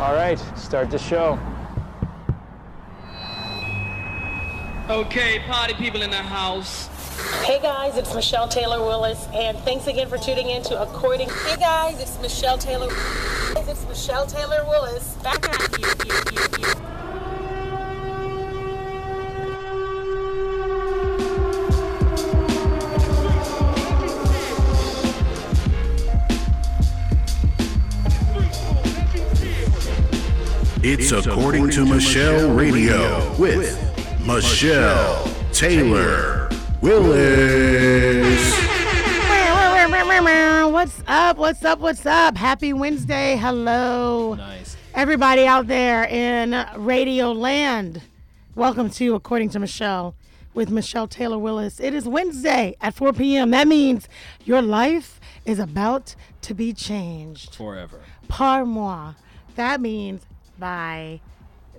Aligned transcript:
All 0.00 0.14
right, 0.14 0.38
start 0.56 0.90
the 0.90 0.96
show. 0.96 1.38
Okay, 4.88 5.40
party 5.40 5.74
people 5.74 6.00
in 6.00 6.08
the 6.10 6.16
house. 6.16 6.88
Hey 7.44 7.60
guys, 7.60 7.98
it's 7.98 8.14
Michelle 8.14 8.48
Taylor 8.48 8.80
Willis, 8.80 9.28
and 9.34 9.58
thanks 9.58 9.88
again 9.88 10.08
for 10.08 10.16
tuning 10.16 10.48
in 10.48 10.62
to 10.62 10.80
According. 10.80 11.28
Hey 11.28 11.58
guys, 11.58 12.00
it's 12.00 12.18
Michelle 12.22 12.56
Taylor. 12.56 12.88
It's 13.68 13.86
Michelle 13.86 14.26
Taylor 14.26 14.64
Willis. 14.64 15.16
Back 15.16 15.46
at 15.50 15.78
you. 15.78 15.86
you, 15.86 15.88
you, 15.88 15.99
It's 31.02 31.12
According 31.12 31.70
to 31.70 31.86
Michelle 31.86 32.52
Radio 32.52 33.34
with 33.36 33.74
Michelle 34.26 35.24
Taylor 35.50 36.50
Willis. 36.82 38.54
What's 40.70 41.02
up? 41.06 41.38
What's 41.38 41.64
up? 41.64 41.78
What's 41.78 42.04
up? 42.04 42.36
Happy 42.36 42.74
Wednesday. 42.74 43.36
Hello. 43.36 44.34
Nice. 44.34 44.76
Everybody 44.94 45.46
out 45.46 45.68
there 45.68 46.04
in 46.04 46.66
Radio 46.76 47.32
Land. 47.32 48.02
Welcome 48.54 48.90
to 48.90 49.14
According 49.14 49.48
to 49.50 49.58
Michelle 49.58 50.14
with 50.52 50.70
Michelle 50.70 51.08
Taylor 51.08 51.38
Willis. 51.38 51.80
It 51.80 51.94
is 51.94 52.06
Wednesday 52.06 52.76
at 52.82 52.92
4 52.92 53.14
p.m. 53.14 53.52
That 53.52 53.66
means 53.66 54.06
your 54.44 54.60
life 54.60 55.18
is 55.46 55.58
about 55.58 56.14
to 56.42 56.52
be 56.52 56.74
changed. 56.74 57.54
Forever. 57.54 58.00
Par 58.28 58.66
moi. 58.66 59.14
That 59.56 59.80
means 59.80 60.26
by 60.60 61.20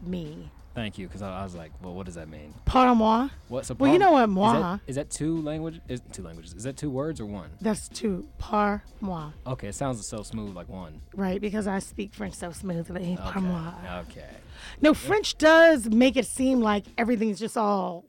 me. 0.06 0.50
Thank 0.74 0.98
you, 0.98 1.06
because 1.08 1.22
I, 1.22 1.42
I 1.42 1.44
was 1.44 1.54
like, 1.54 1.72
well, 1.82 1.94
what 1.94 2.06
does 2.06 2.16
that 2.16 2.30
mean? 2.30 2.54
Par 2.64 2.96
moi. 2.96 3.28
What? 3.50 3.66
So 3.66 3.76
Well, 3.78 3.92
you 3.92 4.00
know 4.00 4.14
what 4.14 4.24
is 4.24 4.30
moi- 4.30 4.60
that- 4.60 4.80
Is 4.88 4.96
that 4.96 5.10
two 5.10 5.42
language? 5.42 5.82
Is 5.90 6.02
two 6.14 6.24
languages? 6.24 6.54
Is 6.54 6.64
that 6.64 6.78
two 6.78 6.90
words 6.90 7.20
or 7.20 7.26
one? 7.26 7.50
That's 7.60 7.90
two. 7.90 8.26
Par 8.38 8.84
moi. 9.02 9.32
Okay, 9.46 9.68
it 9.68 9.76
sounds 9.76 10.06
so 10.08 10.24
smooth, 10.24 10.56
like 10.56 10.70
one. 10.70 11.02
Right? 11.14 11.42
Because 11.42 11.68
I 11.68 11.80
speak 11.80 12.14
French 12.14 12.36
so 12.36 12.52
smoothly. 12.52 13.18
Par 13.20 13.32
Okay. 13.32 13.40
moi. 13.42 13.72
Okay. 14.10 14.30
No, 14.82 14.94
French 14.94 15.38
does 15.38 15.90
make 15.90 16.16
it 16.16 16.26
seem 16.26 16.62
like 16.62 16.86
everything's 16.98 17.40
just 17.40 17.58
all 17.58 18.06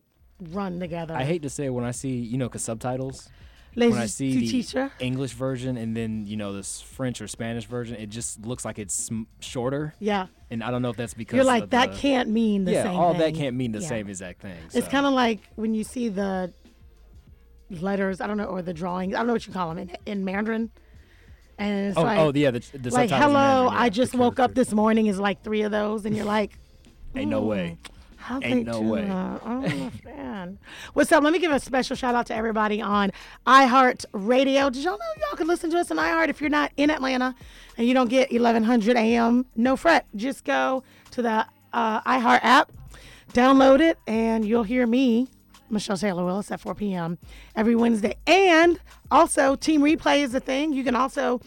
run 0.50 0.78
together. 0.78 1.14
I 1.16 1.24
hate 1.24 1.42
to 1.42 1.50
say 1.50 1.68
when 1.68 1.84
I 1.84 1.90
see, 1.90 2.10
you 2.16 2.38
know, 2.38 2.48
cause 2.48 2.62
subtitles. 2.62 3.28
Les 3.74 3.88
when 3.90 3.98
I 3.98 4.06
see 4.06 4.36
the 4.38 4.46
teacher. 4.48 4.92
English 5.00 5.32
version 5.32 5.78
and 5.78 5.96
then 5.96 6.26
you 6.26 6.36
know 6.36 6.52
this 6.52 6.82
French 6.82 7.22
or 7.22 7.26
Spanish 7.26 7.64
version, 7.64 7.96
it 7.96 8.10
just 8.10 8.44
looks 8.46 8.64
like 8.66 8.78
it's 8.78 8.92
sm- 8.94 9.22
shorter. 9.40 9.94
Yeah. 9.98 10.26
And 10.52 10.62
I 10.62 10.70
don't 10.70 10.82
know 10.82 10.90
if 10.90 10.96
that's 10.96 11.14
because 11.14 11.34
You're 11.36 11.46
like, 11.46 11.62
of 11.64 11.70
that 11.70 11.92
the- 11.92 11.98
can't 11.98 12.28
mean 12.28 12.64
the 12.64 12.72
yeah, 12.72 12.82
same 12.82 13.00
all 13.00 13.12
thing. 13.12 13.20
that 13.20 13.34
can't 13.34 13.56
mean 13.56 13.72
the 13.72 13.80
Yeah. 13.80 13.88
same 13.88 14.08
exact 14.08 14.42
thing. 14.42 14.54
It's 14.74 14.86
kind 14.86 15.06
of 15.06 15.14
like 15.14 15.40
when 15.56 15.72
you 15.74 15.82
see 15.82 16.10
the 16.10 16.52
letters, 17.70 18.20
I 18.20 18.26
don't 18.26 18.36
know, 18.36 18.44
or 18.44 18.60
the 18.60 18.74
drawings, 18.74 19.14
I 19.14 19.18
don't 19.18 19.28
know 19.28 19.32
what 19.32 19.46
you 19.46 19.52
call 19.54 19.70
them 19.74 19.78
in, 19.78 19.96
in 20.04 20.24
Mandarin. 20.26 20.70
And 21.58 21.86
it's 21.88 21.96
Oh, 21.96 22.02
oh 22.02 22.04
like, 22.04 22.18
oh, 22.18 22.32
yeah, 22.34 22.50
the, 22.50 22.62
the 22.74 22.90
like, 22.90 23.08
hello, 23.08 23.32
Mandarin, 23.32 23.72
yeah, 23.72 23.80
I 23.80 23.88
just 23.88 24.14
woke 24.14 24.38
up 24.38 24.54
this 24.54 24.72
morning 24.74 25.06
is 25.06 25.18
like 25.18 25.42
three 25.42 25.62
of 25.62 25.70
those, 25.70 26.04
and 26.04 26.14
you're 26.14 26.26
like, 26.26 26.58
Ain't 27.16 27.30
no 27.30 27.40
hmm, 27.40 27.46
way. 27.48 27.78
How 28.16 28.38
Ain't 28.42 28.66
no 28.66 28.80
way. 28.82 29.06
that? 29.06 29.42
I 29.42 29.48
don't 29.48 29.64
understand. 29.72 30.58
What's 30.92 31.10
up? 31.12 31.24
Let 31.24 31.32
me 31.32 31.38
give 31.38 31.50
a 31.50 31.58
special 31.60 31.96
shout 31.96 32.14
out 32.14 32.26
to 32.26 32.34
everybody 32.34 32.80
on 32.82 33.10
iHeart 33.46 34.04
Radio. 34.12 34.68
Did 34.68 34.84
y'all 34.84 34.98
know 34.98 35.22
y'all 35.26 35.36
can 35.36 35.46
listen 35.48 35.70
to 35.70 35.78
us 35.78 35.90
on 35.90 35.96
iHeart 35.96 36.28
if 36.28 36.40
you're 36.42 36.50
not 36.50 36.72
in 36.76 36.90
Atlanta 36.90 37.34
and 37.76 37.86
you 37.86 37.94
don't 37.94 38.08
get 38.08 38.30
1100 38.30 38.96
AM? 38.96 39.46
No 39.56 39.76
fret. 39.76 40.06
Just 40.14 40.44
go 40.44 40.82
to 41.12 41.22
the 41.22 41.46
uh, 41.72 42.00
iHeart 42.02 42.40
app, 42.42 42.72
download 43.32 43.80
it, 43.80 43.98
and 44.06 44.44
you'll 44.44 44.62
hear 44.62 44.86
me, 44.86 45.28
Michelle 45.70 45.96
Taylor 45.96 46.24
Willis, 46.24 46.50
at 46.50 46.60
4 46.60 46.74
p.m. 46.74 47.18
every 47.56 47.74
Wednesday. 47.74 48.16
And 48.26 48.78
also, 49.10 49.56
Team 49.56 49.82
Replay 49.82 50.22
is 50.22 50.34
a 50.34 50.40
thing. 50.40 50.72
You 50.72 50.84
can 50.84 50.94
also 50.94 51.40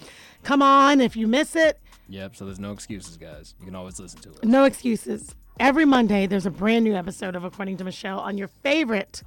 come 0.44 0.62
on 0.62 1.02
if 1.02 1.16
you 1.16 1.28
miss 1.28 1.56
it. 1.56 1.80
Yep. 2.10 2.36
So 2.36 2.46
there's 2.46 2.60
no 2.60 2.72
excuses, 2.72 3.18
guys. 3.18 3.56
You 3.60 3.66
can 3.66 3.76
always 3.76 4.00
listen 4.00 4.22
to 4.22 4.30
it. 4.32 4.44
No 4.44 4.64
excuses. 4.64 5.36
Every 5.60 5.86
Monday, 5.86 6.28
there's 6.28 6.46
a 6.46 6.52
brand 6.52 6.84
new 6.84 6.96
episode 6.96 7.36
of 7.36 7.44
According 7.44 7.78
to 7.78 7.84
Michelle 7.84 8.20
on 8.20 8.38
your 8.38 8.50
favorite 8.50 9.24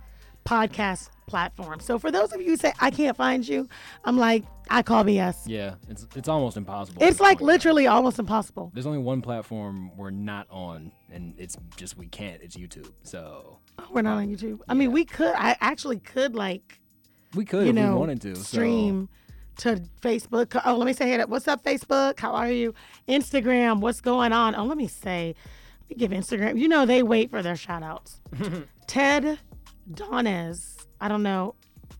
podcast 0.48 1.10
platform. 1.26 1.78
So 1.80 1.98
for 1.98 2.10
those 2.10 2.32
of 2.32 2.40
you 2.40 2.48
who 2.48 2.56
say, 2.56 2.72
I 2.80 2.90
can't 2.90 3.16
find 3.16 3.46
you, 3.46 3.68
I'm 4.04 4.16
like, 4.16 4.44
I 4.70 4.82
call 4.82 5.04
BS. 5.04 5.42
Yeah, 5.46 5.74
it's 5.88 6.06
it's 6.16 6.28
almost 6.28 6.56
impossible. 6.56 7.02
It's 7.02 7.20
like 7.20 7.40
literally 7.40 7.86
almost 7.86 8.18
impossible. 8.18 8.70
There's 8.74 8.86
only 8.86 8.98
one 8.98 9.20
platform 9.20 9.96
we're 9.96 10.10
not 10.10 10.46
on, 10.50 10.92
and 11.10 11.34
it's 11.38 11.56
just 11.76 11.98
we 11.98 12.06
can't. 12.06 12.42
It's 12.42 12.56
YouTube. 12.56 12.90
So 13.02 13.58
oh, 13.78 13.84
We're 13.90 14.02
not 14.02 14.16
on 14.16 14.28
YouTube. 14.28 14.60
I 14.68 14.74
mean, 14.74 14.90
we 14.90 15.04
could, 15.04 15.34
I 15.34 15.56
actually 15.60 15.98
could 15.98 16.34
like, 16.34 16.80
we 17.34 17.44
could 17.44 17.64
you 17.64 17.70
if 17.70 17.74
know, 17.74 17.92
we 17.92 17.98
wanted 17.98 18.20
to. 18.22 18.36
stream 18.36 19.08
to 19.58 19.82
Facebook. 20.00 20.60
Oh, 20.64 20.76
let 20.76 20.86
me 20.86 20.92
say, 20.92 21.08
hey, 21.08 21.22
what's 21.24 21.48
up, 21.48 21.62
Facebook? 21.62 22.18
How 22.18 22.32
are 22.32 22.50
you? 22.50 22.74
Instagram, 23.06 23.80
what's 23.80 24.00
going 24.00 24.32
on? 24.32 24.54
Oh, 24.54 24.64
let 24.64 24.78
me 24.78 24.88
say, 24.88 25.34
let 25.82 25.90
me 25.90 25.96
give 25.96 26.10
Instagram. 26.10 26.58
You 26.58 26.68
know, 26.68 26.86
they 26.86 27.02
wait 27.02 27.30
for 27.30 27.42
their 27.42 27.56
shout 27.56 27.82
outs. 27.82 28.20
Ted 28.86 29.38
Donez. 29.92 30.76
I 31.00 31.08
don't 31.08 31.22
know. 31.22 31.54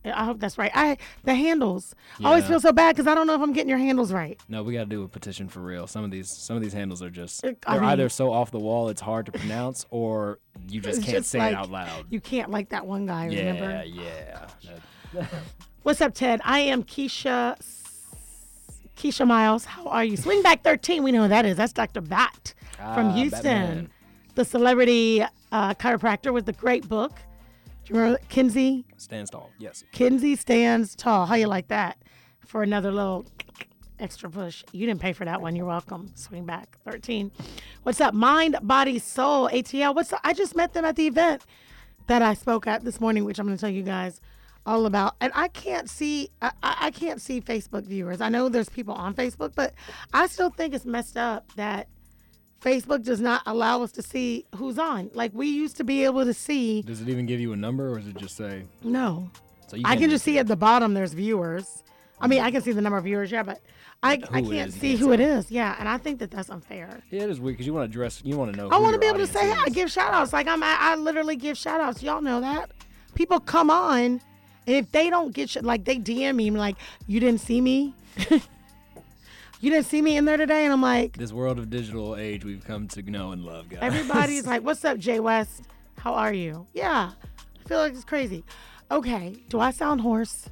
I 0.04 0.24
hope 0.24 0.38
that's 0.38 0.56
right. 0.58 0.70
I 0.74 0.96
the 1.24 1.34
handles. 1.34 1.94
I 2.22 2.28
always 2.28 2.46
feel 2.46 2.60
so 2.60 2.72
bad 2.72 2.94
because 2.94 3.06
I 3.10 3.14
don't 3.14 3.26
know 3.26 3.34
if 3.34 3.40
I'm 3.40 3.52
getting 3.52 3.68
your 3.68 3.78
handles 3.78 4.12
right. 4.12 4.40
No, 4.48 4.62
we 4.62 4.72
got 4.74 4.80
to 4.80 4.86
do 4.86 5.02
a 5.02 5.08
petition 5.08 5.48
for 5.48 5.60
real. 5.60 5.86
Some 5.86 6.04
of 6.04 6.10
these 6.10 6.30
some 6.30 6.56
of 6.56 6.62
these 6.62 6.72
handles 6.72 7.02
are 7.02 7.10
just 7.10 7.42
they're 7.42 7.56
mean- 7.68 7.84
either 7.84 8.08
so 8.08 8.32
off 8.32 8.50
the 8.50 8.60
wall 8.60 8.88
it's 8.90 9.00
hard 9.00 9.26
to 9.26 9.32
pronounce, 9.32 9.86
or 9.90 10.38
you 10.68 10.80
just 10.80 11.02
can't 11.02 11.16
just 11.18 11.30
say 11.30 11.38
like, 11.40 11.52
it 11.52 11.56
out 11.56 11.70
loud. 11.70 12.06
You 12.10 12.20
can't 12.20 12.50
like 12.50 12.68
that 12.70 12.86
one 12.86 13.06
guy. 13.06 13.28
yeah, 13.28 13.46
Remember? 13.52 13.84
yeah. 13.86 14.46
That- 15.14 15.28
What's 15.82 16.00
up, 16.00 16.14
Ted? 16.14 16.40
I 16.44 16.60
am 16.60 16.84
Keisha. 16.84 17.56
Keisha 18.96 19.26
Miles, 19.26 19.64
how 19.64 19.86
are 19.86 20.04
you? 20.04 20.16
Swing 20.16 20.42
back 20.42 20.62
13. 20.64 21.02
We 21.04 21.12
know 21.12 21.22
who 21.22 21.28
that 21.28 21.46
is. 21.46 21.56
That's 21.56 21.72
Dr. 21.72 22.00
Bat 22.00 22.52
from 22.76 23.08
Ah, 23.08 23.12
Houston, 23.14 23.42
Batman. 23.42 23.90
the 24.34 24.44
celebrity 24.44 25.22
uh, 25.52 25.74
chiropractor 25.74 26.32
with 26.32 26.46
the 26.46 26.52
great 26.52 26.88
book. 26.88 27.12
Do 27.88 27.94
you 27.94 28.00
remember 28.00 28.20
Kinsey? 28.28 28.84
Stands 28.98 29.30
tall. 29.30 29.50
Yes. 29.58 29.82
Kinsey 29.92 30.36
stands 30.36 30.94
tall. 30.94 31.24
How 31.24 31.36
you 31.36 31.46
like 31.46 31.68
that? 31.68 31.96
For 32.46 32.62
another 32.62 32.92
little 32.92 33.24
extra 33.98 34.28
push. 34.28 34.62
You 34.72 34.86
didn't 34.86 35.00
pay 35.00 35.14
for 35.14 35.24
that 35.24 35.40
one. 35.40 35.56
You're 35.56 35.64
welcome. 35.64 36.12
Swing 36.14 36.44
back 36.44 36.76
13. 36.84 37.32
What's 37.84 37.98
up? 38.02 38.12
Mind, 38.12 38.58
Body, 38.60 38.98
Soul, 38.98 39.48
ATL. 39.48 39.94
What's 39.94 40.12
up? 40.12 40.20
I 40.22 40.34
just 40.34 40.54
met 40.54 40.74
them 40.74 40.84
at 40.84 40.96
the 40.96 41.06
event 41.06 41.46
that 42.08 42.20
I 42.20 42.34
spoke 42.34 42.66
at 42.66 42.84
this 42.84 43.00
morning, 43.00 43.24
which 43.24 43.38
I'm 43.38 43.46
going 43.46 43.56
to 43.56 43.60
tell 43.60 43.70
you 43.70 43.82
guys 43.82 44.20
all 44.66 44.84
about. 44.84 45.16
And 45.22 45.32
I 45.34 45.48
can't 45.48 45.88
see, 45.88 46.28
I, 46.42 46.52
I 46.62 46.76
I 46.80 46.90
can't 46.90 47.22
see 47.22 47.40
Facebook 47.40 47.84
viewers. 47.84 48.20
I 48.20 48.28
know 48.28 48.50
there's 48.50 48.68
people 48.68 48.92
on 48.92 49.14
Facebook, 49.14 49.54
but 49.54 49.72
I 50.12 50.26
still 50.26 50.50
think 50.50 50.74
it's 50.74 50.84
messed 50.84 51.16
up 51.16 51.54
that 51.56 51.88
Facebook 52.62 53.04
does 53.04 53.20
not 53.20 53.42
allow 53.46 53.82
us 53.82 53.92
to 53.92 54.02
see 54.02 54.44
who's 54.56 54.78
on. 54.78 55.10
Like 55.14 55.32
we 55.34 55.48
used 55.48 55.76
to 55.76 55.84
be 55.84 56.04
able 56.04 56.24
to 56.24 56.34
see. 56.34 56.82
Does 56.82 57.00
it 57.00 57.08
even 57.08 57.26
give 57.26 57.40
you 57.40 57.52
a 57.52 57.56
number, 57.56 57.92
or 57.92 57.98
does 57.98 58.08
it 58.08 58.16
just 58.16 58.36
say? 58.36 58.64
No, 58.82 59.30
So 59.68 59.76
you 59.76 59.82
I 59.86 59.96
can't 59.96 60.10
just 60.10 60.24
see 60.24 60.38
at 60.38 60.46
the 60.46 60.56
bottom 60.56 60.94
there's 60.94 61.12
viewers. 61.12 61.84
I 62.20 62.26
mean, 62.26 62.40
I 62.40 62.50
can 62.50 62.62
see 62.62 62.72
the 62.72 62.80
number 62.80 62.98
of 62.98 63.04
viewers, 63.04 63.30
yeah, 63.30 63.44
but 63.44 63.60
I, 64.02 64.20
I 64.32 64.40
Who 64.42 64.50
can't 64.50 64.72
see 64.72 64.96
who 64.96 65.12
it 65.12 65.20
is. 65.20 65.50
Yeah, 65.52 65.76
and 65.78 65.88
I 65.88 65.98
think 65.98 66.18
that 66.18 66.30
that's 66.32 66.50
unfair. 66.50 67.00
Yeah, 67.10 67.22
it 67.22 67.30
is 67.30 67.40
weird 67.40 67.54
because 67.54 67.66
you 67.66 67.74
want 67.74 67.88
to 67.90 67.92
dress. 67.92 68.20
You 68.24 68.36
want 68.36 68.52
to 68.52 68.56
know. 68.56 68.68
I 68.70 68.78
want 68.78 68.94
to 68.94 68.98
be 69.00 69.06
able 69.06 69.18
to 69.18 69.26
say, 69.26 69.52
I 69.52 69.68
give 69.68 69.90
shout 69.90 70.12
outs. 70.12 70.32
Like, 70.32 70.48
I'm, 70.48 70.62
I, 70.62 70.76
I 70.80 70.94
literally 70.96 71.36
give 71.36 71.56
shout 71.56 71.80
outs. 71.80 72.02
Y'all 72.02 72.20
know 72.20 72.40
that. 72.40 72.70
People 73.14 73.38
come 73.40 73.70
on, 73.70 74.00
and 74.04 74.20
if 74.66 74.90
they 74.92 75.10
don't 75.10 75.32
get, 75.32 75.50
sh- 75.50 75.58
like, 75.62 75.84
they 75.84 75.96
DM 75.96 76.36
me, 76.36 76.50
like, 76.50 76.76
you 77.06 77.20
didn't 77.20 77.40
see 77.40 77.60
me? 77.60 77.94
you 79.60 79.70
didn't 79.70 79.86
see 79.86 80.02
me 80.02 80.16
in 80.16 80.24
there 80.24 80.36
today? 80.36 80.64
And 80.64 80.72
I'm 80.72 80.82
like, 80.82 81.16
This 81.16 81.32
world 81.32 81.58
of 81.58 81.70
digital 81.70 82.16
age 82.16 82.44
we've 82.44 82.64
come 82.64 82.88
to 82.88 83.02
know 83.02 83.32
and 83.32 83.44
love, 83.44 83.68
guys. 83.68 83.80
Everybody's 83.82 84.46
like, 84.52 84.62
"What's 84.62 84.84
up, 84.84 84.98
Jay 84.98 85.20
West? 85.20 85.62
How 85.98 86.14
are 86.14 86.32
you?" 86.32 86.66
Yeah, 86.72 87.12
I 87.64 87.68
feel 87.68 87.78
like 87.78 87.92
it's 87.92 88.04
crazy. 88.04 88.44
Okay, 88.90 89.36
do 89.48 89.60
I 89.60 89.70
sound 89.70 90.00
hoarse? 90.00 90.48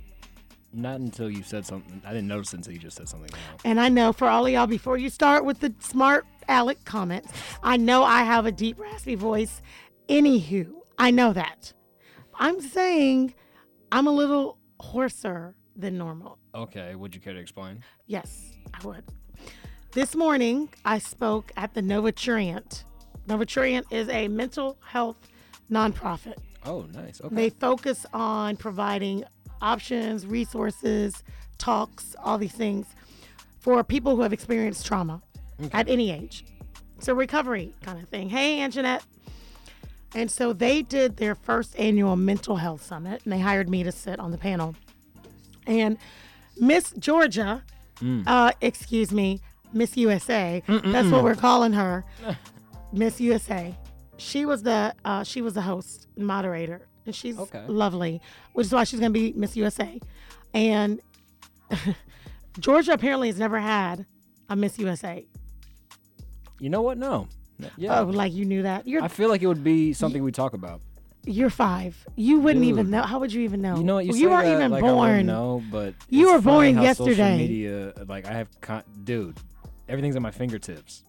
Not 0.72 1.00
until 1.00 1.30
you 1.30 1.42
said 1.42 1.64
something. 1.64 2.02
I 2.04 2.12
didn't 2.12 2.28
notice 2.28 2.52
until 2.52 2.72
you 2.74 2.78
just 2.78 2.98
said 2.98 3.08
something. 3.08 3.30
Now. 3.32 3.56
And 3.64 3.80
I 3.80 3.88
know 3.88 4.12
for 4.12 4.28
all 4.28 4.44
of 4.44 4.52
y'all, 4.52 4.66
before 4.66 4.98
you 4.98 5.08
start 5.08 5.44
with 5.44 5.60
the 5.60 5.72
smart 5.78 6.26
Alec 6.48 6.84
comments, 6.84 7.32
I 7.62 7.76
know 7.78 8.04
I 8.04 8.22
have 8.24 8.44
a 8.44 8.52
deep, 8.52 8.78
raspy 8.78 9.14
voice. 9.14 9.62
Anywho, 10.08 10.70
I 10.98 11.10
know 11.10 11.32
that. 11.32 11.72
I'm 12.34 12.60
saying 12.60 13.34
I'm 13.90 14.06
a 14.06 14.12
little 14.12 14.58
hoarser 14.80 15.54
than 15.76 15.98
normal. 15.98 16.38
Okay, 16.54 16.94
would 16.94 17.14
you 17.14 17.20
care 17.20 17.34
to 17.34 17.38
explain? 17.40 17.82
Yes, 18.06 18.52
I 18.74 18.84
would. 18.86 19.04
This 19.92 20.14
morning, 20.14 20.68
I 20.84 20.98
spoke 20.98 21.52
at 21.56 21.74
the 21.74 21.80
Novaturient. 21.80 22.84
Novaturient 23.28 23.84
is 23.90 24.08
a 24.08 24.28
mental 24.28 24.78
health 24.84 25.16
nonprofit. 25.70 26.36
Oh, 26.64 26.86
nice. 26.92 27.20
Okay. 27.22 27.34
They 27.34 27.50
focus 27.50 28.04
on 28.12 28.56
providing 28.56 29.24
options, 29.62 30.26
resources, 30.26 31.22
talks, 31.58 32.14
all 32.22 32.38
these 32.38 32.52
things 32.52 32.86
for 33.58 33.82
people 33.82 34.16
who 34.16 34.22
have 34.22 34.32
experienced 34.32 34.86
trauma 34.86 35.22
at 35.72 35.88
any 35.88 36.10
age. 36.10 36.44
a 37.08 37.14
recovery 37.14 37.74
kind 37.82 38.00
of 38.02 38.08
thing. 38.08 38.28
Hey, 38.28 38.58
Anjanette. 38.58 39.02
And 40.14 40.30
so 40.30 40.52
they 40.52 40.82
did 40.82 41.16
their 41.16 41.34
first 41.34 41.78
annual 41.78 42.16
mental 42.16 42.56
health 42.56 42.82
summit, 42.82 43.22
and 43.24 43.32
they 43.32 43.40
hired 43.40 43.68
me 43.68 43.82
to 43.82 43.92
sit 43.92 44.18
on 44.18 44.30
the 44.30 44.38
panel. 44.38 44.74
And 45.66 45.98
Miss 46.58 46.92
Georgia, 46.98 47.62
uh, 48.26 48.52
excuse 48.60 49.12
me, 49.12 49.40
Miss 49.72 49.96
USA, 49.96 50.62
that's 50.66 51.10
what 51.10 51.24
we're 51.24 51.34
calling 51.34 51.72
her, 51.72 52.04
Miss 52.92 53.20
USA. 53.20 53.76
She 54.16 54.46
was 54.46 54.62
the 54.62 54.94
uh, 55.04 55.24
she 55.24 55.42
was 55.42 55.52
the 55.54 55.62
host 55.62 56.06
and 56.16 56.26
moderator, 56.26 56.86
and 57.04 57.14
she's 57.14 57.38
Okay. 57.38 57.64
lovely, 57.68 58.22
which 58.54 58.66
is 58.66 58.72
why 58.72 58.84
she's 58.84 59.00
gonna 59.00 59.10
be 59.10 59.32
Miss 59.36 59.56
USA. 59.56 60.00
And 60.54 61.00
Georgia 62.58 62.92
apparently 62.92 63.28
has 63.28 63.38
never 63.38 63.58
had 63.58 64.06
a 64.48 64.56
Miss 64.56 64.78
USA. 64.78 65.26
You 66.58 66.70
know 66.70 66.80
what? 66.82 66.96
No. 66.96 67.28
Yeah. 67.76 68.00
Oh, 68.00 68.04
like 68.04 68.32
you 68.32 68.44
knew 68.44 68.62
that. 68.62 68.86
You're 68.86 69.02
I 69.02 69.08
feel 69.08 69.28
like 69.28 69.42
it 69.42 69.46
would 69.46 69.64
be 69.64 69.92
something 69.92 70.22
we 70.22 70.32
talk 70.32 70.52
about. 70.54 70.80
You're 71.26 71.50
five. 71.50 71.96
You 72.16 72.38
wouldn't 72.40 72.64
even 72.64 72.88
know. 72.90 73.02
How 73.02 73.18
would 73.18 73.32
you 73.32 73.42
even 73.42 73.60
know? 73.60 73.76
You 73.76 73.84
know 73.84 73.94
what? 73.96 74.06
You, 74.06 74.14
you 74.14 74.30
weren't 74.30 74.44
that, 74.46 74.54
even 74.54 74.70
like, 74.70 74.80
born. 74.82 75.26
know, 75.26 75.62
but 75.70 75.94
You 76.08 76.32
were 76.32 76.40
born 76.40 76.80
yesterday. 76.80 77.36
media, 77.36 77.92
like 78.08 78.26
I 78.26 78.32
have, 78.34 78.48
con- 78.60 78.84
dude, 79.04 79.36
everything's 79.88 80.16
at 80.16 80.22
my 80.22 80.30
fingertips. 80.30 81.02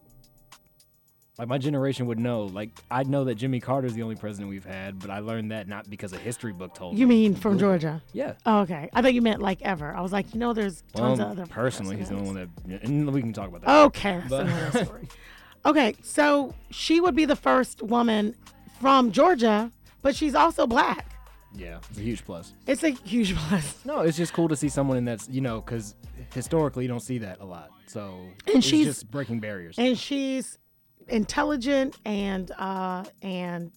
Like 1.37 1.47
my 1.47 1.59
generation 1.59 2.07
would 2.07 2.17
know. 2.17 2.45
Like 2.45 2.71
I'd 2.89 3.07
know 3.07 3.25
that 3.25 3.35
Jimmy 3.35 3.59
Carter's 3.59 3.93
the 3.93 4.01
only 4.01 4.15
president 4.15 4.49
we've 4.49 4.65
had, 4.65 4.97
but 4.97 5.11
I 5.11 5.19
learned 5.19 5.51
that 5.51 5.67
not 5.67 5.87
because 5.87 6.11
a 6.11 6.17
history 6.17 6.51
book 6.51 6.73
told 6.73 6.97
You 6.97 7.05
me. 7.05 7.29
mean 7.29 7.35
from. 7.35 7.59
Georgia? 7.59 8.01
Yeah. 8.11 8.33
Oh, 8.47 8.61
okay. 8.61 8.89
I 8.91 9.03
thought 9.03 9.13
you 9.13 9.21
meant 9.21 9.39
like 9.39 9.61
ever. 9.61 9.95
I 9.95 10.01
was 10.01 10.11
like, 10.11 10.33
you 10.33 10.39
know, 10.39 10.53
there's 10.53 10.81
tons 10.95 11.19
Well, 11.19 11.31
of 11.33 11.37
other. 11.39 11.45
personally, 11.47 11.95
he's 11.95 12.09
the 12.09 12.15
only 12.15 12.25
one 12.25 12.49
that, 12.65 12.81
and 12.83 13.07
we 13.13 13.21
can 13.21 13.33
talk 13.33 13.49
about 13.49 13.61
that. 13.61 13.85
Okay, 13.85 14.19
But- 14.27 14.89
Okay, 15.65 15.95
so 16.01 16.55
she 16.71 16.99
would 17.01 17.13
be 17.15 17.25
the 17.25 17.35
first 17.35 17.81
woman 17.83 18.33
from 18.79 19.11
Georgia, 19.11 19.71
but 20.01 20.15
she's 20.15 20.35
also 20.35 20.67
black. 20.67 21.13
Yeah, 21.53 21.79
it's 21.89 21.97
a 21.97 22.01
huge 22.01 22.25
plus. 22.25 22.53
It's 22.67 22.83
a 22.83 22.89
huge 22.89 23.35
plus. 23.35 23.83
No, 23.85 23.99
it's 24.01 24.17
just 24.17 24.33
cool 24.33 24.47
to 24.49 24.55
see 24.55 24.69
someone 24.69 24.97
in 24.97 25.05
that's 25.05 25.27
you 25.29 25.41
know 25.41 25.61
because 25.61 25.95
historically 26.33 26.83
you 26.83 26.87
don't 26.89 26.99
see 26.99 27.17
that 27.19 27.39
a 27.39 27.45
lot. 27.45 27.71
So 27.87 28.19
And 28.47 28.57
it's 28.57 28.67
she's- 28.67 28.85
just 28.85 29.09
breaking 29.09 29.39
barriers. 29.39 29.75
and 29.77 29.97
she's 29.97 30.59
intelligent 31.07 31.97
and 32.05 32.51
uh, 32.57 33.05
and 33.21 33.71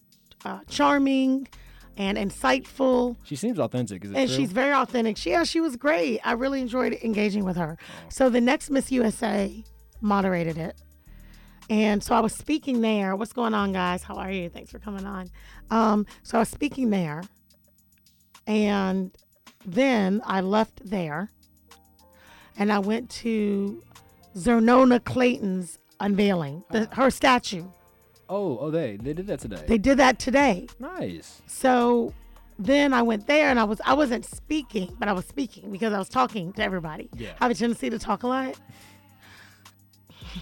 uh, 0.45 0.59
charming 0.67 1.47
and 1.97 2.17
insightful. 2.17 3.15
she 3.23 3.35
seems 3.35 3.59
authentic. 3.59 4.03
And 4.03 4.13
true? 4.15 4.27
she's 4.27 4.51
very 4.51 4.73
authentic. 4.73 5.17
She, 5.17 5.31
yeah, 5.31 5.43
she 5.43 5.59
was 5.61 5.75
great. 5.75 6.19
I 6.23 6.33
really 6.33 6.61
enjoyed 6.61 6.93
engaging 7.03 7.43
with 7.45 7.57
her. 7.57 7.77
So 8.09 8.29
the 8.29 8.41
next 8.41 8.69
Miss 8.69 8.91
USA 8.91 9.63
moderated 10.01 10.57
it. 10.57 10.75
And 11.71 12.03
so 12.03 12.13
I 12.13 12.19
was 12.19 12.35
speaking 12.35 12.81
there. 12.81 13.15
What's 13.15 13.31
going 13.31 13.53
on, 13.53 13.71
guys? 13.71 14.03
How 14.03 14.15
are 14.15 14.29
you? 14.29 14.49
Thanks 14.49 14.69
for 14.69 14.77
coming 14.77 15.05
on. 15.05 15.29
Um, 15.69 16.05
so 16.21 16.37
I 16.37 16.41
was 16.41 16.49
speaking 16.49 16.89
there. 16.89 17.23
And 18.45 19.11
then 19.65 20.21
I 20.25 20.41
left 20.41 20.81
there 20.83 21.31
and 22.57 22.73
I 22.73 22.79
went 22.79 23.09
to 23.21 23.81
Xernona 24.35 25.01
Clayton's 25.05 25.79
unveiling, 26.01 26.65
the, 26.71 26.89
her 26.91 27.09
statue. 27.09 27.63
oh, 28.27 28.57
oh, 28.59 28.69
they 28.69 28.97
they 28.97 29.13
did 29.13 29.27
that 29.27 29.39
today. 29.39 29.63
They 29.65 29.77
did 29.77 29.97
that 29.97 30.19
today. 30.19 30.67
nice. 30.77 31.41
So 31.47 32.13
then 32.59 32.93
I 32.93 33.01
went 33.01 33.27
there 33.27 33.49
and 33.49 33.57
I 33.57 33.63
was 33.63 33.79
I 33.85 33.93
wasn't 33.93 34.25
speaking, 34.25 34.93
but 34.99 35.07
I 35.07 35.13
was 35.13 35.25
speaking 35.25 35.71
because 35.71 35.93
I 35.93 35.99
was 35.99 36.09
talking 36.09 36.51
to 36.53 36.63
everybody. 36.63 37.09
Yeah. 37.15 37.29
I 37.39 37.45
have 37.45 37.51
a 37.51 37.55
tendency 37.55 37.89
to 37.89 37.97
talk 37.97 38.23
a 38.23 38.27
lot. 38.27 38.59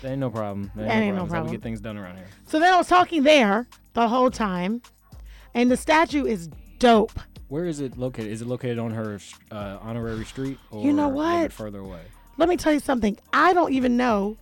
That 0.01 0.11
ain't 0.11 0.19
no 0.19 0.29
problem. 0.29 0.71
That 0.75 0.89
ain't, 0.89 1.15
no 1.15 1.23
no 1.23 1.27
problem. 1.27 1.29
That's 1.29 1.33
how 1.33 1.43
we 1.45 1.51
get 1.51 1.63
things 1.63 1.81
done 1.81 1.97
around 1.97 2.17
here. 2.17 2.27
So 2.45 2.59
then 2.59 2.73
I 2.73 2.77
was 2.77 2.87
talking 2.87 3.23
there 3.23 3.67
the 3.93 4.07
whole 4.07 4.29
time, 4.31 4.81
and 5.53 5.69
the 5.69 5.77
statue 5.77 6.25
is 6.25 6.49
dope. 6.79 7.19
Where 7.47 7.65
is 7.65 7.79
it 7.79 7.97
located? 7.97 8.31
Is 8.31 8.41
it 8.41 8.47
located 8.47 8.77
on 8.79 8.91
her 8.91 9.19
uh, 9.51 9.79
honorary 9.81 10.25
street? 10.25 10.57
Or 10.71 10.85
You 10.85 10.93
know 10.93 11.05
a 11.05 11.07
little 11.07 11.17
what? 11.17 11.41
bit 11.41 11.53
further 11.53 11.79
away. 11.79 12.01
Let 12.37 12.47
me 12.47 12.57
tell 12.57 12.71
you 12.71 12.79
something. 12.79 13.17
I 13.33 13.53
don't 13.53 13.73
even 13.73 13.97
know 13.97 14.37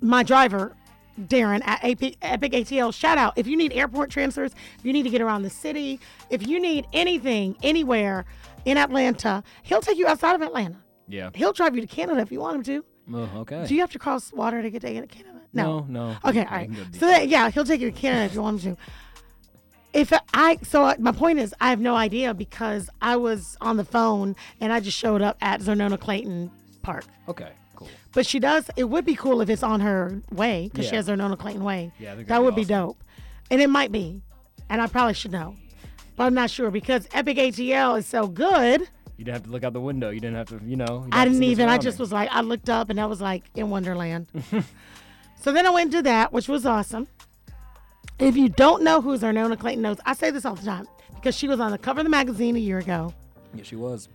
my 0.00 0.22
driver, 0.22 0.74
Darren 1.20 1.60
at 1.64 1.82
AP, 1.84 2.14
Epic 2.22 2.52
ATL. 2.52 2.92
Shout 2.92 3.18
out. 3.18 3.34
If 3.36 3.46
you 3.46 3.56
need 3.56 3.72
airport 3.72 4.10
transfers, 4.10 4.52
if 4.78 4.84
you 4.84 4.92
need 4.92 5.04
to 5.04 5.10
get 5.10 5.20
around 5.20 5.42
the 5.42 5.50
city, 5.50 6.00
if 6.28 6.46
you 6.46 6.60
need 6.60 6.86
anything 6.92 7.56
anywhere 7.62 8.24
in 8.64 8.76
Atlanta, 8.76 9.42
he'll 9.62 9.80
take 9.80 9.96
you 9.96 10.06
outside 10.06 10.34
of 10.34 10.42
Atlanta. 10.42 10.76
Yeah. 11.08 11.30
He'll 11.34 11.52
drive 11.52 11.74
you 11.74 11.80
to 11.80 11.86
Canada 11.86 12.20
if 12.20 12.32
you 12.32 12.40
want 12.40 12.56
him 12.56 12.62
to. 12.64 12.84
Oh, 13.14 13.28
okay. 13.40 13.66
Do 13.66 13.74
you 13.74 13.80
have 13.80 13.92
to 13.92 13.98
cross 13.98 14.32
water 14.32 14.62
to 14.62 14.70
get 14.70 14.80
to 14.82 14.88
Canada? 15.06 15.40
no, 15.52 15.84
no. 15.88 16.16
Okay, 16.24 16.40
all 16.44 16.50
right. 16.50 16.66
can 16.68 16.74
go 16.76 16.84
deep. 16.84 17.00
So 17.00 17.06
that, 17.06 17.28
yeah, 17.28 17.50
he'll 17.50 17.64
take 17.64 17.80
you 17.80 17.90
to 17.90 17.96
Canada 17.96 18.24
if 18.26 18.34
you 18.34 18.42
want 18.42 18.62
him 18.62 18.76
to. 18.76 18.82
If 19.92 20.10
I 20.32 20.58
so 20.62 20.94
my 20.98 21.12
point 21.12 21.38
is 21.38 21.54
I 21.60 21.68
have 21.68 21.78
no 21.80 21.94
idea 21.94 22.32
because 22.32 22.88
I 23.02 23.16
was 23.16 23.58
on 23.60 23.76
the 23.76 23.84
phone 23.84 24.34
and 24.60 24.72
I 24.72 24.80
just 24.80 24.96
showed 24.96 25.20
up 25.20 25.36
at 25.42 25.60
Xernona 25.60 26.00
Clayton 26.00 26.50
Park. 26.80 27.04
okay, 27.28 27.50
cool. 27.76 27.88
But 28.14 28.26
she 28.26 28.38
does. 28.38 28.70
It 28.76 28.84
would 28.84 29.04
be 29.04 29.14
cool 29.14 29.42
if 29.42 29.50
it's 29.50 29.62
on 29.62 29.80
her 29.80 30.22
way 30.32 30.70
because 30.72 30.86
she 30.86 30.92
Yeah. 30.92 30.96
has 30.96 31.08
Xernona 31.08 31.38
Clayton 31.38 31.62
Way. 31.62 31.92
Yeah, 31.98 32.14
that 32.14 32.42
would 32.42 32.54
be 32.54 32.62
be 32.62 32.66
dope, 32.68 33.04
and 33.50 33.60
it 33.60 33.68
might 33.68 33.92
be, 33.92 34.22
and 34.70 34.80
I 34.80 34.86
probably 34.86 35.12
should 35.14 35.32
know, 35.32 35.56
but 36.16 36.24
I'm 36.24 36.34
not 36.34 36.48
sure 36.50 36.70
because 36.70 37.06
Epic 37.12 37.36
ATL 37.36 37.98
is 37.98 38.06
so 38.06 38.26
good. 38.26 38.88
You 39.22 39.26
didn't 39.26 39.36
have 39.36 39.44
to 39.44 39.50
look 39.50 39.62
out 39.62 39.72
the 39.72 39.80
window. 39.80 40.10
You 40.10 40.18
didn't 40.18 40.34
have 40.34 40.48
to, 40.48 40.60
you 40.66 40.74
know. 40.74 41.06
I 41.12 41.24
didn't 41.24 41.44
even. 41.44 41.68
I 41.68 41.78
just 41.78 42.00
was 42.00 42.10
like, 42.10 42.28
I 42.32 42.40
looked 42.40 42.68
up 42.68 42.90
and 42.90 43.00
I 43.00 43.06
was 43.06 43.20
like 43.20 43.44
in 43.54 43.70
Wonderland. 43.70 44.26
so 45.40 45.52
then 45.52 45.64
I 45.64 45.70
went 45.70 45.82
and 45.84 45.92
did 45.92 46.06
that, 46.06 46.32
which 46.32 46.48
was 46.48 46.66
awesome. 46.66 47.06
If 48.18 48.36
you 48.36 48.48
don't 48.48 48.82
know 48.82 49.00
who 49.00 49.16
Xernona 49.16 49.56
Clayton 49.56 49.80
knows, 49.80 49.98
I 50.04 50.14
say 50.14 50.32
this 50.32 50.44
all 50.44 50.56
the 50.56 50.64
time 50.64 50.88
because 51.14 51.36
she 51.36 51.46
was 51.46 51.60
on 51.60 51.70
the 51.70 51.78
cover 51.78 52.00
of 52.00 52.04
the 52.04 52.10
magazine 52.10 52.56
a 52.56 52.58
year 52.58 52.78
ago. 52.78 53.14
Yeah, 53.54 53.62
she 53.62 53.76
was. 53.76 54.08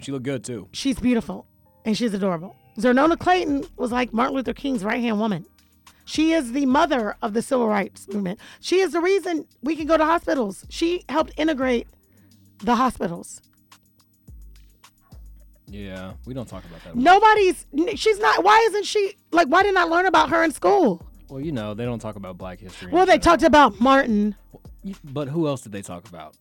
She 0.00 0.12
looked 0.12 0.26
good 0.26 0.44
too. 0.44 0.68
She's 0.72 0.98
beautiful 0.98 1.46
and 1.86 1.96
she's 1.96 2.12
adorable. 2.12 2.54
Xernona 2.76 3.18
Clayton 3.18 3.64
was 3.78 3.92
like 3.92 4.12
Martin 4.12 4.36
Luther 4.36 4.52
King's 4.52 4.84
right 4.84 5.00
hand 5.00 5.18
woman. 5.18 5.46
She 6.04 6.32
is 6.32 6.52
the 6.52 6.66
mother 6.66 7.16
of 7.22 7.32
the 7.32 7.40
civil 7.40 7.66
rights 7.66 8.08
movement. 8.08 8.40
She 8.60 8.80
is 8.80 8.92
the 8.92 9.00
reason 9.00 9.46
we 9.62 9.74
can 9.74 9.86
go 9.86 9.96
to 9.96 10.04
hospitals. 10.04 10.66
She 10.68 11.02
helped 11.08 11.32
integrate 11.38 11.86
the 12.58 12.74
hospitals. 12.74 13.40
Yeah, 15.74 16.12
we 16.24 16.34
don't 16.34 16.48
talk 16.48 16.64
about 16.64 16.84
that. 16.84 16.94
Nobody's, 16.94 17.66
she's 17.96 18.18
not, 18.20 18.44
why 18.44 18.64
isn't 18.68 18.84
she, 18.86 19.14
like, 19.32 19.48
why 19.48 19.62
didn't 19.64 19.78
I 19.78 19.82
learn 19.84 20.06
about 20.06 20.30
her 20.30 20.44
in 20.44 20.52
school? 20.52 21.04
Well, 21.28 21.40
you 21.40 21.50
know, 21.50 21.74
they 21.74 21.84
don't 21.84 21.98
talk 21.98 22.14
about 22.14 22.38
Black 22.38 22.60
history. 22.60 22.92
Well, 22.92 23.06
they 23.06 23.18
talked 23.18 23.42
about 23.42 23.80
Martin. 23.80 24.36
But 25.02 25.28
who 25.28 25.48
else 25.48 25.62
did 25.62 25.72
they 25.72 25.82
talk 25.82 26.08
about? 26.08 26.36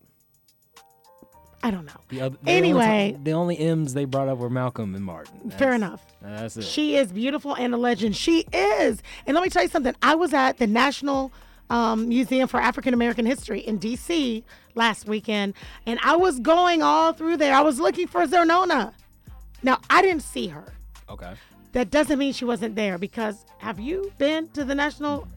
I 1.64 1.72
don't 1.72 1.86
know. 1.86 1.94
The 2.10 2.22
other, 2.22 2.38
only 2.46 2.54
Anyway. 2.58 3.12
talk- 3.14 3.24
the 3.24 3.32
only 3.34 3.58
M's 3.58 3.94
they 3.94 4.06
brought 4.06 4.28
up 4.28 4.38
were 4.38 4.50
Malcolm 4.50 4.94
and 4.94 5.04
Martin. 5.04 5.50
Fair 5.52 5.74
enough. 5.74 6.06
That's 6.22 6.58
it. 6.58 6.64
She 6.66 6.98
is 6.98 7.12
beautiful 7.12 7.56
and 7.56 7.74
a 7.74 7.78
legend. 7.78 8.16
She 8.16 8.46
is. 8.54 9.02
And 9.26 9.34
let 9.34 9.44
me 9.44 9.50
tell 9.50 9.64
you 9.64 9.70
something. 9.70 9.96
I 10.04 10.14
was 10.14 10.34
at 10.34 10.58
the 10.58 10.68
National 10.68 11.32
um, 11.70 12.10
Museum 12.10 12.48
for 12.50 12.60
African 12.60 12.94
American 12.94 13.26
History 13.26 13.62
in 13.62 13.78
D.C. 13.78 14.44
last 14.76 15.08
weekend, 15.08 15.54
and 15.88 16.00
I 16.04 16.18
was 16.18 16.40
going 16.42 16.84
all 16.84 17.14
through 17.14 17.38
there. 17.38 17.56
I 17.56 17.62
was 17.62 17.80
looking 17.80 18.08
for 18.08 18.28
Xernona. 18.28 18.94
Now, 19.64 19.80
I 19.90 20.02
didn't 20.02 20.24
see 20.24 20.48
her. 20.48 20.74
okay. 21.10 21.34
That 21.72 21.90
doesn't 21.90 22.20
mean 22.20 22.34
she 22.34 22.46
wasn't 22.46 22.76
there 22.76 23.00
because 23.00 23.46
have 23.58 23.80
you 23.80 24.14
been 24.20 24.48
to 24.50 24.64
the 24.64 24.76
National? 24.76 25.28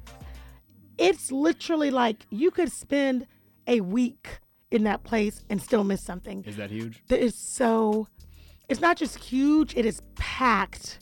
It's 0.98 1.32
literally 1.32 1.90
like 1.90 2.26
you 2.30 2.50
could 2.50 2.70
spend 2.70 3.26
a 3.66 3.80
week 3.80 4.40
in 4.70 4.84
that 4.84 5.02
place 5.02 5.44
and 5.48 5.62
still 5.62 5.82
miss 5.82 6.02
something. 6.02 6.44
Is 6.44 6.56
that 6.56 6.70
huge? 6.70 7.02
that 7.08 7.20
is 7.20 7.34
so 7.34 8.06
it's 8.68 8.80
not 8.80 8.96
just 8.98 9.16
huge 9.18 9.74
it 9.76 9.86
is 9.86 10.02
packed 10.16 10.98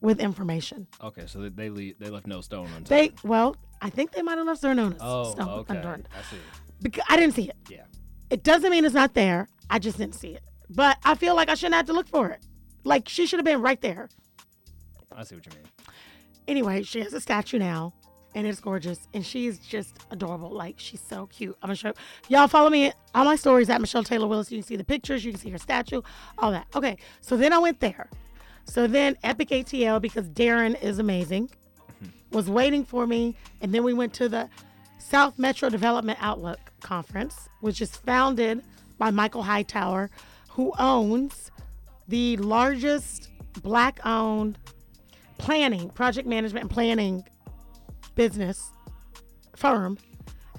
with 0.00 0.20
information 0.20 0.86
Okay, 1.02 1.24
so 1.26 1.40
they 1.40 1.48
they, 1.48 1.68
le- 1.70 1.94
they 1.98 2.08
left 2.10 2.26
no 2.26 2.40
stone 2.40 2.66
unturned. 2.66 2.86
they 2.86 3.12
well 3.24 3.56
i 3.82 3.90
think 3.90 4.12
they 4.12 4.22
might 4.22 4.38
have 4.38 4.46
left 4.46 4.62
their 4.62 4.72
Xernona's 4.74 4.98
oh, 5.00 5.32
stone 5.32 5.48
okay. 5.48 5.76
unturned 5.76 6.08
I 6.16 6.22
see. 6.30 6.36
because 6.80 7.02
i 7.08 7.16
didn't 7.16 7.34
see 7.34 7.48
it 7.48 7.56
Yeah. 7.68 7.82
it 8.30 8.44
doesn't 8.44 8.70
mean 8.70 8.84
it's 8.84 8.94
not 8.94 9.14
there 9.14 9.48
i 9.68 9.80
just 9.80 9.98
didn't 9.98 10.14
see 10.14 10.28
it 10.28 10.42
but 10.70 10.96
i 11.04 11.16
feel 11.16 11.34
like 11.34 11.48
i 11.48 11.54
shouldn't 11.54 11.74
have 11.74 11.86
to 11.86 11.92
look 11.92 12.06
for 12.06 12.28
it 12.30 12.40
like 12.84 13.08
she 13.08 13.26
should 13.26 13.38
have 13.38 13.44
been 13.44 13.60
right 13.60 13.80
there. 13.80 14.08
I 15.14 15.24
see 15.24 15.34
what 15.34 15.46
you 15.46 15.52
mean. 15.52 15.68
anyway 16.46 16.82
she 16.82 17.00
has 17.00 17.12
a 17.12 17.20
statue 17.20 17.58
now 17.58 17.92
and 18.34 18.46
it's 18.46 18.60
gorgeous 18.60 19.08
and 19.14 19.24
she's 19.24 19.58
just 19.58 19.96
adorable. 20.10 20.50
Like 20.50 20.74
she's 20.78 21.00
so 21.00 21.26
cute. 21.26 21.56
I'm 21.62 21.68
gonna 21.68 21.76
show 21.76 21.92
y'all 22.28 22.46
follow 22.48 22.70
me 22.70 22.92
on 23.14 23.24
my 23.26 23.36
stories 23.36 23.68
at 23.70 23.80
michelle 23.80 24.04
taylor 24.04 24.26
willis. 24.26 24.50
You 24.52 24.58
can 24.58 24.66
see 24.66 24.76
the 24.76 24.84
pictures 24.84 25.24
you 25.24 25.32
can 25.32 25.40
see 25.40 25.50
her 25.50 25.58
statue 25.58 26.02
all 26.38 26.50
that. 26.52 26.66
Okay 26.74 26.96
so 27.20 27.36
then 27.36 27.52
i 27.52 27.58
went 27.58 27.80
there. 27.80 28.08
So 28.64 28.86
then 28.86 29.16
epic 29.24 29.48
atl 29.48 30.00
because 30.00 30.28
darren 30.28 30.80
is 30.82 30.98
amazing 30.98 31.50
was 32.32 32.48
waiting 32.48 32.84
for 32.84 33.06
me 33.06 33.34
and 33.60 33.74
then 33.74 33.82
we 33.82 33.94
went 33.94 34.12
to 34.14 34.28
the 34.28 34.48
south 34.98 35.38
metro 35.38 35.68
development 35.70 36.18
outlook 36.20 36.58
conference 36.80 37.48
which 37.60 37.80
is 37.80 37.96
founded 37.96 38.62
by 38.98 39.10
michael 39.10 39.42
hightower 39.42 40.10
who 40.50 40.72
owns 40.78 41.50
the 42.08 42.36
largest 42.38 43.28
black 43.62 44.00
owned 44.04 44.58
planning 45.38 45.90
project 45.90 46.26
management 46.26 46.64
and 46.64 46.70
planning 46.70 47.24
business 48.14 48.70
firm 49.56 49.98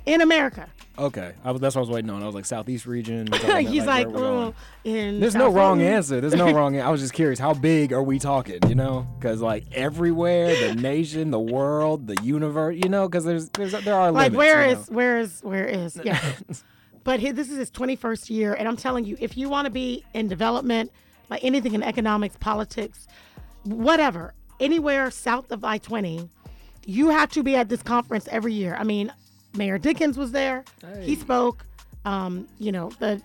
in 0.06 0.22
America. 0.22 0.70
Okay, 0.98 1.32
I 1.46 1.52
was, 1.52 1.62
that's 1.62 1.76
what 1.76 1.80
I 1.80 1.84
was 1.84 1.90
waiting 1.90 2.10
on. 2.10 2.22
I 2.22 2.26
was 2.26 2.36
like 2.36 2.44
Southeast 2.46 2.86
region. 2.86 3.30
we're 3.32 3.38
talking 3.38 3.50
about, 3.52 3.64
He's 3.74 3.86
like, 3.86 4.10
where 4.10 4.24
oh, 4.24 4.54
in 4.84 5.22
There's 5.22 5.34
no 5.36 5.46
wrong 5.46 5.78
Florida." 5.78 5.96
answer. 5.96 6.20
There's 6.20 6.36
no 6.36 6.52
wrong. 6.54 6.78
I 6.80 6.90
was 6.90 7.00
just 7.00 7.14
curious, 7.14 7.40
how 7.40 7.54
big 7.54 7.94
are 7.94 8.04
we 8.04 8.20
talking? 8.20 8.60
You 8.68 8.76
know, 8.76 9.08
because 9.18 9.42
like 9.42 9.64
everywhere, 9.72 10.54
the 10.68 10.76
nation, 10.82 11.32
the 11.32 11.40
world, 11.40 12.08
the 12.08 12.22
universe. 12.22 12.76
You 12.84 12.90
know, 12.90 13.08
because 13.08 13.24
there's 13.24 13.48
there's 13.50 13.72
there 13.84 13.96
are 13.96 14.12
Like 14.12 14.34
limits. 14.34 14.38
where 14.38 14.66
is 14.66 14.90
where 14.90 15.20
is 15.20 15.40
where 15.42 15.66
is 15.66 16.02
yeah. 16.04 16.20
but 17.06 17.22
he, 17.22 17.32
this 17.32 17.50
is 17.50 17.58
his 17.58 17.72
21st 17.72 18.30
year, 18.30 18.54
and 18.54 18.68
I'm 18.68 18.76
telling 18.78 19.06
you, 19.06 19.16
if 19.22 19.38
you 19.38 19.48
want 19.48 19.66
to 19.68 19.72
be 19.72 20.04
in 20.14 20.28
development, 20.28 20.92
like 21.30 21.44
anything 21.44 21.74
in 21.74 21.84
economics, 21.84 22.36
politics, 22.40 23.08
whatever, 23.64 24.34
anywhere 24.60 25.12
south 25.12 25.52
of 25.52 25.64
I-20, 25.64 26.30
you 26.86 27.10
have 27.10 27.30
to 27.32 27.44
be 27.44 27.56
at 27.56 27.70
this 27.70 27.84
conference 27.84 28.28
every 28.32 28.54
year. 28.54 28.76
I 28.80 28.84
mean, 28.84 29.14
Mayor 29.56 29.78
Dickens 29.78 30.18
was 30.18 30.32
there. 30.32 30.64
He 31.04 31.16
spoke. 31.16 31.66
Um, 32.06 32.48
you 32.60 32.72
know 32.72 32.90
the. 33.00 33.22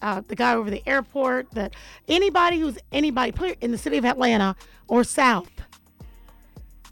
Uh, 0.00 0.22
the 0.28 0.36
guy 0.36 0.54
over 0.54 0.70
the 0.70 0.80
airport, 0.88 1.50
that 1.50 1.74
anybody 2.06 2.60
who's 2.60 2.78
anybody 2.92 3.56
in 3.60 3.72
the 3.72 3.78
city 3.78 3.98
of 3.98 4.04
Atlanta 4.04 4.54
or 4.86 5.02
South, 5.02 5.50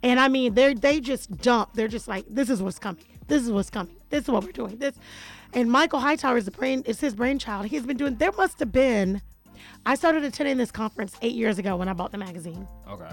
and 0.02 0.18
I 0.18 0.26
mean, 0.26 0.54
they 0.54 0.74
they 0.74 0.98
just 0.98 1.40
dump. 1.40 1.70
They're 1.74 1.86
just 1.86 2.08
like, 2.08 2.24
this 2.28 2.50
is 2.50 2.60
what's 2.60 2.80
coming. 2.80 3.04
This 3.28 3.44
is 3.44 3.52
what's 3.52 3.70
coming. 3.70 3.94
This 4.10 4.24
is 4.24 4.28
what 4.28 4.42
we're 4.42 4.50
doing. 4.50 4.78
This, 4.78 4.96
and 5.52 5.70
Michael 5.70 6.00
Hightower 6.00 6.36
is 6.36 6.46
the 6.46 6.50
brain. 6.50 6.82
It's 6.84 6.98
his 6.98 7.14
brainchild. 7.14 7.66
He's 7.66 7.86
been 7.86 7.96
doing. 7.96 8.16
There 8.16 8.32
must 8.32 8.58
have 8.58 8.72
been. 8.72 9.22
I 9.84 9.94
started 9.94 10.24
attending 10.24 10.56
this 10.56 10.70
conference 10.70 11.16
eight 11.22 11.34
years 11.34 11.58
ago 11.58 11.76
when 11.76 11.88
I 11.88 11.92
bought 11.92 12.12
the 12.12 12.18
magazine. 12.18 12.66
Okay. 12.88 13.08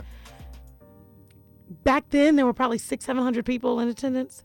Back 1.84 2.10
then, 2.10 2.36
there 2.36 2.46
were 2.46 2.54
probably 2.54 2.78
six, 2.78 3.06
seven 3.06 3.24
hundred 3.24 3.46
people 3.46 3.80
in 3.80 3.88
attendance. 3.88 4.44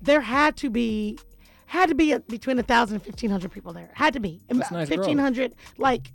There 0.00 0.20
had 0.20 0.56
to 0.58 0.70
be, 0.70 1.18
had 1.66 1.88
to 1.88 1.94
be 1.94 2.12
a, 2.12 2.20
between 2.20 2.58
a 2.58 2.62
thousand 2.62 2.96
and 2.96 3.04
fifteen 3.04 3.30
hundred 3.30 3.52
people 3.52 3.72
there. 3.72 3.90
Had 3.94 4.14
to 4.14 4.20
be. 4.20 4.40
That's 4.48 4.70
nice. 4.70 4.88
Fifteen 4.88 5.18
hundred. 5.18 5.54
Like, 5.78 6.12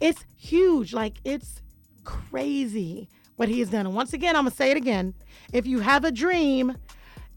it's 0.00 0.24
huge. 0.36 0.92
Like, 0.92 1.14
it's 1.24 1.62
crazy 2.04 3.08
what 3.36 3.48
he 3.48 3.60
has 3.60 3.70
done. 3.70 3.86
And 3.86 3.94
once 3.94 4.12
again, 4.12 4.36
I'm 4.36 4.44
gonna 4.44 4.54
say 4.54 4.70
it 4.70 4.76
again. 4.76 5.14
If 5.52 5.66
you 5.66 5.80
have 5.80 6.04
a 6.04 6.12
dream, 6.12 6.76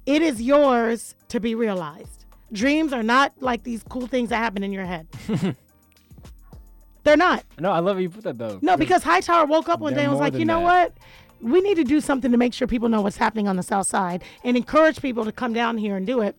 it 0.05 0.21
is 0.21 0.41
yours 0.41 1.15
to 1.29 1.39
be 1.39 1.55
realized. 1.55 2.25
Dreams 2.51 2.93
are 2.93 3.03
not 3.03 3.33
like 3.39 3.63
these 3.63 3.83
cool 3.89 4.07
things 4.07 4.29
that 4.29 4.37
happen 4.37 4.63
in 4.63 4.71
your 4.71 4.85
head. 4.85 5.07
They're 7.03 7.17
not. 7.17 7.43
No, 7.59 7.71
I 7.71 7.79
love 7.79 7.97
how 7.97 8.01
you 8.01 8.09
put 8.09 8.23
that 8.23 8.37
though. 8.37 8.59
No, 8.61 8.77
because 8.77 9.03
Hightower 9.03 9.45
woke 9.45 9.69
up 9.69 9.79
one 9.79 9.93
day 9.93 10.03
and 10.03 10.11
was 10.11 10.19
like, 10.19 10.35
you 10.35 10.45
know 10.45 10.59
that." 10.59 10.93
what? 10.93 10.97
We 11.41 11.59
need 11.59 11.75
to 11.75 11.83
do 11.83 11.99
something 11.99 12.31
to 12.31 12.37
make 12.37 12.53
sure 12.53 12.67
people 12.67 12.87
know 12.87 13.01
what's 13.01 13.17
happening 13.17 13.49
on 13.49 13.57
the 13.57 13.63
South 13.63 13.87
Side 13.87 14.23
and 14.45 14.55
encourage 14.55 15.01
people 15.01 15.25
to 15.25 15.31
come 15.33 15.51
down 15.51 15.77
here 15.77 15.97
and 15.97 16.07
do 16.07 16.21
it. 16.21 16.37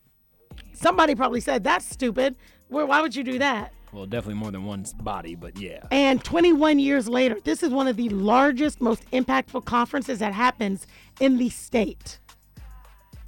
Somebody 0.73 1.15
probably 1.15 1.41
said, 1.41 1.63
that's 1.63 1.85
stupid. 1.85 2.37
Well, 2.71 2.87
why 2.87 3.03
would 3.03 3.15
you 3.15 3.23
do 3.23 3.39
that? 3.39 3.75
Well, 3.93 4.07
definitely 4.07 4.41
more 4.41 4.51
than 4.51 4.65
one 4.65 4.87
body, 5.03 5.35
but 5.35 5.59
yeah. 5.61 5.87
And 5.91 6.25
21 6.25 6.79
years 6.79 7.07
later, 7.07 7.39
this 7.45 7.63
is 7.63 7.71
one 7.71 7.87
of 7.87 7.97
the 7.97 8.09
largest, 8.09 8.81
most 8.81 9.09
impactful 9.11 9.67
conferences 9.67 10.19
that 10.21 10.33
happens 10.33 10.87
in 11.21 11.37
the 11.37 11.51
state. 11.51 12.19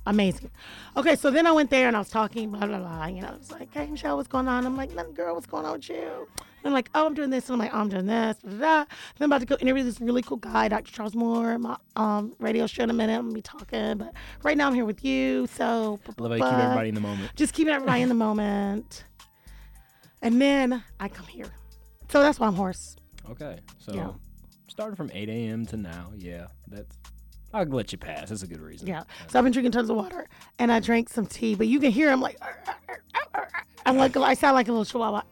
Amazing. 0.07 0.51
Okay, 0.97 1.15
so 1.15 1.31
then 1.31 1.47
I 1.47 1.53
went 1.53 1.71
there 1.71 1.89
and 1.89 1.97
I 1.97 1.99
was 1.99 2.09
talking, 2.09 2.51
blah, 2.51 2.67
blah, 2.67 2.79
blah. 2.79 3.07
You 3.07 3.23
know, 3.23 3.35
it's 3.37 3.51
like, 3.53 3.73
hey, 3.75 3.87
Michelle, 3.87 4.17
what's 4.17 4.29
going 4.29 4.49
on? 4.49 4.65
I'm 4.65 4.77
like, 4.77 4.95
nothing, 4.95 5.15
girl, 5.15 5.35
what's 5.35 5.47
going 5.47 5.67
on 5.67 5.75
with 5.75 5.89
you? 5.89 6.27
I'm 6.67 6.73
like, 6.73 6.91
oh, 6.95 7.07
I'm 7.07 7.15
doing 7.15 7.31
this. 7.31 7.49
And 7.49 7.55
I'm 7.55 7.59
like, 7.59 7.75
oh, 7.75 7.79
I'm 7.79 7.89
doing 7.89 8.07
this. 8.07 8.37
Blah, 8.43 8.51
blah, 8.51 8.59
blah. 8.59 8.85
Then 8.85 8.87
I'm 9.21 9.33
about 9.33 9.41
to 9.41 9.47
go 9.47 9.57
interview 9.61 9.85
this 9.85 10.01
really 10.01 10.23
cool 10.23 10.37
guy, 10.39 10.69
Dr. 10.69 10.93
Charles 10.93 11.15
Moore, 11.15 11.59
my 11.59 11.77
um, 11.97 12.35
radio 12.39 12.67
show 12.67 12.83
in 12.85 12.91
a 12.91 12.93
minute. 12.93 13.15
I'm 13.15 13.31
going 13.31 13.33
to 13.33 13.35
be 13.37 13.43
talking. 13.43 13.99
But 13.99 14.13
right 14.43 14.57
now 14.57 14.67
I'm 14.69 14.75
here 14.75 14.85
with 14.85 15.05
you. 15.05 15.47
So, 15.49 15.99
I 16.19 16.23
love 16.23 16.31
how 16.33 16.37
you 16.37 16.43
keep 16.43 16.59
everybody 16.59 16.89
in 16.91 16.95
the 16.95 17.01
moment. 17.01 17.31
just 17.37 17.53
keeping 17.55 17.73
everybody 17.73 18.03
in 18.03 18.09
the 18.09 18.15
moment. 18.15 19.05
And 20.23 20.41
then 20.41 20.83
I 20.99 21.09
come 21.09 21.27
here. 21.27 21.53
So 22.11 22.23
that's 22.23 22.39
why 22.41 22.47
I'm 22.47 22.55
hoarse. 22.55 22.97
Okay, 23.31 23.59
so 23.79 23.93
Yeah. 23.93 24.11
starting 24.69 24.97
from 24.97 25.11
8 25.13 25.29
a.m. 25.29 25.67
to 25.67 25.77
now, 25.77 26.13
yeah, 26.17 26.47
that's. 26.69 26.97
I'll 27.55 27.65
let 27.65 27.91
you 27.93 27.99
pass. 27.99 28.29
That's 28.29 28.43
a 28.43 28.47
good 28.47 28.61
reason. 28.61 28.87
Yeah. 28.89 29.05
So 29.29 29.39
I've 29.39 29.45
been 29.45 29.53
drinking 29.53 29.73
tons 29.73 29.89
of 29.89 29.97
water 29.97 30.29
and 30.59 30.71
I 30.71 30.79
drank 30.81 31.09
some 31.09 31.27
tea, 31.27 31.55
but 31.55 31.67
you 31.69 31.81
can 31.81 31.91
hear 31.91 32.11
I'm 32.11 32.21
like, 32.21 32.39
I'm 33.87 33.97
like, 33.97 34.17
I 34.17 34.35
sound 34.35 34.55
like 34.55 34.69
a 34.69 34.73
little 34.73 34.85
chihuahua. 34.85 35.23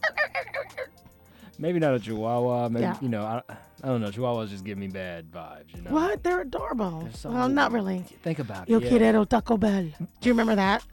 Maybe 1.59 1.79
not 1.79 1.95
a 1.95 1.99
Chihuahua. 2.01 2.69
Maybe 2.69 2.83
Yeah. 2.83 2.97
you 3.01 3.09
know, 3.09 3.23
I, 3.23 3.43
I 3.83 3.89
don't 3.89 4.01
know. 4.01 4.11
Chihuahuas 4.11 4.49
just 4.51 4.65
give 4.65 4.79
me 4.79 4.89
bad 4.89 5.31
vibes. 5.31 5.75
You 5.77 5.83
know. 5.83 5.91
What? 5.91 6.23
They're 6.23 6.41
adorable. 6.41 7.09
so- 7.15 7.31
well, 7.31 7.49
not 7.49 7.73
really. 7.73 8.01
Think 8.23 8.39
about 8.39 8.69
Yo 8.69 8.79
it. 8.79 8.85
yeah. 8.85 8.89
quiero 8.91 9.25
Taco 9.25 9.57
Bell. 9.57 9.85
Do 9.85 10.29
you 10.29 10.33
remember 10.33 10.55
that? 10.57 10.85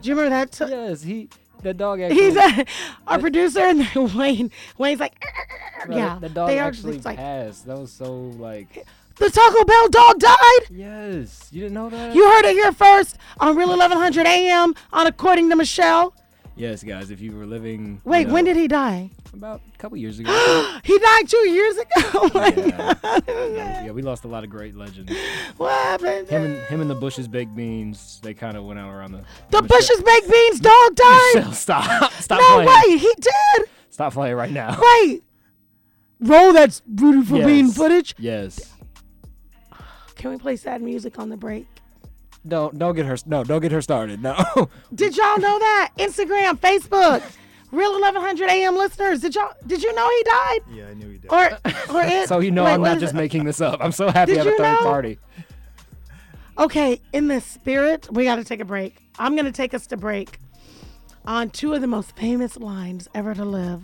Do 0.00 0.08
you 0.08 0.14
remember 0.16 0.30
that? 0.36 0.52
t- 0.52 0.64
Yes, 0.68 1.02
he. 1.02 1.28
That 1.62 1.76
dog 1.76 2.00
actually. 2.00 2.20
He's 2.22 2.36
a, 2.36 2.64
our 3.06 3.20
producer 3.20 3.60
and 3.60 3.82
then 3.82 4.16
Wayne. 4.18 4.50
Wayne's 4.78 4.98
like, 4.98 5.14
no, 5.88 5.96
yeah. 5.96 6.18
That 6.20 6.34
dog 6.34 6.48
they 6.48 6.58
are 6.58 6.66
actually 6.66 6.94
just 6.94 7.04
like 7.04 7.16
passed. 7.18 7.66
That 7.66 7.78
was 7.78 7.92
so 7.92 8.12
like. 8.14 8.84
the 9.16 9.30
Taco 9.30 9.64
Bell 9.64 9.88
dog 9.88 10.18
died. 10.18 10.60
Yes, 10.70 11.48
you 11.52 11.60
didn't 11.60 11.74
know 11.74 11.88
that. 11.88 12.16
You 12.16 12.28
heard 12.28 12.46
it 12.46 12.54
here 12.54 12.72
first 12.72 13.16
on 13.38 13.56
Real 13.56 13.68
1100 13.68 14.26
AM 14.26 14.74
on 14.92 15.06
According 15.06 15.50
to 15.50 15.56
Michelle. 15.56 16.14
yes, 16.56 16.82
guys. 16.82 17.12
If 17.12 17.20
you 17.20 17.30
were 17.30 17.46
living. 17.46 18.00
you 18.04 18.10
Wait, 18.10 18.26
when 18.26 18.44
did 18.44 18.56
he 18.56 18.66
die? 18.66 19.10
About 19.34 19.62
a 19.74 19.78
couple 19.78 19.96
years 19.96 20.18
ago. 20.18 20.30
He 20.84 20.98
died 20.98 21.28
two 21.28 21.48
years 21.48 21.76
ago. 21.76 21.88
Oh 22.14 22.30
my 22.34 22.48
yeah. 22.54 22.94
God. 23.02 23.22
yeah, 23.86 23.90
we 23.92 24.02
lost 24.02 24.24
a 24.24 24.28
lot 24.28 24.44
of 24.44 24.50
great 24.56 24.76
legends. 24.76 25.10
What 25.56 25.72
happened? 25.72 26.28
Him 26.28 26.42
and 26.44 26.56
him 26.66 26.80
and 26.82 26.90
the 26.90 26.94
Bush's 26.94 27.26
baked 27.28 27.54
beans. 27.56 28.20
They 28.22 28.34
kind 28.34 28.56
of 28.56 28.64
went 28.64 28.78
out 28.78 28.92
around 28.92 29.12
the. 29.12 29.24
the 29.50 29.62
Bush's 29.62 30.02
baked 30.02 30.30
beans 30.30 30.60
dog 30.60 30.94
died. 30.94 31.32
Michelle, 31.36 31.52
stop! 31.52 32.12
Stop 32.14 32.40
No 32.40 32.62
playing! 32.62 32.68
way, 32.68 32.98
he 32.98 33.12
did. 33.18 33.68
Stop 33.90 34.12
playing 34.12 34.36
right 34.36 34.50
now. 34.50 34.78
Wait. 34.80 35.22
Roll 36.20 36.52
that 36.52 36.80
beautiful 36.94 37.38
bean 37.38 37.66
Yes. 37.66 37.76
footage. 37.76 38.14
Yes. 38.18 38.74
Can 40.16 40.30
we 40.30 40.36
play 40.38 40.56
sad 40.56 40.82
music 40.82 41.18
on 41.18 41.28
the 41.30 41.36
break? 41.36 41.66
Don't 42.46 42.78
don't 42.78 42.94
get 42.94 43.06
her 43.06 43.16
no 43.26 43.44
don't 43.44 43.60
get 43.60 43.72
her 43.72 43.80
started. 43.82 44.20
No. 44.22 44.34
Did 44.94 45.16
y'all 45.16 45.38
know 45.38 45.58
that? 45.58 45.92
Instagram, 45.98 46.58
Facebook, 46.58 47.22
Real 47.72 47.92
1100 47.92 48.50
AM 48.50 48.76
listeners. 48.76 49.20
Did 49.20 49.34
y'all? 49.34 49.52
Did 49.66 49.82
you 49.82 49.94
know 49.94 50.08
he 50.08 50.22
died? 50.24 50.60
Yeah, 50.72 50.86
I 50.88 50.94
knew 50.94 51.08
he 51.08 51.18
did. 51.18 51.32
Or 51.32 51.46
or 51.94 52.02
it? 52.02 52.28
so 52.28 52.38
you 52.40 52.50
know 52.50 52.64
wait, 52.64 52.74
I'm 52.74 52.82
not 52.82 53.00
just 53.00 53.14
it? 53.14 53.16
making 53.16 53.44
this 53.44 53.60
up. 53.62 53.80
I'm 53.82 53.92
so 53.92 54.10
happy 54.10 54.34
Did 54.34 54.44
to 54.44 54.44
have 54.44 54.46
a 54.46 54.50
you 54.50 54.56
third 54.58 54.72
know? 54.74 54.88
party. 54.90 55.18
Okay, 56.58 57.00
in 57.14 57.28
the 57.28 57.40
spirit, 57.40 58.08
we 58.12 58.24
got 58.24 58.36
to 58.36 58.44
take 58.44 58.60
a 58.60 58.64
break. 58.64 59.02
I'm 59.18 59.34
going 59.34 59.46
to 59.46 59.52
take 59.52 59.72
us 59.72 59.86
to 59.88 59.96
break 59.96 60.38
on 61.24 61.48
two 61.48 61.72
of 61.72 61.80
the 61.80 61.86
most 61.86 62.14
famous 62.14 62.58
lines 62.58 63.08
ever 63.14 63.34
to 63.34 63.44
live. 63.44 63.82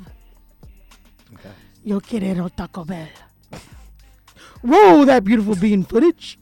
Okay. 1.34 1.50
Yo 1.82 1.98
quiero 2.00 2.48
Taco 2.48 2.84
Bell. 2.84 3.08
Roll 4.62 5.06
that 5.06 5.24
beautiful 5.24 5.54
bean 5.56 5.82
footage. 5.82 6.38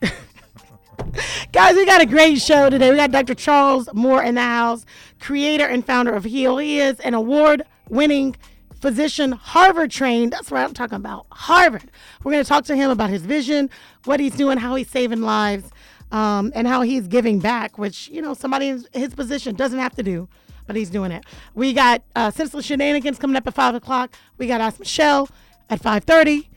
Guys, 1.52 1.74
we 1.76 1.84
got 1.84 2.00
a 2.00 2.06
great 2.06 2.40
show 2.40 2.70
today. 2.70 2.90
We 2.90 2.96
got 2.96 3.10
Dr. 3.10 3.34
Charles 3.34 3.88
Moore 3.92 4.22
in 4.22 4.34
the 4.36 4.40
house, 4.42 4.84
creator 5.22 5.64
and 5.64 5.86
founder 5.86 6.12
of 6.12 6.24
Heal. 6.24 6.58
He 6.58 6.80
is 6.80 7.00
an 7.00 7.14
award 7.14 7.62
winning 7.88 8.36
physician, 8.82 9.32
Harvard 9.32 9.90
trained. 9.90 10.32
That's 10.32 10.50
what 10.50 10.60
I'm 10.60 10.74
talking 10.74 10.96
about. 10.96 11.26
Harvard. 11.30 11.90
We're 12.22 12.32
going 12.32 12.44
to 12.44 12.48
talk 12.48 12.64
to 12.64 12.76
him 12.76 12.90
about 12.90 13.08
his 13.08 13.22
vision, 13.22 13.70
what 14.04 14.18
he's 14.18 14.34
doing, 14.34 14.58
how 14.58 14.74
he's 14.74 14.90
saving 14.90 15.22
lives, 15.22 15.70
um, 16.10 16.52
and 16.54 16.66
how 16.66 16.82
he's 16.82 17.06
giving 17.06 17.38
back, 17.38 17.78
which, 17.78 18.08
you 18.08 18.20
know, 18.20 18.34
somebody 18.34 18.68
in 18.68 18.84
his 18.92 19.14
position 19.14 19.54
doesn't 19.54 19.78
have 19.78 19.94
to 19.94 20.02
do, 20.02 20.28
but 20.66 20.74
he's 20.74 20.90
doing 20.90 21.12
it. 21.12 21.24
We 21.54 21.72
got 21.72 22.02
uh, 22.16 22.32
Senseless 22.32 22.66
Shenanigans 22.66 23.18
coming 23.18 23.36
up 23.36 23.46
at 23.46 23.54
5 23.54 23.76
o'clock. 23.76 24.14
We 24.36 24.48
got 24.48 24.60
Ask 24.60 24.80
Michelle 24.80 25.28
at 25.70 25.80
5.30. 25.80 26.48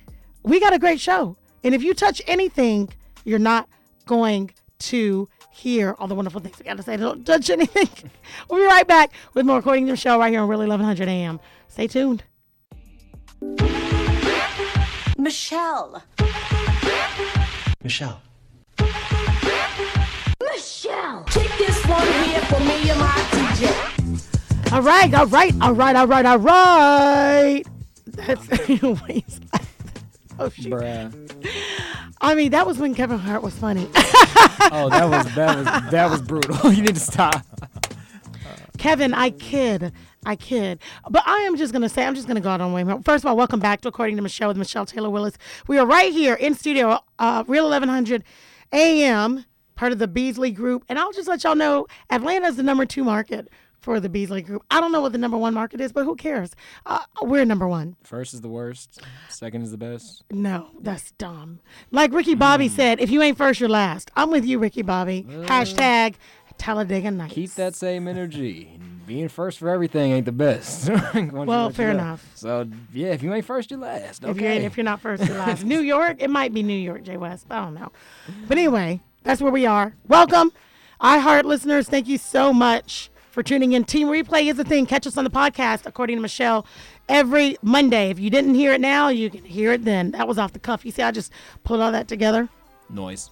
We 0.43 0.59
got 0.59 0.73
a 0.73 0.79
great 0.79 0.99
show. 0.99 1.37
And 1.63 1.75
if 1.75 1.83
you 1.83 1.93
touch 1.93 2.21
anything, 2.25 2.89
you're 3.23 3.39
not 3.39 3.69
going 4.05 4.51
to 4.79 5.29
hear 5.55 5.95
all 5.97 6.07
the 6.07 6.15
wonderful 6.15 6.41
things 6.41 6.59
we 6.59 6.65
got 6.65 6.77
to 6.77 6.83
say. 6.83 6.97
Don't 6.97 7.25
touch 7.25 7.49
anything. 7.49 7.87
we'll 8.49 8.59
be 8.59 8.65
right 8.65 8.87
back 8.87 9.11
with 9.33 9.45
more 9.45 9.57
According 9.57 9.85
to 9.87 9.93
the 9.93 9.97
Show 9.97 10.19
right 10.19 10.31
here 10.31 10.41
on 10.41 10.49
Really 10.49 10.67
1100 10.67 11.07
AM. 11.07 11.39
Stay 11.69 11.87
tuned. 11.87 12.23
Michelle. 15.17 16.03
Michelle. 17.81 18.21
Michelle. 20.41 21.23
Kick 21.23 21.51
this 21.57 21.85
one 21.85 22.07
here 22.23 22.41
for 22.41 22.59
me 22.59 22.89
and 22.89 22.99
my 22.99 23.07
TJ. 23.31 24.73
All 24.73 24.81
right, 24.81 25.13
all 25.13 25.27
right, 25.27 25.53
all 25.61 25.73
right, 25.73 25.95
all 25.95 26.07
right, 26.07 26.25
all 26.25 26.39
right. 26.39 27.63
That's 28.05 28.47
Wayne's 28.69 29.39
like, 29.53 29.61
Oh, 30.39 30.49
shoot. 30.49 30.73
Bruh. 30.73 31.13
I 32.25 32.33
mean, 32.33 32.49
that 32.51 32.65
was 32.65 32.79
when 32.79 32.95
Kevin 32.95 33.19
Hart 33.19 33.43
was 33.43 33.53
funny. 33.53 33.87
Oh, 34.71 34.89
that 34.89 35.07
was 35.07 35.35
that 35.35 35.57
was 35.57 35.91
that 35.91 36.09
was 36.09 36.21
brutal. 36.21 36.71
you 36.73 36.81
need 36.81 36.95
to 36.95 36.99
stop. 36.99 37.45
Kevin, 38.79 39.13
I 39.13 39.29
kid. 39.29 39.93
I 40.25 40.35
kid. 40.35 40.79
But 41.07 41.21
I 41.27 41.37
am 41.41 41.55
just 41.55 41.71
going 41.71 41.83
to 41.83 41.89
say, 41.89 42.03
I'm 42.03 42.15
just 42.15 42.25
going 42.25 42.35
to 42.35 42.41
go 42.41 42.49
out 42.49 42.61
on 42.61 42.71
a 42.71 42.73
whim. 42.73 43.03
First 43.03 43.23
of 43.23 43.29
all, 43.29 43.37
welcome 43.37 43.59
back 43.59 43.81
to 43.81 43.87
According 43.87 44.15
to 44.15 44.23
Michelle 44.23 44.47
with 44.47 44.57
Michelle 44.57 44.87
Taylor 44.87 45.09
Willis. 45.11 45.37
We 45.67 45.77
are 45.77 45.85
right 45.85 46.11
here 46.11 46.33
in 46.33 46.55
studio, 46.55 46.99
uh, 47.19 47.43
Real 47.47 47.65
1100 47.65 48.23
AM. 48.73 49.45
part 49.75 49.91
of 49.91 49.99
the 49.99 50.07
Beasley 50.07 50.51
Group. 50.51 50.83
And 50.89 50.97
I'll 50.97 51.13
just 51.13 51.27
let 51.27 51.43
y'all 51.43 51.55
know 51.55 51.85
Atlanta 52.09 52.47
is 52.47 52.55
the 52.55 52.63
number 52.63 52.85
two 52.87 53.03
market 53.03 53.49
for 53.85 53.99
the 53.99 54.09
Beasley 54.09 54.41
Group. 54.41 54.65
I 54.71 54.81
don't 54.81 54.91
know 54.91 54.99
what 54.99 55.11
the 55.11 55.19
number 55.19 55.37
one 55.37 55.53
market 55.53 55.79
is, 55.79 55.93
but 55.93 56.05
who 56.05 56.15
cares? 56.15 56.55
Uh, 56.87 57.01
we're 57.21 57.45
number 57.45 57.67
one. 57.67 57.95
First 58.03 58.33
is 58.33 58.41
the 58.41 58.49
worst. 58.49 58.99
Second 59.29 59.61
is 59.61 59.69
the 59.69 59.77
best. 59.77 60.23
No, 60.31 60.71
that's 60.81 61.11
dumb. 61.11 61.59
Like 61.91 62.11
Ricky 62.11 62.33
Bobby 62.33 62.67
said, 62.67 62.99
if 62.99 63.11
you 63.11 63.21
ain't 63.21 63.37
first, 63.37 63.59
you're 63.59 63.69
last. 63.69 64.09
I'm 64.15 64.31
with 64.31 64.43
you, 64.43 64.57
Ricky 64.57 64.81
Bobby. 64.81 65.21
Hashtag 65.29 66.15
Talladega 66.57 67.11
Nights. 67.11 67.35
Keep 67.35 67.51
that 67.51 67.75
same 67.75 68.07
energy. 68.07 68.79
Being 69.05 69.29
first 69.29 69.59
for 69.59 69.69
everything 69.69 70.13
ain't 70.13 70.25
the 70.25 70.31
best. 70.31 70.89
Well, 71.31 71.69
fair 71.69 71.91
enough. 71.91 72.25
So 72.33 72.67
yeah, 72.91 73.09
if 73.09 73.21
you 73.21 73.31
ain't 73.35 73.45
first, 73.45 73.69
you're 73.69 73.79
last. 73.79 74.23
Okay. 74.25 74.31
If 74.31 74.41
you 74.41 74.47
ain't, 74.47 74.63
if 74.63 74.77
you're 74.77 74.83
not 74.83 74.99
first, 74.99 75.23
you're 75.27 75.37
last. 75.37 75.63
New 75.75 75.81
York, 75.81 76.17
it 76.23 76.31
might 76.31 76.55
be 76.55 76.63
New 76.63 76.73
York, 76.73 77.03
Jay 77.03 77.17
West. 77.17 77.45
I 77.51 77.63
don't 77.63 77.75
know. 77.75 77.91
But 78.47 78.57
anyway, 78.57 79.01
that's 79.21 79.41
where 79.41 79.51
we 79.51 79.67
are. 79.67 79.95
Welcome, 80.07 80.51
iHeart 80.99 81.43
listeners. 81.43 81.87
Thank 81.87 82.07
you 82.07 82.17
so 82.17 82.51
much 82.51 83.11
for 83.35 83.43
tuning 83.43 83.73
in. 83.73 83.83
Team 83.83 84.07
Replay 84.07 84.49
is 84.49 84.57
a 84.57 84.63
thing. 84.63 84.85
Catch 84.85 85.05
us 85.05 85.17
on 85.17 85.25
the 85.25 85.29
podcast, 85.29 85.85
according 85.85 86.15
to 86.15 86.21
Michelle, 86.21 86.65
every 87.09 87.57
Monday. 87.61 88.09
If 88.09 88.17
you 88.17 88.29
didn't 88.29 88.55
hear 88.55 88.71
it 88.71 88.79
now, 88.79 89.09
you 89.09 89.29
can 89.29 89.43
hear 89.43 89.73
it 89.73 89.83
then. 89.83 90.11
That 90.11 90.25
was 90.25 90.39
off 90.39 90.53
the 90.53 90.59
cuff. 90.59 90.85
You 90.85 90.91
see, 90.91 91.03
I 91.03 91.11
just 91.11 91.33
pulled 91.65 91.81
all 91.81 91.91
that 91.91 92.07
together. 92.07 92.47
Noise. 92.89 93.31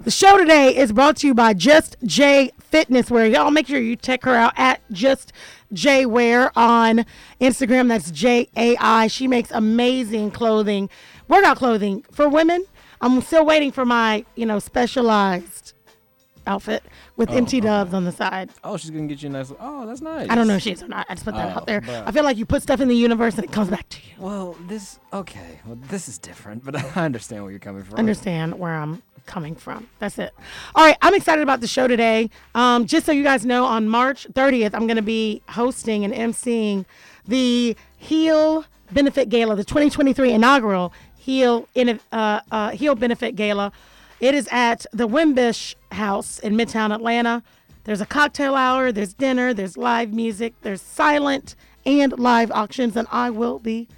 The 0.00 0.10
show 0.10 0.36
today 0.36 0.76
is 0.76 0.90
brought 0.90 1.18
to 1.18 1.28
you 1.28 1.34
by 1.34 1.54
Just 1.54 1.96
Jai 2.02 2.50
Fitness 2.58 3.08
Wear. 3.08 3.26
Y'all 3.26 3.52
make 3.52 3.68
sure 3.68 3.78
you 3.78 3.94
check 3.94 4.24
her 4.24 4.34
out 4.34 4.52
at 4.56 4.80
Just 4.90 5.32
Jai 5.72 6.06
Wear 6.06 6.50
on 6.58 7.06
Instagram. 7.40 7.86
That's 7.86 8.10
J 8.10 8.48
A 8.56 8.76
I. 8.78 9.06
She 9.06 9.28
makes 9.28 9.52
amazing 9.52 10.32
clothing, 10.32 10.90
workout 11.28 11.56
clothing 11.56 12.04
for 12.10 12.28
women. 12.28 12.64
I'm 13.00 13.20
still 13.20 13.46
waiting 13.46 13.70
for 13.70 13.84
my, 13.84 14.24
you 14.34 14.46
know, 14.46 14.58
specialized 14.58 15.65
outfit 16.46 16.82
with 17.16 17.30
empty 17.30 17.60
dubs 17.60 17.92
on 17.94 18.04
the 18.04 18.12
side. 18.12 18.50
Oh, 18.64 18.76
she's 18.76 18.90
gonna 18.90 19.06
get 19.06 19.22
you 19.22 19.28
a 19.28 19.32
nice. 19.32 19.52
Oh, 19.60 19.86
that's 19.86 20.00
nice. 20.00 20.28
I 20.30 20.34
don't 20.34 20.46
know 20.46 20.56
if 20.56 20.62
she 20.62 20.72
is 20.72 20.82
or 20.82 20.88
not. 20.88 21.06
I 21.08 21.14
just 21.14 21.24
put 21.24 21.34
that 21.34 21.52
Oh, 21.54 21.58
out 21.58 21.66
there. 21.66 21.82
I 22.06 22.12
feel 22.12 22.24
like 22.24 22.36
you 22.36 22.46
put 22.46 22.62
stuff 22.62 22.80
in 22.80 22.88
the 22.88 22.94
universe 22.96 23.34
and 23.36 23.44
it 23.44 23.52
comes 23.52 23.68
back 23.70 23.88
to 23.90 23.98
you. 23.98 24.14
Well, 24.18 24.56
this 24.66 24.98
okay. 25.12 25.60
Well, 25.66 25.78
this 25.88 26.08
is 26.08 26.18
different, 26.18 26.64
but 26.64 26.76
I 26.96 27.04
understand 27.04 27.42
where 27.42 27.50
you're 27.50 27.60
coming 27.60 27.82
from. 27.84 27.98
understand 27.98 28.58
where 28.58 28.74
I'm 28.74 29.02
coming 29.26 29.56
from. 29.56 29.88
That's 29.98 30.18
it. 30.18 30.32
All 30.76 30.84
right, 30.84 30.96
I'm 31.02 31.12
excited 31.14 31.42
about 31.42 31.60
the 31.60 31.66
show 31.66 31.88
today. 31.88 32.30
Um, 32.54 32.86
just 32.86 33.06
so 33.06 33.12
you 33.12 33.24
guys 33.24 33.44
know, 33.44 33.64
on 33.64 33.88
March 33.88 34.26
30th, 34.32 34.70
I'm 34.72 34.86
to 34.96 35.02
be 35.02 35.42
hosting 35.48 36.04
and 36.04 36.14
emceeing 36.14 36.84
the 37.26 37.76
Heal 37.96 38.64
Benefit 38.92 39.28
Gala, 39.28 39.56
the 39.56 39.64
2023 39.64 40.30
inaugural 40.32 40.92
Heal 41.16 41.68
in 41.74 41.98
uh, 42.12 42.40
uh, 42.52 42.70
Heal 42.70 42.94
Benefit 42.94 43.34
Gala. 43.34 43.72
It 44.20 44.34
is 44.36 44.48
at 44.52 44.86
the 44.92 45.08
Wimbish 45.08 45.74
House 45.96 46.38
in 46.38 46.54
Midtown 46.56 46.94
Atlanta. 46.94 47.42
There's 47.84 48.00
a 48.00 48.06
cocktail 48.06 48.54
hour, 48.54 48.92
there's 48.92 49.14
dinner, 49.14 49.52
there's 49.52 49.76
live 49.76 50.12
music, 50.12 50.54
there's 50.62 50.82
silent 50.82 51.54
and 51.84 52.18
live 52.18 52.50
auctions, 52.50 52.96
and 52.96 53.06
I 53.10 53.30
will 53.30 53.58
be 53.58 53.88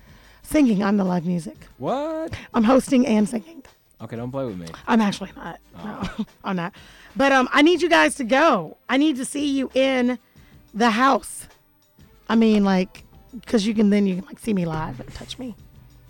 singing. 0.42 0.82
I'm 0.82 0.96
the 0.96 1.04
live 1.04 1.24
music. 1.24 1.56
What? 1.78 2.34
I'm 2.54 2.64
hosting 2.64 3.06
and 3.06 3.28
singing. 3.28 3.62
Okay, 4.00 4.16
don't 4.16 4.30
play 4.30 4.44
with 4.44 4.58
me. 4.58 4.66
I'm 4.86 5.00
actually 5.00 5.32
not. 5.36 5.58
No, 5.76 6.26
I'm 6.44 6.56
not. 6.56 6.74
But 7.16 7.32
um, 7.32 7.48
I 7.52 7.62
need 7.62 7.82
you 7.82 7.88
guys 7.88 8.14
to 8.16 8.24
go. 8.24 8.76
I 8.88 8.96
need 8.96 9.16
to 9.16 9.24
see 9.24 9.46
you 9.46 9.70
in 9.74 10.18
the 10.74 10.90
house. 10.90 11.48
I 12.28 12.36
mean, 12.36 12.64
like, 12.64 13.04
because 13.32 13.66
you 13.66 13.74
can 13.74 13.90
then 13.90 14.06
you 14.06 14.16
can 14.16 14.26
like 14.26 14.38
see 14.38 14.54
me 14.54 14.66
live 14.66 15.00
and 15.00 15.12
touch 15.14 15.38
me 15.38 15.54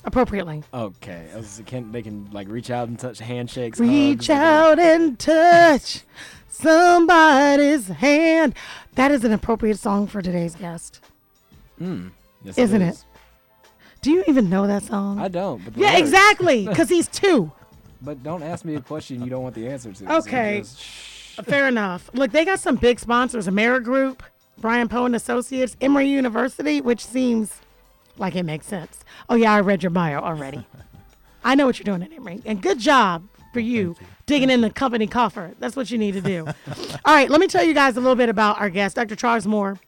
appropriately. 0.05 0.63
Okay, 0.73 1.27
I 1.33 1.37
was- 1.37 1.63
can 1.67 1.93
they 1.93 2.03
can 2.03 2.29
like 2.33 2.49
reach 2.49 2.71
out 2.71 2.89
and 2.89 2.99
touch 2.99 3.19
handshakes. 3.19 3.79
Reach 3.81 4.27
hugs, 4.29 4.31
out 4.31 4.79
and 4.79 5.19
touch 5.19 6.03
somebody's 6.49 7.89
hand. 7.89 8.55
That 8.95 9.11
is 9.11 9.25
an 9.25 9.33
appropriate 9.33 9.79
song 9.79 10.07
for 10.07 10.21
today's 10.23 10.55
guest. 10.55 11.01
Hmm. 11.79 12.09
Yes, 12.45 12.59
Isn't 12.59 12.83
it? 12.83 12.89
is. 12.91 13.05
Do 14.03 14.11
you 14.13 14.25
even 14.29 14.49
know 14.49 14.67
that 14.67 14.85
song? 14.85 15.19
I 15.19 15.29
don't. 15.29 15.65
But 15.65 15.77
yeah, 15.77 15.91
words. 15.95 16.01
exactly. 16.01 16.67
Because 16.69 16.89
he's 16.89 17.09
two. 17.09 17.51
But 18.01 18.23
don't 18.23 18.43
ask 18.45 18.65
me 18.65 18.77
a 18.77 18.81
question 18.81 19.23
you 19.23 19.29
don't 19.31 19.43
want 19.43 19.55
the 19.57 19.69
answer 19.69 19.91
to. 19.93 19.97
so 20.07 20.17
Okay. 20.19 20.59
just. 20.61 21.39
Uh, 21.39 21.43
fair 21.43 21.67
enough. 21.69 22.11
Look, 22.15 22.31
they 22.33 22.45
got 22.45 22.61
some 22.61 22.77
big 22.77 22.99
sponsors: 23.01 23.47
AmeriGroup, 23.49 24.21
Brian 24.61 24.89
Poe 24.89 25.05
and 25.05 25.15
Associates, 25.17 25.77
Emory 25.81 26.09
University, 26.09 26.81
which 26.81 27.05
seems 27.05 27.61
like 28.19 28.35
it 28.37 28.45
makes 28.45 28.67
sense. 28.67 29.05
Oh 29.29 29.35
yeah, 29.35 29.53
I 29.53 29.61
read 29.61 29.83
your 29.83 29.91
bio 29.91 30.19
already. 30.21 30.67
I 31.45 31.55
know 31.55 31.67
what 31.67 31.79
you're 31.79 31.85
doing 31.85 32.03
at 32.03 32.13
Emory, 32.13 32.43
and 32.45 32.61
good 32.61 32.79
job 32.79 33.27
for 33.53 33.61
you 33.61 33.97
digging 34.27 34.51
in 34.51 34.61
the 34.61 34.71
company 34.71 35.07
coffer. 35.07 35.53
That's 35.59 35.75
what 35.77 35.91
you 35.91 35.97
need 35.99 36.13
to 36.13 36.21
do. 36.21 36.47
All 36.47 37.15
right, 37.15 37.31
let 37.31 37.41
me 37.41 37.47
tell 37.47 37.65
you 37.65 37.73
guys 37.75 37.97
a 37.97 38.01
little 38.01 38.17
bit 38.17 38.29
about 38.29 38.61
our 38.61 38.69
guest, 38.69 38.97
Dr. 38.97 39.17
Charles 39.17 39.47
Moore, 39.47 39.79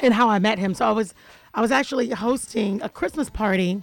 and 0.00 0.12
how 0.14 0.28
I 0.28 0.38
met 0.40 0.58
him. 0.58 0.74
So 0.74 0.86
I 0.86 0.90
was, 0.90 1.14
I 1.54 1.60
was 1.60 1.70
actually 1.70 2.10
hosting 2.10 2.82
a 2.82 2.88
Christmas 2.88 3.30
party 3.30 3.82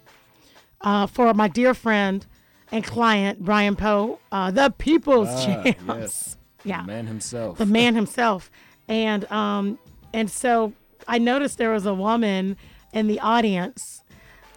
uh, 0.81 1.07
for 1.07 1.33
my 1.33 1.47
dear 1.47 1.73
friend 1.73 2.25
and 2.71 2.83
client 2.83 3.45
Brian 3.45 3.77
Poe, 3.77 4.19
uh, 4.31 4.51
the 4.51 4.73
People's 4.77 5.29
Ah, 5.29 5.45
Champs. 5.63 5.83
yes. 5.87 6.37
Yeah 6.65 6.81
The 6.81 6.87
man 6.87 7.07
himself. 7.07 7.57
the 7.59 7.65
man 7.65 7.95
himself. 7.95 8.51
And 8.89 9.31
um, 9.31 9.79
and 10.13 10.29
so 10.29 10.73
I 11.07 11.17
noticed 11.17 11.57
there 11.59 11.71
was 11.71 11.85
a 11.85 11.93
woman 11.93 12.57
in 12.97 13.07
the 13.07 13.19
audience. 13.19 14.03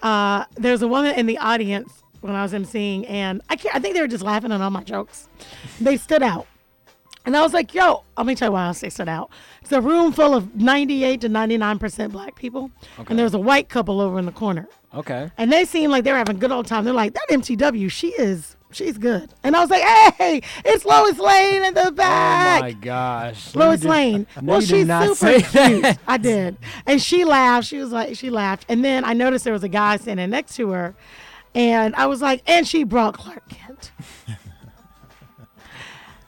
Uh, 0.03 0.45
there 0.55 0.73
was 0.73 0.83
a 0.83 0.89
woman 0.89 1.15
in 1.15 1.27
the 1.27 1.39
audience 1.39 2.03
when 2.23 2.35
I 2.35 2.43
was 2.43 2.53
emceeing, 2.53 3.09
and 3.09 3.43
I 3.49 3.57
can't, 3.57 3.75
I 3.75 3.79
think 3.79 3.95
they 3.95 4.01
were 4.01 4.09
just 4.09 4.25
laughing 4.25 4.51
at 4.53 4.61
all 4.61 4.71
my 4.71 4.83
jokes. 4.83 5.29
They 5.81 5.97
stood 5.97 6.23
out. 6.23 6.47
And 7.27 7.37
I 7.37 7.43
was 7.43 7.53
like, 7.53 7.75
yo, 7.75 8.05
let 8.17 8.27
me 8.27 8.35
tell 8.35 8.49
you 8.49 8.53
why 8.53 8.67
else 8.67 8.81
they 8.81 8.89
stood 8.89 9.09
out. 9.09 9.31
It's 9.61 9.73
a 9.73 9.81
room 9.81 10.11
full 10.11 10.35
of 10.35 10.55
98 10.57 11.21
to 11.21 11.29
99% 11.29 12.13
black 12.13 12.35
people. 12.35 12.71
And 13.11 13.19
there 13.19 13.25
was 13.25 13.35
a 13.35 13.39
white 13.39 13.69
couple 13.69 14.01
over 14.01 14.19
in 14.19 14.25
the 14.25 14.33
corner. 14.33 14.67
Okay. 14.95 15.31
And 15.37 15.53
they 15.53 15.67
seemed 15.67 15.93
like 15.93 16.05
they 16.05 16.13
were 16.13 16.19
having 16.19 16.37
a 16.37 16.39
good 16.39 16.51
old 16.51 16.67
time. 16.67 16.85
They're 16.85 16.95
like, 16.95 17.13
that 17.13 17.27
MTW, 17.29 17.91
she 17.91 18.09
is, 18.09 18.57
she's 18.73 18.99
good. 18.99 19.31
And 19.43 19.57
I 19.57 19.61
was 19.61 19.71
like, 19.71 19.83
hey, 19.83 20.43
it's 20.65 20.85
Lois 20.85 21.19
Lane 21.19 21.65
in 21.65 21.75
the 21.75 21.93
back. 21.93 22.61
Oh 22.63 22.65
my 22.65 22.73
gosh. 22.73 23.55
Lois 23.55 23.85
Lane. 23.85 24.27
No, 24.41 24.53
well, 24.53 24.61
she's 24.61 24.87
super 24.87 25.41
cute. 25.41 25.99
I 26.07 26.17
did. 26.17 26.57
And 26.87 27.01
she 27.03 27.25
laughed. 27.25 27.67
She 27.67 27.79
was 27.79 27.93
like, 27.93 28.17
she 28.17 28.31
laughed. 28.31 28.67
And 28.69 28.85
then 28.85 29.05
I 29.05 29.13
noticed 29.13 29.45
there 29.45 29.53
was 29.53 29.65
a 29.65 29.69
guy 29.69 29.97
standing 29.97 30.31
next 30.31 30.57
to 30.57 30.71
her. 30.71 30.95
And 31.55 31.95
I 31.97 32.07
was 32.07 32.23
like, 32.23 32.43
and 32.47 32.67
she 32.67 32.85
brought 32.85 33.15
Clark 33.15 33.49
Kent. 33.49 33.93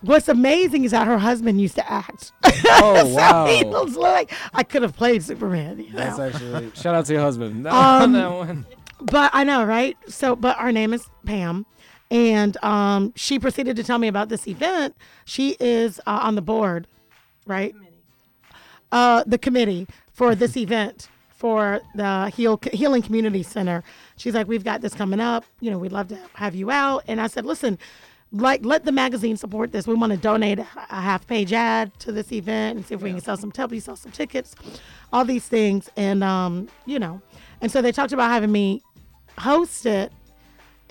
What's 0.01 0.29
amazing 0.29 0.83
is 0.85 0.91
that 0.91 1.07
her 1.07 1.19
husband 1.19 1.61
used 1.61 1.77
to 1.77 1.91
act. 1.91 2.33
Oh 2.75 2.95
so 2.97 3.55
he 3.55 3.65
wow. 3.65 3.83
was 3.85 3.97
like, 3.97 4.33
I 4.55 4.63
could 4.63 4.83
have 4.83 4.97
played 4.97 5.23
Superman. 5.23 5.79
You 5.81 5.91
know? 5.93 5.99
That's 5.99 6.19
actually 6.19 6.71
shout 6.75 6.95
out 6.95 7.05
to 7.07 7.13
your 7.13 7.21
husband. 7.23 7.65
No, 7.65 7.71
Um, 7.71 8.13
that 8.13 8.31
one. 8.31 8.67
But 9.01 9.31
I 9.35 9.45
know, 9.45 9.65
right? 9.65 9.97
So, 10.09 10.35
but 10.37 10.57
our 10.59 10.73
name 10.73 10.93
is 10.95 11.05
Pam, 11.27 11.67
and 12.13 12.63
um, 12.63 13.15
she 13.17 13.39
proceeded 13.39 13.75
to 13.77 13.83
tell 13.83 13.97
me 13.97 14.07
about 14.07 14.29
this 14.29 14.47
event. 14.47 14.95
She 15.25 15.57
is 15.59 15.99
uh, 16.01 16.21
on 16.23 16.35
the 16.35 16.43
board, 16.43 16.87
right? 17.47 17.75
Uh, 18.93 19.25
the 19.27 19.39
committee 19.39 19.87
for 20.13 20.35
this 20.35 20.55
event 20.59 21.09
for 21.31 21.81
the 21.95 22.29
Heal, 22.29 22.61
Healing 22.71 23.01
Community 23.01 23.43
Center. 23.43 23.83
She's 24.19 24.35
like, 24.35 24.47
we've 24.47 24.63
got 24.63 24.83
this 24.83 24.93
coming 24.93 25.21
up. 25.21 25.47
You 25.61 25.71
know, 25.71 25.79
we'd 25.79 25.91
love 25.91 26.09
to 26.09 26.19
have 26.35 26.55
you 26.55 26.71
out. 26.71 27.03
And 27.09 27.19
I 27.19 27.29
said, 27.29 27.47
listen, 27.47 27.79
like, 28.31 28.63
let 28.63 28.85
the 28.85 28.93
magazine 28.93 29.39
support 29.39 29.73
this. 29.73 29.87
We 29.87 29.95
want 29.95 30.13
to 30.13 30.19
donate 30.19 30.59
a, 30.59 30.65
half 30.91 31.27
page 31.27 31.55
ad 31.55 31.99
to 32.01 32.13
this 32.13 32.31
event 32.31 32.77
and 32.77 32.87
see 32.87 32.95
if 32.95 33.01
we 33.01 33.11
can 33.11 33.23
sell 33.23 33.39
some, 33.39 33.53
you 33.71 33.81
sell 33.81 33.97
some 33.97 34.13
tickets, 34.13 34.55
all 35.15 35.25
these 35.25 35.49
things. 35.49 35.89
And, 35.97 36.23
um, 36.23 36.69
you 36.85 36.99
know, 36.99 37.23
and 37.63 37.73
so 37.73 37.81
they 37.81 37.91
talked 37.91 38.13
about 38.13 38.31
having 38.31 38.53
me 38.53 38.83
host 39.39 39.87
it. 39.87 40.13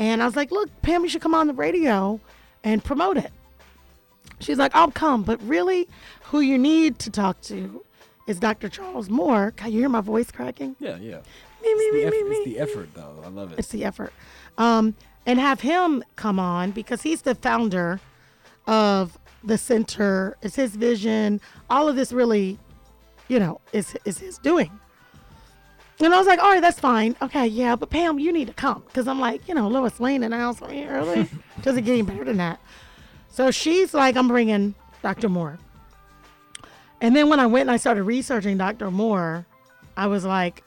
And 0.01 0.23
I 0.23 0.25
was 0.25 0.35
like, 0.35 0.49
look, 0.49 0.67
Pam, 0.81 1.03
you 1.03 1.09
should 1.09 1.21
come 1.21 1.35
on 1.35 1.45
the 1.45 1.53
radio 1.53 2.19
and 2.63 2.83
promote 2.83 3.17
it. 3.17 3.31
She's 4.39 4.57
like, 4.57 4.73
I'll 4.73 4.89
come, 4.89 5.21
but 5.21 5.39
really, 5.43 5.87
who 6.23 6.39
you 6.39 6.57
need 6.57 6.97
to 6.99 7.11
talk 7.11 7.39
to 7.41 7.85
is 8.25 8.39
Dr. 8.39 8.67
Charles 8.67 9.11
Moore. 9.11 9.51
Can 9.55 9.71
you 9.71 9.77
hear 9.77 9.89
my 9.89 10.01
voice 10.01 10.31
cracking? 10.31 10.75
Yeah, 10.79 10.97
yeah. 10.97 11.17
Me, 11.61 11.71
me, 11.75 11.83
It's 11.83 11.91
the, 11.91 11.91
me, 11.91 12.03
eff- 12.05 12.27
me, 12.29 12.35
it's 12.37 12.45
the 12.45 12.59
effort 12.59 12.89
though. 12.95 13.21
I 13.23 13.27
love 13.27 13.51
it. 13.53 13.59
It's 13.59 13.67
the 13.67 13.85
effort. 13.85 14.11
Um, 14.57 14.95
and 15.27 15.37
have 15.39 15.61
him 15.61 16.03
come 16.15 16.39
on 16.39 16.71
because 16.71 17.03
he's 17.03 17.21
the 17.21 17.35
founder 17.35 17.99
of 18.65 19.19
the 19.43 19.59
center. 19.59 20.35
It's 20.41 20.55
his 20.55 20.75
vision. 20.75 21.39
All 21.69 21.87
of 21.87 21.95
this 21.95 22.11
really, 22.11 22.57
you 23.27 23.37
know, 23.37 23.61
is 23.71 23.95
is 24.05 24.17
his 24.17 24.39
doing. 24.39 24.71
And 26.01 26.13
I 26.13 26.17
was 26.17 26.25
like, 26.25 26.39
all 26.39 26.49
right, 26.49 26.61
that's 26.61 26.79
fine. 26.79 27.15
Okay, 27.21 27.45
yeah, 27.45 27.75
but 27.75 27.91
Pam, 27.91 28.17
you 28.17 28.31
need 28.31 28.47
to 28.47 28.53
come 28.53 28.83
because 28.87 29.07
I'm 29.07 29.19
like, 29.19 29.47
you 29.47 29.53
know, 29.53 29.67
Lois 29.67 29.99
Lane 29.99 30.23
and 30.23 30.33
I 30.33 30.47
was 30.47 30.59
like, 30.59 30.71
really? 30.71 31.29
Doesn't 31.61 31.83
get 31.83 31.91
any 31.93 32.01
better 32.01 32.23
than 32.23 32.37
that. 32.37 32.59
So 33.29 33.51
she's 33.51 33.93
like, 33.93 34.17
I'm 34.17 34.27
bringing 34.27 34.73
Dr. 35.03 35.29
Moore. 35.29 35.59
And 37.01 37.15
then 37.15 37.29
when 37.29 37.39
I 37.39 37.45
went 37.45 37.63
and 37.63 37.71
I 37.71 37.77
started 37.77 38.03
researching 38.03 38.57
Dr. 38.57 38.89
Moore, 38.89 39.45
I 39.95 40.07
was 40.07 40.25
like, 40.25 40.63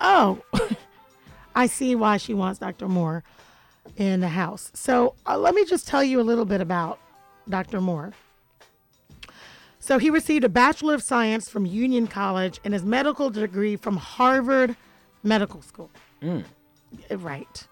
oh, 0.00 0.42
I 1.56 1.66
see 1.66 1.94
why 1.94 2.18
she 2.18 2.34
wants 2.34 2.58
Dr. 2.58 2.88
Moore 2.88 3.24
in 3.96 4.20
the 4.20 4.28
house. 4.28 4.70
So 4.74 5.14
uh, 5.26 5.38
let 5.38 5.54
me 5.54 5.64
just 5.64 5.88
tell 5.88 6.04
you 6.04 6.20
a 6.20 6.22
little 6.22 6.44
bit 6.44 6.60
about 6.60 6.98
Dr. 7.48 7.80
Moore. 7.80 8.12
So 9.84 9.98
he 9.98 10.08
received 10.08 10.44
a 10.44 10.48
Bachelor 10.48 10.94
of 10.94 11.02
Science 11.02 11.50
from 11.50 11.66
Union 11.66 12.06
College 12.06 12.58
and 12.64 12.72
his 12.72 12.86
medical 12.86 13.28
degree 13.28 13.76
from 13.76 13.98
Harvard 13.98 14.76
Medical 15.22 15.60
School. 15.60 15.90
Mm. 16.22 16.42
Right. 17.10 17.68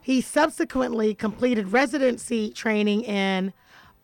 He 0.00 0.22
subsequently 0.22 1.14
completed 1.14 1.70
residency 1.70 2.52
training 2.52 3.02
in 3.02 3.52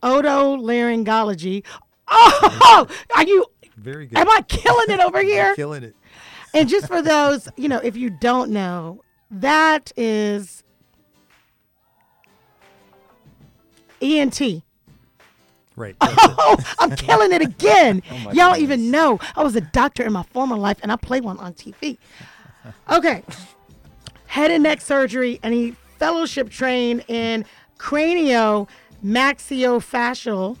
otolaryngology. 0.03 1.65
Oh, 2.07 2.87
are 3.15 3.23
you? 3.23 3.43
Very 3.77 4.05
good. 4.05 4.19
Am 4.19 4.29
I 4.29 4.43
killing 4.47 4.91
it 4.91 4.99
over 4.99 5.23
here? 5.23 5.55
Killing 5.55 5.81
it. 5.81 5.95
And 6.53 6.69
just 6.69 6.85
for 6.85 7.01
those, 7.15 7.49
you 7.57 7.67
know, 7.67 7.79
if 7.79 7.97
you 7.97 8.11
don't 8.11 8.51
know, 8.51 9.01
that 9.31 9.91
is 9.97 10.63
ENT. 13.99 14.61
Right. 15.79 15.95
Oh, 16.41 16.57
I'm 16.79 16.95
killing 16.95 17.31
it 17.31 17.41
again. 17.41 18.01
Oh 18.11 18.17
my 18.17 18.19
Y'all 18.31 18.33
don't 18.33 18.51
goodness. 18.59 18.61
even 18.61 18.91
know. 18.91 19.19
I 19.35 19.43
was 19.43 19.55
a 19.55 19.61
doctor 19.61 20.03
in 20.03 20.11
my 20.13 20.23
former 20.23 20.57
life 20.57 20.77
and 20.83 20.91
I 20.91 20.95
played 20.95 21.23
one 21.23 21.37
on 21.39 21.53
TV. 21.53 21.97
Okay. 22.89 23.23
Head 24.27 24.51
and 24.51 24.63
neck 24.63 24.81
surgery, 24.81 25.39
and 25.41 25.53
he 25.53 25.75
fellowship 25.97 26.49
trained 26.49 27.03
in 27.07 27.45
cranio 27.79 28.67
maxillofacial. 29.03 30.57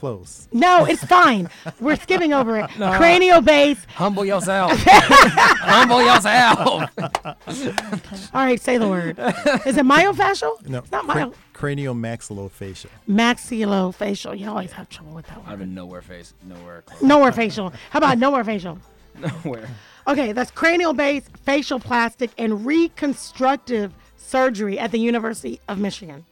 Close. 0.00 0.48
No, 0.50 0.86
it's 0.86 1.04
fine. 1.04 1.50
We're 1.78 1.96
skipping 1.96 2.32
over 2.32 2.58
it. 2.58 2.70
Cranial 2.76 3.42
base. 3.42 3.84
Humble 3.96 4.24
yourself. 4.24 4.72
Humble 4.86 6.02
yourself. 6.02 6.88
All 8.34 8.42
right, 8.42 8.58
say 8.58 8.78
the 8.78 8.88
word. 8.88 9.18
Is 9.66 9.76
it 9.76 9.84
myofascial? 9.84 10.66
No. 10.66 10.78
It's 10.78 10.90
not 10.90 11.04
cra- 11.06 11.26
myo. 11.26 11.34
Craniomaxillofacial. 11.52 12.86
Maxillofacial. 13.06 13.92
Maxillofacial. 13.94 14.38
You 14.38 14.48
always 14.48 14.72
have 14.72 14.88
trouble 14.88 15.12
with 15.12 15.26
that 15.26 15.36
one. 15.36 15.46
I 15.46 15.50
one. 15.50 15.58
have 15.60 15.68
nowhere 15.68 16.00
face, 16.00 16.32
nowhere 16.44 16.80
close. 16.80 17.02
Nowhere 17.02 17.32
facial. 17.32 17.70
How 17.90 17.98
about 17.98 18.16
nowhere 18.16 18.42
facial? 18.42 18.78
Nowhere. 19.18 19.68
Okay, 20.08 20.32
that's 20.32 20.50
cranial 20.50 20.94
base, 20.94 21.24
facial 21.44 21.78
plastic 21.78 22.30
and 22.38 22.64
reconstructive 22.64 23.92
surgery 24.16 24.78
at 24.78 24.92
the 24.92 24.98
University 24.98 25.60
of 25.68 25.78
Michigan. 25.78 26.24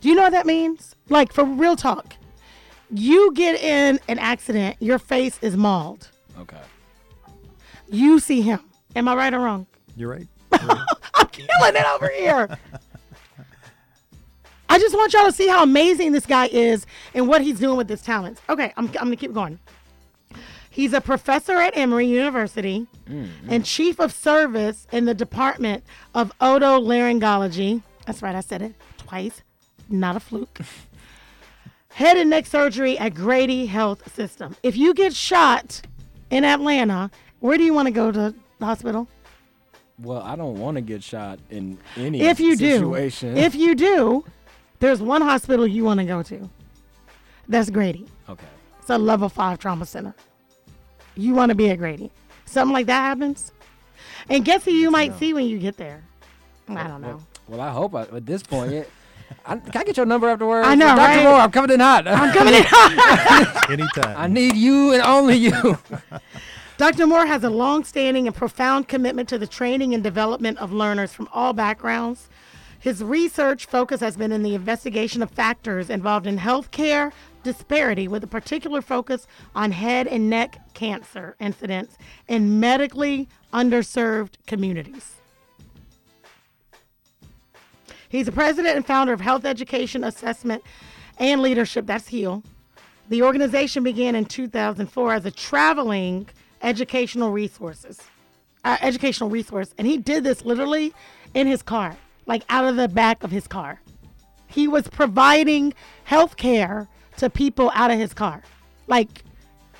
Do 0.00 0.08
you 0.08 0.14
know 0.14 0.22
what 0.22 0.32
that 0.32 0.46
means? 0.46 0.94
Like, 1.08 1.32
for 1.32 1.44
real 1.44 1.74
talk, 1.74 2.14
you 2.92 3.32
get 3.34 3.60
in 3.60 4.00
an 4.08 4.18
accident, 4.18 4.76
your 4.80 4.98
face 4.98 5.38
is 5.42 5.56
mauled. 5.56 6.08
Okay. 6.38 6.60
You 7.88 8.18
see 8.18 8.40
him. 8.40 8.60
Am 8.96 9.08
I 9.08 9.14
right 9.14 9.32
or 9.32 9.40
wrong? 9.40 9.66
You're 9.96 10.10
right. 10.10 10.28
I'm 10.52 11.28
killing 11.28 11.76
it 11.76 11.86
over 11.86 12.08
here. 12.08 12.48
I 14.68 14.78
just 14.78 14.94
want 14.94 15.12
y'all 15.12 15.26
to 15.26 15.32
see 15.32 15.48
how 15.48 15.64
amazing 15.64 16.12
this 16.12 16.26
guy 16.26 16.46
is 16.46 16.86
and 17.12 17.26
what 17.26 17.42
he's 17.42 17.58
doing 17.58 17.76
with 17.76 17.88
his 17.88 18.02
talents. 18.02 18.40
Okay, 18.48 18.72
I'm, 18.76 18.86
I'm 18.86 18.92
going 18.92 19.10
to 19.10 19.16
keep 19.16 19.32
going. 19.32 19.58
He's 20.70 20.92
a 20.92 21.00
professor 21.00 21.56
at 21.56 21.76
Emory 21.76 22.06
University 22.06 22.86
mm-hmm. 23.08 23.50
and 23.50 23.64
chief 23.64 23.98
of 23.98 24.12
service 24.12 24.86
in 24.92 25.06
the 25.06 25.14
Department 25.14 25.82
of 26.14 26.32
Otolaryngology. 26.40 27.82
That's 28.06 28.22
right, 28.22 28.36
I 28.36 28.40
said 28.40 28.62
it 28.62 28.74
twice, 28.96 29.42
not 29.88 30.14
a 30.14 30.20
fluke. 30.20 30.60
Head 31.92 32.16
and 32.16 32.30
neck 32.30 32.46
surgery 32.46 32.98
at 32.98 33.14
Grady 33.14 33.66
Health 33.66 34.14
System. 34.14 34.56
If 34.62 34.76
you 34.76 34.94
get 34.94 35.14
shot 35.14 35.82
in 36.30 36.44
Atlanta, 36.44 37.10
where 37.40 37.58
do 37.58 37.64
you 37.64 37.74
want 37.74 37.86
to 37.86 37.92
go 37.92 38.10
to 38.10 38.34
the 38.58 38.64
hospital? 38.64 39.08
Well, 39.98 40.22
I 40.22 40.34
don't 40.36 40.58
want 40.58 40.76
to 40.76 40.80
get 40.80 41.02
shot 41.02 41.38
in 41.50 41.76
any 41.96 42.22
if 42.22 42.40
you 42.40 42.56
situation. 42.56 43.34
do, 43.34 43.40
if 43.40 43.54
you 43.54 43.74
do, 43.74 44.24
there's 44.78 45.02
one 45.02 45.20
hospital 45.20 45.66
you 45.66 45.84
want 45.84 46.00
to 46.00 46.06
go 46.06 46.22
to. 46.22 46.48
That's 47.48 47.68
Grady. 47.68 48.06
okay. 48.28 48.46
It's 48.80 48.88
a 48.88 48.96
level 48.96 49.28
five 49.28 49.58
trauma 49.58 49.84
center. 49.84 50.14
You 51.16 51.34
want 51.34 51.50
to 51.50 51.54
be 51.54 51.68
at 51.70 51.76
Grady. 51.76 52.10
Something 52.46 52.72
like 52.72 52.86
that 52.86 53.00
happens, 53.00 53.52
and 54.28 54.44
guess 54.44 54.64
who 54.64 54.70
you 54.70 54.90
might 54.90 55.18
see 55.18 55.34
when 55.34 55.44
you 55.44 55.58
get 55.58 55.76
there? 55.76 56.02
I 56.68 56.88
don't 56.88 57.02
know. 57.02 57.20
Well, 57.46 57.60
I 57.60 57.70
hope 57.70 57.94
I, 57.94 58.02
at 58.02 58.24
this 58.26 58.42
point. 58.42 58.72
It, 58.72 58.90
I, 59.44 59.56
can 59.56 59.80
I 59.80 59.84
get 59.84 59.96
your 59.96 60.06
number 60.06 60.28
afterwards? 60.28 60.66
I 60.66 60.74
know, 60.74 60.86
Dr. 60.86 60.98
right? 60.98 61.22
Moore, 61.24 61.34
I'm 61.34 61.50
coming 61.50 61.70
in 61.72 61.80
hot. 61.80 62.06
I'm 62.06 62.32
coming 62.32 62.54
in. 62.54 62.64
Anytime. 63.80 64.16
I 64.16 64.26
need 64.26 64.56
you 64.56 64.92
and 64.92 65.02
only 65.02 65.36
you. 65.36 65.78
Dr. 66.76 67.06
Moore 67.06 67.26
has 67.26 67.44
a 67.44 67.50
long-standing 67.50 68.26
and 68.26 68.34
profound 68.34 68.88
commitment 68.88 69.28
to 69.28 69.38
the 69.38 69.46
training 69.46 69.92
and 69.92 70.02
development 70.02 70.58
of 70.58 70.72
learners 70.72 71.12
from 71.12 71.28
all 71.32 71.52
backgrounds. 71.52 72.28
His 72.78 73.04
research 73.04 73.66
focus 73.66 74.00
has 74.00 74.16
been 74.16 74.32
in 74.32 74.42
the 74.42 74.54
investigation 74.54 75.22
of 75.22 75.30
factors 75.30 75.90
involved 75.90 76.26
in 76.26 76.38
healthcare 76.38 77.12
disparity 77.42 78.08
with 78.08 78.24
a 78.24 78.26
particular 78.26 78.80
focus 78.80 79.26
on 79.54 79.72
head 79.72 80.06
and 80.06 80.30
neck 80.30 80.58
cancer 80.72 81.36
incidents 81.38 81.98
in 82.28 82.58
medically 82.58 83.28
underserved 83.52 84.34
communities. 84.46 85.19
He's 88.10 88.26
the 88.26 88.32
president 88.32 88.76
and 88.76 88.84
founder 88.84 89.12
of 89.12 89.20
Health 89.20 89.44
Education 89.44 90.02
Assessment 90.02 90.64
and 91.16 91.40
Leadership, 91.40 91.86
that's 91.86 92.08
HEAL. 92.08 92.42
The 93.08 93.22
organization 93.22 93.84
began 93.84 94.16
in 94.16 94.24
2004 94.24 95.14
as 95.14 95.24
a 95.26 95.30
traveling 95.30 96.28
educational 96.60 97.30
resources, 97.30 98.00
uh, 98.64 98.76
educational 98.80 99.30
resource, 99.30 99.74
and 99.78 99.86
he 99.86 99.96
did 99.96 100.24
this 100.24 100.44
literally 100.44 100.92
in 101.34 101.46
his 101.46 101.62
car, 101.62 101.96
like 102.26 102.42
out 102.48 102.64
of 102.64 102.74
the 102.74 102.88
back 102.88 103.22
of 103.22 103.30
his 103.30 103.46
car. 103.46 103.80
He 104.48 104.66
was 104.66 104.88
providing 104.88 105.72
health 106.02 106.36
care 106.36 106.88
to 107.18 107.30
people 107.30 107.70
out 107.74 107.92
of 107.92 107.98
his 107.98 108.12
car, 108.12 108.42
like 108.88 109.22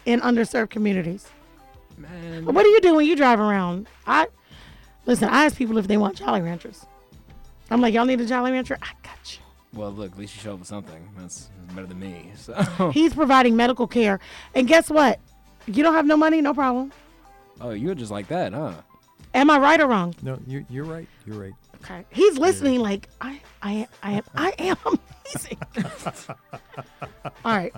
in 0.06 0.20
underserved 0.20 0.70
communities. 0.70 1.26
Man, 1.98 2.44
what 2.44 2.62
do 2.62 2.68
you 2.68 2.80
do 2.80 2.94
when 2.94 3.06
you 3.06 3.16
drive 3.16 3.40
around? 3.40 3.88
I 4.06 4.28
listen. 5.04 5.28
I 5.28 5.46
ask 5.46 5.56
people 5.56 5.78
if 5.78 5.88
they 5.88 5.96
want 5.96 6.16
Jolly 6.16 6.40
Ranchers. 6.40 6.86
I'm 7.70 7.80
like, 7.80 7.94
y'all 7.94 8.04
need 8.04 8.20
a 8.20 8.26
Jolly 8.26 8.52
Rancher? 8.52 8.78
I 8.82 8.90
got 9.02 9.32
you. 9.38 9.78
well, 9.78 9.90
look, 9.92 10.12
at 10.12 10.18
least 10.18 10.34
you 10.36 10.42
showed 10.42 10.54
up 10.54 10.58
with 10.60 10.68
something. 10.68 11.08
That's, 11.18 11.48
that's 11.60 11.74
better 11.74 11.86
than 11.86 12.00
me. 12.00 12.32
So, 12.36 12.90
He's 12.90 13.14
providing 13.14 13.56
medical 13.56 13.86
care, 13.86 14.18
and 14.54 14.66
guess 14.66 14.90
what? 14.90 15.20
You 15.66 15.82
don't 15.82 15.94
have 15.94 16.06
no 16.06 16.16
money, 16.16 16.40
no 16.40 16.52
problem. 16.54 16.92
oh, 17.60 17.70
you're 17.70 17.94
just 17.94 18.10
like 18.10 18.28
that, 18.28 18.52
huh? 18.52 18.72
Am 19.34 19.48
I 19.50 19.58
right 19.58 19.80
or 19.80 19.86
wrong? 19.86 20.14
no, 20.22 20.38
you're, 20.46 20.64
you're 20.68 20.84
right. 20.84 21.06
You're 21.24 21.38
right. 21.38 21.52
Okay. 21.84 22.04
He's 22.10 22.36
listening 22.36 22.80
like 22.80 23.08
I 23.20 23.40
I 23.62 23.86
I 24.02 24.12
am 24.12 24.24
I 24.34 24.52
am 24.58 24.76
amazing. 24.86 25.58
All 27.44 27.56
right. 27.56 27.72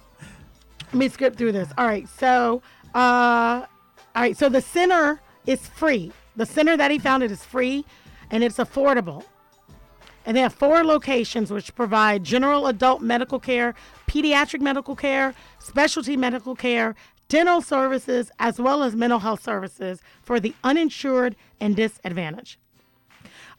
Let 0.86 0.94
me 0.94 1.08
skip 1.08 1.36
through 1.36 1.52
this. 1.52 1.68
All 1.78 1.86
right. 1.86 2.08
So 2.18 2.62
uh 2.94 3.66
all 4.14 4.22
right, 4.22 4.36
so 4.36 4.48
the 4.48 4.60
center 4.60 5.20
is 5.46 5.66
free. 5.68 6.12
The 6.36 6.46
center 6.46 6.76
that 6.76 6.90
he 6.90 6.98
founded 6.98 7.30
is 7.30 7.44
free 7.44 7.84
and 8.30 8.42
it's 8.42 8.56
affordable. 8.58 9.24
And 10.24 10.36
they 10.36 10.40
have 10.40 10.54
four 10.54 10.84
locations 10.84 11.50
which 11.50 11.74
provide 11.74 12.24
general 12.24 12.66
adult 12.66 13.02
medical 13.02 13.40
care, 13.40 13.74
pediatric 14.06 14.60
medical 14.60 14.94
care, 14.94 15.34
specialty 15.58 16.16
medical 16.16 16.54
care, 16.54 16.94
dental 17.28 17.62
services, 17.62 18.30
as 18.38 18.60
well 18.60 18.82
as 18.82 18.94
mental 18.94 19.20
health 19.20 19.42
services 19.42 20.00
for 20.22 20.38
the 20.38 20.54
uninsured 20.62 21.34
and 21.60 21.74
disadvantaged. 21.74 22.58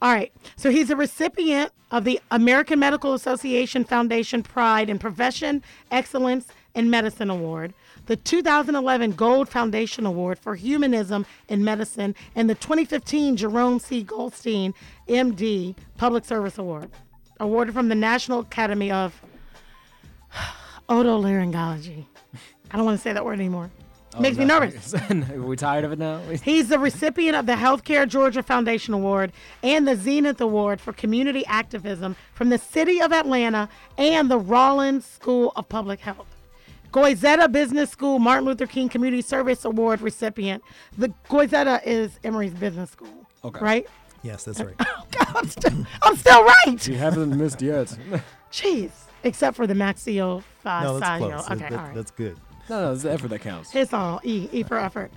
All 0.02 0.14
right. 0.14 0.32
So 0.58 0.70
he's 0.70 0.90
a 0.90 0.96
recipient 0.96 1.72
of 1.90 2.04
the 2.04 2.20
American 2.30 2.78
Medical 2.78 3.14
Association 3.14 3.84
Foundation 3.86 4.44
Pride 4.44 4.90
in 4.90 5.00
Profession 5.00 5.64
Excellence 5.92 6.48
in 6.76 6.90
Medicine 6.90 7.30
Award, 7.30 7.74
the 8.06 8.16
2011 8.16 9.12
Gold 9.12 9.50
Foundation 9.50 10.06
Award 10.06 10.40
for 10.40 10.56
Humanism 10.56 11.26
in 11.48 11.64
Medicine, 11.64 12.16
and 12.36 12.50
the 12.50 12.56
2015 12.56 13.38
Jerome 13.38 13.80
C. 13.80 14.04
Goldstein, 14.04 14.74
MD, 15.08 15.76
Public 15.98 16.26
Service 16.26 16.58
Award, 16.58 16.90
awarded 17.40 17.74
from 17.74 17.90
the 17.90 17.96
National 17.96 18.40
Academy 18.40 18.92
of 18.92 19.22
Otolaryngology. 20.90 22.06
I 22.72 22.78
don't 22.78 22.86
want 22.86 22.98
to 22.98 23.02
say 23.02 23.14
that 23.14 23.24
word 23.24 23.40
anymore. 23.40 23.72
Oh, 24.16 24.22
Makes 24.22 24.38
me 24.38 24.46
nervous. 24.46 24.94
Are 25.10 25.42
we 25.42 25.56
tired 25.56 25.86
of 25.86 25.92
it 25.92 26.00
now? 26.00 26.20
He's 26.44 26.70
the 26.70 26.78
recipient 26.78 27.36
of 27.36 27.46
the 27.46 27.54
Healthcare 27.54 28.08
Georgia 28.08 28.44
Foundation 28.44 28.94
Award 28.94 29.32
and 29.64 29.88
the 29.88 29.96
Zenith 29.96 30.40
Award 30.40 30.80
for 30.80 30.94
Community 30.94 31.44
Activism 31.48 32.16
from 32.34 32.50
the 32.50 32.58
City 32.58 33.02
of 33.02 33.12
Atlanta 33.12 33.70
and 33.98 34.30
the 34.30 34.38
Rollins 34.38 35.06
School 35.06 35.52
of 35.56 35.68
Public 35.68 36.02
Health. 36.02 36.33
Goizueta 36.94 37.52
Business 37.52 37.90
School 37.90 38.20
Martin 38.20 38.46
Luther 38.46 38.68
King 38.68 38.88
Community 38.88 39.22
Service 39.22 39.66
Award 39.66 40.00
recipient. 40.02 40.64
The 40.98 41.10
Goizueta 41.28 41.82
is 41.86 42.20
Emory's 42.24 42.54
business 42.54 42.92
school. 42.92 43.28
Okay. 43.44 43.60
Right? 43.60 43.88
Yes, 44.22 44.44
that's 44.46 44.62
right. 44.62 44.76
Oh, 44.86 45.06
God, 45.12 45.36
I'm 45.36 45.48
still, 45.50 45.86
I'm 46.04 46.16
still 46.16 46.44
right. 46.44 46.88
You 46.88 46.96
haven't 46.96 47.36
missed 47.38 47.62
yet. 47.62 47.88
Jeez. 48.52 48.92
Except 49.24 49.56
for 49.56 49.68
the 49.68 49.74
maxillofacial. 49.74 50.44
No, 50.84 51.00
that's 51.00 51.18
close. 51.20 51.50
Okay, 51.52 51.70
That- 51.70 51.72
all 51.74 51.78
right. 51.86 51.96
That's 51.96 52.12
good. 52.12 52.38
no, 52.70 52.82
no, 52.86 52.94
it's 52.94 53.04
the 53.04 53.12
effort 53.12 53.28
that 53.30 53.42
counts. 53.42 53.76
It's 53.76 53.94
all 53.94 54.22
E, 54.24 54.48
E 54.52 54.64
for 54.64 54.78
effort. 54.78 55.12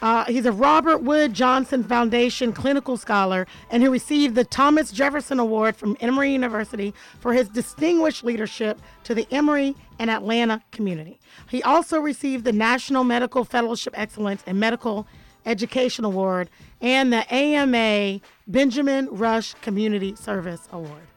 Uh, 0.00 0.24
he's 0.26 0.46
a 0.46 0.52
Robert 0.52 0.98
Wood 0.98 1.34
Johnson 1.34 1.82
Foundation 1.82 2.52
clinical 2.52 2.96
scholar, 2.96 3.46
and 3.70 3.82
he 3.82 3.88
received 3.88 4.34
the 4.34 4.44
Thomas 4.44 4.92
Jefferson 4.92 5.40
Award 5.40 5.76
from 5.76 5.96
Emory 6.00 6.32
University 6.32 6.94
for 7.20 7.32
his 7.32 7.48
distinguished 7.48 8.22
leadership 8.22 8.80
to 9.04 9.14
the 9.14 9.26
Emory 9.30 9.74
and 9.98 10.10
Atlanta 10.10 10.62
community. 10.70 11.18
He 11.48 11.62
also 11.62 11.98
received 11.98 12.44
the 12.44 12.52
National 12.52 13.02
Medical 13.02 13.44
Fellowship 13.44 13.94
Excellence 13.96 14.42
in 14.46 14.58
Medical 14.58 15.06
Education 15.44 16.04
Award 16.04 16.48
and 16.80 17.12
the 17.12 17.32
AMA 17.32 18.20
Benjamin 18.46 19.08
Rush 19.10 19.54
Community 19.54 20.14
Service 20.14 20.68
Award. 20.72 21.08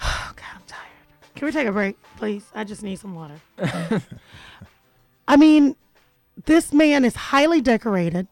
Oh, 0.00 0.32
God, 0.36 0.44
I'm 0.54 0.62
tired. 0.66 0.82
Can 1.34 1.46
we 1.46 1.52
take 1.52 1.66
a 1.66 1.72
break, 1.72 1.96
please? 2.18 2.44
I 2.54 2.62
just 2.64 2.82
need 2.82 2.98
some 3.00 3.14
water. 3.14 3.40
I 5.28 5.36
mean, 5.36 5.74
this 6.46 6.72
man 6.72 7.04
is 7.04 7.14
highly 7.16 7.60
decorated. 7.60 8.28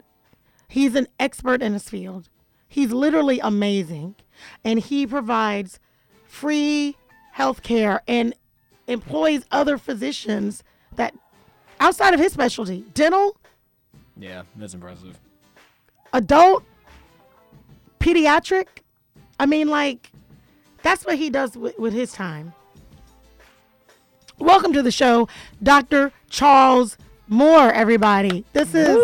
He's 0.69 0.95
an 0.95 1.07
expert 1.21 1.63
in 1.63 1.73
his 1.73 1.89
field. 1.89 2.29
He's 2.69 2.93
literally 2.93 3.39
amazing. 3.41 4.17
And 4.65 4.81
he 4.81 5.07
provides 5.07 5.79
free 6.27 6.97
health 7.33 7.63
care 7.63 8.03
and 8.09 8.35
employs 8.87 9.45
other 9.51 9.79
physicians 9.79 10.63
that 10.97 11.15
outside 11.81 12.15
of 12.15 12.21
his 12.21 12.33
specialty 12.33 12.85
dental, 12.95 13.37
Yeah, 14.17 14.43
that's 14.57 14.75
impressive. 14.75 15.19
adult, 16.13 16.65
pediatric. 18.01 18.67
I 19.39 19.47
mean, 19.47 19.69
like, 19.69 20.11
that's 20.83 21.05
what 21.05 21.19
he 21.19 21.31
does 21.31 21.57
with, 21.57 21.79
with 21.79 21.93
his 21.93 22.13
time. 22.13 22.53
Welcome 24.39 24.73
to 24.73 24.83
the 24.83 24.91
show, 24.91 25.29
Dr. 25.63 26.13
Charles 26.29 26.97
Moore, 27.29 27.73
everybody. 27.73 28.45
This 28.53 28.75
is. 28.75 28.99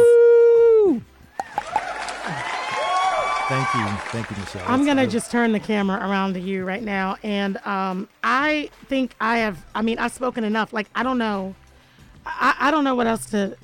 Thank 3.49 3.75
you. 3.75 3.85
Thank 4.13 4.31
you, 4.31 4.37
Michelle. 4.37 4.65
I'm 4.69 4.87
gonna 4.87 5.07
just 5.09 5.33
turn 5.33 5.51
the 5.53 5.59
camera 5.59 5.97
around 6.09 6.35
to 6.35 6.41
you 6.41 6.65
right 6.65 6.83
now, 6.83 7.17
and 7.25 7.57
um, 7.67 8.09
I 8.23 8.71
think 8.87 9.15
I 9.21 9.39
have. 9.39 9.65
I 9.75 9.83
mean, 9.83 9.99
I've 9.99 10.13
spoken 10.13 10.45
enough. 10.45 10.73
Like, 10.73 10.87
I 10.95 11.03
don't 11.03 11.19
know. 11.19 11.57
I, 12.25 12.55
I 12.61 12.71
don't 12.71 12.85
know 12.85 12.95
what 12.95 13.09
else 13.09 13.27
to. 13.31 13.57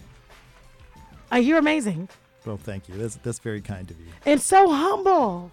Uh, 1.33 1.37
you're 1.37 1.59
amazing 1.59 2.09
Well, 2.45 2.57
thank 2.57 2.89
you. 2.89 2.97
That's 2.97 3.17
that's 3.17 3.39
very 3.39 3.61
kind 3.61 3.89
of 3.91 3.99
you. 4.01 4.07
and 4.25 4.41
so 4.41 4.69
humble. 4.73 5.51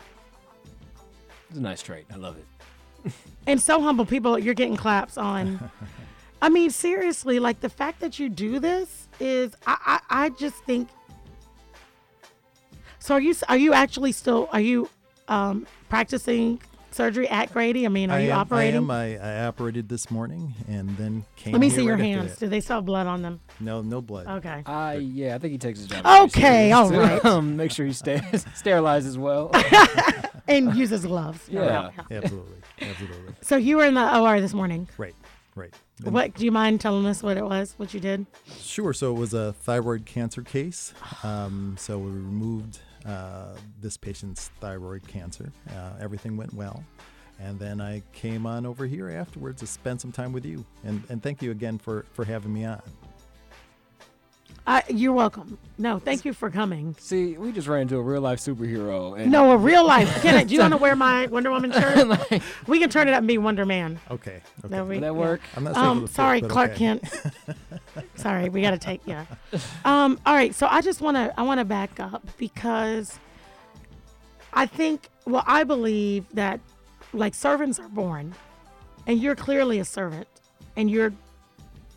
It's 1.50 1.58
a 1.60 1.62
nice 1.62 1.82
trait. 1.84 2.06
I 2.12 2.16
love 2.16 2.38
it. 2.38 3.12
and 3.46 3.62
so 3.62 3.82
humble 3.82 4.06
people 4.06 4.40
you're 4.40 4.54
getting 4.54 4.78
claps 4.78 5.18
on 5.18 5.70
i 6.44 6.50
mean 6.50 6.70
seriously 6.70 7.40
like 7.40 7.60
the 7.62 7.70
fact 7.70 8.00
that 8.02 8.20
you 8.20 8.28
do 8.30 8.60
this 8.60 9.08
is 9.20 9.56
i 9.66 10.00
i, 10.10 10.26
I 10.26 10.30
just 10.30 10.58
think 10.66 10.90
so 13.00 13.16
are 13.16 13.22
you 13.22 13.34
are 13.50 13.58
you 13.58 13.74
actually 13.74 14.12
still 14.12 14.50
are 14.52 14.60
you 14.60 14.90
um 15.28 15.66
practicing 15.90 16.62
surgery 16.92 17.28
at 17.30 17.52
grady 17.52 17.86
i 17.86 17.90
mean 17.90 18.12
are 18.12 18.18
I 18.18 18.20
you 18.22 18.32
am, 18.32 18.40
operating 18.40 18.90
I 18.92 19.08
am. 19.08 19.22
I, 19.24 19.42
I 19.44 19.46
operated 19.48 19.90
this 19.90 20.12
morning 20.12 20.54
and 20.68 20.96
then 20.98 21.26
came. 21.36 21.54
let 21.54 21.60
me 21.60 21.70
here 21.70 21.78
see 21.80 21.86
your 21.86 21.96
right 21.96 22.04
hands 22.06 22.32
that. 22.34 22.40
do 22.42 22.48
they 22.50 22.60
still 22.60 22.76
have 22.78 22.86
blood 22.86 23.08
on 23.08 23.22
them 23.24 23.40
No, 23.60 23.82
no 23.82 24.00
blood. 24.02 24.28
okay 24.28 24.62
I 24.66 24.96
yeah, 24.96 25.34
I 25.34 25.38
think 25.40 25.54
he 25.54 25.58
takes 25.58 25.80
his 25.80 25.88
job. 25.88 26.06
Okay, 26.26 26.42
very 26.42 26.72
all 26.74 26.90
seriously. 26.90 27.16
right. 27.16 27.26
um, 27.26 27.56
make 27.62 27.72
sure 27.72 27.86
he 27.88 27.94
stays 27.94 28.46
sterilized 28.54 29.08
as 29.08 29.18
well. 29.18 29.50
and 30.48 30.76
uses 30.76 31.04
gloves 31.06 31.48
Yeah. 31.50 31.90
Absolutely, 32.12 32.58
absolutely. 32.82 33.34
so 33.42 33.56
you 33.56 33.78
were 33.78 33.86
in 33.86 33.94
the 33.96 34.20
or 34.20 34.40
this 34.40 34.54
morning 34.54 34.88
Right, 34.98 35.16
right. 35.56 35.74
What 36.12 36.36
do 36.36 36.46
you 36.46 36.52
mind 36.52 36.82
telling 36.82 37.06
us 37.06 37.24
what 37.24 37.38
it 37.38 37.44
was 37.44 37.74
what 37.78 37.94
you 37.94 38.00
did 38.00 38.26
Sure. 38.60 38.94
So 38.94 39.16
it 39.16 39.20
was 39.20 39.34
a 39.34 39.54
thyroid 39.54 40.06
cancer 40.06 40.42
case. 40.42 40.94
Um, 41.24 41.76
so 41.78 41.98
we 41.98 42.10
removed 42.10 42.80
uh, 43.06 43.56
this 43.82 43.98
patient's 43.98 44.50
thyroid 44.60 45.08
cancer. 45.08 45.52
Uh, 45.70 45.92
everything 46.00 46.38
went 46.38 46.54
well. 46.54 46.84
And 47.40 47.60
then 47.60 47.82
I 47.82 48.02
came 48.14 48.46
on 48.46 48.66
over 48.66 48.86
here 48.86 49.10
afterwards 49.10 49.60
to 49.62 49.68
spend 49.68 50.00
some 50.00 50.12
time 50.12 50.34
with 50.34 50.46
you. 50.46 50.64
And, 50.84 51.04
and 51.10 51.22
thank 51.22 51.42
you 51.42 51.52
again 51.52 51.78
for, 51.78 52.06
for 52.14 52.24
having 52.24 52.54
me 52.54 52.66
on. 52.66 52.82
Uh, 54.66 54.82
you're 54.90 55.12
welcome 55.14 55.58
no 55.78 56.00
thank 56.00 56.24
you 56.24 56.32
for 56.34 56.50
coming 56.50 56.96
See, 57.00 57.38
we 57.38 57.52
just 57.52 57.68
ran 57.68 57.82
into 57.84 57.98
a 57.98 58.02
real 58.02 58.22
life 58.22 58.40
superhero. 58.40 59.20
And 59.20 59.32
No, 59.32 59.52
a 59.52 59.58
real 59.58 59.86
life. 59.86 60.22
Kenneth, 60.22 60.48
do 60.48 60.54
you 60.54 60.60
want 60.62 60.72
to 60.74 60.78
wear 60.86 60.96
my 60.96 61.26
Wonder 61.28 61.52
Woman 61.52 61.72
shirt? 61.72 62.08
we 62.68 62.80
can 62.80 62.90
turn 62.90 63.08
it 63.08 63.12
up 63.12 63.18
and 63.20 63.28
be 63.28 63.38
Wonder 63.38 63.66
Man. 63.66 64.00
Okay. 64.12 64.42
okay. 64.60 64.68
That 64.70 64.84
we- 64.88 64.96
Would 64.96 65.04
that 65.04 65.08
yeah. 65.08 65.12
work? 65.12 65.42
I'm 65.58 65.64
not 65.66 65.76
Um, 65.76 65.98
it'll 65.98 66.08
fit, 66.08 66.16
sorry, 66.16 66.42
but 66.42 66.50
Clark 66.52 66.72
okay. 66.72 66.78
Kent. 66.80 67.24
sorry, 68.16 68.50
we 68.50 68.62
got 68.62 68.72
to 68.72 68.78
take 68.78 69.02
yeah. 69.06 69.26
Um, 69.84 70.20
all 70.26 70.34
right, 70.36 70.54
so 70.56 70.68
I 70.70 70.82
just 70.82 71.02
want 71.02 71.18
to 71.18 71.34
I 71.38 71.44
want 71.44 71.60
to 71.60 71.66
back 71.66 72.00
up 72.00 72.26
because 72.38 73.20
I 74.54 74.66
think 74.66 75.10
well 75.26 75.44
I 75.48 75.64
believe 75.64 76.26
that 76.34 76.60
like 77.14 77.34
servants 77.36 77.80
are 77.80 77.90
born, 77.90 78.34
and 79.08 79.20
you're 79.20 79.36
clearly 79.36 79.80
a 79.80 79.86
servant, 79.86 80.28
and 80.76 80.90
you're 80.90 81.14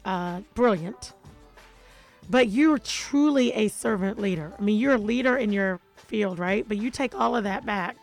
uh, 0.04 0.40
brilliant, 0.54 1.12
but 2.28 2.48
you're 2.48 2.78
truly 2.78 3.52
a 3.52 3.68
servant 3.68 4.18
leader. 4.18 4.52
I 4.58 4.62
mean, 4.62 4.78
you're 4.78 4.94
a 4.94 4.98
leader 4.98 5.36
in 5.36 5.52
your 5.52 5.80
field, 5.96 6.38
right? 6.38 6.66
But 6.66 6.78
you 6.78 6.90
take 6.90 7.14
all 7.14 7.36
of 7.36 7.44
that 7.44 7.64
back, 7.66 7.96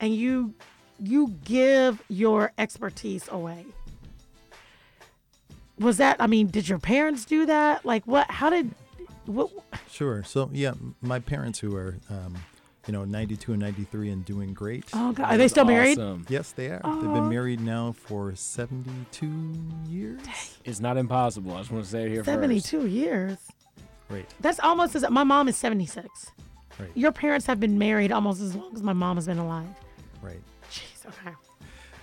and 0.00 0.14
you 0.14 0.54
you 0.98 1.34
give 1.44 2.02
your 2.08 2.52
expertise 2.56 3.28
away 3.30 3.66
was 5.78 5.98
that 5.98 6.16
i 6.20 6.26
mean 6.26 6.46
did 6.46 6.66
your 6.66 6.78
parents 6.78 7.26
do 7.26 7.44
that 7.44 7.84
like 7.84 8.02
what 8.06 8.30
how 8.30 8.48
did 8.48 8.74
what 9.26 9.50
Sure. 9.96 10.22
So, 10.24 10.50
yeah, 10.52 10.74
my 11.00 11.18
parents 11.20 11.58
who 11.58 11.74
are, 11.74 11.96
um, 12.10 12.36
you 12.86 12.92
know, 12.92 13.04
92 13.04 13.52
and 13.52 13.60
93 13.62 14.10
and 14.10 14.24
doing 14.24 14.54
great. 14.54 14.84
oh 14.94 15.12
god 15.12 15.34
are 15.34 15.36
they 15.36 15.48
still 15.48 15.64
married 15.64 15.98
Awesome. 15.98 16.24
Yes, 16.28 16.52
they 16.52 16.66
are. 16.68 16.80
They've 16.84 17.12
been 17.12 17.28
married 17.28 17.60
now 17.60 17.92
for 17.92 18.34
72 18.34 19.54
years. 19.88 20.20
It's 20.64 20.80
not 20.80 20.96
impossible. 20.96 21.54
I 21.54 21.58
just 21.60 21.70
want 21.70 21.84
to 21.84 21.90
say 21.90 22.04
it 22.06 22.10
here 22.10 22.24
first. 22.24 22.34
72 22.34 22.86
years 22.86 23.38
Right, 24.08 24.26
that's 24.40 24.60
almost 24.60 24.94
as 24.94 25.04
my 25.10 25.24
mom 25.24 25.48
is 25.48 25.56
76 25.56 26.06
right, 26.78 26.90
your 26.94 27.10
parents 27.10 27.44
have 27.46 27.58
been 27.58 27.76
married 27.76 28.12
almost 28.12 28.40
as 28.40 28.54
long 28.54 28.72
as 28.72 28.80
my 28.82 28.92
mom 28.92 29.16
has 29.16 29.26
been 29.26 29.38
alive 29.38 29.66
right. 30.22 30.40
jeez 30.70 31.04
okay 31.06 31.34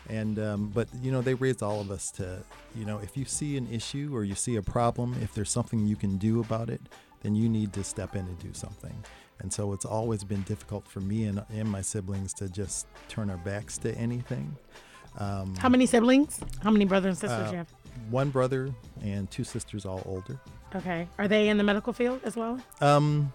And 0.10 0.38
um, 0.38 0.70
but 0.74 0.90
you 1.02 1.14
know 1.14 1.22
they 1.22 1.34
raised 1.34 1.64
all 1.64 1.80
of 1.80 1.90
us 1.92 2.12
to 2.12 2.44
you 2.76 2.84
know 2.84 2.98
if 3.00 3.16
you 3.16 3.24
see 3.24 3.56
an 3.56 3.68
issue 3.72 4.10
or 4.14 4.26
you 4.26 4.36
see 4.36 4.58
a 4.58 4.62
problem, 4.62 5.16
if 5.22 5.34
there's 5.34 5.50
something 5.50 5.88
you 5.88 5.96
can 5.96 6.18
do 6.18 6.42
about 6.42 6.70
it, 6.70 6.82
then 7.22 7.36
you 7.36 7.48
need 7.48 7.72
to 7.74 7.84
step 7.86 8.16
in 8.16 8.26
and 8.26 8.38
do 8.40 8.52
something. 8.54 8.94
And 9.44 9.52
so 9.54 9.74
it's 9.74 9.86
always 9.86 10.24
been 10.24 10.42
difficult 10.44 10.88
for 10.88 11.02
me 11.02 11.26
and, 11.26 11.44
and 11.54 11.70
my 11.70 11.82
siblings 11.82 12.34
to 12.36 12.50
just 12.50 12.88
turn 13.10 13.30
our 13.30 13.38
backs 13.38 13.78
to 13.80 13.94
anything. 13.96 14.56
Um, 15.20 15.56
how 15.58 15.70
many 15.70 15.86
siblings 15.86 16.40
how 16.64 16.72
many 16.72 16.86
brothers 16.86 17.22
and 17.22 17.30
sisters 17.30 17.48
Uh, 17.50 17.52
you 17.52 17.58
have 17.58 17.68
one 18.10 18.32
brother 18.32 18.74
and 19.04 19.30
two 19.30 19.44
sisters, 19.44 19.86
all 19.86 20.02
older. 20.08 20.40
okay 20.74 21.08
are 21.20 21.28
they 21.28 21.50
in 21.50 21.58
the 21.58 21.64
medical 21.64 21.94
field 21.94 22.20
as 22.24 22.36
well 22.36 22.60
Um, 22.82 23.32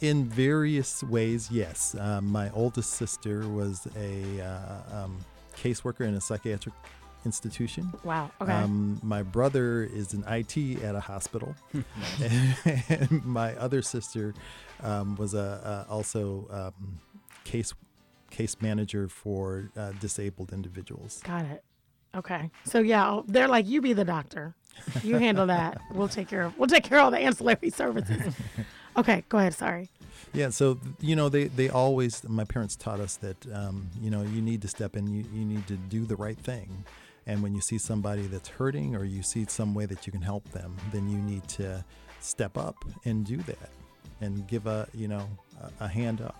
in 0.00 0.24
various 0.28 1.04
ways, 1.04 1.48
yes. 1.52 1.94
Um, 1.98 2.26
my 2.26 2.50
oldest 2.50 2.94
sister 2.94 3.46
was 3.48 3.86
a 3.96 4.40
uh, 4.40 5.04
um, 5.04 5.18
caseworker 5.56 6.00
in 6.08 6.14
a 6.14 6.20
psychiatric 6.20 6.74
institution. 7.24 7.92
wow 8.04 8.30
okay. 8.40 8.52
Um, 8.52 9.00
my 9.02 9.22
brother 9.22 9.82
is 9.82 10.14
in 10.14 10.24
IT 10.28 10.82
at 10.82 10.94
a 10.94 11.00
hospital, 11.00 11.54
and 12.22 13.24
my 13.24 13.54
other 13.56 13.82
sister 13.82 14.34
um, 14.82 15.16
was 15.16 15.34
a, 15.34 15.84
a 15.88 15.92
also 15.92 16.46
um, 16.50 16.98
case 17.44 17.72
case 18.30 18.56
manager 18.60 19.08
for 19.08 19.70
uh, 19.76 19.92
disabled 20.00 20.52
individuals. 20.52 21.20
got 21.24 21.44
it. 21.44 21.62
Okay. 22.14 22.50
So 22.64 22.78
yeah 22.80 23.20
they're 23.26 23.48
like 23.48 23.66
you 23.66 23.80
be 23.80 23.92
the 23.92 24.04
doctor. 24.04 24.54
You 25.02 25.18
handle 25.18 25.46
that. 25.46 25.80
We'll 25.92 26.08
take 26.08 26.28
care 26.28 26.42
of 26.42 26.58
we'll 26.58 26.68
take 26.68 26.84
care 26.84 26.98
of 26.98 27.04
all 27.04 27.10
the 27.10 27.18
ancillary 27.18 27.70
services. 27.70 28.34
Okay 28.96 29.24
go 29.28 29.38
ahead. 29.38 29.54
Sorry. 29.54 29.90
Yeah, 30.32 30.50
so 30.50 30.78
you 31.00 31.14
know 31.14 31.28
they, 31.28 31.44
they 31.44 31.68
always 31.68 32.22
my 32.28 32.44
parents 32.44 32.74
taught 32.76 33.00
us 33.00 33.16
that 33.16 33.36
um, 33.52 33.88
you 34.00 34.10
know 34.10 34.22
you 34.22 34.42
need 34.42 34.62
to 34.62 34.68
step 34.68 34.96
in, 34.96 35.06
you, 35.06 35.24
you 35.32 35.44
need 35.44 35.66
to 35.68 35.76
do 35.76 36.04
the 36.04 36.16
right 36.16 36.38
thing, 36.38 36.84
and 37.26 37.42
when 37.42 37.54
you 37.54 37.60
see 37.60 37.78
somebody 37.78 38.22
that's 38.22 38.48
hurting 38.48 38.94
or 38.94 39.04
you 39.04 39.22
see 39.22 39.46
some 39.48 39.74
way 39.74 39.86
that 39.86 40.06
you 40.06 40.12
can 40.12 40.22
help 40.22 40.48
them, 40.50 40.76
then 40.92 41.08
you 41.08 41.18
need 41.18 41.46
to 41.48 41.84
step 42.20 42.56
up 42.56 42.76
and 43.04 43.24
do 43.24 43.36
that, 43.38 43.70
and 44.20 44.46
give 44.46 44.66
a 44.66 44.88
you 44.94 45.08
know 45.08 45.28
a, 45.60 45.84
a 45.84 45.88
hand 45.88 46.20
up. 46.20 46.36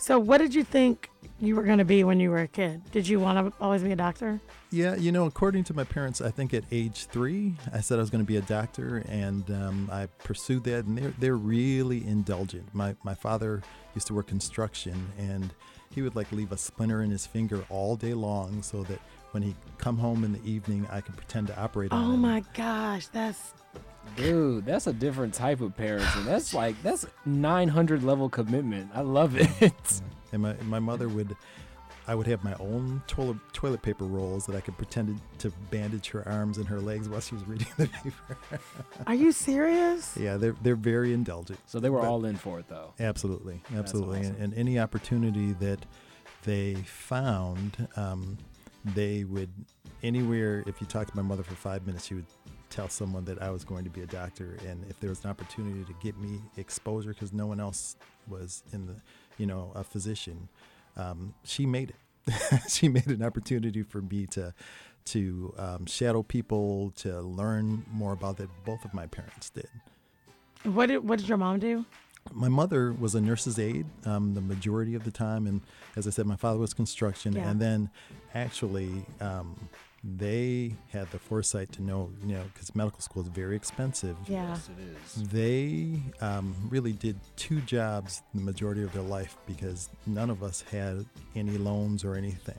So, 0.00 0.18
what 0.18 0.38
did 0.38 0.54
you 0.54 0.64
think 0.64 1.10
you 1.40 1.54
were 1.54 1.62
going 1.62 1.76
to 1.76 1.84
be 1.84 2.04
when 2.04 2.20
you 2.20 2.30
were 2.30 2.38
a 2.38 2.48
kid? 2.48 2.80
Did 2.90 3.06
you 3.06 3.20
want 3.20 3.38
to 3.38 3.62
always 3.62 3.82
be 3.82 3.92
a 3.92 3.96
doctor? 3.96 4.40
Yeah, 4.70 4.94
you 4.94 5.12
know, 5.12 5.26
according 5.26 5.64
to 5.64 5.74
my 5.74 5.84
parents, 5.84 6.22
I 6.22 6.30
think 6.30 6.54
at 6.54 6.64
age 6.72 7.04
three, 7.06 7.54
I 7.70 7.80
said 7.80 7.98
I 7.98 8.00
was 8.00 8.08
going 8.08 8.24
to 8.24 8.26
be 8.26 8.38
a 8.38 8.42
doctor, 8.42 9.04
and 9.10 9.48
um, 9.50 9.90
I 9.92 10.06
pursued 10.24 10.64
that. 10.64 10.86
And 10.86 10.96
they're 10.96 11.12
they're 11.18 11.36
really 11.36 12.06
indulgent. 12.06 12.74
My 12.74 12.96
my 13.04 13.14
father 13.14 13.62
used 13.94 14.06
to 14.06 14.14
work 14.14 14.26
construction, 14.26 15.12
and 15.18 15.52
he 15.90 16.02
would 16.02 16.14
like 16.14 16.30
leave 16.32 16.52
a 16.52 16.56
splinter 16.56 17.02
in 17.02 17.10
his 17.10 17.26
finger 17.26 17.64
all 17.68 17.96
day 17.96 18.14
long, 18.14 18.62
so 18.62 18.82
that 18.84 19.00
when 19.32 19.42
he 19.42 19.54
come 19.78 19.98
home 19.98 20.24
in 20.24 20.32
the 20.32 20.42
evening, 20.44 20.86
I 20.90 21.00
could 21.00 21.16
pretend 21.16 21.48
to 21.48 21.60
operate 21.60 21.92
on 21.92 22.04
Oh 22.10 22.14
him. 22.14 22.20
my 22.20 22.44
gosh, 22.54 23.08
that's 23.08 23.54
Dude, 24.16 24.64
that's 24.64 24.86
a 24.86 24.92
different 24.92 25.34
type 25.34 25.60
of 25.60 25.76
parenting. 25.76 26.24
That's 26.24 26.54
like 26.54 26.80
that's 26.82 27.06
900 27.26 28.02
level 28.02 28.28
commitment. 28.28 28.90
I 28.94 29.02
love 29.02 29.36
it. 29.36 30.02
And 30.32 30.42
my 30.42 30.54
my 30.62 30.78
mother 30.78 31.08
would, 31.08 31.36
I 32.10 32.14
would 32.16 32.26
have 32.26 32.42
my 32.42 32.54
own 32.54 33.00
toilet 33.06 33.36
toilet 33.52 33.82
paper 33.82 34.04
rolls 34.04 34.44
that 34.46 34.56
I 34.56 34.60
could 34.60 34.76
pretend 34.76 35.20
to 35.38 35.52
bandage 35.70 36.08
her 36.08 36.26
arms 36.26 36.58
and 36.58 36.66
her 36.66 36.80
legs 36.80 37.08
while 37.08 37.20
she 37.20 37.36
was 37.36 37.46
reading 37.46 37.68
the 37.76 37.86
paper. 37.86 38.36
Are 39.06 39.14
you 39.14 39.30
serious? 39.30 40.16
yeah, 40.20 40.36
they're 40.36 40.56
they're 40.60 40.74
very 40.74 41.12
indulgent. 41.12 41.60
So 41.66 41.78
they 41.78 41.88
were 41.88 42.00
But- 42.00 42.08
all 42.08 42.24
in 42.24 42.34
for 42.34 42.58
it 42.58 42.66
though. 42.68 42.94
Absolutely, 42.98 43.60
absolutely, 43.76 44.20
awesome. 44.22 44.34
and, 44.40 44.42
and 44.42 44.54
any 44.54 44.80
opportunity 44.80 45.52
that 45.60 45.86
they 46.42 46.74
found, 46.84 47.86
um, 47.94 48.36
they 48.84 49.22
would 49.22 49.50
anywhere. 50.02 50.64
If 50.66 50.80
you 50.80 50.88
talked 50.88 51.10
to 51.10 51.16
my 51.16 51.22
mother 51.22 51.44
for 51.44 51.54
five 51.54 51.86
minutes, 51.86 52.06
she 52.06 52.14
would 52.14 52.26
tell 52.70 52.88
someone 52.88 53.24
that 53.26 53.40
I 53.40 53.50
was 53.50 53.62
going 53.62 53.84
to 53.84 53.90
be 53.90 54.00
a 54.00 54.06
doctor, 54.06 54.56
and 54.66 54.84
if 54.90 54.98
there 54.98 55.10
was 55.10 55.22
an 55.24 55.30
opportunity 55.30 55.84
to 55.84 55.94
get 56.02 56.18
me 56.18 56.40
exposure 56.56 57.10
because 57.10 57.32
no 57.32 57.46
one 57.46 57.60
else 57.60 57.94
was 58.26 58.64
in 58.72 58.86
the, 58.86 58.96
you 59.38 59.46
know, 59.46 59.70
a 59.76 59.84
physician, 59.84 60.48
um, 61.00 61.34
she 61.44 61.66
made 61.66 61.90
it. 61.90 61.96
she 62.70 62.88
made 62.88 63.06
an 63.06 63.22
opportunity 63.22 63.82
for 63.82 64.00
me 64.02 64.26
to 64.28 64.54
to 65.06 65.54
um, 65.58 65.86
shadow 65.86 66.22
people, 66.22 66.92
to 66.96 67.20
learn 67.20 67.84
more 67.90 68.12
about 68.12 68.36
that. 68.36 68.48
Both 68.64 68.84
of 68.84 68.92
my 68.94 69.06
parents 69.06 69.50
did. 69.50 69.68
What 70.64 70.86
did 70.86 70.98
What 71.08 71.18
did 71.18 71.28
your 71.28 71.38
mom 71.38 71.58
do? 71.58 71.84
my 72.34 72.48
mother 72.48 72.92
was 72.92 73.14
a 73.14 73.20
nurse's 73.20 73.58
aide 73.58 73.86
um, 74.04 74.34
the 74.34 74.42
majority 74.42 74.94
of 74.94 75.04
the 75.04 75.10
time 75.10 75.46
and 75.46 75.62
as 75.96 76.06
i 76.06 76.10
said 76.10 76.26
my 76.26 76.36
father 76.36 76.58
was 76.58 76.74
construction 76.74 77.32
Yeah. 77.32 77.48
and 77.48 77.58
then 77.58 77.88
actually 78.34 79.06
um, 79.22 79.56
they 80.02 80.74
had 80.88 81.10
the 81.10 81.18
foresight 81.18 81.70
to 81.72 81.82
know 81.82 82.10
you 82.26 82.34
know 82.34 82.42
because 82.54 82.74
medical 82.74 83.00
school 83.00 83.22
is 83.22 83.28
very 83.28 83.54
expensive 83.54 84.16
Yeah. 84.26 84.48
Yes, 84.48 84.68
it 84.78 84.82
is. 85.22 85.28
they 85.28 86.00
um, 86.22 86.54
really 86.70 86.92
did 86.92 87.18
two 87.36 87.60
jobs 87.62 88.22
the 88.34 88.40
majority 88.40 88.82
of 88.82 88.92
their 88.94 89.02
life 89.02 89.36
because 89.46 89.90
none 90.06 90.30
of 90.30 90.42
us 90.42 90.62
had 90.70 91.04
any 91.36 91.58
loans 91.58 92.02
or 92.04 92.14
anything 92.16 92.58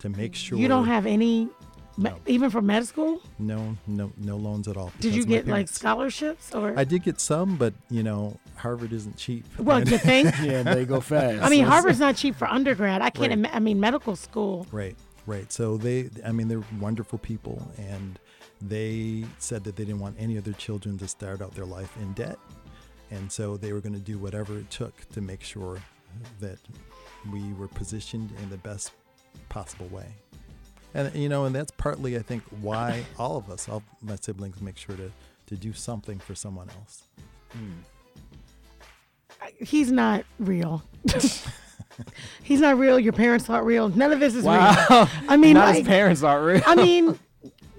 to 0.00 0.08
make 0.10 0.34
sure 0.34 0.58
You 0.58 0.68
don't 0.68 0.86
have 0.86 1.06
any, 1.06 1.48
No. 1.96 2.16
even 2.26 2.50
for 2.50 2.62
med 2.62 2.86
school. 2.86 3.20
no 3.40 3.76
no 3.88 4.12
no 4.16 4.36
loans 4.36 4.68
at 4.68 4.76
all 4.76 4.92
Did 5.00 5.14
you 5.14 5.24
because 5.26 5.26
my 5.26 5.34
get 5.36 5.46
like 5.48 5.68
scholarships 5.68 6.54
or? 6.54 6.78
i 6.78 6.84
did 6.84 7.02
get 7.02 7.18
some 7.20 7.56
but 7.56 7.74
you 7.90 8.02
know 8.04 8.38
harvard 8.54 8.92
isn't 8.92 9.16
cheap 9.16 9.44
well, 9.58 9.78
And- 9.82 9.90
you 9.90 9.98
think? 9.98 10.32
Yeah, 10.42 10.62
they 10.62 10.84
go 10.84 11.00
fast. 11.00 11.42
I 11.42 11.48
mean, 11.48 11.64
Harvard's 11.64 11.98
not 11.98 12.14
cheap 12.16 12.36
for 12.36 12.46
undergrad. 12.46 13.02
I 13.02 13.10
can't. 13.10 13.18
Right. 13.30 13.32
Ima- 13.32 13.50
I 13.52 13.58
mean, 13.58 13.80
medical 13.80 14.14
school. 14.16 14.66
Right, 14.70 14.96
right. 15.26 15.50
So 15.52 15.76
they, 15.76 16.10
I 16.24 16.32
mean, 16.32 16.48
they're 16.48 16.64
wonderful 16.80 17.18
people, 17.18 17.66
and 17.78 18.18
they 18.60 19.24
said 19.38 19.64
that 19.64 19.76
they 19.76 19.84
didn't 19.84 20.00
want 20.00 20.16
any 20.18 20.36
of 20.36 20.44
their 20.44 20.54
children 20.54 20.98
to 20.98 21.08
start 21.08 21.42
out 21.42 21.54
their 21.54 21.66
life 21.66 21.94
in 22.00 22.12
debt, 22.12 22.38
and 23.10 23.30
so 23.30 23.56
they 23.56 23.72
were 23.72 23.80
going 23.80 23.94
to 23.94 24.00
do 24.00 24.18
whatever 24.18 24.58
it 24.58 24.70
took 24.70 25.08
to 25.10 25.20
make 25.20 25.42
sure 25.42 25.78
that 26.40 26.58
we 27.32 27.52
were 27.54 27.68
positioned 27.68 28.30
in 28.42 28.50
the 28.50 28.56
best 28.58 28.92
possible 29.48 29.86
way. 29.88 30.06
And 30.94 31.14
you 31.14 31.28
know, 31.28 31.44
and 31.44 31.54
that's 31.54 31.72
partly, 31.72 32.16
I 32.16 32.22
think, 32.22 32.42
why 32.60 33.04
all 33.18 33.36
of 33.36 33.50
us, 33.50 33.68
all 33.68 33.82
my 34.02 34.16
siblings, 34.16 34.60
make 34.60 34.78
sure 34.78 34.96
to 34.96 35.10
to 35.46 35.56
do 35.56 35.72
something 35.72 36.18
for 36.18 36.34
someone 36.34 36.68
else. 36.70 37.04
Hmm. 37.50 37.72
He's 39.60 39.92
not 39.92 40.24
real. 40.38 40.82
He's 42.42 42.60
not 42.60 42.78
real. 42.78 42.98
Your 42.98 43.12
parents 43.12 43.48
aren't 43.48 43.66
real. 43.66 43.88
None 43.88 44.12
of 44.12 44.20
this 44.20 44.34
is 44.34 44.42
real. 44.44 44.52
Wow. 44.54 45.08
I 45.28 45.36
mean, 45.36 45.54
not 45.54 45.66
like, 45.68 45.78
his 45.78 45.86
parents 45.86 46.22
aren't 46.22 46.44
real. 46.46 46.62
I 46.66 46.74
mean, 46.76 47.18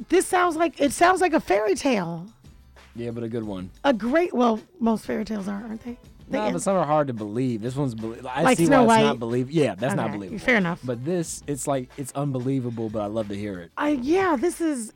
this 0.09 0.25
sounds 0.27 0.55
like 0.55 0.79
it 0.81 0.91
sounds 0.91 1.21
like 1.21 1.33
a 1.33 1.39
fairy 1.39 1.75
tale. 1.75 2.25
yeah, 2.95 3.11
but 3.11 3.23
a 3.23 3.27
good 3.29 3.43
one. 3.43 3.69
A 3.83 3.93
great. 3.93 4.33
Well, 4.33 4.59
most 4.79 5.05
fairy 5.05 5.25
tales 5.25 5.47
are, 5.47 5.63
aren't 5.63 5.83
they? 5.83 5.97
They 6.29 6.37
No, 6.39 6.43
end- 6.45 6.53
but 6.53 6.61
some 6.61 6.75
are 6.75 6.85
hard 6.85 7.07
to 7.07 7.13
believe. 7.13 7.61
This 7.61 7.75
one's 7.75 7.95
belie- 7.95 8.17
I 8.29 8.41
Like 8.43 8.57
see 8.57 8.65
Snow 8.65 8.83
why 8.83 8.99
it's 8.99 9.05
not 9.05 9.19
believable. 9.19 9.53
Yeah, 9.55 9.75
that's 9.75 9.95
not 9.95 10.07
Okay, 10.09 10.17
believable. 10.17 10.39
fair 10.39 10.57
enough. 10.57 10.79
But 10.83 11.05
this, 11.05 11.41
it's 11.47 11.67
like 11.67 11.89
it's 11.97 12.11
unbelievable, 12.13 12.89
but 12.89 13.01
I 13.01 13.05
love 13.05 13.29
to 13.29 13.35
hear 13.35 13.59
it. 13.59 13.71
I 13.77 13.91
yeah, 13.91 14.35
this 14.35 14.59
is 14.59 14.91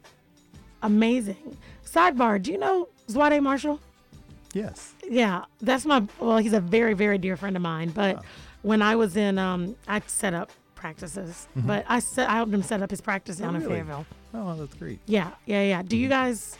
amazing. 0.81 1.57
Sidebar: 1.86 2.41
Do 2.41 2.51
you 2.51 2.57
know 2.57 2.89
Zwade 3.07 3.41
Marshall? 3.41 3.79
Yes. 4.53 4.93
Yeah, 5.10 5.45
that's 5.62 5.86
my. 5.86 6.03
Well, 6.19 6.38
he's 6.38 6.53
a 6.53 6.60
very, 6.62 6.93
very 6.93 7.17
dear 7.17 7.38
friend 7.38 7.55
of 7.55 7.62
mine. 7.62 7.89
But 7.91 8.23
when 8.62 8.82
I 8.82 8.95
was 8.95 9.15
in, 9.17 9.38
um, 9.38 9.76
I 9.88 10.02
set 10.08 10.34
up 10.34 10.52
practices. 10.76 11.47
But 11.56 11.86
I 11.88 12.00
set, 12.00 12.30
I 12.30 12.34
helped 12.36 12.54
him 12.54 12.63
set 12.63 12.82
up 12.82 12.89
his 12.89 13.02
practice 13.02 13.38
down 13.38 13.56
in 13.56 13.62
really? 13.62 13.76
Fayetteville. 13.76 14.06
Oh, 14.34 14.56
that's 14.56 14.74
great. 14.76 15.00
Yeah, 15.06 15.32
yeah, 15.45 15.62
yeah. 15.63 15.82
Do 15.84 15.95
you 15.97 16.08
guys? 16.10 16.58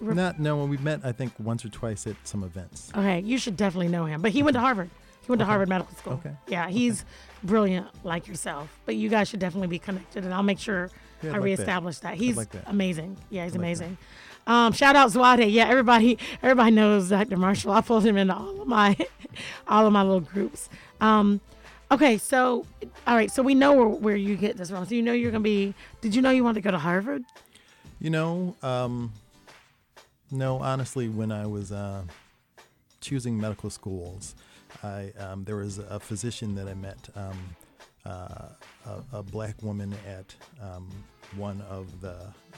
Rep- 0.00 0.16
Not 0.16 0.38
no. 0.40 0.56
When 0.58 0.68
we 0.68 0.76
met, 0.78 1.00
I 1.04 1.12
think 1.12 1.32
once 1.38 1.64
or 1.64 1.68
twice 1.70 2.06
at 2.06 2.16
some 2.24 2.42
events. 2.44 2.90
Okay, 2.94 3.20
you 3.20 3.38
should 3.38 3.56
definitely 3.56 3.88
know 3.88 4.04
him. 4.04 4.20
But 4.22 4.32
he 4.32 4.42
went 4.42 4.54
to 4.54 4.60
Harvard. 4.60 4.90
He 5.22 5.26
went 5.28 5.38
to 5.40 5.46
Harvard 5.46 5.68
Medical 5.68 5.96
School. 5.96 6.12
Okay. 6.14 6.32
Yeah, 6.48 6.68
he's 6.68 7.04
brilliant 7.42 7.86
like 8.04 8.28
yourself. 8.28 8.68
But 8.84 8.96
you 8.96 9.08
guys 9.08 9.28
should 9.28 9.40
definitely 9.40 9.68
be 9.68 9.78
connected, 9.78 10.24
and 10.24 10.34
I'll 10.34 10.42
make 10.42 10.58
sure 10.58 10.90
Yeah, 11.22 11.30
I 11.30 11.32
like 11.32 11.40
that. 11.40 11.44
reestablish 11.44 11.98
that. 12.00 12.14
He's 12.14 12.36
like 12.36 12.50
that. 12.50 12.64
amazing. 12.66 13.16
Yeah, 13.30 13.44
he's 13.44 13.52
like 13.52 13.60
that. 13.60 13.66
amazing. 13.66 13.98
Um, 14.46 14.72
shout 14.74 14.94
out 14.94 15.10
Zwade. 15.10 15.50
Yeah, 15.50 15.66
everybody, 15.68 16.18
everybody 16.42 16.72
knows 16.72 17.08
Dr. 17.08 17.38
Marshall. 17.38 17.72
I 17.72 17.80
pulled 17.80 18.04
him 18.04 18.18
into 18.18 18.34
all 18.34 18.60
of 18.60 18.68
my, 18.68 18.94
all 19.68 19.86
of 19.86 19.92
my 19.94 20.02
little 20.02 20.20
groups. 20.20 20.68
Um, 21.00 21.40
okay, 21.90 22.18
so 22.18 22.66
all 23.06 23.16
right, 23.16 23.30
so 23.30 23.42
we 23.42 23.54
know 23.54 23.72
where, 23.72 23.86
where 23.86 24.16
you 24.16 24.36
get 24.36 24.56
this 24.56 24.70
from. 24.70 24.86
So 24.86 24.94
you 24.94 25.02
know 25.02 25.12
you're 25.12 25.30
gonna 25.30 25.42
be. 25.42 25.74
Did 26.00 26.14
you 26.14 26.22
know 26.22 26.30
you 26.30 26.44
wanted 26.44 26.62
to 26.62 26.64
go 26.64 26.70
to 26.70 26.78
Harvard? 26.78 27.24
You 28.00 28.10
know, 28.10 28.56
um, 28.62 29.12
no, 30.30 30.58
honestly, 30.58 31.08
when 31.08 31.32
I 31.32 31.46
was 31.46 31.72
uh, 31.72 32.02
choosing 33.00 33.40
medical 33.40 33.70
schools, 33.70 34.34
I 34.82 35.12
um, 35.18 35.44
there 35.44 35.56
was 35.56 35.78
a 35.78 36.00
physician 36.00 36.54
that 36.56 36.68
I 36.68 36.74
met, 36.74 37.08
um, 37.14 37.38
uh, 38.04 38.48
a, 38.86 39.18
a 39.18 39.22
black 39.22 39.62
woman 39.62 39.94
at 40.06 40.34
um, 40.60 40.88
one 41.36 41.60
of 41.62 42.00
the 42.00 42.14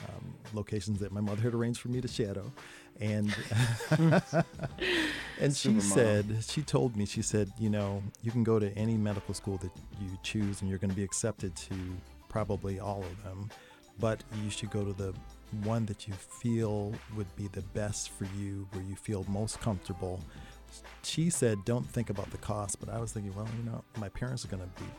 um, 0.09 0.33
locations 0.53 0.99
that 0.99 1.11
my 1.11 1.21
mother 1.21 1.41
had 1.41 1.53
arranged 1.53 1.79
for 1.79 1.89
me 1.89 2.01
to 2.01 2.07
shadow, 2.07 2.51
and 2.99 3.35
and 5.39 5.55
she 5.55 5.79
said, 5.79 6.25
she 6.41 6.61
told 6.61 6.95
me, 6.95 7.05
she 7.05 7.21
said, 7.21 7.51
you 7.59 7.69
know, 7.69 8.01
you 8.21 8.31
can 8.31 8.43
go 8.43 8.59
to 8.59 8.71
any 8.77 8.97
medical 8.97 9.33
school 9.33 9.57
that 9.57 9.71
you 10.01 10.17
choose, 10.23 10.61
and 10.61 10.69
you're 10.69 10.79
going 10.79 10.89
to 10.89 10.95
be 10.95 11.03
accepted 11.03 11.55
to 11.55 11.75
probably 12.29 12.79
all 12.79 13.03
of 13.03 13.23
them, 13.23 13.49
but 13.99 14.23
you 14.43 14.49
should 14.49 14.71
go 14.71 14.83
to 14.83 14.93
the 14.93 15.13
one 15.63 15.85
that 15.85 16.07
you 16.07 16.13
feel 16.13 16.93
would 17.15 17.33
be 17.35 17.47
the 17.49 17.61
best 17.73 18.09
for 18.09 18.27
you, 18.37 18.67
where 18.71 18.83
you 18.83 18.95
feel 18.95 19.25
most 19.29 19.59
comfortable. 19.61 20.19
She 21.03 21.29
said, 21.29 21.63
"Don't 21.65 21.87
think 21.87 22.09
about 22.09 22.29
the 22.31 22.37
cost," 22.37 22.79
but 22.79 22.89
I 22.89 22.99
was 22.99 23.13
thinking, 23.13 23.33
well, 23.35 23.47
you 23.57 23.69
know, 23.69 23.83
my 23.97 24.09
parents 24.09 24.43
are 24.43 24.49
going 24.49 24.63
to 24.63 24.83
be 24.83 24.89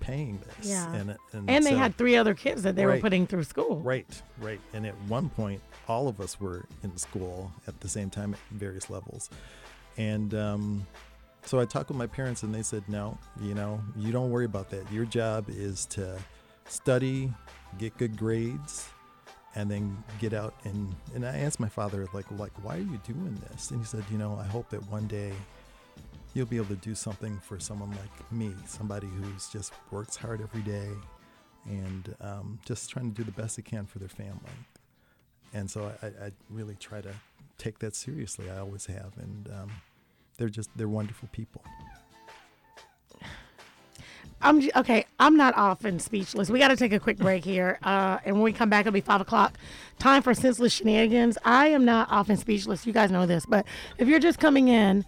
paying 0.00 0.40
this, 0.40 0.68
Yeah. 0.68 0.92
and 0.94 1.10
and, 1.32 1.48
And 1.50 1.64
they 1.64 1.70
so- 1.70 1.76
had 1.76 1.96
three 1.96 2.16
other 2.16 2.34
kids 2.34 2.62
that 2.62 2.74
they 2.76 2.86
were 2.86 2.98
putting 2.98 3.26
through 3.26 3.44
school. 3.44 3.80
Right, 3.80 4.22
right. 4.40 4.60
And 4.72 4.86
at 4.86 4.94
one 5.02 5.28
point, 5.28 5.60
all 5.88 6.08
of 6.08 6.20
us 6.20 6.40
were 6.40 6.64
in 6.82 6.96
school 6.96 7.52
at 7.68 7.78
the 7.80 7.88
same 7.88 8.10
time 8.10 8.34
at 8.34 8.40
various 8.50 8.90
levels. 8.90 9.30
And 9.96 10.34
um, 10.34 10.86
so 11.44 11.60
I 11.60 11.64
talked 11.64 11.88
with 11.88 11.98
my 11.98 12.06
parents, 12.06 12.42
and 12.42 12.54
they 12.54 12.62
said, 12.62 12.82
no, 12.88 13.18
you 13.40 13.54
know, 13.54 13.80
you 13.96 14.12
don't 14.12 14.30
worry 14.30 14.44
about 14.46 14.70
that. 14.70 14.90
Your 14.92 15.04
job 15.04 15.46
is 15.48 15.86
to 15.86 16.16
study, 16.68 17.32
get 17.78 17.96
good 17.98 18.16
grades, 18.16 18.88
and 19.56 19.70
then 19.70 20.02
get 20.20 20.32
out. 20.32 20.54
And, 20.64 20.94
and 21.14 21.26
I 21.26 21.38
asked 21.38 21.58
my 21.60 21.68
father, 21.68 22.06
like, 22.14 22.30
like, 22.32 22.52
why 22.62 22.76
are 22.76 22.78
you 22.78 23.00
doing 23.06 23.36
this? 23.50 23.70
And 23.70 23.80
he 23.80 23.86
said, 23.86 24.04
you 24.10 24.16
know, 24.18 24.38
I 24.40 24.46
hope 24.46 24.68
that 24.70 24.82
one 24.90 25.06
day 25.08 25.32
you'll 26.34 26.46
be 26.46 26.56
able 26.56 26.66
to 26.66 26.76
do 26.76 26.94
something 26.94 27.38
for 27.40 27.58
someone 27.58 27.90
like 27.90 28.32
me, 28.32 28.54
somebody 28.66 29.08
who's 29.08 29.48
just 29.48 29.72
works 29.90 30.16
hard 30.16 30.40
every 30.40 30.62
day 30.62 30.88
and 31.66 32.14
um, 32.20 32.58
just 32.64 32.90
trying 32.90 33.10
to 33.10 33.16
do 33.16 33.24
the 33.24 33.32
best 33.32 33.56
they 33.56 33.62
can 33.62 33.86
for 33.86 33.98
their 33.98 34.08
family. 34.08 34.50
And 35.52 35.70
so 35.70 35.92
I, 36.02 36.06
I 36.06 36.32
really 36.48 36.76
try 36.76 37.00
to 37.00 37.12
take 37.58 37.78
that 37.80 37.94
seriously. 37.94 38.50
I 38.50 38.58
always 38.58 38.86
have, 38.86 39.12
and 39.20 39.48
um, 39.48 39.70
they're 40.38 40.48
just 40.48 40.70
they're 40.76 40.88
wonderful 40.88 41.28
people. 41.32 41.62
I'm 44.42 44.66
okay. 44.76 45.04
I'm 45.18 45.36
not 45.36 45.54
often 45.56 45.98
speechless. 45.98 46.48
We 46.48 46.58
got 46.58 46.68
to 46.68 46.76
take 46.76 46.92
a 46.92 47.00
quick 47.00 47.18
break 47.18 47.44
here, 47.44 47.78
uh, 47.82 48.18
and 48.24 48.36
when 48.36 48.44
we 48.44 48.52
come 48.52 48.70
back, 48.70 48.82
it'll 48.82 48.92
be 48.92 49.00
five 49.00 49.20
o'clock. 49.20 49.58
Time 49.98 50.22
for 50.22 50.32
senseless 50.32 50.72
shenanigans. 50.72 51.36
I 51.44 51.66
am 51.68 51.84
not 51.84 52.08
often 52.10 52.36
speechless. 52.36 52.86
You 52.86 52.92
guys 52.92 53.10
know 53.10 53.26
this, 53.26 53.44
but 53.44 53.66
if 53.98 54.08
you're 54.08 54.20
just 54.20 54.38
coming 54.38 54.68
in, 54.68 55.04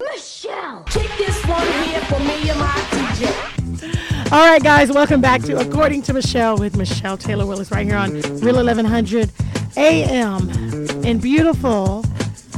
Michelle, 0.00 0.82
kick 0.84 1.10
this 1.18 1.44
one 1.46 1.66
here 1.84 2.00
for 2.00 2.18
me 2.20 2.50
and 2.50 2.58
my. 2.58 2.89
All 4.32 4.46
right, 4.46 4.62
guys, 4.62 4.92
welcome 4.92 5.20
back 5.20 5.42
to 5.42 5.58
According 5.58 6.02
to 6.02 6.12
Michelle 6.12 6.56
with 6.56 6.76
Michelle 6.76 7.16
Taylor 7.16 7.44
Willis 7.44 7.72
right 7.72 7.84
here 7.84 7.96
on 7.96 8.12
Real 8.40 8.54
1100 8.54 9.28
AM 9.76 10.48
in 11.04 11.18
beautiful, 11.18 12.04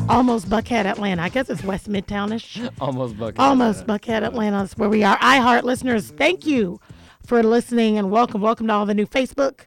almost 0.06 0.50
Buckhead, 0.50 0.84
Atlanta. 0.84 1.22
I 1.22 1.30
guess 1.30 1.48
it's 1.48 1.64
West 1.64 1.88
Midtownish. 1.88 2.70
Almost 2.80 3.16
Buckhead. 3.16 3.38
Almost 3.38 3.86
Buckhead, 3.86 4.22
Atlanta. 4.22 4.58
That's 4.58 4.76
where 4.76 4.90
we 4.90 5.02
are. 5.02 5.16
iHeart 5.20 5.62
listeners, 5.62 6.10
thank 6.10 6.44
you 6.44 6.78
for 7.24 7.42
listening 7.42 7.96
and 7.96 8.10
welcome. 8.10 8.42
Welcome 8.42 8.66
to 8.66 8.72
all 8.74 8.84
the 8.84 8.92
new 8.92 9.06
Facebook 9.06 9.60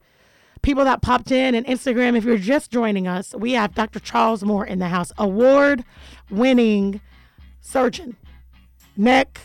people 0.62 0.84
that 0.84 1.02
popped 1.02 1.32
in 1.32 1.56
and 1.56 1.66
Instagram. 1.66 2.16
If 2.16 2.24
you're 2.24 2.38
just 2.38 2.70
joining 2.70 3.08
us, 3.08 3.34
we 3.36 3.54
have 3.54 3.74
Dr. 3.74 4.00
Charles 4.00 4.44
Moore 4.44 4.68
in 4.68 4.78
the 4.78 4.90
house, 4.90 5.12
award 5.18 5.84
winning 6.30 7.02
surgeon, 7.62 8.16
neck, 8.96 9.42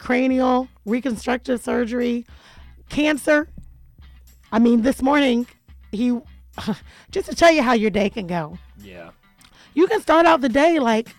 cranial, 0.00 0.68
reconstructive 0.86 1.60
surgery, 1.62 2.24
cancer. 2.88 3.48
I 4.50 4.58
mean, 4.58 4.82
this 4.82 5.02
morning, 5.02 5.46
he, 5.92 6.18
just 7.10 7.28
to 7.28 7.34
tell 7.36 7.52
you 7.52 7.62
how 7.62 7.74
your 7.74 7.90
day 7.90 8.08
can 8.08 8.26
go, 8.26 8.58
Yeah. 8.80 9.10
you 9.74 9.86
can 9.88 10.00
start 10.00 10.24
out 10.24 10.40
the 10.40 10.48
day 10.48 10.78
like, 10.78 11.14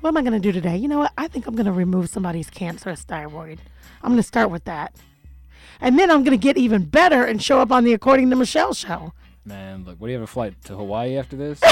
what 0.00 0.08
am 0.08 0.16
I 0.16 0.22
going 0.22 0.32
to 0.32 0.38
do 0.40 0.52
today? 0.52 0.76
You 0.78 0.88
know 0.88 0.98
what? 1.00 1.12
I 1.18 1.28
think 1.28 1.46
I'm 1.46 1.54
going 1.54 1.66
to 1.66 1.72
remove 1.72 2.08
somebody's 2.08 2.48
cancerous 2.48 3.02
thyroid. 3.02 3.60
I'm 4.02 4.10
going 4.12 4.16
to 4.22 4.26
start 4.26 4.50
with 4.50 4.64
that. 4.64 4.94
And 5.82 5.98
then 5.98 6.10
I'm 6.10 6.22
going 6.24 6.38
to 6.38 6.42
get 6.42 6.56
even 6.56 6.84
better 6.84 7.24
and 7.24 7.42
show 7.42 7.60
up 7.60 7.70
on 7.70 7.84
the 7.84 7.92
According 7.92 8.30
to 8.30 8.36
Michelle 8.36 8.72
show. 8.72 9.12
Man, 9.44 9.84
look, 9.84 9.98
what 9.98 10.06
do 10.08 10.12
you 10.12 10.18
have 10.18 10.28
a 10.28 10.30
flight 10.30 10.54
to 10.64 10.76
Hawaii 10.76 11.16
after 11.16 11.36
this? 11.36 11.60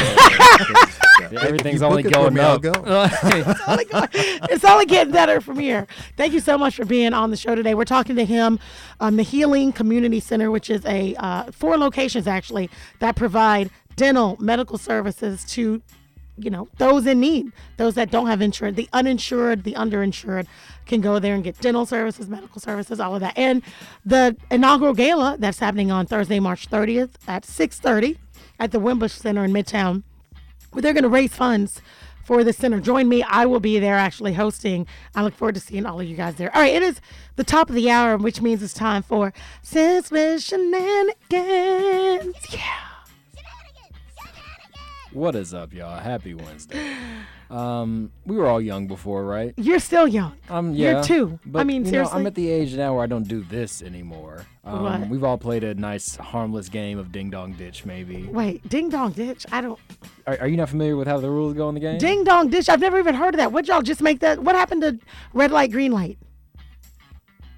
Or- 1.21 1.37
Everything's 1.41 1.83
only 1.83 2.05
it 2.05 2.13
going 2.13 2.33
me, 2.35 2.41
up. 2.41 2.63
go. 2.63 2.71
It's 2.85 3.61
only, 3.69 3.85
going- 3.87 4.09
it's 4.13 4.65
only 4.65 4.87
getting 4.87 5.13
better 5.13 5.41
from 5.41 5.59
here. 5.59 5.89
Thank 6.17 6.33
you 6.33 6.39
so 6.39 6.57
much 6.57 6.77
for 6.77 6.85
being 6.85 7.13
on 7.13 7.31
the 7.33 7.37
show 7.37 7.57
today. 7.57 7.75
We're 7.75 7.85
talking 7.85 8.15
to 8.17 8.25
him, 8.25 8.61
um, 9.01 9.17
the 9.17 9.25
Healing 9.25 9.73
Community 9.73 10.21
Center, 10.21 10.51
which 10.53 10.71
is 10.71 10.85
a 10.87 11.17
uh, 11.17 11.51
four 11.51 11.77
locations 11.77 12.29
actually 12.29 12.71
that 13.01 13.17
provide 13.17 13.71
dental 13.97 14.37
medical 14.39 14.79
services 14.79 15.45
to, 15.47 15.83
you 16.39 16.51
know, 16.51 16.69
those 16.79 17.07
in 17.07 17.21
need, 17.21 17.53
those 17.77 17.95
that 17.95 18.11
don't 18.11 18.27
have 18.27 18.41
insurance, 18.41 18.77
the 18.77 18.89
uninsured, 18.93 19.65
the 19.65 19.75
underinsured 19.75 20.47
can 20.87 21.01
go 21.01 21.19
there 21.19 21.35
and 21.35 21.45
get 21.45 21.61
dental 21.61 21.87
services, 21.87 22.29
medical 22.29 22.61
services, 22.61 23.01
all 23.01 23.15
of 23.15 23.21
that. 23.21 23.37
And 23.37 23.63
the 24.05 24.37
inaugural 24.51 24.95
gala 24.95 25.37
that's 25.39 25.59
happening 25.59 25.91
on 25.91 26.07
Thursday, 26.07 26.41
March 26.41 26.69
30th 26.71 27.11
at 27.27 27.45
6:30 27.45 28.17
at 28.59 28.73
the 28.73 28.79
Wimbish 28.79 29.13
Center 29.13 29.45
in 29.45 29.53
Midtown 29.53 30.03
where 30.71 30.83
they're 30.83 30.93
going 30.93 31.03
to 31.03 31.09
raise 31.09 31.35
funds 31.35 31.81
for 32.25 32.45
the 32.45 32.53
center. 32.53 32.79
Join 32.81 33.09
me. 33.09 33.23
I 33.23 33.47
will 33.47 33.61
be 33.61 33.79
there 33.79 33.95
actually 33.95 34.35
hosting. 34.35 34.87
I 35.15 35.23
look 35.23 35.35
forward 35.35 35.55
to 35.55 35.61
seeing 35.61 35.87
all 35.87 35.99
of 36.01 36.07
you 36.07 36.17
guys 36.17 36.35
there. 36.35 36.55
All 36.55 36.61
right, 36.61 36.75
it 36.75 36.83
is 36.83 37.01
the 37.37 37.45
top 37.45 37.71
of 37.71 37.75
the 37.75 37.91
hour, 37.91 38.17
which 38.19 38.43
means 38.43 38.63
it's 38.63 38.75
time 38.75 39.03
for 39.03 39.33
Senseless 39.63 40.45
Shenanigans. 40.45 41.15
Yeah. 42.53 42.98
What 45.13 45.35
is 45.35 45.55
up, 45.55 45.73
y'all? 45.73 45.99
Happy 45.99 46.35
Wednesday. 46.35 46.95
Um, 47.51 48.13
we 48.27 48.37
were 48.37 48.47
all 48.47 48.61
young 48.61 48.87
before, 48.87 49.25
right? 49.25 49.55
You're 49.57 49.79
still 49.79 50.07
young. 50.07 50.35
Um, 50.51 50.75
You're 50.75 50.93
yeah. 50.93 51.03
two. 51.03 51.39
I 51.55 51.65
mean, 51.65 51.85
you 51.87 51.91
seriously. 51.91 52.13
Know, 52.15 52.21
I'm 52.21 52.27
at 52.27 52.35
the 52.35 52.51
age 52.51 52.75
now 52.75 52.95
where 52.95 53.03
I 53.03 53.07
don't 53.07 53.27
do 53.27 53.41
this 53.43 53.81
anymore. 53.81 54.45
Um, 54.65 54.83
What? 54.83 55.09
We've 55.09 55.25
all 55.25 55.39
played 55.39 55.65
a 55.65 55.75
nice, 55.75 56.17
harmless 56.17 56.69
game 56.69 56.99
of 56.99 57.11
Ding 57.11 57.31
Dong 57.31 57.55
Ditch, 57.55 57.87
maybe. 57.87 58.25
Wait, 58.25 58.69
Ding 58.69 58.91
Dong 58.91 59.13
Ditch. 59.13 59.47
I 59.51 59.63
don't. 59.63 59.79
Are, 60.27 60.37
are 60.41 60.47
you 60.49 60.59
not 60.59 60.69
familiar 60.69 60.95
with 60.95 61.09
how 61.09 61.19
the 61.21 61.31
rules 61.31 61.55
go 61.55 61.71
in 61.71 61.75
the 61.75 61.81
game? 61.81 61.97
Ding 61.99 62.23
Dong 62.23 62.51
Ditch. 62.51 62.69
I've 62.69 62.81
never 62.81 62.99
even 62.99 63.15
heard 63.15 63.33
of 63.35 63.39
that. 63.39 63.51
What 63.51 63.67
y'all 63.67 63.81
just 63.81 64.03
make 64.03 64.21
that? 64.21 64.43
What 64.43 64.57
happened 64.57 64.83
to 64.83 64.99
Red 65.33 65.51
Light, 65.51 65.73
Green 65.73 65.91
Light? 65.93 66.19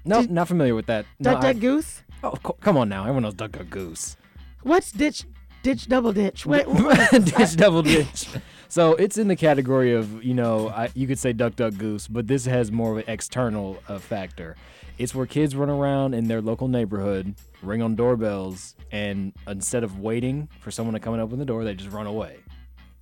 No, 0.05 0.21
not 0.21 0.47
familiar 0.47 0.73
with 0.73 0.85
that. 0.85 1.05
No, 1.19 1.31
Duck, 1.33 1.43
I- 1.43 1.51
Duck, 1.53 1.61
Goose? 1.61 2.01
Oh, 2.23 2.31
co- 2.41 2.57
come 2.61 2.77
on 2.77 2.87
now. 2.87 3.01
Everyone 3.01 3.23
knows 3.23 3.33
Duck 3.33 3.51
Duck 3.51 3.69
Goose. 3.69 4.15
What's 4.63 4.91
Ditch, 4.91 5.25
Ditch, 5.63 5.87
Double 5.87 6.11
Ditch? 6.13 6.45
Is- 6.45 7.23
ditch 7.33 7.55
double 7.55 7.81
ditch. 7.83 8.27
So 8.67 8.95
it's 8.95 9.17
in 9.17 9.27
the 9.27 9.35
category 9.35 9.93
of 9.93 10.23
you 10.23 10.33
know 10.33 10.69
I, 10.69 10.89
you 10.95 11.07
could 11.07 11.19
say 11.19 11.33
duck 11.33 11.55
duck 11.55 11.77
goose, 11.77 12.07
but 12.07 12.27
this 12.27 12.45
has 12.45 12.71
more 12.71 12.93
of 12.93 12.97
an 12.99 13.03
external 13.07 13.81
uh, 13.87 13.99
factor. 13.99 14.55
It's 14.97 15.13
where 15.15 15.25
kids 15.25 15.55
run 15.55 15.69
around 15.69 16.13
in 16.13 16.27
their 16.27 16.41
local 16.41 16.67
neighborhood, 16.67 17.35
ring 17.61 17.81
on 17.81 17.95
doorbells, 17.95 18.75
and 18.91 19.33
instead 19.47 19.83
of 19.83 19.99
waiting 19.99 20.47
for 20.59 20.71
someone 20.71 20.93
to 20.93 20.99
come 20.99 21.13
and 21.13 21.21
open 21.21 21.39
the 21.39 21.45
door, 21.45 21.63
they 21.63 21.73
just 21.73 21.91
run 21.91 22.07
away. 22.07 22.37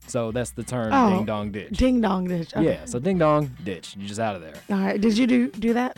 So 0.07 0.31
that's 0.31 0.51
the 0.51 0.63
term 0.63 0.91
Oh, 0.91 1.09
ding 1.17 1.25
dong 1.25 1.51
ditch. 1.51 1.77
Ding 1.77 2.01
Dong 2.01 2.25
Ditch. 2.25 2.55
Okay. 2.55 2.65
Yeah, 2.65 2.85
so 2.85 2.97
ding 2.99 3.17
dong 3.19 3.55
ditch. 3.63 3.95
You're 3.95 4.07
just 4.07 4.19
out 4.19 4.35
of 4.35 4.41
there. 4.41 4.55
All 4.71 4.77
right. 4.83 4.99
Did 4.99 5.17
you 5.17 5.27
do 5.27 5.49
do 5.51 5.73
that 5.73 5.97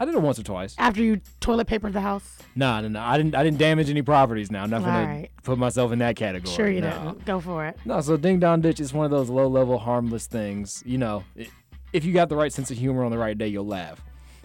I 0.00 0.06
did 0.06 0.14
it 0.14 0.22
once 0.22 0.38
or 0.38 0.42
twice. 0.42 0.74
after 0.78 1.02
you 1.02 1.20
toilet 1.40 1.66
papered 1.66 1.92
the 1.92 2.00
house? 2.00 2.38
Nah, 2.56 2.80
no, 2.80 2.88
no. 2.88 3.00
I 3.00 3.18
didn't. 3.18 3.34
I 3.34 3.44
didn't 3.44 3.58
damage 3.58 3.90
any 3.90 4.00
properties. 4.00 4.50
Now, 4.50 4.62
I'm 4.62 4.70
not 4.70 4.82
gonna 4.82 4.98
Alright. 4.98 5.30
put 5.42 5.58
myself 5.58 5.92
in 5.92 5.98
that 5.98 6.16
category. 6.16 6.56
Sure 6.56 6.70
you 6.70 6.80
no. 6.80 6.90
didn't. 6.90 7.24
Go 7.26 7.38
for 7.38 7.66
it. 7.66 7.76
No, 7.84 8.00
so 8.00 8.16
ding 8.16 8.40
dong 8.40 8.62
ditch 8.62 8.80
is 8.80 8.94
one 8.94 9.04
of 9.04 9.10
those 9.10 9.28
low 9.28 9.46
level 9.46 9.78
harmless 9.78 10.26
things. 10.26 10.82
You 10.86 10.98
know, 10.98 11.24
i 11.38 11.48
if 11.92 12.04
you 12.04 12.12
got 12.12 12.28
the 12.28 12.36
right 12.36 12.52
sense 12.52 12.70
of 12.70 12.78
humor 12.78 13.04
on 13.04 13.10
the 13.10 13.18
right 13.18 13.36
day, 13.36 13.48
you'll 13.48 13.66
laugh. 13.66 14.00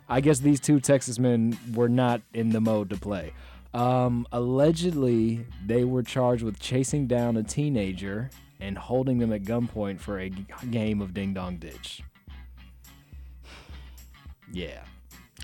I 0.09 0.19
guess 0.19 0.39
these 0.39 0.59
two 0.59 0.79
Texas 0.79 1.19
men 1.19 1.57
were 1.73 1.89
not 1.89 2.21
in 2.33 2.49
the 2.49 2.59
mode 2.59 2.89
to 2.89 2.97
play. 2.97 3.33
Um, 3.73 4.27
allegedly, 4.31 5.45
they 5.65 5.83
were 5.83 6.01
charged 6.03 6.43
with 6.43 6.59
chasing 6.59 7.07
down 7.07 7.37
a 7.37 7.43
teenager 7.43 8.29
and 8.59 8.77
holding 8.77 9.19
them 9.19 9.31
at 9.31 9.43
gunpoint 9.43 9.99
for 9.99 10.17
a 10.19 10.29
g- 10.29 10.45
game 10.71 11.01
of 11.01 11.13
ding 11.13 11.33
dong 11.33 11.57
ditch. 11.57 12.01
Yeah. 14.51 14.81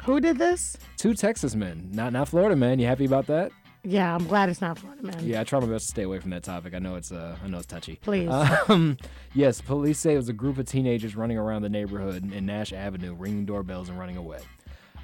Who 0.05 0.19
did 0.19 0.37
this? 0.37 0.77
Two 0.97 1.13
Texas 1.13 1.55
men, 1.55 1.89
not 1.91 2.13
not 2.13 2.27
Florida 2.27 2.55
men. 2.55 2.79
You 2.79 2.87
happy 2.87 3.05
about 3.05 3.27
that? 3.27 3.51
Yeah, 3.83 4.13
I'm 4.13 4.27
glad 4.27 4.49
it's 4.49 4.61
not 4.61 4.77
Florida 4.77 5.01
man. 5.03 5.17
Yeah, 5.25 5.41
I 5.41 5.43
try 5.43 5.59
my 5.59 5.65
best 5.65 5.85
to 5.85 5.91
stay 5.91 6.03
away 6.03 6.19
from 6.19 6.29
that 6.31 6.43
topic. 6.43 6.73
I 6.75 6.79
know 6.79 6.95
it's 6.95 7.11
uh, 7.11 7.35
I 7.43 7.47
know 7.47 7.57
it's 7.57 7.65
touchy. 7.67 7.95
Please. 8.01 8.29
Um, 8.29 8.97
yes, 9.33 9.59
police 9.61 9.97
say 9.99 10.13
it 10.13 10.17
was 10.17 10.29
a 10.29 10.33
group 10.33 10.57
of 10.57 10.65
teenagers 10.65 11.15
running 11.15 11.37
around 11.37 11.63
the 11.63 11.69
neighborhood 11.69 12.31
in 12.31 12.45
Nash 12.45 12.73
Avenue, 12.73 13.13
ringing 13.15 13.45
doorbells 13.45 13.89
and 13.89 13.97
running 13.99 14.17
away. 14.17 14.39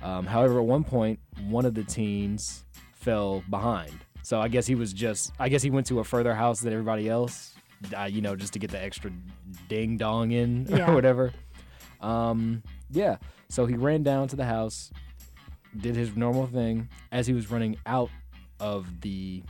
Um, 0.04 0.26
however, 0.28 0.60
at 0.60 0.66
one 0.66 0.84
point, 0.84 1.20
one 1.48 1.66
of 1.66 1.74
the 1.74 1.84
teens 1.84 2.66
fell 2.94 3.44
behind. 3.50 3.94
So 4.22 4.40
I 4.40 4.48
guess 4.48 4.68
he 4.68 4.76
was 4.76 4.94
just 4.94 5.32
I 5.40 5.50
guess 5.50 5.64
he 5.64 5.70
went 5.72 5.88
to 5.88 6.00
a 6.00 6.04
further 6.04 6.36
house 6.36 6.60
than 6.62 6.72
everybody 6.74 7.10
else. 7.10 7.54
Uh, 7.96 8.04
you 8.04 8.22
know, 8.22 8.36
just 8.36 8.54
to 8.54 8.60
get 8.60 8.72
the 8.72 8.82
extra 8.82 9.12
ding 9.70 9.98
dong 9.98 10.32
in 10.32 10.66
Yeah. 10.70 10.90
or 10.92 10.96
whatever. 10.96 11.32
Um, 12.02 12.62
yeah. 12.92 13.18
So 13.50 13.66
he 13.66 13.76
ran 13.76 14.04
down 14.04 14.28
to 14.30 14.36
the 14.36 14.46
house, 14.46 14.92
did 15.76 15.96
his 15.96 16.16
normal 16.16 16.48
thing. 16.48 16.90
As 17.12 17.28
he 17.28 17.34
was 17.34 17.50
running 17.50 17.78
out 17.86 18.10
of 18.60 19.02
the 19.02 19.44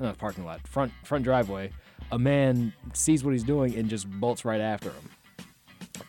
uh, 0.00 0.12
parking 0.14 0.44
lot, 0.44 0.66
front 0.66 0.92
front 1.04 1.24
driveway, 1.24 1.70
a 2.12 2.18
man 2.18 2.72
sees 2.92 3.24
what 3.24 3.32
he's 3.32 3.44
doing 3.44 3.74
and 3.76 3.88
just 3.88 4.10
bolts 4.10 4.44
right 4.44 4.60
after 4.60 4.90
him. 4.90 5.10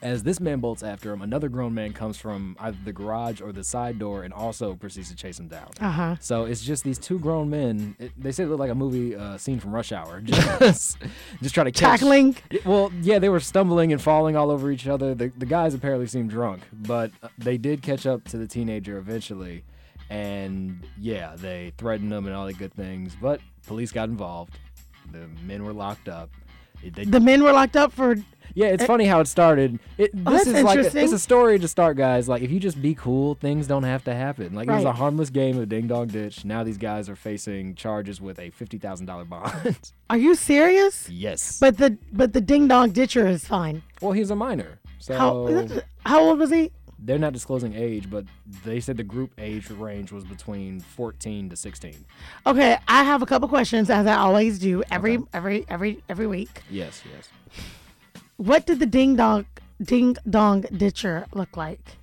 As 0.02 0.24
this 0.24 0.40
man 0.40 0.60
bolts 0.60 0.84
after 0.84 1.12
him, 1.12 1.22
another 1.22 1.50
grown 1.50 1.74
man 1.74 1.94
comes 1.94 2.18
from 2.18 2.56
either 2.60 2.78
the 2.84 2.94
garage 2.94 3.42
or 3.42 3.52
the 3.52 3.64
side 3.64 4.00
door 4.00 4.24
and 4.24 4.34
also 4.34 4.76
proceeds 4.76 5.10
to 5.10 5.16
chase 5.16 5.40
him 5.40 5.48
down. 5.48 5.70
Uh 5.80 5.92
huh. 5.92 6.16
So 6.20 6.46
it's 6.46 6.64
just 6.64 6.84
these 6.84 6.98
two 6.98 7.20
grown 7.20 7.50
men. 7.50 7.96
It, 8.00 8.12
they 8.18 8.32
say 8.32 8.44
it 8.44 8.48
looked 8.48 8.60
like 8.60 8.72
a 8.72 8.76
movie 8.76 9.16
uh, 9.16 9.38
scene 9.38 9.60
from 9.60 9.74
Rush 9.74 9.92
Hour. 9.92 10.22
Just, 10.32 10.98
just 11.42 11.54
try 11.54 11.64
to 11.64 11.72
catch. 11.72 12.00
Tackling. 12.00 12.36
Well, 12.66 12.92
yeah, 13.02 13.20
they 13.20 13.30
were 13.30 13.40
stumbling 13.40 13.92
and 13.92 14.02
falling 14.02 14.36
all 14.36 14.50
over 14.52 14.72
each 14.72 14.88
other. 14.88 15.14
The, 15.14 15.32
the 15.38 15.46
guys 15.46 15.74
apparently 15.74 16.08
seemed 16.08 16.30
drunk, 16.30 16.62
but 16.72 17.12
uh, 17.22 17.28
they 17.38 17.58
did 17.58 17.82
catch 17.82 18.06
up 18.06 18.24
to 18.26 18.38
the 18.38 18.48
teenager 18.48 18.98
eventually. 18.98 19.64
And 20.10 20.86
yeah, 21.00 21.36
they 21.36 21.74
threatened 21.78 22.12
them 22.12 22.28
and 22.28 22.36
all 22.36 22.46
the 22.46 22.54
good 22.54 22.74
things. 22.74 23.16
But 23.20 23.42
police 23.66 23.92
got 23.92 24.10
involved. 24.10 24.58
The 25.12 25.28
men 25.46 25.64
were 25.64 25.74
locked 25.74 26.08
up. 26.08 26.30
They- 26.84 27.06
The 27.06 27.20
men 27.20 27.44
were 27.44 27.52
locked 27.52 27.76
up 27.78 27.92
for. 27.92 28.16
yeah, 28.54 28.68
it's 28.68 28.84
eh, 28.84 28.86
funny 28.88 29.06
how 29.06 29.20
it 29.22 29.28
started. 29.28 29.80
It, 29.98 30.12
Oh, 30.26 30.32
this 30.32 30.48
is 30.48 30.64
like 30.64 30.80
a, 30.80 30.86
it's 31.02 31.14
a 31.14 31.20
story 31.20 31.58
to 31.60 31.68
start, 31.68 31.96
guys. 31.98 32.28
Like 32.28 32.42
if 32.42 32.52
you 32.52 32.60
just 32.60 32.82
be 32.82 32.94
cool, 32.96 33.36
things 33.36 33.68
don't 33.68 33.84
have 33.84 34.04
to 34.06 34.14
happen. 34.14 34.54
Like 34.54 34.68
it 34.68 34.72
was 34.72 34.84
a 34.84 34.92
harmless 34.94 35.30
game 35.30 35.58
of 35.60 35.70
ding 35.70 35.88
dong 35.88 36.08
ditch. 36.08 36.44
Now 36.46 36.64
these 36.64 36.78
guys 36.78 37.08
are 37.10 37.16
facing 37.16 37.76
charges 37.76 38.20
with 38.20 38.40
a 38.40 38.50
fifty 38.50 38.78
thousand 38.78 39.06
dollar 39.06 39.26
bond. 39.34 39.78
Are 40.10 40.18
you 40.18 40.36
serious? 40.36 41.08
yes. 41.10 41.60
But 41.60 41.78
the 41.78 41.98
but 42.12 42.34
the 42.34 42.42
ding 42.42 42.68
dong 42.68 42.92
ditcher 42.92 43.28
is 43.28 43.46
fine. 43.46 43.84
well, 44.02 44.12
he's 44.12 44.32
a 44.32 44.36
minor, 44.36 44.80
so 45.00 45.14
How 45.18 45.68
how 46.06 46.20
old 46.22 46.40
was 46.40 46.50
he? 46.52 46.72
They're 47.04 47.18
not 47.20 47.34
disclosing 47.34 47.74
age, 47.74 48.10
but 48.10 48.26
they 48.64 48.80
said 48.80 48.98
the 48.98 49.04
group 49.04 49.32
age 49.38 49.70
range 49.72 50.12
was 50.12 50.24
between 50.24 50.80
fourteen 50.80 51.50
to 51.50 51.56
sixteen. 51.56 52.06
Okay, 52.46 52.78
I 52.88 53.04
have 53.04 53.22
a 53.22 53.26
couple 53.26 53.48
questions 53.48 53.90
as 53.90 54.06
I 54.08 54.16
always 54.16 54.60
do 54.60 54.84
every 54.92 55.20
every 55.34 55.66
every 55.68 56.04
every 56.08 56.28
week. 56.28 56.62
Yes, 56.70 57.02
yes. 57.14 57.30
What 58.38 58.66
did 58.66 58.80
the 58.80 58.86
ding 58.86 59.16
dong 59.16 59.46
ding 59.82 60.16
dong 60.30 60.62
ditcher 60.76 61.26
look 61.34 61.58
like? 61.58 61.98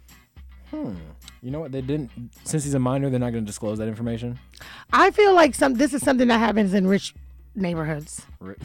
Hmm. 0.70 0.94
You 1.42 1.52
know 1.52 1.60
what? 1.60 1.70
They 1.72 1.80
didn't. 1.80 2.10
Since 2.44 2.64
he's 2.64 2.74
a 2.74 2.78
minor, 2.80 3.10
they're 3.10 3.20
not 3.20 3.30
going 3.32 3.44
to 3.44 3.46
disclose 3.46 3.78
that 3.78 3.86
information. 3.88 4.38
I 4.92 5.10
feel 5.12 5.34
like 5.34 5.54
some 5.54 5.74
this 5.74 5.94
is 5.94 6.02
something 6.02 6.28
that 6.28 6.38
happens 6.38 6.74
in 6.74 6.86
rich 6.86 7.14
neighborhoods. 7.54 8.26
Ri- 8.40 8.56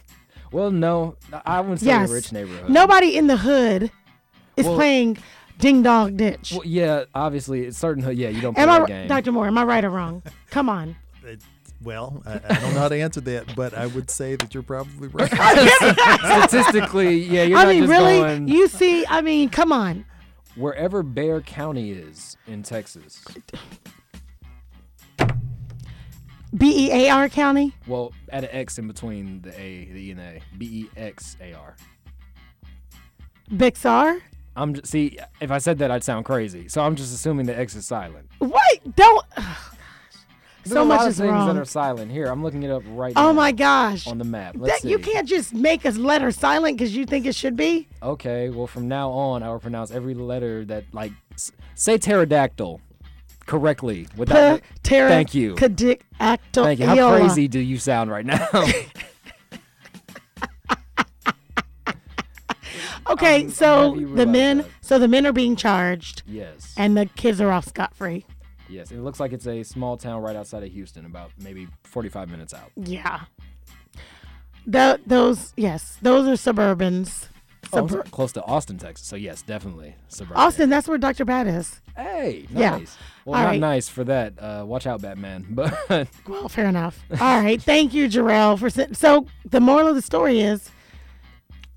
well, 0.52 0.70
no, 0.70 1.16
I 1.44 1.60
wouldn't 1.60 1.80
say 1.80 1.86
Yes. 1.86 2.10
a 2.10 2.12
rich 2.14 2.32
neighborhood. 2.32 2.70
Nobody 2.70 3.16
in 3.16 3.26
the 3.26 3.36
hood 3.36 3.90
is 4.56 4.64
Well- 4.66 4.76
playing 4.76 5.18
ding 5.58 5.82
dong 5.82 6.16
ditch. 6.16 6.52
Well, 6.52 6.62
yeah, 6.64 7.04
obviously, 7.14 7.62
it's 7.66 7.78
certain. 7.78 8.02
Yeah, 8.16 8.28
you 8.28 8.40
don't 8.40 8.54
play 8.54 8.62
am 8.62 8.68
that 8.68 8.82
I, 8.82 8.86
game. 8.86 9.08
Dr. 9.08 9.32
Moore? 9.32 9.46
Am 9.46 9.58
I 9.58 9.64
right 9.64 9.84
or 9.84 9.90
wrong? 9.90 10.22
Come 10.50 10.68
on. 10.68 10.96
It- 11.24 11.42
well, 11.84 12.22
I, 12.24 12.34
I 12.34 12.60
don't 12.60 12.74
know 12.74 12.78
how 12.80 12.88
to 12.88 13.00
answer 13.00 13.20
that, 13.22 13.56
but 13.56 13.74
I 13.74 13.86
would 13.86 14.08
say 14.08 14.36
that 14.36 14.54
you're 14.54 14.62
probably 14.62 15.08
right. 15.08 15.28
Statistically, 16.48 17.24
yeah, 17.24 17.42
you're 17.42 17.58
not. 17.58 17.62
I 17.62 17.64
not 17.64 17.68
mean, 17.70 17.80
just 17.82 17.90
really? 17.90 18.18
going 18.18 18.46
You 18.46 18.68
see? 18.68 19.04
I 19.08 19.20
mean, 19.20 19.48
come 19.48 19.72
on. 19.72 20.04
wherever 20.54 21.02
Bear 21.02 21.40
County 21.40 21.90
is 21.90 22.36
in 22.46 22.62
Texas. 22.62 23.24
B 26.56 26.86
E 26.88 26.92
A 26.92 27.10
R 27.10 27.28
County. 27.28 27.74
Well, 27.86 28.12
add 28.30 28.44
an 28.44 28.50
X 28.52 28.78
in 28.78 28.86
between 28.86 29.40
the 29.42 29.50
A, 29.58 29.86
the 29.86 30.00
E, 30.08 30.10
and 30.12 30.20
A. 30.20 30.40
B 30.58 30.66
E 30.66 30.90
X 30.96 31.36
A 31.40 31.54
R. 31.54 31.74
Bixar. 33.50 34.20
I'm 34.56 34.74
just, 34.74 34.86
see 34.88 35.18
if 35.40 35.50
I 35.50 35.58
said 35.58 35.78
that 35.78 35.90
I'd 35.90 36.04
sound 36.04 36.24
crazy, 36.24 36.68
so 36.68 36.82
I'm 36.82 36.94
just 36.96 37.14
assuming 37.14 37.46
the 37.46 37.58
X 37.58 37.74
is 37.74 37.86
silent. 37.86 38.28
Wait, 38.40 38.52
don't. 38.96 39.24
oh, 39.38 39.70
There's 40.64 40.74
So 40.74 40.82
a 40.82 40.84
much 40.84 40.98
lot 41.00 41.08
is 41.08 41.18
of 41.18 41.24
things 41.24 41.32
wrong. 41.32 41.54
that 41.54 41.60
are 41.60 41.64
silent. 41.64 42.10
Here, 42.12 42.26
I'm 42.26 42.42
looking 42.42 42.62
it 42.62 42.70
up 42.70 42.82
right 42.88 43.12
oh 43.16 43.22
now. 43.22 43.28
Oh 43.30 43.32
my 43.32 43.50
gosh. 43.52 44.06
On 44.06 44.18
the 44.18 44.24
map. 44.24 44.54
Let's 44.58 44.82
That, 44.82 44.88
you 44.88 44.98
see. 44.98 45.10
can't 45.10 45.26
just 45.26 45.54
make 45.54 45.84
a 45.84 45.90
letter 45.90 46.30
silent 46.30 46.76
because 46.76 46.94
you 46.94 47.06
think 47.06 47.24
it 47.26 47.34
should 47.34 47.56
be. 47.56 47.88
Okay, 48.02 48.50
well 48.50 48.66
from 48.66 48.88
now 48.88 49.10
on 49.10 49.42
I 49.42 49.48
will 49.48 49.58
pronounce 49.58 49.90
every 49.90 50.14
letter 50.14 50.64
that 50.66 50.84
like 50.92 51.12
s- 51.34 51.50
say 51.74 51.96
pterodactyl 51.98 52.80
correctly 53.46 54.06
without. 54.16 54.60
Terra. 54.82 55.08
Thank 55.08 55.34
you. 55.34 55.56
Thank 55.56 55.80
you. 55.80 56.86
How 56.86 57.16
crazy 57.18 57.48
do 57.48 57.58
you 57.58 57.78
sound 57.78 58.10
right 58.10 58.24
now? 58.26 58.46
Okay, 63.12 63.48
so 63.48 63.94
the 63.94 64.26
men, 64.26 64.58
that. 64.58 64.66
so 64.80 64.98
the 64.98 65.08
men 65.08 65.26
are 65.26 65.32
being 65.32 65.56
charged, 65.56 66.22
yes. 66.26 66.74
and 66.76 66.96
the 66.96 67.06
kids 67.06 67.40
are 67.40 67.50
off 67.50 67.66
scot 67.68 67.94
free. 67.94 68.24
yes. 68.68 68.90
It 68.90 69.00
looks 69.00 69.20
like 69.20 69.32
it's 69.32 69.46
a 69.46 69.62
small 69.62 69.96
town 69.96 70.22
right 70.22 70.36
outside 70.36 70.62
of 70.62 70.70
Houston, 70.72 71.04
about 71.06 71.30
maybe 71.42 71.68
45 71.84 72.28
minutes 72.30 72.54
out. 72.54 72.70
Yeah. 72.76 73.22
Tho- 74.66 74.98
those, 75.06 75.52
yes, 75.56 75.98
those 76.02 76.26
are 76.28 76.52
suburbans. 76.52 77.28
Oh, 77.74 77.84
Subur- 77.86 78.10
close 78.10 78.32
to 78.32 78.42
Austin, 78.44 78.76
Texas. 78.76 79.06
So 79.06 79.16
yes, 79.16 79.40
definitely 79.42 79.94
suburban. 80.08 80.36
Austin, 80.42 80.68
that's 80.68 80.86
where 80.86 80.98
Dr. 80.98 81.24
Bad 81.24 81.46
is. 81.46 81.80
Hey, 81.96 82.46
Yeah. 82.50 82.78
nice. 82.78 82.96
Well, 83.24 83.36
All 83.38 83.44
not 83.44 83.50
right. 83.50 83.60
nice 83.60 83.88
for 83.88 84.04
that. 84.04 84.34
Uh, 84.38 84.64
watch 84.66 84.86
out, 84.86 85.00
Batman. 85.00 85.46
But 85.88 86.08
Well, 86.26 86.48
fair 86.48 86.66
enough. 86.66 87.02
All 87.20 87.40
right, 87.40 87.60
thank 87.62 87.94
you, 87.94 88.08
Jarrell. 88.08 88.58
For 88.58 88.68
so 88.94 89.26
the 89.48 89.60
moral 89.60 89.88
of 89.88 89.94
the 89.94 90.02
story 90.02 90.40
is 90.40 90.70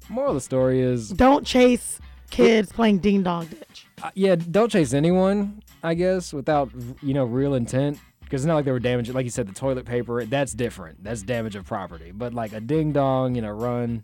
moral 0.10 0.32
of 0.32 0.36
the 0.36 0.41
story 0.41 0.82
is 0.82 1.10
don't 1.10 1.45
chase 1.45 1.99
kids 2.30 2.72
playing 2.72 2.99
ding 2.99 3.24
dong 3.24 3.45
ditch. 3.47 3.88
Uh, 4.03 4.12
yeah, 4.14 4.36
don't 4.36 4.72
chase 4.72 4.93
anyone, 4.93 5.62
I 5.84 5.93
guess, 5.93 6.34
without 6.34 6.70
you 7.01 7.14
know 7.14 7.26
real 7.26 7.53
intent. 7.53 7.99
Because 8.22 8.41
it's 8.41 8.47
not 8.47 8.56
like 8.56 8.66
they 8.66 8.72
were 8.72 8.80
damaging, 8.80 9.14
like 9.14 9.24
you 9.24 9.30
said, 9.30 9.47
the 9.47 9.53
toilet 9.53 9.86
paper. 9.86 10.26
That's 10.26 10.51
different. 10.51 11.03
That's 11.03 11.22
damage 11.22 11.56
of 11.56 11.66
property. 11.66 12.12
But 12.12 12.34
like 12.34 12.53
a 12.53 12.60
ding 12.60 12.91
dong, 12.91 13.36
you 13.36 13.43
know, 13.43 13.51
run, 13.51 14.03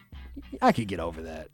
I 0.61 0.71
could 0.71 0.87
get 0.87 0.99
over 0.99 1.23
that. 1.23 1.47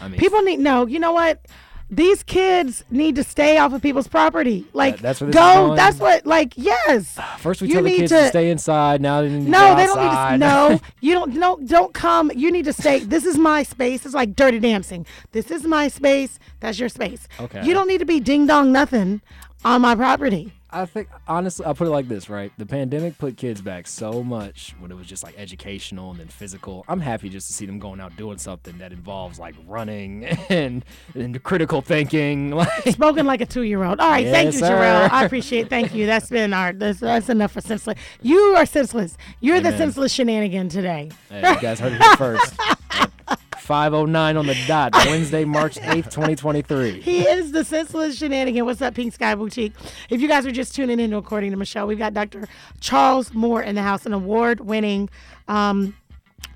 I 0.00 0.08
mean, 0.08 0.18
People 0.18 0.40
need 0.40 0.58
no. 0.58 0.86
You 0.86 0.98
know 0.98 1.12
what? 1.12 1.44
These 1.92 2.22
kids 2.22 2.84
need 2.90 3.16
to 3.16 3.24
stay 3.24 3.58
off 3.58 3.72
of 3.72 3.82
people's 3.82 4.06
property. 4.06 4.64
Like 4.72 4.96
That- 4.96 5.02
that's 5.02 5.20
where 5.20 5.30
this 5.30 5.40
is 5.40 5.40
go. 5.44 5.66
going? 5.66 5.76
That's 5.76 5.98
what. 5.98 6.24
Like 6.24 6.52
yes. 6.56 7.16
Ah, 7.18 7.36
first 7.40 7.60
we 7.62 7.68
you 7.68 7.74
tell 7.74 7.82
the 7.82 7.88
need 7.88 7.96
kids 7.98 8.12
to, 8.12 8.28
stay 8.28 8.50
inside. 8.50 9.00
Now 9.00 9.22
they 9.22 9.28
need 9.28 9.44
to 9.46 9.50
No, 9.50 9.58
go 9.70 9.76
they 9.76 9.86
don't 9.86 9.98
need 10.00 10.30
to. 10.30 10.38
No, 10.38 10.80
you 11.00 11.14
don't. 11.14 11.34
No, 11.34 11.58
don't 11.64 11.92
come. 11.92 12.30
You 12.34 12.52
need 12.52 12.64
to 12.66 12.72
stay. 12.72 13.00
This 13.00 13.24
is 13.26 13.36
my 13.36 13.64
space. 13.64 14.06
It's 14.06 14.14
like 14.14 14.36
dirty 14.36 14.60
dancing. 14.60 15.04
This 15.32 15.50
is 15.50 15.64
my 15.64 15.88
space. 15.88 16.38
That's 16.60 16.78
your 16.78 16.88
space. 16.88 17.26
Okay. 17.40 17.64
You 17.64 17.74
don't 17.74 17.88
need 17.88 17.98
to 17.98 18.06
be 18.06 18.20
ding 18.20 18.46
dong 18.46 18.70
nothing 18.70 19.20
on 19.64 19.80
my 19.82 19.94
property. 19.96 20.52
I 20.72 20.86
think 20.86 21.08
honestly, 21.26 21.66
I'll 21.66 21.74
put 21.74 21.86
it 21.86 21.90
like 21.90 22.08
this, 22.08 22.28
right? 22.28 22.52
The 22.58 22.66
pandemic 22.66 23.18
put 23.18 23.36
kids 23.36 23.60
back 23.60 23.86
so 23.86 24.22
much 24.22 24.74
when 24.78 24.90
it 24.90 24.94
was 24.94 25.06
just 25.06 25.22
like 25.22 25.34
educational 25.38 26.10
and 26.10 26.20
then 26.20 26.28
physical. 26.28 26.84
I'm 26.88 27.00
happy 27.00 27.28
just 27.28 27.46
to 27.48 27.52
see 27.52 27.66
them 27.66 27.78
going 27.78 28.00
out 28.00 28.16
doing 28.16 28.38
something 28.38 28.78
that 28.78 28.92
involves 28.92 29.38
like 29.38 29.54
running 29.66 30.24
and 30.48 30.84
and 31.14 31.42
critical 31.42 31.82
thinking. 31.82 32.50
Like 32.60 32.88
Spoken 32.88 33.26
like 33.26 33.40
a 33.40 33.46
two-year-old. 33.46 34.00
All 34.00 34.10
right, 34.10 34.26
thank 34.26 34.52
you, 34.52 34.58
sir. 34.58 34.68
Jarrell. 34.70 35.10
I 35.10 35.24
appreciate. 35.24 35.70
Thank 35.70 35.94
you. 35.94 36.04
That's 36.04 36.28
been 36.28 36.52
our. 36.52 36.72
That's, 36.72 37.00
that's 37.00 37.28
enough 37.30 37.52
for 37.52 37.62
senseless. 37.62 37.98
You 38.20 38.38
are 38.56 38.66
senseless. 38.66 39.16
You're 39.40 39.60
the 39.60 39.76
senseless 39.76 40.12
shenanigan 40.12 40.68
today. 40.68 41.10
Hey, 41.30 41.54
you 41.54 41.60
guys 41.60 41.80
heard 41.80 41.94
it 41.94 42.18
first. 42.18 42.54
509 43.60 44.36
on 44.36 44.46
the 44.46 44.56
dot, 44.66 44.92
Wednesday, 45.06 45.44
March 45.44 45.76
8th, 45.76 46.10
2023. 46.10 47.00
He 47.00 47.22
is 47.22 47.52
the 47.52 47.64
senseless 47.64 48.16
shenanigan. 48.16 48.64
What's 48.64 48.82
up, 48.82 48.94
Pink 48.94 49.12
Sky 49.12 49.34
Boutique? 49.34 49.74
If 50.08 50.20
you 50.20 50.28
guys 50.28 50.46
are 50.46 50.52
just 50.52 50.74
tuning 50.74 50.98
in, 50.98 51.12
according 51.12 51.50
to 51.50 51.56
Michelle, 51.56 51.86
we've 51.86 51.98
got 51.98 52.14
Dr. 52.14 52.48
Charles 52.80 53.32
Moore 53.32 53.62
in 53.62 53.74
the 53.74 53.82
house, 53.82 54.06
an 54.06 54.12
award-winning 54.12 55.08
um, 55.48 55.96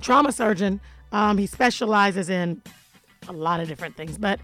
trauma 0.01 0.33
surgeon. 0.33 0.81
Um, 1.13 1.39
he 1.39 1.47
specializes 1.47 2.29
in 2.29 2.63
a 3.29 3.33
lot 3.33 3.61
of 3.61 3.69
different 3.69 3.97
things, 3.97 4.19
but 4.19 4.41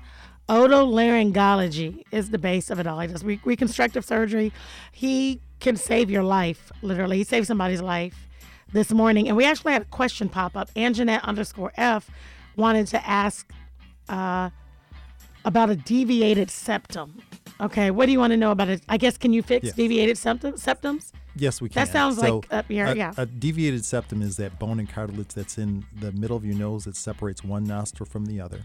otolaryngology 0.48 2.04
is 2.10 2.30
the 2.30 2.38
base 2.38 2.70
of 2.70 2.78
it 2.78 2.86
all. 2.86 3.00
He 3.00 3.08
does 3.08 3.24
re- 3.24 3.40
reconstructive 3.44 4.04
surgery. 4.04 4.52
He 4.92 5.40
can 5.60 5.76
save 5.76 6.10
your 6.10 6.22
life, 6.22 6.70
literally. 6.82 7.18
He 7.18 7.24
saved 7.24 7.46
somebody's 7.46 7.82
life 7.82 8.28
this 8.72 8.92
morning. 8.92 9.28
And 9.28 9.36
we 9.36 9.44
actually 9.44 9.72
had 9.72 9.82
a 9.82 9.86
question 9.86 10.28
pop 10.28 10.56
up. 10.56 10.72
Anjanette 10.74 11.22
underscore 11.22 11.72
F 11.76 12.10
wanted 12.60 12.86
to 12.88 13.08
ask 13.08 13.50
uh, 14.08 14.50
about 15.44 15.70
a 15.70 15.76
deviated 15.76 16.50
septum. 16.50 17.18
Okay, 17.60 17.90
what 17.90 18.06
do 18.06 18.12
you 18.12 18.18
want 18.18 18.32
to 18.32 18.36
know 18.36 18.52
about 18.52 18.68
it? 18.68 18.82
I 18.88 18.96
guess 18.96 19.18
can 19.18 19.32
you 19.32 19.42
fix 19.42 19.66
Yes. 19.66 19.74
deviated 19.74 20.16
septum, 20.16 20.52
septums? 20.52 21.12
Yes, 21.36 21.60
we 21.60 21.68
can. 21.68 21.84
That 21.84 21.92
sounds 21.92 22.18
So, 22.18 22.36
like 22.38 22.52
up 22.52 22.66
here, 22.68 22.86
a, 22.86 22.94
yeah. 22.94 23.12
A 23.16 23.26
deviated 23.26 23.84
septum 23.84 24.22
is 24.22 24.36
that 24.38 24.58
bone 24.58 24.78
and 24.78 24.88
cartilage 24.88 25.28
that's 25.28 25.58
in 25.58 25.84
the 26.00 26.12
middle 26.12 26.36
of 26.36 26.44
your 26.44 26.56
nose 26.56 26.84
that 26.84 26.96
separates 26.96 27.44
one 27.44 27.64
nostril 27.64 28.08
from 28.08 28.26
the 28.26 28.40
other, 28.40 28.60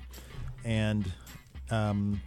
and 0.63 1.11
um, 1.71 2.21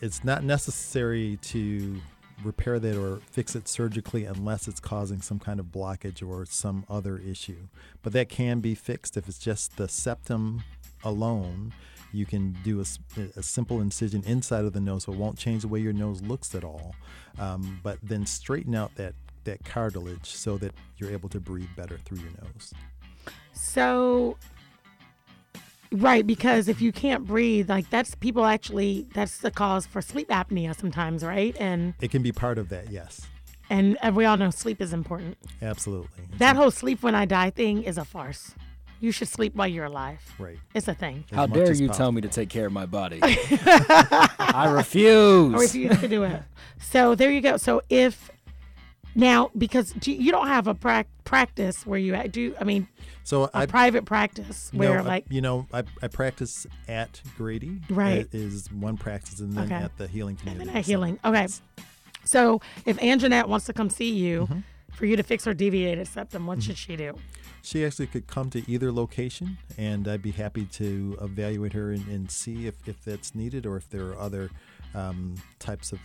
it's 0.00 0.24
not 0.24 0.44
necessary 0.44 1.38
to 1.42 2.00
repair 2.44 2.78
that 2.78 2.96
or 2.96 3.20
fix 3.30 3.56
it 3.56 3.66
surgically 3.68 4.24
unless 4.24 4.68
it's 4.68 4.80
causing 4.80 5.20
some 5.20 5.38
kind 5.40 5.58
of 5.60 5.66
blockage 5.66 6.26
or 6.26 6.46
some 6.46 6.84
other 6.88 7.18
issue. 7.18 7.66
But 8.02 8.12
that 8.12 8.28
can 8.28 8.60
be 8.60 8.74
fixed 8.74 9.16
if 9.16 9.28
it's 9.28 9.38
just 9.38 9.76
the 9.76 9.88
septum 9.88 10.62
alone. 11.08 11.72
You 12.12 12.24
can 12.24 12.56
do 12.64 12.80
a 12.80 13.42
simple 13.42 13.80
incision 13.80 14.22
inside 14.24 14.64
of 14.64 14.72
the 14.72 14.80
nose, 14.80 15.04
so 15.04 15.12
it 15.12 15.18
won't 15.18 15.36
change 15.36 15.62
the 15.62 15.68
way 15.68 15.80
your 15.80 15.92
nose 15.92 16.22
looks 16.22 16.54
at 16.54 16.64
all. 16.64 16.94
Um, 17.38 17.80
but 17.82 17.98
then 18.02 18.24
straighten 18.26 18.74
out 18.74 18.94
that 18.96 19.14
that 19.44 19.64
cartilage 19.64 20.26
so 20.30 20.58
that 20.58 20.72
you're 20.96 21.10
able 21.10 21.28
to 21.30 21.40
breathe 21.40 21.68
better 21.76 21.98
through 22.04 22.18
your 22.18 22.30
nose. 22.42 22.72
So, 23.52 24.36
right, 25.92 26.26
because 26.26 26.68
if 26.68 26.80
you 26.82 26.92
can't 26.92 27.26
breathe, 27.26 27.68
like 27.70 27.88
that's 27.90 28.14
people 28.14 28.44
actually, 28.44 29.06
that's 29.14 29.38
the 29.38 29.50
cause 29.50 29.86
for 29.86 30.02
sleep 30.02 30.28
apnea 30.28 30.78
sometimes, 30.78 31.24
right? 31.24 31.56
And 31.58 31.94
It 32.00 32.10
can 32.10 32.22
be 32.22 32.32
part 32.32 32.58
of 32.58 32.68
that, 32.70 32.90
yes, 32.90 33.26
and, 33.70 33.96
and 34.02 34.16
we 34.16 34.24
all 34.24 34.36
know 34.36 34.50
sleep 34.50 34.80
is 34.80 34.92
important. 34.92 35.36
absolutely. 35.62 36.24
That 36.38 36.56
whole 36.56 36.70
sleep 36.70 37.02
when 37.02 37.14
I 37.14 37.24
die 37.24 37.50
thing 37.50 37.82
is 37.82 37.96
a 37.98 38.04
farce. 38.04 38.54
You 39.00 39.12
should 39.12 39.28
sleep 39.28 39.54
while 39.54 39.68
you're 39.68 39.84
alive. 39.84 40.20
right. 40.38 40.58
It's 40.74 40.88
a 40.88 40.94
thing. 40.94 41.24
as 41.30 41.36
How 41.36 41.46
dare 41.46 41.70
as 41.70 41.80
you 41.80 41.88
tell 41.88 42.10
me 42.12 42.20
to 42.20 42.28
take 42.28 42.48
care 42.48 42.66
of 42.66 42.72
my 42.72 42.86
body? 42.86 43.20
I 43.22 44.70
refuse. 44.72 45.54
I 45.54 45.58
refuse 45.58 46.00
to 46.00 46.08
do 46.08 46.24
it. 46.24 46.42
So 46.80 47.14
there 47.14 47.30
you 47.30 47.40
go. 47.40 47.56
So 47.58 47.82
if 47.88 48.30
Now, 49.14 49.50
because 49.56 49.92
do 49.92 50.12
you 50.12 50.18
you 50.20 50.32
don't 50.32 50.48
have 50.48 50.66
a 50.66 50.74
prac- 50.74 51.06
practice 51.24 51.86
where 51.86 51.98
you 51.98 52.16
do, 52.28 52.54
I 52.60 52.64
mean, 52.64 52.88
So 53.24 53.44
a 53.44 53.50
I 53.54 53.66
private 53.66 54.04
practice 54.04 54.70
no, 54.72 54.78
where 54.80 54.98
I- 55.00 55.02
like, 55.02 55.26
you 55.30 55.40
know 55.40 55.66
I, 55.72 55.84
I 56.02 56.08
practice 56.08 56.66
at 56.88 57.20
Grady. 57.36 57.80
Right. 57.90 58.18
It 58.20 58.34
is 58.34 58.70
one 58.72 58.96
practice, 58.96 59.40
and 59.40 59.52
then 59.52 59.64
Okay. 59.66 59.74
at 59.84 59.96
the 59.96 60.06
Healing 60.08 60.36
Community. 60.36 60.62
and 60.62 60.68
that 60.70 60.84
Center. 60.84 60.86
healing. 60.86 61.18
Okay. 61.24 61.46
So 62.24 62.60
if 62.84 62.96
Anjanette 62.98 63.46
wants 63.46 63.66
to 63.66 63.72
come 63.72 63.90
see 63.90 64.12
you 64.12 64.42
Mm-hmm. 64.42 64.60
for 64.92 65.06
you 65.06 65.16
to 65.16 65.22
fix 65.22 65.44
her 65.44 65.54
deviated 65.54 66.06
septum, 66.08 66.46
what 66.46 66.62
should 66.62 66.76
she 66.78 66.96
do? 66.96 67.14
She 67.68 67.84
actually 67.84 68.06
could 68.06 68.26
come 68.26 68.48
to 68.50 68.62
either 68.66 68.90
location, 68.90 69.58
and 69.76 70.08
I'd 70.08 70.22
be 70.22 70.30
happy 70.30 70.64
to 70.64 71.18
evaluate 71.20 71.74
her 71.74 71.92
and, 71.92 72.08
and 72.08 72.30
see 72.30 72.66
if, 72.66 72.76
if 72.88 73.04
that's 73.04 73.34
needed 73.34 73.66
or 73.66 73.76
if 73.76 73.90
there 73.90 74.06
are 74.06 74.18
other 74.18 74.50
um, 74.94 75.34
types 75.58 75.92
of 75.92 75.98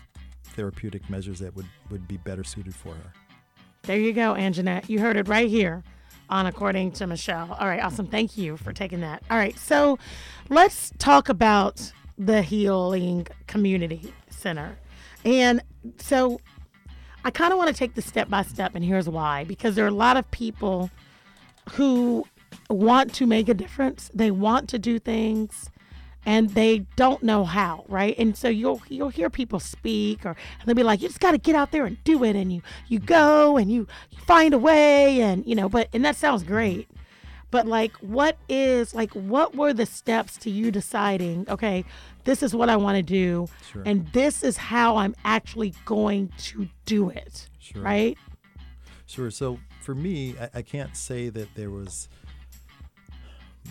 therapeutic 0.44 1.10
measures 1.10 1.40
that 1.40 1.56
would, 1.56 1.68
would 1.90 2.06
be 2.06 2.18
better 2.18 2.44
suited 2.44 2.76
for 2.76 2.94
her. 2.94 3.14
There 3.84 3.98
you 3.98 4.12
go, 4.12 4.34
Anjanette. 4.34 4.90
You 4.90 5.00
heard 5.00 5.16
it 5.16 5.30
right 5.30 5.48
here 5.48 5.86
on 6.30 6.48
According 6.48 6.92
to 6.94 7.08
Michelle. 7.08 7.56
All 7.58 7.66
right, 7.66 7.82
awesome. 7.82 8.08
Thank 8.08 8.38
you 8.38 8.58
for 8.58 8.74
taking 8.74 9.00
that. 9.00 9.24
All 9.32 9.38
right, 9.38 9.58
so 9.58 9.98
let's 10.50 10.92
talk 10.98 11.30
about 11.30 11.94
the 12.18 12.42
Healing 12.42 13.26
Community 13.48 14.14
Center. 14.30 14.78
And 15.24 15.64
so 15.98 16.42
I 17.24 17.32
kind 17.32 17.54
of 17.54 17.58
want 17.58 17.70
to 17.70 17.74
take 17.74 17.94
this 17.94 18.06
step 18.06 18.28
by 18.28 18.42
step, 18.42 18.76
and 18.76 18.84
here's 18.84 19.08
why 19.08 19.46
because 19.46 19.76
there 19.76 19.86
are 19.86 19.88
a 19.88 19.92
lot 19.92 20.18
of 20.18 20.30
people 20.32 20.92
who 21.72 22.26
want 22.70 23.14
to 23.16 23.26
make 23.26 23.50
a 23.50 23.54
difference, 23.54 24.10
they 24.14 24.32
want 24.32 24.70
to 24.70 24.80
do 24.80 25.00
things 25.00 25.70
and 26.26 26.52
they 26.52 26.80
don't 26.96 27.22
know 27.22 27.44
how, 27.44 27.84
right? 27.90 28.18
And 28.18 28.38
so 28.38 28.48
you'll 28.48 28.82
you'll 28.88 29.10
hear 29.10 29.30
people 29.30 29.60
speak, 29.60 30.26
or 30.26 30.38
they'll 30.66 30.74
be 30.76 30.82
like, 30.84 31.02
"You 31.02 31.10
just 31.10 31.20
got 31.20 31.32
to 31.32 31.38
get 31.38 31.54
out 31.54 31.72
there 31.72 31.86
and 31.86 32.02
do 32.06 32.24
it," 32.24 32.36
and 32.38 32.52
you 32.54 32.62
you 32.88 33.00
go 33.00 33.58
and 33.58 33.70
you, 33.70 33.88
you 34.10 34.18
find 34.26 34.54
a 34.54 34.58
way, 34.58 35.20
and 35.22 35.46
you 35.46 35.54
know, 35.54 35.68
but 35.68 35.90
and 35.92 36.06
that 36.06 36.16
sounds 36.16 36.44
great, 36.44 36.90
but 37.52 37.68
like, 37.68 37.92
what 37.98 38.38
is 38.48 38.96
like, 38.96 39.12
what 39.12 39.56
were 39.56 39.74
the 39.74 39.86
steps 39.86 40.38
to 40.38 40.50
you 40.50 40.72
deciding, 40.72 41.46
okay, 41.50 41.84
this 42.24 42.42
is 42.42 42.56
what 42.56 42.70
I 42.70 42.78
want 42.78 42.96
to 42.96 43.04
do, 43.04 43.48
Sure. 43.74 43.84
and 43.86 44.08
this 44.14 44.44
is 44.44 44.56
how 44.56 44.96
I'm 44.96 45.16
actually 45.26 45.74
going 45.84 46.32
to 46.38 46.70
do 46.86 47.10
it, 47.10 47.50
Sure. 47.60 47.82
right? 47.82 48.18
Sure. 49.08 49.30
So 49.30 49.60
for 49.84 49.94
me, 49.94 50.36
I, 50.40 50.60
I 50.60 50.62
can't 50.62 50.96
say 50.96 51.30
that 51.30 51.54
there 51.56 51.70
was 51.70 52.08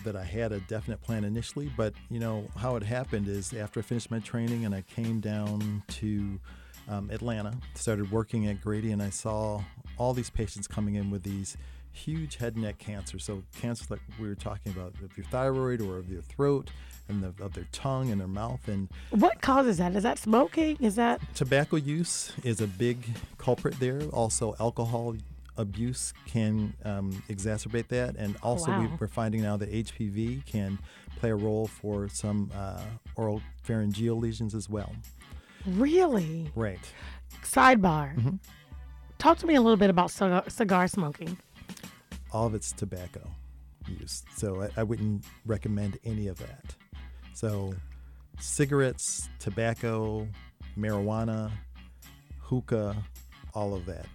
that 0.05 0.17
I 0.17 0.25
had 0.25 0.53
a 0.53 0.61
definite 0.61 1.03
plan 1.03 1.25
initially, 1.25 1.71
but 1.77 1.95
you 2.11 2.19
know 2.19 2.49
how 2.57 2.77
it 2.77 2.83
happened 2.83 3.29
is 3.29 3.53
after 3.53 3.81
I 3.81 3.83
finished 3.83 4.11
my 4.11 4.21
training 4.21 4.65
and 4.65 4.75
I 4.75 4.83
came 4.83 5.21
down 5.21 5.83
to 5.89 6.41
um, 6.89 7.11
Atlanta, 7.11 7.55
started 7.75 8.11
working 8.11 8.47
at 8.49 8.61
Grady, 8.61 8.91
and 8.93 9.03
I 9.03 9.11
saw 9.11 9.63
all 9.99 10.15
these 10.15 10.31
patients 10.31 10.67
coming 10.67 10.95
in 10.97 11.11
with 11.11 11.23
these 11.23 11.57
huge 11.93 12.37
head 12.37 12.55
and 12.55 12.65
neck 12.65 12.79
cancers. 12.79 13.25
So 13.25 13.43
cancers 13.61 13.91
like 13.91 14.01
we 14.19 14.27
were 14.27 14.35
talking 14.35 14.73
about 14.73 14.95
of 15.03 15.17
your 15.17 15.27
thyroid 15.27 15.81
or 15.81 15.99
of 15.99 16.11
your 16.11 16.23
throat 16.23 16.71
and 17.09 17.23
the, 17.23 17.45
of 17.45 17.53
their 17.53 17.67
tongue 17.71 18.11
and 18.11 18.21
their 18.21 18.29
mouth 18.29 18.67
and 18.67 18.89
What 19.11 19.41
causes 19.43 19.77
that? 19.77 19.95
Is 19.95 20.03
that 20.03 20.19
smoking? 20.19 20.79
Is 20.81 20.97
that 20.97 21.21
tobacco 21.35 21.77
use 21.77 22.33
is 22.43 22.61
a 22.61 22.67
big 22.67 23.05
culprit 23.39 23.79
there. 23.79 24.03
Also, 24.05 24.55
alcohol 24.59 25.15
abuse 25.57 26.13
can 26.27 26.75
um, 26.85 27.23
exacerbate 27.29 27.89
that, 27.89 28.17
and 28.17 28.37
also 28.43 28.71
we, 28.79 28.87
wow. 28.87 28.97
we're 28.99 29.09
finding 29.09 29.43
now 29.43 29.57
that 29.57 29.71
HPV 29.71 30.45
can 30.47 30.79
play 31.19 31.31
a 31.31 31.37
role 31.37 31.67
for 31.67 32.09
some 32.09 32.51
uh, 32.55 32.83
oral 33.17 33.43
pharyngeal 33.63 34.17
lesions 34.17 34.55
as 34.55 34.69
well. 34.69 34.93
really? 35.67 36.51
Right. 36.55 36.81
Sidebar. 37.43 38.17
Mm-hmm. 38.17 38.37
Talk 39.19 39.39
to 39.39 39.47
me 39.47 39.55
a 39.55 39.61
little 39.61 39.77
bit 39.77 39.91
about 39.91 40.11
cigar, 40.11 40.45
cigar 40.49 40.89
smoking. 40.89 41.39
All 42.33 42.47
of 42.47 42.55
it's 42.55 42.73
tobacco 42.73 43.21
use, 43.87 44.25
so 44.37 44.63
I, 44.63 44.81
I 44.81 44.83
wouldn't 44.83 45.25
recommend 45.47 45.99
any 46.05 46.29
of 46.29 46.39
that. 46.39 46.75
So, 47.35 47.75
cigarettes, 48.41 49.29
tobacco, 49.39 50.27
marijuana, 50.79 51.51
hookah, 52.41 52.97
all 53.55 53.75
of 53.75 53.87
that. 53.87 54.07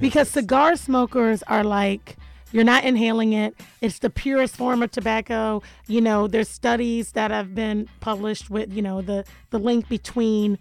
Because 0.00 0.28
cigar 0.28 0.76
smokers 0.76 1.42
are 1.44 1.64
like, 1.64 2.16
you're 2.52 2.64
not 2.64 2.84
inhaling 2.84 3.32
it. 3.32 3.54
It's 3.80 4.00
the 4.00 4.10
purest 4.10 4.56
form 4.56 4.82
of 4.82 4.90
tobacco. 4.90 5.62
You 5.86 6.00
know, 6.00 6.26
there's 6.26 6.48
studies 6.48 7.12
that 7.12 7.30
have 7.30 7.54
been 7.54 7.88
published 8.00 8.50
with, 8.50 8.72
you 8.72 8.82
know, 8.82 9.02
the, 9.02 9.24
the 9.50 9.58
link 9.58 9.88
between 9.88 10.58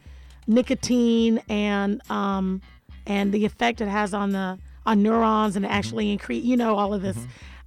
nicotine 0.47 1.39
and 1.47 2.01
um 2.11 2.59
and 3.05 3.31
the 3.31 3.45
effect 3.45 3.81
it 3.81 3.87
has 3.87 4.13
on 4.15 4.31
the 4.31 4.57
on 4.85 5.03
neurons 5.03 5.55
and 5.55 5.65
actually 5.65 6.11
increase, 6.11 6.43
you 6.43 6.57
know, 6.57 6.75
all 6.75 6.93
of 6.93 7.01
this. 7.03 7.17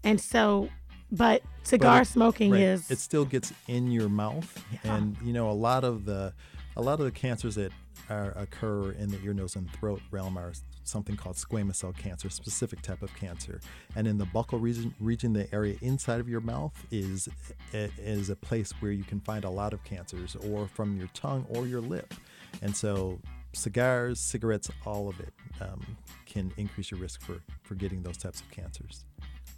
And 0.03 0.21
so, 0.21 0.69
but 1.13 1.43
cigar 1.63 1.99
But 1.99 2.03
it- 2.03 2.11
smoking 2.11 2.51
right, 2.53 2.61
is 2.61 2.91
it 2.91 2.99
still 2.99 3.25
gets 3.25 3.53
in 3.69 3.91
your 3.91 4.09
mouth 4.09 4.63
and 4.85 5.17
you 5.25 5.33
know 5.33 5.49
a 5.51 5.53
lot 5.53 5.85
of 5.85 6.05
the 6.05 6.33
a 6.77 6.83
lot 6.83 6.99
of 6.99 7.05
the 7.05 7.13
cancers 7.13 7.55
that 7.57 7.71
are, 8.11 8.33
occur 8.37 8.93
in 8.93 9.11
the 9.11 9.21
ear 9.23 9.35
nose 9.35 9.57
and 9.57 9.71
throat 9.73 10.01
realm 10.11 10.37
are 10.37 10.53
something 10.85 11.17
called 11.17 11.37
squamous 11.37 11.77
cell 11.77 11.93
cancer 11.93 12.29
specific 12.31 12.83
type 12.83 13.03
of 13.03 13.15
cancer. 13.15 13.61
And 13.97 14.07
in 14.07 14.19
the 14.19 14.27
buccal 14.27 14.61
region 14.61 14.95
region 15.01 15.33
the 15.33 15.53
area 15.55 15.77
inside 15.81 16.21
of 16.21 16.29
your 16.29 16.41
mouth 16.41 16.75
is 16.91 17.29
is 17.73 18.31
a 18.31 18.37
place 18.37 18.73
where 18.81 18.93
you 18.93 19.05
can 19.05 19.21
find 19.21 19.45
a 19.45 19.51
lot 19.51 19.73
of 19.73 19.83
cancers 19.85 20.37
or 20.37 20.67
from 20.67 20.97
your 20.97 21.09
tongue 21.15 21.47
or 21.51 21.67
your 21.67 21.81
lip. 21.81 22.15
And 22.61 22.77
so 22.77 23.19
cigars 23.55 24.19
cigarettes 24.19 24.71
all 24.87 25.09
of 25.09 25.21
it 25.21 25.33
um, 25.61 25.97
can 26.27 26.53
increase 26.57 26.91
your 26.91 27.01
risk 27.01 27.21
for 27.21 27.41
for 27.63 27.75
getting 27.75 28.03
those 28.03 28.17
types 28.17 28.41
of 28.41 28.51
cancers 28.51 29.05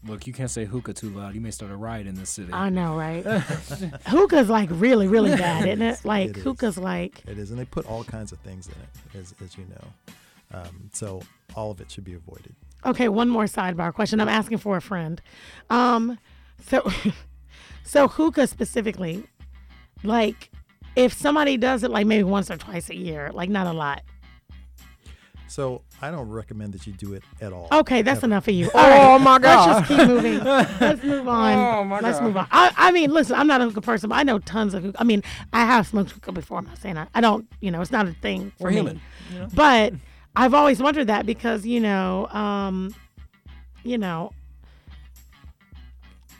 Look, 0.07 0.26
you 0.26 0.32
can't 0.34 0.50
say 0.50 0.64
hookah 0.66 0.92
too 0.92 1.09
loud. 1.11 1.34
You 1.34 1.40
may 1.40 1.50
start 1.50 1.72
a 1.72 1.76
riot 1.76 2.07
in 2.07 2.14
this 2.14 2.28
city. 2.30 2.52
I 2.52 2.68
know, 2.68 2.94
right? 2.96 3.22
hookah's 4.07 4.50
like 4.50 4.68
really, 4.72 5.09
really 5.09 5.30
bad, 5.36 5.66
isn't 5.66 5.82
it? 5.82 6.05
Like 6.05 6.30
It 6.30 6.36
is. 6.38 6.42
hookah's 6.42 6.76
like 6.76 7.22
It 7.26 7.38
is, 7.38 7.50
and 7.50 7.59
they 7.59 7.64
put 7.64 7.86
all 7.86 8.05
kinds 8.05 8.30
of 8.32 8.38
things 8.40 8.66
in 8.68 8.74
it, 8.74 9.18
as, 9.18 9.34
as 9.42 9.57
you 9.57 9.64
know. 9.66 10.18
Um, 10.59 10.90
so 10.92 11.22
all 11.55 11.70
of 11.70 11.80
it 11.80 11.90
should 11.90 12.05
be 12.05 12.14
avoided. 12.14 12.55
Okay, 12.84 13.09
one 13.09 13.30
more 13.30 13.44
sidebar 13.44 13.94
question. 13.94 14.20
I'm 14.20 14.28
asking 14.28 14.59
for 14.59 14.76
a 14.76 14.82
friend. 14.82 15.22
Um, 15.70 16.18
so, 16.68 16.90
so 17.84 18.09
hookah 18.09 18.46
specifically, 18.46 19.24
like, 20.02 20.50
if 20.96 21.14
somebody 21.14 21.57
does 21.57 21.82
it 21.82 21.90
like 21.90 22.07
maybe 22.07 22.24
once 22.24 22.50
or 22.50 22.59
twice 22.59 22.90
a 22.90 22.94
year, 22.94 23.30
like 23.32 23.48
not 23.48 23.66
a 23.66 23.72
lot. 23.72 24.02
So 25.48 25.82
I 26.05 26.11
don't 26.11 26.28
recommend 26.28 26.74
that 26.74 26.86
you 26.86 26.92
do 26.92 27.14
it 27.14 27.22
at 27.40 27.50
all. 27.52 27.66
Okay, 27.72 28.02
that's 28.02 28.18
Ever. 28.18 28.26
enough 28.26 28.46
of 28.46 28.52
you. 28.55 28.70
All 28.74 28.88
right, 28.90 29.14
Oh, 29.14 29.18
my 29.18 29.38
God! 29.38 29.68
Let's 29.70 29.88
just 29.88 29.98
keep 29.98 30.07
moving. 30.09 30.38
Let's 30.44 31.02
move 31.12 31.26
on. 31.26 31.59
Oh, 31.59 31.84
my 31.84 32.00
Let's 32.00 32.18
God. 32.18 32.26
move 32.26 32.36
on. 32.36 32.46
I, 32.50 32.72
I 32.76 32.90
mean, 32.92 33.11
listen, 33.11 33.36
I'm 33.36 33.46
not 33.46 33.62
a 33.62 33.64
hookah 33.64 33.80
person, 33.80 34.11
but 34.11 34.16
I 34.16 34.22
know 34.22 34.38
tons 34.38 34.74
of 34.74 34.82
hookah. 34.82 35.00
I 35.00 35.05
mean, 35.05 35.22
I 35.55 35.64
have 35.64 35.86
smoked 35.86 36.11
hookah 36.11 36.32
before. 36.32 36.59
I'm 36.59 36.66
not 36.66 36.76
saying 36.76 36.98
I, 36.98 37.07
I 37.14 37.22
don't. 37.22 37.48
You 37.61 37.70
know, 37.70 37.80
it's 37.80 37.90
not 37.90 38.07
a 38.07 38.12
thing 38.12 38.52
for 38.59 38.64
We're 38.64 38.70
me. 38.70 38.76
human. 38.76 39.00
But 39.55 39.94
I've 40.36 40.52
always 40.52 40.78
wondered 40.82 41.07
that 41.07 41.24
because 41.24 41.64
you 41.64 41.80
know, 41.80 42.26
um, 42.28 42.94
you 43.82 43.96
know, 43.96 44.32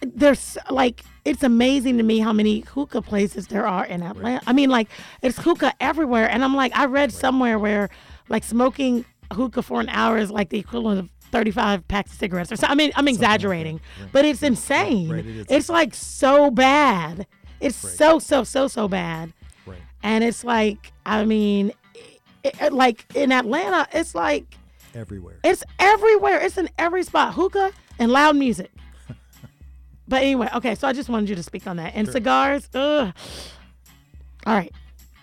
there's 0.03 0.59
like 0.69 1.03
it's 1.25 1.43
amazing 1.43 1.97
to 1.97 2.03
me 2.03 2.19
how 2.19 2.33
many 2.35 2.61
hookah 2.61 3.01
places 3.01 3.47
there 3.47 3.67
are 3.67 3.87
in 3.87 4.03
Atlanta. 4.03 4.43
I 4.47 4.53
mean, 4.53 4.69
like 4.69 4.89
it's 5.23 5.39
hookah 5.39 5.73
everywhere, 5.81 6.29
and 6.31 6.45
I'm 6.45 6.55
like, 6.55 6.77
I 6.77 6.85
read 6.85 7.13
somewhere 7.13 7.59
where 7.59 7.89
like 8.29 8.45
smoking 8.45 9.05
hookah 9.35 9.63
for 9.63 9.81
an 9.81 9.89
hour 9.91 10.17
is 10.19 10.31
like 10.31 10.49
the 10.51 10.59
equivalent 10.59 10.99
of 11.01 11.09
35 11.31 11.87
packs 11.89 12.13
of 12.13 12.19
cigarettes 12.19 12.53
or 12.53 12.57
so. 12.57 12.67
I 12.69 12.75
mean, 12.75 12.93
I'm 12.97 13.09
exaggerating, 13.09 13.81
but 14.13 14.25
it's 14.25 14.43
insane. 14.43 15.11
Right, 15.11 15.27
it. 15.27 15.47
It's 15.51 15.69
like 15.69 15.95
so 15.95 16.51
bad. 16.51 17.27
It's 17.61 17.77
so 17.77 18.19
so 18.19 18.45
so 18.45 18.69
so 18.69 18.89
bad. 18.89 19.33
Right. 19.67 19.79
And 20.03 20.23
it's 20.25 20.45
like, 20.45 20.93
I 21.07 21.25
mean, 21.25 21.73
it, 22.43 22.55
it- 22.61 22.73
like 22.73 23.05
in 23.15 23.33
Atlanta, 23.33 23.89
it's 23.93 24.15
like 24.15 24.57
Everywhere. 24.95 25.39
it's 25.43 25.65
everywhere. 25.79 26.41
It's 26.41 26.57
in 26.57 26.69
every 26.79 27.03
spot. 27.03 27.35
Hookah 27.35 27.73
and 27.99 28.13
loud 28.13 28.37
music. 28.37 28.71
but 30.09 30.23
anyway, 30.23 30.49
okay. 30.55 30.75
So 30.77 30.87
I 30.87 30.93
just 30.93 31.09
wanted 31.09 31.29
you 31.31 31.35
to 31.37 31.43
speak 31.43 31.67
on 31.67 31.77
that. 31.79 31.93
And 31.97 32.09
cigars. 32.09 32.69
Ugh. 32.75 33.13
All 34.47 34.55
right, 34.55 34.73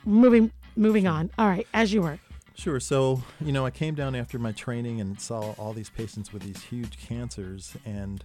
moving 0.03 0.51
moving 0.76 1.07
on. 1.07 1.30
All 1.38 1.47
right, 1.47 1.68
as 1.74 1.93
you 1.93 2.01
were. 2.01 2.20
Sure. 2.62 2.80
So, 2.80 3.20
you 3.43 3.51
know, 3.51 3.66
I 3.66 3.72
came 3.72 3.95
down 3.95 4.14
after 4.14 4.38
my 4.38 4.51
training 4.51 5.01
and 5.01 5.20
saw 5.20 5.53
all 5.53 5.74
these 5.74 5.89
patients 5.89 6.32
with 6.32 6.43
these 6.43 6.62
huge 6.62 6.95
cancers, 6.99 7.76
and 7.88 8.24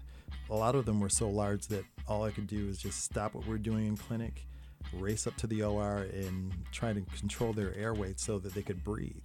a 0.51 0.55
lot 0.55 0.75
of 0.75 0.85
them 0.85 1.01
were 1.01 1.09
so 1.09 1.27
large 1.31 1.69
that 1.69 1.87
all 2.07 2.23
I 2.23 2.31
could 2.33 2.47
do 2.47 2.69
is 2.69 2.77
just 2.77 3.03
stop 3.03 3.33
what 3.33 3.47
we're 3.47 3.57
doing 3.57 3.87
in 3.87 3.97
clinic, 3.97 4.47
race 4.93 5.27
up 5.27 5.37
to 5.37 5.47
the 5.47 5.63
OR, 5.63 6.07
and 6.13 6.53
try 6.71 6.93
to 6.93 7.01
control 7.19 7.55
their 7.55 7.75
airway 7.77 8.13
so 8.19 8.39
that 8.41 8.53
they 8.53 8.61
could 8.61 8.85
breathe. 8.85 9.23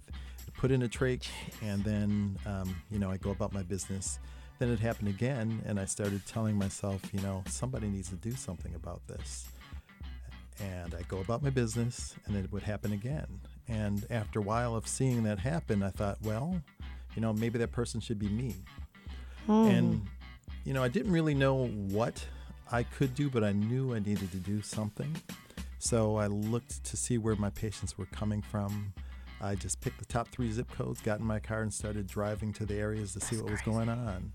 Put 0.54 0.70
in 0.70 0.82
a 0.82 0.88
trach, 0.88 1.28
and 1.60 1.84
then, 1.84 2.38
um, 2.46 2.74
you 2.90 2.98
know, 2.98 3.10
I 3.10 3.18
go 3.18 3.32
about 3.32 3.52
my 3.52 3.62
business. 3.62 4.18
Then 4.60 4.70
it 4.70 4.80
happened 4.80 5.08
again, 5.08 5.60
and 5.66 5.78
I 5.78 5.84
started 5.84 6.24
telling 6.24 6.56
myself, 6.56 7.02
you 7.12 7.20
know, 7.20 7.44
somebody 7.48 7.88
needs 7.88 8.08
to 8.08 8.16
do 8.16 8.32
something 8.32 8.74
about 8.74 9.06
this 9.08 9.46
and 10.60 10.94
I 10.94 11.02
go 11.08 11.18
about 11.18 11.42
my 11.42 11.50
business, 11.50 12.14
and 12.26 12.36
it 12.36 12.52
would 12.52 12.62
happen 12.62 12.92
again. 12.92 13.40
And 13.68 14.06
after 14.10 14.38
a 14.38 14.42
while 14.42 14.74
of 14.74 14.86
seeing 14.86 15.22
that 15.24 15.38
happen, 15.38 15.82
I 15.82 15.90
thought, 15.90 16.18
well, 16.22 16.60
you 17.14 17.22
know, 17.22 17.32
maybe 17.32 17.58
that 17.58 17.72
person 17.72 18.00
should 18.00 18.18
be 18.18 18.28
me. 18.28 18.54
Hmm. 19.46 19.52
And, 19.52 20.06
you 20.64 20.72
know, 20.72 20.82
I 20.82 20.88
didn't 20.88 21.12
really 21.12 21.34
know 21.34 21.66
what 21.66 22.24
I 22.70 22.82
could 22.82 23.14
do, 23.14 23.28
but 23.28 23.44
I 23.44 23.52
knew 23.52 23.94
I 23.94 23.98
needed 23.98 24.30
to 24.32 24.38
do 24.38 24.62
something. 24.62 25.14
So 25.78 26.16
I 26.16 26.26
looked 26.26 26.84
to 26.84 26.96
see 26.96 27.18
where 27.18 27.36
my 27.36 27.50
patients 27.50 27.98
were 27.98 28.06
coming 28.06 28.40
from. 28.40 28.92
I 29.40 29.56
just 29.56 29.80
picked 29.80 29.98
the 29.98 30.04
top 30.04 30.28
three 30.28 30.50
zip 30.52 30.70
codes, 30.70 31.00
got 31.00 31.18
in 31.18 31.26
my 31.26 31.40
car, 31.40 31.62
and 31.62 31.74
started 31.74 32.06
driving 32.06 32.52
to 32.54 32.64
the 32.64 32.76
areas 32.76 33.12
to 33.14 33.20
see 33.20 33.36
what 33.36 33.50
was 33.50 33.60
going 33.62 33.88
on. 33.88 34.30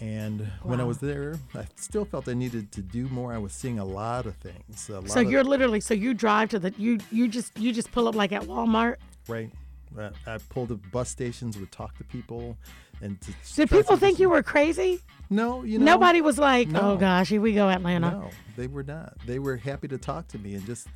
And 0.00 0.40
when 0.62 0.80
I 0.80 0.84
was 0.84 0.98
there, 0.98 1.36
I 1.54 1.64
still 1.76 2.04
felt 2.04 2.28
I 2.28 2.34
needed 2.34 2.72
to 2.72 2.82
do 2.82 3.08
more. 3.08 3.32
I 3.32 3.38
was 3.38 3.52
seeing 3.52 3.78
a 3.78 3.84
lot 3.84 4.26
of 4.26 4.34
things. 4.36 4.88
Lot 4.90 5.08
So 5.08 5.20
of- 5.20 5.30
you're 5.30 5.44
literally 5.44 5.80
so 5.80 5.94
you 5.94 6.14
drive 6.14 6.50
to 6.50 6.58
the 6.58 6.74
you 6.76 6.98
you 7.12 7.28
just 7.28 7.56
you 7.58 7.72
just 7.72 7.90
pull 7.92 8.08
up 8.08 8.14
like 8.14 8.32
at 8.32 8.42
Walmart. 8.42 8.96
right. 9.28 9.50
Uh, 9.96 10.10
I 10.26 10.38
pulled 10.48 10.72
up 10.72 10.80
bus 10.90 11.08
stations, 11.08 11.56
would 11.56 11.70
talk 11.70 11.96
to 11.98 12.04
people, 12.04 12.56
and 13.00 13.20
to 13.20 13.32
Did 13.54 13.70
people 13.70 13.96
think 13.96 14.18
you 14.18 14.28
were 14.28 14.42
crazy? 14.42 15.00
No, 15.30 15.62
you 15.62 15.78
know, 15.78 15.84
Nobody 15.84 16.20
was 16.20 16.36
like, 16.36 16.66
no. 16.66 16.80
"Oh 16.80 16.96
gosh, 16.96 17.28
here 17.28 17.40
we 17.40 17.52
go, 17.52 17.68
Atlanta." 17.68 18.10
No, 18.10 18.30
they 18.56 18.66
were 18.66 18.82
not. 18.82 19.16
They 19.24 19.38
were 19.38 19.56
happy 19.56 19.86
to 19.86 19.96
talk 19.96 20.26
to 20.28 20.38
me 20.40 20.54
and 20.56 20.66
just, 20.66 20.88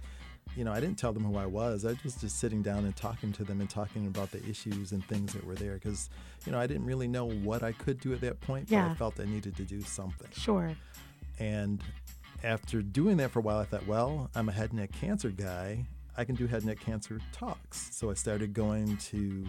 you 0.57 0.65
know, 0.65 0.73
I 0.73 0.81
didn't 0.81 0.99
tell 0.99 1.13
them 1.13 1.25
who 1.25 1.37
I 1.37 1.47
was. 1.47 1.85
I 1.85 1.95
was 2.03 2.17
just 2.17 2.39
sitting 2.39 2.63
down 2.63 2.85
and 2.85 2.95
talking 2.97 3.33
to 3.33 3.45
them 3.45 3.61
and 3.61 3.71
talking 3.71 4.07
about 4.07 4.31
the 4.33 4.45
issues 4.49 4.93
and 4.93 5.05
things 5.07 5.33
that 5.33 5.45
were 5.47 5.55
there 5.55 5.75
because, 5.75 6.11
you 6.47 6.53
know, 6.53 6.59
I 6.59 6.67
didn't 6.67 6.85
really 6.85 7.09
know 7.09 7.27
what 7.27 7.63
I 7.63 7.73
could 7.73 8.01
do 8.01 8.13
at 8.13 8.21
that 8.23 8.41
point, 8.41 8.69
but 8.69 8.77
I 8.91 8.95
felt 8.95 9.21
I 9.21 9.25
needed 9.25 9.57
to 9.57 9.63
do 9.63 9.81
something. 9.83 10.29
Sure. 10.33 10.73
And 11.39 11.83
after 12.43 12.83
doing 12.83 13.17
that 13.19 13.31
for 13.31 13.39
a 13.39 13.43
while, 13.43 13.59
I 13.59 13.65
thought, 13.65 13.87
well, 13.87 14.31
I'm 14.35 14.49
a 14.49 14.53
head 14.53 14.71
and 14.71 14.81
neck 14.81 14.93
cancer 14.93 15.31
guy. 15.31 15.85
I 16.17 16.25
can 16.25 16.35
do 16.35 16.47
head 16.47 16.59
and 16.59 16.67
neck 16.67 16.81
cancer 16.81 17.21
talks. 17.33 17.95
So 17.95 18.11
I 18.11 18.15
started 18.15 18.53
going 18.53 18.97
to 18.97 19.47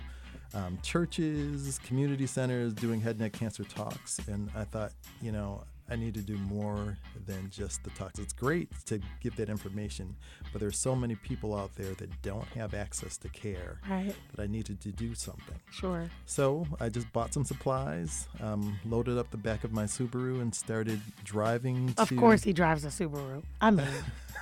um, 0.54 0.80
churches, 0.82 1.80
community 1.84 2.28
centers, 2.28 2.74
doing 2.74 3.02
head 3.02 3.12
and 3.12 3.22
neck 3.22 3.34
cancer 3.34 3.64
talks. 3.64 4.20
And 4.28 4.50
I 4.56 4.64
thought, 4.64 4.92
you 5.22 5.32
know, 5.32 5.64
I 5.92 5.96
need 5.96 6.14
to 6.14 6.22
do 6.22 6.38
more 6.38 6.98
than 7.26 7.50
just 7.50 7.84
the 7.84 7.90
talks. 7.92 8.20
It's 8.20 8.34
great 8.34 8.70
to 8.86 9.00
give 9.22 9.36
that 9.38 9.50
information, 9.50 10.16
but 10.52 10.62
there's 10.62 10.78
so 10.78 10.96
many 10.96 11.16
people 11.16 11.56
out 11.56 11.74
there 11.76 11.94
that 11.96 12.22
don't 12.22 12.46
have 12.50 12.74
access 12.74 13.18
to 13.18 13.30
care 13.30 13.80
Right. 13.90 14.14
that 14.36 14.42
I 14.44 14.48
needed 14.48 14.82
to 14.82 14.92
do 14.92 15.16
something. 15.16 15.56
Sure. 15.72 16.10
So 16.26 16.68
I 16.80 16.90
just 16.90 17.12
bought 17.12 17.34
some 17.34 17.44
supplies, 17.44 18.28
um, 18.40 18.78
loaded 18.86 19.18
up 19.18 19.32
the 19.32 19.38
back 19.38 19.64
of 19.64 19.72
my 19.72 19.86
Subaru, 19.86 20.42
and 20.42 20.54
started 20.54 21.02
driving. 21.24 21.94
Of 21.98 22.10
to, 22.10 22.16
course, 22.16 22.44
he 22.44 22.54
drives 22.54 22.86
a 22.86 22.90
Subaru. 22.90 23.42
I 23.62 23.72
mean, 23.72 23.88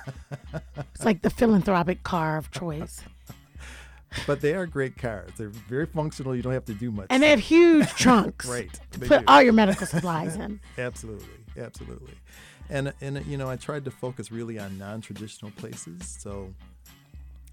it's 0.94 1.04
like 1.04 1.22
the 1.22 1.30
philanthropic 1.30 2.02
car 2.02 2.36
of 2.36 2.50
choice, 2.50 3.02
but 4.26 4.40
they 4.40 4.54
are 4.54 4.66
great 4.66 4.96
cars. 4.96 5.30
They're 5.36 5.48
very 5.48 5.86
functional. 5.86 6.34
You 6.34 6.42
don't 6.42 6.52
have 6.52 6.64
to 6.66 6.74
do 6.74 6.90
much. 6.90 7.06
and 7.10 7.22
they 7.22 7.30
have 7.30 7.40
huge 7.40 7.88
trunks. 7.94 8.46
Right, 8.46 8.70
To 8.92 8.98
put 9.00 9.20
do. 9.20 9.24
all 9.26 9.42
your 9.42 9.52
medical 9.52 9.86
supplies 9.86 10.36
in. 10.36 10.60
absolutely, 10.78 11.26
absolutely. 11.58 12.14
And 12.70 12.92
and 13.00 13.24
you 13.26 13.36
know, 13.36 13.48
I 13.48 13.56
tried 13.56 13.84
to 13.86 13.90
focus 13.90 14.30
really 14.30 14.58
on 14.58 14.78
non-traditional 14.78 15.52
places. 15.52 16.16
So 16.18 16.52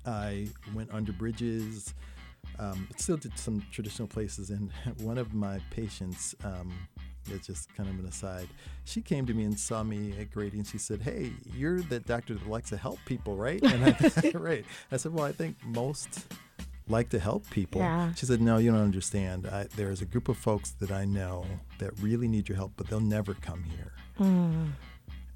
I 0.05 0.47
went 0.73 0.93
under 0.93 1.11
bridges, 1.11 1.93
um, 2.59 2.87
still 2.97 3.17
did 3.17 3.37
some 3.37 3.63
traditional 3.71 4.07
places. 4.07 4.49
And 4.49 4.71
one 5.01 5.17
of 5.17 5.33
my 5.33 5.59
patients, 5.71 6.35
um, 6.43 6.73
it's 7.31 7.47
just 7.47 7.73
kind 7.75 7.89
of 7.89 7.97
an 7.99 8.05
aside, 8.05 8.47
she 8.83 9.01
came 9.01 9.25
to 9.25 9.33
me 9.33 9.43
and 9.43 9.59
saw 9.59 9.83
me 9.83 10.13
at 10.19 10.31
Grady, 10.31 10.57
and 10.57 10.67
she 10.67 10.77
said, 10.77 11.01
"Hey, 11.01 11.31
you're 11.55 11.81
the 11.81 11.99
doctor 11.99 12.35
that 12.35 12.47
likes 12.47 12.69
to 12.69 12.77
help 12.77 12.99
people, 13.05 13.35
right?" 13.35 13.61
And 13.63 13.83
I, 13.85 14.31
right. 14.37 14.65
I 14.91 14.97
said, 14.97 15.13
"Well, 15.13 15.25
I 15.25 15.31
think 15.31 15.57
most." 15.65 16.25
Like 16.87 17.09
to 17.09 17.19
help 17.19 17.49
people. 17.49 17.81
Yeah. 17.81 18.13
She 18.13 18.25
said, 18.25 18.41
No, 18.41 18.57
you 18.57 18.71
don't 18.71 18.81
understand. 18.81 19.47
I, 19.47 19.67
there's 19.75 20.01
a 20.01 20.05
group 20.05 20.29
of 20.29 20.37
folks 20.37 20.71
that 20.79 20.91
I 20.91 21.05
know 21.05 21.45
that 21.79 21.91
really 21.99 22.27
need 22.27 22.47
your 22.49 22.55
help, 22.57 22.73
but 22.77 22.87
they'll 22.87 22.99
never 22.99 23.33
come 23.33 23.63
here. 23.63 23.91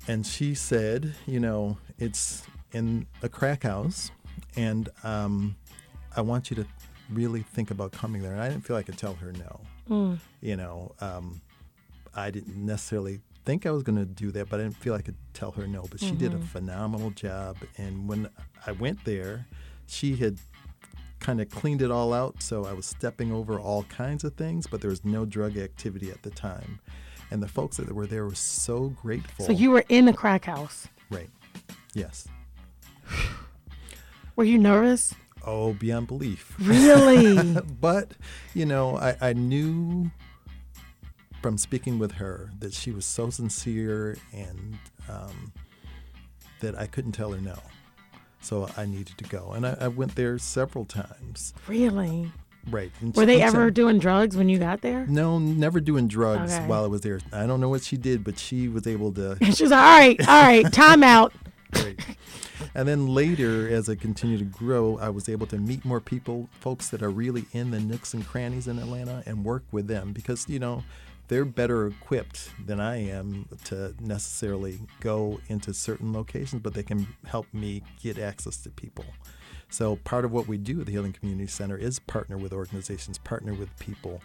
And 0.08 0.26
she 0.26 0.56
said, 0.56 1.14
You 1.26 1.40
know, 1.40 1.78
it's 1.98 2.44
in 2.72 3.06
a 3.24 3.30
crack 3.30 3.64
house, 3.64 4.12
and 4.56 4.90
um, 5.04 5.56
I 6.16 6.22
want 6.22 6.50
you 6.50 6.56
to 6.58 6.66
really 7.12 7.42
think 7.42 7.72
about 7.72 7.92
coming 7.92 8.22
there. 8.22 8.34
And 8.34 8.42
I 8.42 8.50
didn't 8.50 8.66
feel 8.66 8.76
I 8.76 8.84
could 8.84 8.98
tell 8.98 9.16
her 9.16 9.32
no. 9.34 9.60
You 10.42 10.56
know, 10.56 10.94
um, 11.02 11.42
I 12.16 12.30
didn't 12.30 12.56
necessarily 12.64 13.22
think 13.46 13.66
I 13.66 13.72
was 13.72 13.82
going 13.82 13.98
to 13.98 14.06
do 14.06 14.30
that, 14.32 14.50
but 14.50 14.60
I 14.60 14.64
didn't 14.64 14.78
feel 14.78 14.94
I 14.94 15.02
could 15.02 15.16
tell 15.34 15.52
her 15.52 15.66
no. 15.68 15.86
But 15.90 16.00
she 16.00 16.12
did 16.12 16.34
a 16.34 16.38
phenomenal 16.40 17.10
job. 17.12 17.58
And 17.78 18.08
when 18.08 18.30
I 18.68 18.72
went 18.74 19.04
there, 19.06 19.48
she 19.88 20.16
had 20.16 20.38
kind 21.20 21.42
of 21.42 21.50
cleaned 21.50 21.82
it 21.82 21.92
all 21.92 22.14
out. 22.14 22.42
So 22.42 22.66
I 22.66 22.74
was 22.74 22.86
stepping 22.86 23.32
over 23.32 23.60
all 23.60 23.84
kinds 23.84 24.24
of 24.24 24.36
things, 24.36 24.68
but 24.68 24.82
there 24.82 24.90
was 24.90 25.04
no 25.04 25.26
drug 25.26 25.58
activity 25.58 26.12
at 26.12 26.24
the 26.24 26.30
time. 26.30 26.80
And 27.32 27.44
the 27.44 27.48
folks 27.48 27.78
that 27.78 27.94
were 27.94 28.08
there 28.08 28.26
were 28.26 28.36
so 28.36 28.90
grateful. 29.02 29.46
So 29.46 29.52
you 29.52 29.72
were 29.72 29.86
in 29.90 30.06
the 30.06 30.14
crack 30.14 30.46
house. 30.46 30.88
right? 31.10 31.30
Yes. 31.94 32.28
Were 34.36 34.46
you 34.46 34.58
nervous? 34.58 35.14
Oh, 35.46 35.74
beyond 35.74 36.08
belief. 36.08 36.56
Really? 36.60 37.60
but 37.82 38.14
you 38.54 38.66
know, 38.66 38.98
I, 38.98 39.16
I 39.22 39.34
knew 39.34 40.10
from 41.42 41.58
speaking 41.58 42.00
with 42.00 42.14
her 42.14 42.50
that 42.60 42.74
she 42.74 42.92
was 42.92 43.06
so 43.06 43.30
sincere 43.30 44.18
and 44.34 44.78
um, 45.10 45.54
that 46.60 46.78
I 46.78 46.88
couldn't 46.88 47.14
tell 47.14 47.32
her 47.32 47.40
no. 47.42 47.58
So 48.42 48.70
I 48.78 48.86
needed 48.86 49.18
to 49.18 49.24
go, 49.26 49.52
and 49.52 49.66
I, 49.68 49.78
I 49.82 49.88
went 49.90 50.16
there 50.16 50.38
several 50.38 50.86
times. 50.86 51.54
really? 51.68 52.32
Right? 52.70 52.92
and 53.02 53.16
Were 53.16 53.24
she- 53.24 53.26
they 53.28 53.40
so- 53.40 53.48
ever 53.48 53.72
doing 53.72 54.00
drugs 54.00 54.36
when 54.38 54.48
you 54.50 54.60
got 54.60 54.82
there? 54.82 55.06
No, 55.08 55.40
never 55.40 55.80
doing 55.80 56.08
drugs 56.08 56.54
Okay. 56.54 56.68
while 56.68 56.84
I 56.84 56.88
was 56.88 57.02
there. 57.02 57.20
I 57.34 57.46
don't 57.48 57.60
know 57.62 57.70
what 57.70 57.84
she 57.84 57.98
did, 57.98 58.24
but 58.24 58.38
she 58.38 58.68
was 58.68 58.86
able 58.88 59.12
to. 59.14 59.38
She 59.54 59.64
was 59.64 59.72
like, 59.72 59.72
"All 59.72 59.78
right, 60.00 60.20
all 60.30 60.42
right, 60.44 60.74
time 60.74 61.04
out." 61.04 61.34
Great. 61.72 62.00
And 62.76 62.88
then 62.88 63.08
later, 63.08 63.68
as 63.70 63.90
I 63.90 63.96
continued 63.96 64.40
to 64.40 64.46
grow, 64.46 64.98
I 65.00 65.10
was 65.10 65.30
able 65.30 65.48
to 65.48 65.58
meet 65.58 65.86
more 65.86 66.00
people, 66.02 66.50
folks 66.60 66.90
that 66.90 67.02
are 67.02 67.10
really 67.10 67.46
in 67.54 67.72
the 67.72 67.80
nooks 67.80 68.14
and 68.14 68.26
crannies 68.28 68.68
in 68.68 68.78
Atlanta, 68.80 69.24
and 69.26 69.44
work 69.46 69.64
with 69.72 69.88
them 69.88 70.12
because, 70.12 70.48
you 70.50 70.60
know, 70.60 70.84
they're 71.30 71.46
better 71.46 71.88
equipped 71.88 72.50
than 72.66 72.80
I 72.80 73.08
am 73.08 73.48
to 73.66 73.96
necessarily 74.02 74.80
go 75.00 75.40
into 75.48 75.74
certain 75.74 76.12
locations, 76.12 76.62
but 76.62 76.74
they 76.74 76.84
can 76.84 77.08
help 77.26 77.46
me 77.54 77.84
get 78.02 78.18
access 78.18 78.58
to 78.64 78.70
people. 78.70 79.06
So 79.70 79.98
part 79.98 80.26
of 80.26 80.32
what 80.32 80.48
we 80.48 80.58
do 80.58 80.80
at 80.82 80.88
the 80.88 80.92
Healing 80.92 81.14
Community 81.14 81.48
Center 81.48 81.78
is 81.78 82.00
partner 82.00 82.38
with 82.38 82.52
organizations, 82.52 83.20
partner 83.20 83.54
with 83.54 83.70
people, 83.78 84.22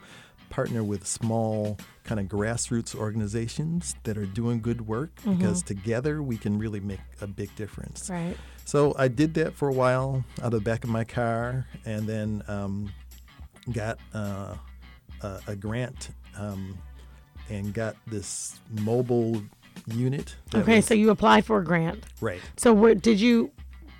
partner 0.49 0.83
with 0.83 1.07
small 1.07 1.77
kind 2.05 2.19
of 2.19 2.27
grassroots 2.27 2.95
organizations 2.95 3.95
that 4.05 4.17
are 4.17 4.25
doing 4.25 4.63
good 4.63 4.87
work 4.87 5.11
because 5.27 5.63
together 5.63 6.23
we 6.23 6.39
can 6.39 6.59
really 6.59 6.81
make 6.81 7.01
a 7.21 7.27
big 7.27 7.55
difference. 7.57 8.09
Right. 8.09 8.37
So 8.65 8.95
I 8.99 9.09
did 9.09 9.35
that 9.35 9.55
for 9.55 9.69
a 9.69 9.75
while 9.75 10.25
out 10.39 10.47
of 10.47 10.53
the 10.53 10.61
back 10.61 10.85
of 10.85 10.91
my 10.91 11.05
car, 11.05 11.67
and 11.85 12.07
then 12.07 12.43
um, 12.49 12.91
got 13.73 13.99
uh, 14.15 14.55
a, 15.21 15.41
a 15.49 15.57
grant 15.57 16.09
um, 16.39 16.79
and 17.51 17.73
got 17.75 17.97
this 18.07 18.59
mobile 18.71 19.43
unit. 19.87 20.37
Okay, 20.55 20.77
was- 20.77 20.87
so 20.87 20.95
you 20.95 21.11
applied 21.11 21.45
for 21.45 21.59
a 21.59 21.65
grant. 21.65 22.05
right. 22.21 22.41
So 22.57 22.73
where 22.73 22.95
did 22.95 23.21
you? 23.21 23.51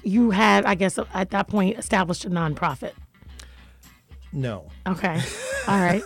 You 0.03 0.31
had, 0.31 0.67
I 0.67 0.75
guess, 0.75 0.99
at 1.15 1.31
that 1.31 1.49
point, 1.49 1.79
established 1.79 2.25
a 2.27 2.31
nonprofit. 2.31 2.93
No. 4.33 4.67
Okay. 4.87 5.21
All 5.69 5.79
right. 5.81 6.03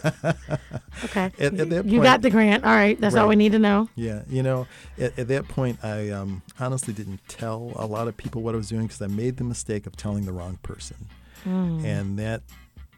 Okay. 1.05 1.33
At- 1.41 1.43
at 1.43 1.71
that 1.71 1.85
you 1.87 2.01
got 2.03 2.23
the 2.23 2.31
grant. 2.31 2.65
All 2.65 2.71
right. 2.75 3.01
That's 3.01 3.17
all 3.17 3.27
we 3.27 3.35
need 3.35 3.53
to 3.53 3.59
know. 3.59 3.89
Yeah, 3.97 4.23
you 4.29 4.43
know, 4.45 4.69
at, 4.99 5.19
at 5.19 5.29
that 5.29 5.49
point, 5.49 5.83
I 5.83 6.11
um, 6.11 6.43
honestly 6.61 6.95
didn't 6.95 7.21
tell 7.27 7.73
a 7.75 7.87
lot 7.87 8.07
of 8.07 8.17
people 8.17 8.43
what 8.43 8.55
I 8.55 8.59
was 8.59 8.69
doing 8.69 8.83
because 8.87 9.03
I 9.03 9.09
made 9.09 9.37
the 9.39 9.45
mistake 9.45 9.87
of 9.87 9.97
telling 9.97 10.27
the 10.27 10.33
wrong 10.33 10.59
person. 10.63 10.97
And 11.45 12.19
that 12.19 12.43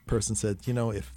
person 0.07 0.35
said, 0.35 0.59
you 0.67 0.75
know, 0.75 0.91
if 0.91 1.13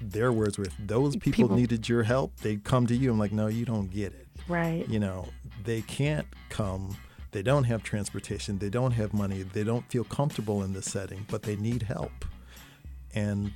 their 0.00 0.32
words 0.32 0.58
were, 0.58 0.64
if 0.64 0.74
those 0.78 1.16
people, 1.16 1.44
People- 1.44 1.56
needed 1.56 1.88
your 1.88 2.02
help, 2.02 2.36
they'd 2.40 2.64
come 2.64 2.86
to 2.86 2.96
you. 2.96 3.10
I'm 3.10 3.18
like, 3.18 3.32
no, 3.32 3.46
you 3.46 3.64
don't 3.64 3.90
get 3.90 4.12
it. 4.12 4.26
Right. 4.48 4.86
You 4.88 4.98
know, 4.98 5.28
they 5.64 5.82
can't 5.82 6.26
come. 6.50 6.96
They 7.32 7.42
don't 7.42 7.64
have 7.64 7.82
transportation. 7.82 8.58
They 8.58 8.68
don't 8.70 8.92
have 8.92 9.12
money. 9.14 9.42
They 9.42 9.64
don't 9.64 9.88
feel 9.90 10.04
comfortable 10.04 10.62
in 10.62 10.72
this 10.72 10.86
setting, 10.86 11.26
but 11.30 11.42
they 11.42 11.56
need 11.56 11.82
help. 11.82 12.24
And 13.14 13.52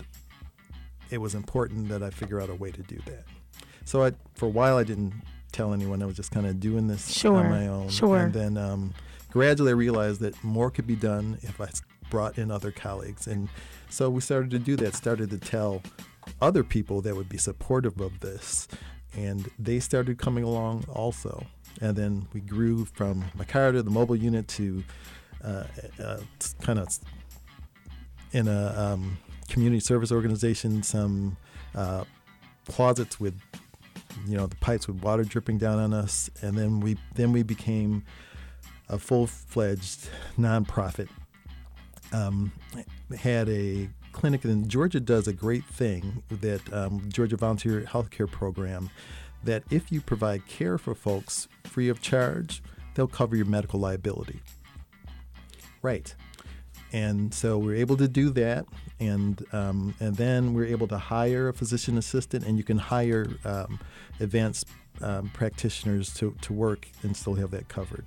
it 1.11 1.18
was 1.18 1.34
important 1.34 1.89
that 1.89 2.03
I 2.03 2.11
figure 2.11 2.41
out 2.41 2.51
a 2.51 2.55
way 2.55 2.70
to 2.70 2.82
do 2.82 2.99
that. 3.07 3.24
So 3.84 4.05
I, 4.05 4.12
for 4.34 4.47
a 4.47 4.51
while, 4.51 4.76
I 4.76 4.84
didn't 4.84 5.14
tell 5.53 5.72
anyone. 5.72 6.03
I 6.03 6.07
was 6.07 6.16
just 6.16 6.30
kind 6.30 6.47
of 6.47 6.61
doing 6.61 6.86
this 6.89 7.11
Sure, 7.11 7.36
on 7.36 7.51
my 7.51 7.66
own. 7.68 7.89
sure. 7.89 8.18
And 8.18 8.32
then 8.32 8.57
um, 8.57 8.95
gradually 9.30 9.70
I 9.70 9.74
realized 9.74 10.20
that 10.20 10.43
more 10.45 10.70
could 10.70 10.86
be 10.86 10.97
done 10.97 11.39
if 11.43 11.61
i 11.61 11.68
brought 12.11 12.39
in 12.39 12.51
other 12.51 12.70
colleagues. 12.70 13.26
And 13.26 13.49
so 13.91 14.09
we 14.11 14.20
started 14.22 14.51
to 14.53 14.59
do 14.59 14.76
that, 14.76 14.95
started 14.95 15.28
to 15.30 15.39
tell 15.39 15.82
other 16.41 16.62
people 16.62 17.01
that 17.03 17.16
would 17.16 17.29
be 17.29 17.39
supportive 17.39 18.01
of 18.01 18.20
this. 18.20 18.68
And 19.16 19.51
they 19.59 19.81
started 19.81 20.18
coming 20.18 20.45
along 20.45 20.85
also. 20.89 21.47
And 21.81 21.97
then 21.97 22.29
we 22.33 22.41
grew 22.41 22.85
from 22.85 23.24
my 23.35 23.45
car 23.45 23.72
to 23.72 23.83
the 23.83 23.91
mobile 23.91 24.16
unit 24.16 24.49
to 24.49 24.85
uh, 25.45 25.64
uh, 26.03 26.18
kind 26.61 26.79
of 26.79 26.89
in 28.33 28.49
a 28.49 28.74
um, 28.76 29.18
community 29.49 29.81
service 29.81 30.12
organization 30.12 30.83
some 30.83 31.37
uh, 31.74 32.05
closets 32.66 33.18
with 33.18 33.35
you 34.26 34.37
know 34.37 34.47
the 34.47 34.57
pipes 34.57 34.87
with 34.87 35.03
water 35.03 35.24
dripping 35.24 35.59
down 35.59 35.79
on 35.79 35.93
us, 35.93 36.31
and 36.43 36.57
then 36.57 36.81
we 36.81 36.97
then 37.14 37.33
we 37.33 37.43
became 37.43 38.05
a 38.89 38.99
full-fledged 38.99 40.09
nonprofit. 40.39 41.09
Um, 42.12 42.53
had 43.16 43.49
a 43.49 43.89
clinic, 44.12 44.44
and 44.44 44.68
Georgia 44.68 45.00
does 45.00 45.28
a 45.28 45.32
great 45.32 45.64
thing 45.64 46.22
that 46.28 46.72
um, 46.72 47.09
Georgia 47.09 47.36
Volunteer 47.36 47.82
Healthcare 47.82 48.30
Program. 48.30 48.90
That 49.44 49.62
if 49.70 49.92
you 49.92 50.00
provide 50.00 50.46
care 50.48 50.78
for 50.78 50.96
folks 50.96 51.46
free 51.64 51.88
of 51.88 52.02
charge, 52.02 52.61
they'll 52.94 53.06
cover 53.06 53.36
your 53.36 53.46
medical 53.46 53.78
liability. 53.78 54.40
Right. 55.80 56.12
And 56.92 57.32
so 57.32 57.56
we 57.56 57.74
are 57.74 57.76
able 57.76 57.96
to 57.98 58.09
do 58.09 58.30
that, 58.30 58.66
and 58.98 59.44
um, 59.52 59.94
and 60.00 60.16
then 60.16 60.54
we 60.54 60.64
are 60.64 60.66
able 60.66 60.88
to 60.88 60.98
hire 60.98 61.48
a 61.48 61.52
physician 61.52 61.98
assistant, 61.98 62.44
and 62.46 62.59
you 62.59 62.64
can 62.64 62.78
hire 62.78 63.26
um, 63.44 63.78
advanced 64.18 64.66
um, 65.02 65.30
practitioners 65.34 66.12
to, 66.14 66.34
to 66.40 66.52
work 66.52 66.88
and 67.02 67.16
still 67.16 67.34
have 67.34 67.50
that 67.52 67.68
covered. 67.68 68.06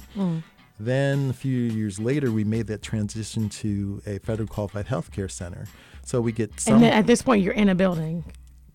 Then 0.80 1.30
a 1.30 1.34
few 1.34 1.58
years 1.58 2.00
later, 2.00 2.32
we 2.32 2.44
made 2.44 2.68
that 2.68 2.82
transition 2.82 3.50
to 3.50 4.02
a 4.08 4.18
federal 4.20 4.48
qualified 4.48 4.88
healthcare 4.88 5.30
center. 5.30 5.68
So 6.12 6.20
we 6.20 6.34
get 6.34 6.60
some 6.60 6.74
And 6.76 6.84
then 6.84 6.92
at 6.92 7.08
this 7.08 7.22
point, 7.22 7.42
you're 7.42 7.54
in 7.54 7.70
a 7.70 7.76
building. 7.76 8.26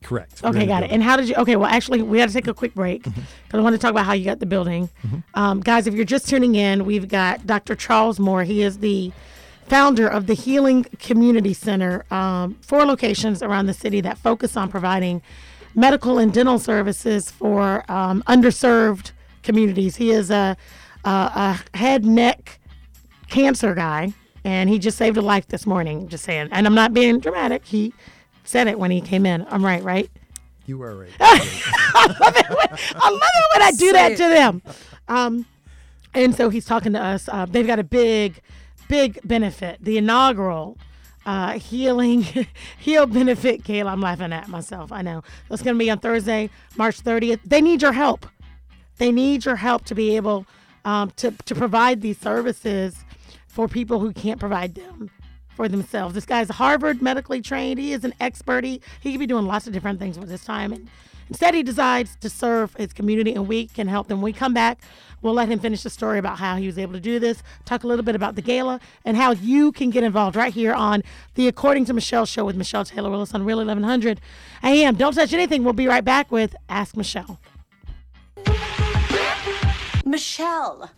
correct. 0.03 0.43
Okay, 0.43 0.65
got 0.67 0.83
it. 0.85 0.91
And 0.91 1.03
how 1.03 1.17
did 1.17 1.29
you? 1.29 1.35
Okay, 1.35 1.57
well, 1.57 1.69
actually, 1.69 2.01
we 2.01 2.19
had 2.19 2.31
to 2.31 2.33
take 2.33 2.47
a 2.47 2.55
quick 2.55 2.75
break 2.75 3.03
because 3.03 3.25
I 3.53 3.59
want 3.61 3.75
to 3.75 3.79
talk 3.79 3.91
about 3.91 4.07
how 4.07 4.15
you 4.15 4.25
got 4.25 4.41
the 4.41 4.47
building. 4.47 4.89
Um, 5.35 5.61
guys, 5.61 5.87
if 5.87 5.93
you're 5.93 6.07
just 6.07 6.29
tuning 6.29 6.55
in, 6.55 6.87
we've 6.87 7.09
got 7.09 7.47
Dr. 7.47 7.75
Charles 7.75 8.19
Moore. 8.19 8.45
He 8.45 8.63
is 8.63 8.79
the 8.79 9.13
founder 9.69 10.09
of 10.09 10.27
the 10.29 10.35
Healing 10.35 10.85
Community 10.99 11.53
Center, 11.53 12.05
um, 12.11 12.55
four 12.63 12.87
locations 12.87 13.43
around 13.43 13.67
the 13.67 13.75
city 13.75 14.01
that 14.01 14.17
focus 14.17 14.57
on 14.57 14.71
providing 14.71 15.21
medical 15.75 16.19
and 16.19 16.33
dental 16.33 16.59
services 16.59 17.31
for 17.31 17.85
um, 17.91 18.23
underserved 18.29 19.11
communities. 19.43 19.97
He 19.97 20.11
is 20.11 20.31
a, 20.31 20.57
a, 21.05 21.11
a 21.75 21.77
head 21.77 22.05
neck 22.07 22.61
cancer 23.29 23.75
guy, 23.75 24.15
and 24.47 24.71
he 24.71 24.79
just 24.79 24.97
saved 24.97 25.17
a 25.17 25.23
life 25.23 25.49
this 25.49 25.67
morning. 25.67 26.07
Just 26.07 26.23
saying, 26.23 26.51
and 26.53 26.69
I'm 26.69 26.75
not 26.75 26.95
being 26.95 27.19
dramatic. 27.19 27.65
He 27.65 27.93
said 28.45 28.69
it 28.69 28.79
when 28.79 28.93
he 28.93 29.01
came 29.01 29.27
in. 29.27 29.45
I'm 29.51 29.65
right, 29.65 29.83
right? 29.83 30.09
You 30.67 30.81
are 30.83 30.95
right. 30.95 31.11
I 31.21 32.07
love 32.07 33.21
it 33.21 33.47
when 33.55 33.63
I 33.63 33.73
do 33.77 33.93
that 33.93 34.11
to 34.11 34.29
them. 34.29 34.63
Um, 35.09 35.47
and 36.15 36.33
so 36.33 36.49
he's 36.49 36.65
talking 36.65 36.93
to 36.93 37.03
us. 37.03 37.29
Uh, 37.29 37.45
they've 37.45 37.67
got 37.67 37.81
a 37.81 37.85
big, 37.85 38.41
big 38.89 39.19
benefit. 39.25 39.79
The 39.81 39.99
inaugural 39.99 40.79
uh, 41.27 41.59
healing 41.59 42.23
heal 42.79 43.07
benefit 43.07 43.65
gala. 43.65 43.91
I'm 43.91 44.01
laughing 44.01 44.33
at 44.33 44.47
myself. 44.47 44.93
I 44.93 45.03
know 45.03 45.25
that's 45.49 45.63
going 45.63 45.75
to 45.75 45.79
be 45.79 45.91
on 45.91 45.99
Thursday, 45.99 46.51
March 46.77 47.03
30th. 47.03 47.41
They 47.45 47.61
need 47.61 47.83
your 47.83 47.93
help. 47.93 48.27
They 48.99 49.11
need 49.11 49.45
your 49.45 49.57
help 49.57 49.85
to 49.87 49.97
be 49.97 50.15
able 50.15 50.47
um, 50.85 51.11
to 51.17 51.33
to 51.33 51.55
provide 51.57 52.01
these 52.01 52.19
services 52.19 53.05
for 53.57 53.67
people 53.69 54.01
who 54.01 54.13
can't 54.13 54.39
provide 54.39 54.75
them 54.75 55.09
for 55.55 55.67
themselves. 55.67 56.15
This 56.15 56.27
guy's 56.27 56.51
Harvard 56.51 57.01
medically 57.01 57.41
trained. 57.41 57.81
He 57.81 57.95
is 57.95 58.05
an 58.05 58.13
expert. 58.21 58.65
He, 58.65 58.83
he 59.01 59.13
could 59.13 59.19
be 59.19 59.27
doing 59.27 59.47
lots 59.47 59.67
of 59.67 59.73
different 59.73 59.99
things 59.99 60.19
with 60.19 60.29
his 60.29 60.45
time. 60.45 60.75
And 60.75 60.91
instead, 61.31 61.55
he 61.55 61.63
decides 61.63 62.17
to 62.17 62.29
serve 62.29 62.75
his 62.75 62.93
community, 62.93 63.33
and 63.33 63.49
we 63.49 63.67
can 63.69 63.89
help 63.89 64.09
them. 64.09 64.19
When 64.19 64.27
we 64.27 64.35
come 64.35 64.53
back, 64.53 64.83
we'll 65.23 65.33
let 65.33 65.49
him 65.49 65.59
finish 65.59 65.83
the 65.83 65.89
story 65.89 66.19
about 66.19 66.39
how 66.39 66.57
he 66.57 66.67
was 66.67 66.77
able 66.77 66.93
to 66.93 67.01
do 67.01 67.19
this, 67.19 67.43
talk 67.65 67.83
a 67.83 67.87
little 67.87 68.05
bit 68.05 68.15
about 68.15 68.35
the 68.35 68.43
gala, 68.43 68.79
and 69.07 69.17
how 69.17 69.33
you 69.33 69.73
can 69.73 69.89
get 69.89 70.05
involved 70.05 70.37
right 70.37 70.53
here 70.53 70.75
on 70.75 71.03
the 71.35 71.49
According 71.49 71.87
to 71.87 71.95
Michelle 71.95 72.27
show 72.27 72.45
with 72.45 72.57
Michelle 72.57 72.85
Taylor 72.85 73.09
Willis 73.09 73.33
on 73.33 73.43
Real 73.43 73.57
1100 73.57 74.21
AM. 74.65 74.97
Don't 74.97 75.15
touch 75.15 75.33
anything. 75.33 75.65
We'll 75.65 75.73
be 75.73 75.87
right 75.87 76.05
back 76.05 76.31
with 76.31 76.55
Ask 76.69 76.95
Michelle. 76.95 77.41
Michelle. 80.05 80.91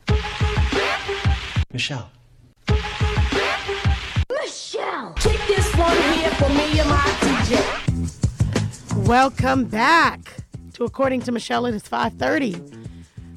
Michelle. 1.72 2.10
Michelle. 4.30 5.14
Kick 5.14 5.40
this 5.46 5.74
one 5.74 5.96
here 5.96 6.30
for 6.32 6.48
me 6.50 6.78
and 6.78 6.88
my 6.90 7.00
DJ. 7.20 9.06
Welcome 9.06 9.64
back 9.64 10.20
to 10.74 10.84
According 10.84 11.22
to 11.22 11.32
Michelle. 11.32 11.64
It 11.64 11.74
is 11.74 11.82
5:30 11.84 12.60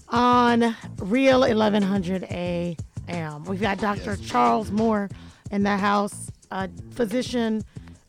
on 0.09 0.75
Real 0.99 1.43
1100 1.43 2.23
AM. 2.29 3.45
We've 3.45 3.61
got 3.61 3.77
Dr. 3.77 4.17
Charles 4.17 4.69
Moore 4.71 5.09
in 5.49 5.63
the 5.63 5.77
house, 5.77 6.29
a 6.51 6.69
physician, 6.91 7.63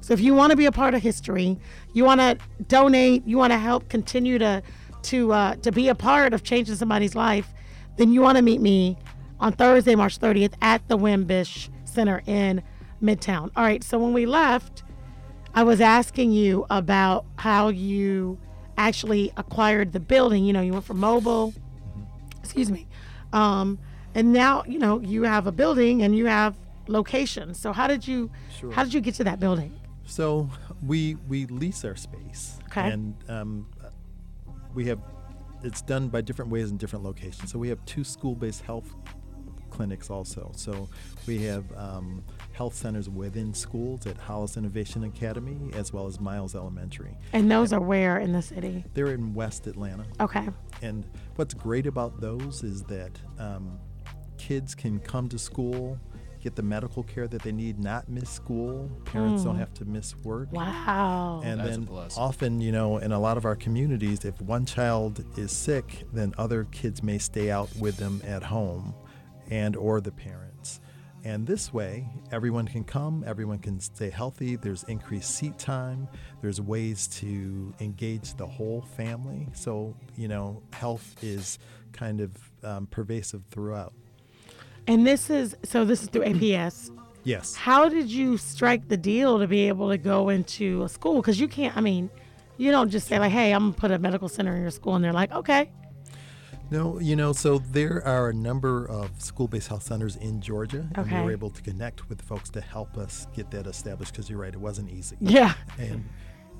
So 0.00 0.14
if 0.14 0.20
you 0.20 0.34
want 0.34 0.50
to 0.52 0.56
be 0.56 0.66
a 0.66 0.72
part 0.72 0.94
of 0.94 1.02
history, 1.02 1.58
you 1.92 2.04
want 2.04 2.20
to 2.20 2.38
donate, 2.68 3.26
you 3.26 3.38
want 3.38 3.52
to 3.52 3.58
help 3.58 3.88
continue 3.88 4.38
to 4.38 4.62
to 5.02 5.32
uh, 5.32 5.56
to 5.56 5.72
be 5.72 5.88
a 5.88 5.94
part 5.94 6.32
of 6.32 6.42
changing 6.42 6.76
somebody's 6.76 7.14
life, 7.14 7.52
then 7.96 8.12
you 8.12 8.20
want 8.20 8.36
to 8.36 8.42
meet 8.42 8.60
me 8.60 8.96
on 9.40 9.52
Thursday, 9.52 9.94
March 9.94 10.18
30th 10.18 10.54
at 10.62 10.86
the 10.88 10.96
Wimbish 10.96 11.68
Center 11.84 12.22
in 12.26 12.62
Midtown. 13.02 13.50
All 13.56 13.64
right. 13.64 13.82
So 13.82 13.98
when 13.98 14.12
we 14.12 14.26
left, 14.26 14.84
I 15.54 15.64
was 15.64 15.80
asking 15.80 16.32
you 16.32 16.64
about 16.70 17.26
how 17.36 17.68
you 17.68 18.38
actually 18.78 19.32
acquired 19.36 19.92
the 19.92 20.00
building. 20.00 20.44
You 20.44 20.52
know, 20.52 20.60
you 20.62 20.72
went 20.72 20.84
from 20.84 20.98
mobile, 21.00 21.52
excuse 22.42 22.70
me, 22.70 22.86
um, 23.32 23.78
and 24.14 24.32
now 24.32 24.62
you 24.66 24.78
know 24.78 25.00
you 25.00 25.24
have 25.24 25.46
a 25.46 25.52
building 25.52 26.02
and 26.02 26.16
you 26.16 26.26
have 26.26 26.56
locations. 26.86 27.58
So 27.58 27.72
how 27.72 27.86
did 27.86 28.06
you 28.06 28.30
how 28.72 28.84
did 28.84 28.94
you 28.94 29.00
get 29.00 29.14
to 29.16 29.24
that 29.24 29.40
building? 29.40 29.78
So 30.04 30.48
we 30.84 31.16
we 31.28 31.46
lease 31.46 31.84
our 31.84 31.96
space, 31.96 32.58
Okay. 32.70 32.90
and 32.90 33.14
um, 33.28 33.66
we 34.74 34.86
have 34.86 35.00
it's 35.62 35.80
done 35.82 36.08
by 36.08 36.20
different 36.20 36.50
ways 36.50 36.70
in 36.70 36.76
different 36.76 37.04
locations. 37.04 37.52
So 37.52 37.58
we 37.58 37.68
have 37.68 37.84
two 37.84 38.02
school-based 38.02 38.62
health 38.62 38.94
clinics 39.70 40.10
also. 40.10 40.50
So 40.56 40.88
we 41.26 41.42
have 41.44 41.64
um, 41.76 42.24
health 42.52 42.74
centers 42.74 43.08
within 43.08 43.54
schools 43.54 44.06
at 44.06 44.16
Hollis 44.18 44.56
Innovation 44.56 45.04
Academy 45.04 45.70
as 45.74 45.92
well 45.92 46.06
as 46.06 46.20
Miles 46.20 46.54
Elementary. 46.54 47.16
And 47.32 47.50
those 47.50 47.72
are 47.72 47.80
where 47.80 48.18
in 48.18 48.32
the 48.32 48.42
city? 48.42 48.84
They're 48.94 49.12
in 49.14 49.34
West 49.34 49.66
Atlanta. 49.68 50.04
Okay. 50.20 50.48
And 50.82 51.06
what's 51.36 51.54
great 51.54 51.86
about 51.86 52.20
those 52.20 52.62
is 52.64 52.82
that 52.84 53.12
um, 53.38 53.78
kids 54.36 54.74
can 54.74 54.98
come 54.98 55.28
to 55.28 55.38
school, 55.38 55.98
get 56.42 56.56
the 56.56 56.62
medical 56.62 57.02
care 57.02 57.28
that 57.28 57.42
they 57.42 57.52
need, 57.52 57.78
not 57.78 58.08
miss 58.08 58.28
school. 58.28 58.90
Parents 59.04 59.44
don't 59.44 59.58
have 59.58 59.72
to 59.74 59.84
miss 59.84 60.16
work. 60.16 60.52
Wow. 60.52 61.40
And 61.44 61.60
That's 61.60 61.68
a 61.68 61.72
then 61.72 61.86
plus. 61.86 62.18
often, 62.18 62.60
you 62.60 62.72
know, 62.72 62.98
in 62.98 63.12
a 63.12 63.20
lot 63.20 63.36
of 63.36 63.44
our 63.44 63.54
communities, 63.54 64.24
if 64.24 64.40
one 64.40 64.66
child 64.66 65.24
is 65.38 65.52
sick, 65.52 66.04
then 66.12 66.34
other 66.38 66.64
kids 66.64 67.02
may 67.02 67.18
stay 67.18 67.50
out 67.50 67.74
with 67.76 67.96
them 67.96 68.20
at 68.26 68.42
home 68.42 68.94
and 69.48 69.76
or 69.76 70.00
the 70.00 70.12
parents. 70.12 70.80
And 71.24 71.46
this 71.46 71.72
way, 71.72 72.08
everyone 72.32 72.66
can 72.66 72.82
come, 72.82 73.22
everyone 73.24 73.60
can 73.60 73.78
stay 73.78 74.10
healthy. 74.10 74.56
There's 74.56 74.82
increased 74.84 75.36
seat 75.36 75.56
time. 75.56 76.08
There's 76.40 76.60
ways 76.60 77.06
to 77.18 77.72
engage 77.78 78.34
the 78.34 78.46
whole 78.46 78.82
family. 78.96 79.46
So, 79.52 79.94
you 80.16 80.26
know, 80.26 80.62
health 80.72 81.14
is 81.22 81.60
kind 81.92 82.20
of 82.20 82.32
um, 82.64 82.86
pervasive 82.88 83.42
throughout. 83.50 83.92
And 84.86 85.06
this 85.06 85.30
is 85.30 85.56
so 85.64 85.84
this 85.84 86.02
is 86.02 86.08
through 86.08 86.24
APS. 86.24 86.90
Yes. 87.24 87.54
How 87.54 87.88
did 87.88 88.10
you 88.10 88.36
strike 88.36 88.88
the 88.88 88.96
deal 88.96 89.38
to 89.38 89.46
be 89.46 89.68
able 89.68 89.88
to 89.90 89.98
go 89.98 90.28
into 90.28 90.82
a 90.82 90.88
school? 90.88 91.16
Because 91.16 91.38
you 91.38 91.46
can't. 91.46 91.76
I 91.76 91.80
mean, 91.80 92.10
you 92.56 92.70
don't 92.70 92.90
just 92.90 93.06
say 93.06 93.18
like, 93.18 93.30
"Hey, 93.32 93.52
I'm 93.52 93.70
gonna 93.70 93.72
put 93.74 93.90
a 93.92 93.98
medical 93.98 94.28
center 94.28 94.54
in 94.56 94.62
your 94.62 94.70
school," 94.70 94.96
and 94.96 95.04
they're 95.04 95.12
like, 95.12 95.32
"Okay." 95.32 95.70
No, 96.70 96.98
you 96.98 97.16
know, 97.16 97.34
so 97.34 97.58
there 97.58 98.02
are 98.06 98.30
a 98.30 98.34
number 98.34 98.86
of 98.86 99.20
school 99.20 99.46
based 99.46 99.68
health 99.68 99.82
centers 99.82 100.16
in 100.16 100.40
Georgia, 100.40 100.88
and 100.94 101.06
we 101.06 101.20
were 101.20 101.30
able 101.30 101.50
to 101.50 101.60
connect 101.60 102.08
with 102.08 102.22
folks 102.22 102.48
to 102.50 102.62
help 102.62 102.96
us 102.96 103.26
get 103.34 103.50
that 103.50 103.66
established 103.66 104.12
because 104.12 104.30
you're 104.30 104.38
right, 104.38 104.54
it 104.54 104.60
wasn't 104.60 104.90
easy. 104.90 105.16
Yeah, 105.20 105.52
And 105.78 106.08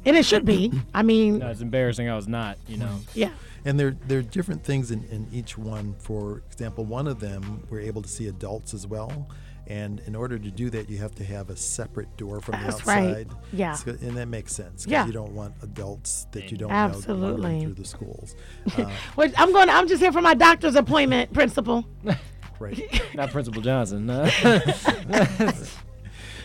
and 0.05 0.17
it 0.17 0.25
should 0.25 0.45
be. 0.45 0.73
I 0.95 1.03
mean, 1.03 1.39
No, 1.39 1.49
it's 1.49 1.61
embarrassing. 1.61 2.09
I 2.09 2.17
was 2.17 2.29
not. 2.29 2.59
You 2.67 2.79
know. 2.79 2.99
yeah. 3.15 3.31
And 3.65 3.79
there, 3.79 3.97
there 4.09 4.19
are 4.19 4.23
different 4.23 4.65
things 4.65 4.91
in, 4.91 5.05
in 5.05 5.29
each 5.33 5.57
one. 5.57 5.95
For 5.99 6.43
example, 6.51 6.85
one 6.85 7.07
of 7.07 7.21
them, 7.21 7.65
we're 7.71 7.81
able 7.81 8.03
to 8.03 8.09
see 8.09 8.27
adults 8.27 8.75
as 8.75 8.87
well. 8.89 9.29
And 9.69 10.01
in 10.01 10.17
order 10.17 10.37
to 10.41 10.51
do 10.51 10.69
that, 10.71 10.91
you 10.91 10.99
have 10.99 11.15
to 11.15 11.25
have 11.25 11.49
a 11.49 11.57
separate 11.57 12.17
door 12.17 12.41
from 12.41 12.61
That's 12.61 12.79
the 12.81 12.85
right. 12.91 13.09
outside. 13.11 13.29
Yeah. 13.53 13.75
So- 13.75 13.93
and 13.93 14.17
that 14.17 14.27
makes 14.27 14.53
sense. 14.53 14.85
'cause 14.85 14.91
Yeah. 14.91 15.07
You 15.07 15.13
don't 15.13 15.33
want 15.33 15.55
adults 15.63 16.27
that 16.33 16.51
you 16.51 16.57
don't 16.59 16.73
Absolutely. 16.73 17.15
know 17.27 17.33
wandering 17.35 17.61
through 17.63 17.75
the 17.75 17.85
schools. 17.85 18.35
Uh, 18.77 18.91
Wait, 19.17 19.33
I'm 19.39 19.53
going. 19.53 19.69
I'm 19.71 19.87
just 19.87 20.03
here 20.03 20.11
for 20.13 20.21
my 20.21 20.35
doctor's 20.35 20.75
appointment, 20.75 21.33
principal. 21.33 21.85
right. 22.59 23.03
Not 23.15 23.31
Principal 23.31 23.63
Johnson. 23.63 24.11
uh, 24.11 25.53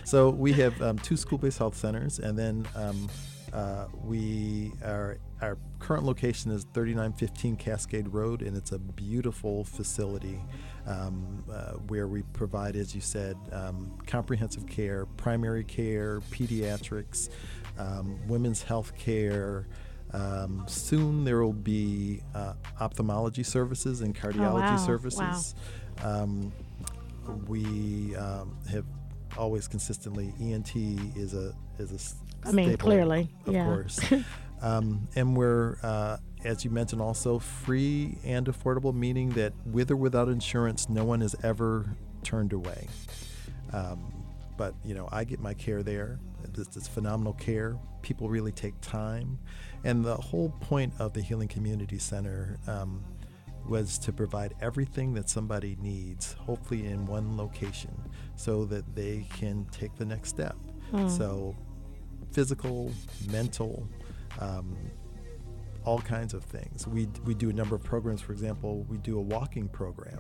So 0.04 0.30
we 0.30 0.54
have 0.54 0.82
um, 0.82 0.98
two 1.00 1.18
school-based 1.18 1.58
health 1.58 1.76
centers, 1.76 2.20
and 2.20 2.38
then 2.40 2.66
um, 2.76 3.10
uh, 3.54 3.86
we 4.04 4.72
are 4.84 5.18
our 5.42 5.58
current 5.80 6.04
location 6.04 6.52
is 6.52 6.66
3915 6.74 7.56
Cascade 7.58 8.08
Road, 8.08 8.42
and 8.42 8.58
it's 8.58 8.72
a 8.72 8.80
beautiful 8.80 9.64
facility 9.64 10.40
um, 10.88 11.44
uh, 11.52 11.74
where 11.88 12.08
we 12.08 12.24
provide, 12.34 12.76
as 12.76 12.96
you 12.96 13.02
said, 13.02 13.38
um, 13.52 13.96
comprehensive 14.08 14.66
care, 14.66 15.06
primary 15.18 15.64
care, 15.64 16.22
pediatrics, 16.32 17.30
um, 17.78 18.20
women's 18.28 18.64
health 18.64 18.94
care. 18.98 19.68
Um, 20.14 20.64
soon 20.68 21.24
there 21.24 21.44
will 21.44 21.54
be 21.54 22.22
uh, 22.34 22.54
ophthalmology 22.80 23.44
services 23.44 24.02
and 24.02 24.16
cardiology 24.16 24.62
wow. 24.62 24.72
Wow. 24.72 24.78
services. 24.78 25.56
Um, 26.04 26.52
we 27.48 28.16
um, 28.16 28.58
have 28.72 28.86
always 29.38 29.68
consistently 29.68 30.34
ENT 30.40 30.76
is 30.76 31.34
a 31.34 31.54
is 31.78 31.92
a 31.92 32.27
I 32.48 32.52
mean, 32.52 32.70
staple, 32.70 32.90
clearly, 32.90 33.30
of 33.46 33.54
yeah. 33.54 33.66
course, 33.66 34.00
um, 34.62 35.08
and 35.16 35.36
we're 35.36 35.78
uh, 35.84 36.18
as 36.44 36.64
you 36.64 36.72
mentioned 36.72 37.02
also 37.02 37.40
free 37.40 38.18
and 38.24 38.48
affordable, 38.48 38.94
meaning 38.94 39.30
that 39.32 39.54
with 39.66 39.92
or 39.92 39.96
without 39.96 40.30
insurance, 40.30 40.90
no 40.90 41.04
one 41.04 41.22
is 41.22 41.36
ever 41.44 41.96
turned 42.24 42.54
away. 42.54 42.88
Um, 43.74 44.14
but 44.56 44.74
you 44.84 44.96
know, 44.96 45.08
I 45.12 45.24
get 45.24 45.40
my 45.40 45.54
care 45.54 45.84
there. 45.84 46.20
This 46.54 46.76
is 46.76 46.88
phenomenal 46.88 47.34
care. 47.34 47.78
People 48.02 48.30
really 48.30 48.52
take 48.52 48.80
time, 48.82 49.38
and 49.84 50.04
the 50.04 50.16
whole 50.16 50.50
point 50.62 50.94
of 51.00 51.14
the 51.14 51.22
Healing 51.22 51.48
Community 51.48 52.00
Center 52.00 52.58
um, 52.68 53.04
was 53.68 53.98
to 54.00 54.14
provide 54.14 54.56
everything 54.62 55.14
that 55.16 55.30
somebody 55.30 55.78
needs, 55.82 56.34
hopefully 56.34 56.88
in 56.88 57.06
one 57.06 57.36
location, 57.38 57.94
so 58.36 58.66
that 58.66 58.96
they 58.96 59.28
can 59.36 59.66
take 59.72 59.96
the 59.96 60.06
next 60.06 60.30
step. 60.30 60.56
So, 61.10 61.54
physical, 62.32 62.92
mental. 63.30 63.88
Um, 64.40 64.76
all 65.88 66.00
kinds 66.00 66.34
of 66.34 66.44
things. 66.44 66.86
We, 66.86 67.08
we 67.24 67.34
do 67.34 67.50
a 67.50 67.54
number 67.54 67.74
of 67.74 67.82
programs. 67.82 68.20
For 68.20 68.34
example, 68.34 68.86
we 68.90 68.98
do 68.98 69.18
a 69.18 69.22
walking 69.22 69.70
program. 69.70 70.20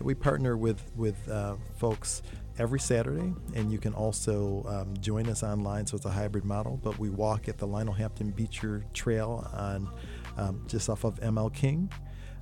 We 0.00 0.12
partner 0.12 0.56
with 0.56 0.82
with 0.96 1.28
uh, 1.28 1.54
folks 1.76 2.22
every 2.58 2.80
Saturday, 2.80 3.32
and 3.54 3.70
you 3.70 3.78
can 3.78 3.94
also 3.94 4.64
um, 4.68 4.94
join 5.00 5.28
us 5.28 5.44
online. 5.44 5.86
So 5.86 5.96
it's 5.96 6.04
a 6.04 6.10
hybrid 6.10 6.44
model. 6.44 6.80
But 6.82 6.98
we 6.98 7.10
walk 7.10 7.48
at 7.48 7.58
the 7.58 7.66
Lionel 7.66 7.94
Hampton 7.94 8.30
Beecher 8.30 8.84
Trail 8.92 9.48
on 9.54 9.88
um, 10.36 10.64
just 10.66 10.90
off 10.90 11.04
of 11.04 11.20
ML 11.20 11.54
King 11.54 11.90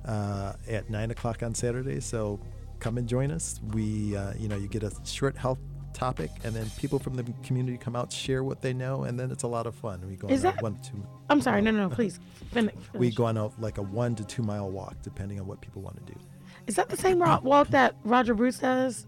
uh, 0.05 0.53
at 0.67 0.89
nine 0.89 1.11
o'clock 1.11 1.43
on 1.43 1.53
Saturday. 1.53 1.99
So 1.99 2.39
come 2.79 2.97
and 2.97 3.07
join 3.07 3.31
us. 3.31 3.61
We 3.71 4.15
uh, 4.15 4.33
you 4.37 4.47
know 4.47 4.57
you 4.57 4.67
get 4.67 4.83
a 4.83 4.91
short 5.05 5.37
health 5.37 5.59
topic 5.93 6.31
and 6.43 6.53
then 6.55 6.69
people 6.77 6.99
from 6.99 7.15
the 7.15 7.23
community 7.43 7.77
come 7.77 7.95
out 7.95 8.11
share 8.11 8.43
what 8.43 8.61
they 8.61 8.73
know 8.73 9.03
and 9.03 9.19
then 9.19 9.31
it's 9.31 9.43
a 9.43 9.47
lot 9.47 9.65
of 9.67 9.75
fun 9.75 10.01
we 10.07 10.15
go 10.15 10.27
Is 10.27 10.43
on 10.45 10.51
a 10.51 10.55
that- 10.55 10.63
one 10.63 10.77
two 10.83 11.05
I'm 11.29 11.41
sorry. 11.41 11.61
No, 11.61 11.71
no, 11.71 11.87
no. 11.87 11.89
Please. 11.95 12.19
Fin- 12.51 12.71
we 12.93 13.09
go 13.11 13.25
on 13.25 13.37
a 13.37 13.47
like 13.59 13.77
a 13.77 13.81
one 13.81 14.15
to 14.15 14.25
two 14.25 14.43
mile 14.43 14.69
walk 14.69 14.95
depending 15.01 15.39
on 15.39 15.47
what 15.47 15.61
people 15.61 15.81
want 15.81 15.95
to 16.05 16.13
do 16.13 16.19
Is 16.67 16.75
that 16.75 16.89
the 16.89 16.97
same 16.97 17.19
walk 17.19 17.69
that 17.69 17.95
Roger 18.03 18.33
Bruce 18.33 18.59
does? 18.59 19.07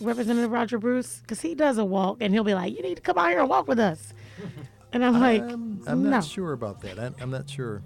Representative 0.00 0.50
Roger 0.50 0.78
Bruce? 0.78 1.20
Because 1.20 1.40
he 1.40 1.54
does 1.54 1.78
a 1.78 1.84
walk 1.84 2.18
and 2.20 2.32
he'll 2.34 2.44
be 2.44 2.54
like, 2.54 2.74
you 2.76 2.82
need 2.82 2.96
to 2.96 3.02
come 3.02 3.16
out 3.18 3.28
here 3.30 3.40
and 3.40 3.48
walk 3.48 3.66
with 3.66 3.78
us. 3.80 4.12
And 4.92 5.04
I'm 5.04 5.18
like, 5.20 5.42
um, 5.42 5.82
i'm 5.86 6.02
no. 6.04 6.10
not 6.10 6.24
sure 6.24 6.52
about 6.52 6.80
that 6.82 6.98
I'm, 6.98 7.14
I'm 7.20 7.30
not 7.30 7.48
sure 7.50 7.82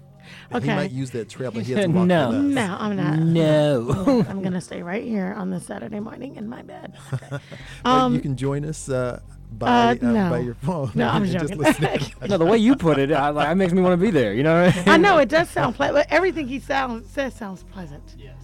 Okay. 0.53 0.67
he 0.69 0.75
might 0.75 0.91
use 0.91 1.11
that 1.11 1.29
trail 1.29 1.51
but 1.51 1.63
he 1.63 1.73
has 1.73 1.85
to 1.85 1.91
walk 1.91 2.07
No. 2.07 2.29
with 2.29 2.37
us. 2.37 2.43
No, 2.43 2.77
I'm 2.79 2.95
not. 2.95 3.19
no. 3.19 4.25
I'm 4.29 4.41
going 4.41 4.53
to 4.61 4.61
stay 4.61 4.81
right 4.83 5.03
here 5.03 5.33
on 5.37 5.49
this 5.49 5.65
Saturday 5.65 5.99
morning 5.99 6.35
in 6.35 6.47
my 6.47 6.61
bed. 6.61 6.93
Okay. 7.13 7.37
Um, 7.85 8.13
you 8.15 8.21
can 8.21 8.35
join 8.35 8.65
us 8.65 8.89
uh, 8.89 9.19
by 9.53 9.97
uh, 10.01 10.07
uh, 10.07 10.29
by 10.29 10.37
your 10.39 10.53
phone 10.55 10.91
No, 10.95 11.07
I'm 11.09 11.25
just 11.25 11.37
joking. 11.53 11.57
listening. 11.57 11.99
no, 12.27 12.37
the 12.37 12.45
way 12.45 12.57
you 12.57 12.75
put 12.75 12.97
it, 12.97 13.11
I, 13.11 13.29
like, 13.29 13.49
it 13.49 13.55
makes 13.55 13.73
me 13.73 13.81
want 13.81 13.93
to 13.93 13.97
be 14.05 14.11
there. 14.11 14.33
You 14.33 14.43
know 14.43 14.63
what 14.63 14.73
I 14.75 14.79
mean? 14.79 14.89
I 14.89 14.97
know 14.97 15.17
it 15.17 15.27
does 15.29 15.49
sound 15.49 15.75
pleasant. 15.75 16.07
Everything 16.09 16.47
he 16.47 16.59
sounds 16.59 17.09
says 17.09 17.33
sounds 17.35 17.63
pleasant. 17.63 18.15
Yes. 18.17 18.35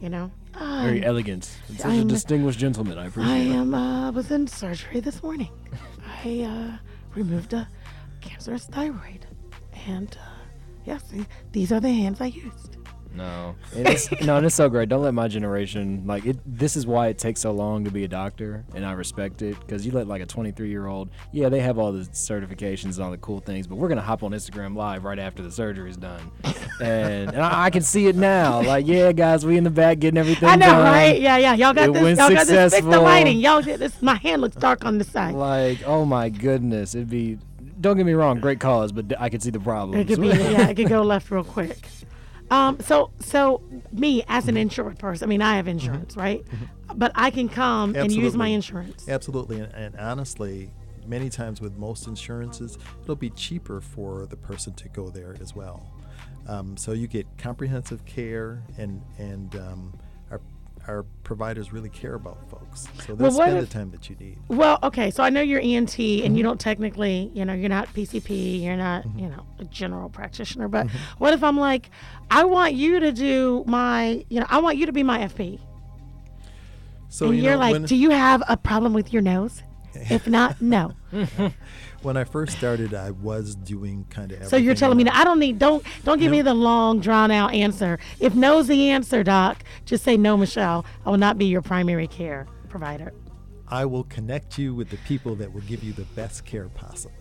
You 0.00 0.08
know? 0.10 0.30
Very 0.58 1.04
elegant. 1.04 1.50
And 1.68 1.78
such 1.78 1.86
a 1.86 1.94
I'm- 1.94 2.08
distinguished 2.08 2.58
gentleman. 2.58 2.98
I 2.98 3.06
appreciate 3.06 3.32
I 3.32 3.36
am 3.56 3.72
uh, 3.74 4.10
was 4.12 4.30
in 4.30 4.46
surgery 4.46 5.00
this 5.00 5.22
morning. 5.22 5.50
I 6.24 6.40
uh, 6.42 6.76
removed 7.14 7.52
a 7.54 7.66
cancerous 8.20 8.66
thyroid, 8.66 9.24
and 9.86 10.14
uh, 10.20 10.29
yes, 10.84 11.02
these 11.52 11.72
are 11.72 11.80
the 11.80 11.92
hands 11.92 12.20
I 12.20 12.26
used. 12.26 12.76
No, 13.14 13.56
it's 13.72 14.10
no, 14.22 14.36
and 14.36 14.46
it's 14.46 14.54
so 14.54 14.68
great. 14.68 14.88
Don't 14.88 15.02
let 15.02 15.14
my 15.14 15.26
generation 15.26 16.04
like 16.06 16.26
it. 16.26 16.38
This 16.46 16.76
is 16.76 16.86
why 16.86 17.08
it 17.08 17.18
takes 17.18 17.40
so 17.40 17.50
long 17.50 17.84
to 17.84 17.90
be 17.90 18.04
a 18.04 18.08
doctor, 18.08 18.64
and 18.74 18.86
I 18.86 18.92
respect 18.92 19.42
it 19.42 19.58
because 19.60 19.84
you 19.84 19.92
let 19.92 20.06
like 20.06 20.22
a 20.22 20.26
23 20.26 20.68
year 20.68 20.86
old. 20.86 21.10
Yeah, 21.32 21.48
they 21.48 21.60
have 21.60 21.78
all 21.78 21.92
the 21.92 22.04
certifications 22.04 22.94
and 22.96 23.00
all 23.00 23.10
the 23.10 23.18
cool 23.18 23.40
things, 23.40 23.66
but 23.66 23.76
we're 23.76 23.88
gonna 23.88 24.00
hop 24.00 24.22
on 24.22 24.30
Instagram 24.30 24.76
live 24.76 25.04
right 25.04 25.18
after 25.18 25.42
the 25.42 25.50
surgery's 25.50 25.96
done, 25.96 26.30
and, 26.80 27.30
and 27.30 27.40
I, 27.40 27.64
I 27.64 27.70
can 27.70 27.82
see 27.82 28.06
it 28.06 28.14
now. 28.14 28.62
Like, 28.62 28.86
yeah, 28.86 29.10
guys, 29.10 29.44
we 29.44 29.56
in 29.56 29.64
the 29.64 29.70
back 29.70 29.98
getting 29.98 30.18
everything. 30.18 30.48
I 30.48 30.54
know, 30.54 30.66
done. 30.66 30.84
right? 30.84 31.20
Yeah, 31.20 31.36
yeah. 31.36 31.54
Y'all 31.54 31.74
got 31.74 31.88
It 31.88 31.94
this. 31.94 32.02
went 32.02 32.18
Y'all 32.18 32.30
got 32.30 32.46
this. 32.46 32.74
Fix 32.74 32.86
the 32.86 33.00
lighting. 33.00 33.40
Y'all 33.40 33.60
this. 33.60 34.00
My 34.00 34.14
hand 34.14 34.40
looks 34.40 34.56
dark 34.56 34.84
on 34.84 34.98
the 34.98 35.04
side. 35.04 35.34
Like, 35.34 35.82
oh 35.84 36.04
my 36.04 36.28
goodness, 36.28 36.94
it'd 36.94 37.10
be. 37.10 37.38
Don't 37.80 37.96
get 37.96 38.04
me 38.06 38.12
wrong, 38.12 38.40
great 38.40 38.60
cause, 38.60 38.92
but 38.92 39.18
I 39.18 39.28
could 39.30 39.42
see 39.42 39.50
the 39.50 39.60
problems. 39.60 40.02
It 40.10 40.14
could 40.14 40.20
be. 40.20 40.28
yeah, 40.28 40.68
it 40.68 40.74
could 40.74 40.88
go 40.88 41.02
left 41.02 41.30
real 41.30 41.44
quick. 41.44 41.78
Um, 42.50 42.78
so, 42.80 43.10
so 43.20 43.62
me 43.92 44.22
as 44.28 44.42
Mm-hmm. 44.44 44.48
an 44.50 44.56
insured 44.56 44.98
person, 44.98 45.26
I 45.26 45.28
mean, 45.28 45.40
I 45.40 45.56
have 45.56 45.68
insurance, 45.68 46.16
right? 46.16 46.44
But 46.94 47.12
I 47.14 47.30
can 47.30 47.48
come 47.48 47.94
and 47.94 48.10
use 48.12 48.36
my 48.36 48.48
insurance. 48.48 49.08
Absolutely, 49.08 49.60
and, 49.60 49.72
and 49.72 49.96
honestly, 49.96 50.70
many 51.06 51.30
times 51.30 51.60
with 51.60 51.76
most 51.78 52.06
insurances, 52.08 52.76
it'll 53.02 53.14
be 53.16 53.30
cheaper 53.30 53.80
for 53.80 54.26
the 54.26 54.36
person 54.36 54.74
to 54.74 54.88
go 54.88 55.08
there 55.10 55.36
as 55.40 55.54
well. 55.54 55.86
Um, 56.48 56.76
so 56.76 56.92
you 56.92 57.06
get 57.06 57.26
comprehensive 57.38 58.04
care, 58.04 58.62
and 58.76 59.00
and 59.18 59.54
um, 59.54 59.92
our 60.88 61.04
providers 61.24 61.72
really 61.72 61.88
care 61.90 62.14
about 62.14 62.38
folks, 62.50 62.88
so 63.06 63.14
they'll 63.14 63.28
Well, 63.28 63.32
spend 63.32 63.58
if- 63.58 63.68
the 63.68 63.72
time 63.72 63.90
that 63.90 64.08
you 64.10 64.16
need. 64.16 64.38
Well, 64.48 64.78
okay, 64.82 65.10
so 65.10 65.22
I 65.22 65.30
know 65.30 65.40
you're 65.40 65.60
ENT 65.60 65.98
and 65.98 66.28
Mm-hmm. 66.30 66.34
you 66.36 66.42
don't 66.42 66.58
technically, 66.60 67.30
you 67.34 67.44
know, 67.44 67.52
you're 67.52 67.68
not 67.68 67.88
PCP, 67.94 68.62
you're 68.62 68.76
not, 68.76 69.04
you 69.16 69.28
know, 69.28 69.44
a 69.58 69.64
general 69.64 70.08
practitioner, 70.08 70.68
but 70.68 70.86
Mm-hmm. 70.86 70.96
what 71.18 71.32
if 71.34 71.44
I'm 71.44 71.58
like, 71.58 71.90
I 72.30 72.44
want 72.44 72.74
you 72.74 73.00
to 73.00 73.12
do 73.12 73.62
my, 73.66 74.24
you 74.28 74.40
know, 74.40 74.46
I 74.48 74.58
want 74.58 74.78
you 74.78 74.86
to 74.86 74.92
be 74.92 75.02
my 75.02 75.18
FP. 75.20 75.60
So 77.08 77.26
and 77.26 77.36
you 77.36 77.42
you're 77.42 77.52
know, 77.54 77.58
like, 77.58 77.72
when, 77.72 77.84
do 77.84 77.96
you 77.96 78.10
have 78.10 78.42
a 78.48 78.56
problem 78.56 78.92
with 78.92 79.12
your 79.12 79.22
nose? 79.22 79.62
If 79.94 80.26
not, 80.26 80.60
no. 80.60 80.94
when 82.02 82.16
I 82.16 82.24
first 82.24 82.56
started, 82.56 82.94
I 82.94 83.10
was 83.10 83.54
doing 83.54 84.06
kind 84.10 84.32
of. 84.32 84.46
So 84.46 84.56
you're 84.56 84.74
telling 84.74 84.96
me 84.96 85.04
that 85.04 85.14
I 85.14 85.24
don't 85.24 85.38
need 85.38 85.58
don't 85.58 85.84
don't 86.04 86.18
give 86.18 86.30
me 86.30 86.42
the 86.42 86.54
long 86.54 87.00
drawn 87.00 87.30
out 87.30 87.52
answer. 87.52 87.98
If 88.18 88.34
no's 88.34 88.66
the 88.68 88.90
answer, 88.90 89.22
doc, 89.22 89.62
just 89.84 90.04
say 90.04 90.16
no, 90.16 90.36
Michelle. 90.36 90.84
I 91.04 91.10
will 91.10 91.18
not 91.18 91.38
be 91.38 91.46
your 91.46 91.62
primary 91.62 92.06
care 92.06 92.46
provider. 92.68 93.12
I 93.68 93.84
will 93.84 94.04
connect 94.04 94.58
you 94.58 94.74
with 94.74 94.90
the 94.90 94.96
people 94.98 95.36
that 95.36 95.52
will 95.52 95.60
give 95.62 95.84
you 95.84 95.92
the 95.92 96.04
best 96.16 96.44
care 96.44 96.68
possible. 96.68 97.14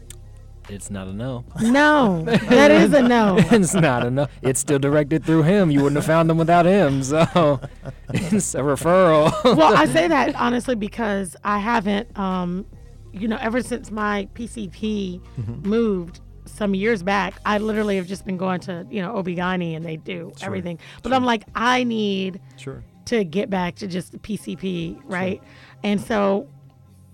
It's 0.69 0.89
not 0.91 1.07
a 1.07 1.13
no. 1.13 1.43
No, 1.61 2.23
that 2.23 2.71
is 2.71 2.93
a 2.93 3.01
no. 3.01 3.37
it's 3.39 3.73
not 3.73 4.05
a 4.05 4.11
no. 4.11 4.27
It's 4.41 4.59
still 4.59 4.79
directed 4.79 5.23
through 5.25 5.43
him. 5.43 5.71
You 5.71 5.79
wouldn't 5.83 5.97
have 5.97 6.05
found 6.05 6.29
them 6.29 6.37
without 6.37 6.65
him. 6.65 7.03
So 7.03 7.59
it's 8.13 8.53
a 8.55 8.59
referral. 8.59 9.31
well, 9.43 9.75
I 9.75 9.85
say 9.85 10.07
that 10.07 10.35
honestly 10.39 10.75
because 10.75 11.35
I 11.43 11.59
haven't, 11.59 12.17
um, 12.17 12.65
you 13.11 13.27
know, 13.27 13.37
ever 13.41 13.61
since 13.61 13.89
my 13.91 14.27
PCP 14.35 15.21
moved 15.65 16.19
some 16.45 16.75
years 16.75 17.01
back, 17.03 17.35
I 17.45 17.57
literally 17.57 17.95
have 17.97 18.07
just 18.07 18.25
been 18.25 18.37
going 18.37 18.59
to, 18.61 18.85
you 18.89 19.01
know, 19.01 19.17
OB-GYN 19.17 19.75
and 19.75 19.85
they 19.85 19.97
do 19.97 20.31
everything. 20.41 20.79
But 21.03 21.13
I'm 21.13 21.25
like, 21.25 21.43
I 21.55 21.83
need 21.83 22.39
Sure. 22.57 22.83
to 23.05 23.23
get 23.23 23.49
back 23.49 23.75
to 23.77 23.87
just 23.87 24.11
the 24.11 24.19
PCP, 24.19 24.99
right? 25.05 25.41
And 25.83 25.99
so, 26.01 26.47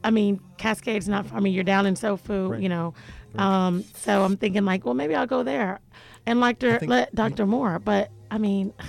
I 0.03 0.11
mean, 0.11 0.39
Cascade's 0.57 1.07
not, 1.07 1.25
I 1.33 1.39
mean, 1.39 1.53
you're 1.53 1.63
down 1.63 1.85
in 1.85 1.95
Sofu, 1.95 2.49
Right. 2.51 2.61
you 2.61 2.69
know. 2.69 2.93
Um, 3.39 3.83
so 3.95 4.23
I'm 4.23 4.37
thinking 4.37 4.65
like, 4.65 4.85
well, 4.85 4.93
maybe 4.93 5.15
I'll 5.15 5.27
go 5.27 5.43
there 5.43 5.79
and 6.25 6.39
like 6.39 6.59
to 6.59 6.79
let 6.85 7.13
Dr. 7.15 7.45
Moore, 7.45 7.79
but 7.79 8.11
I 8.31 8.37
mean, 8.37 8.73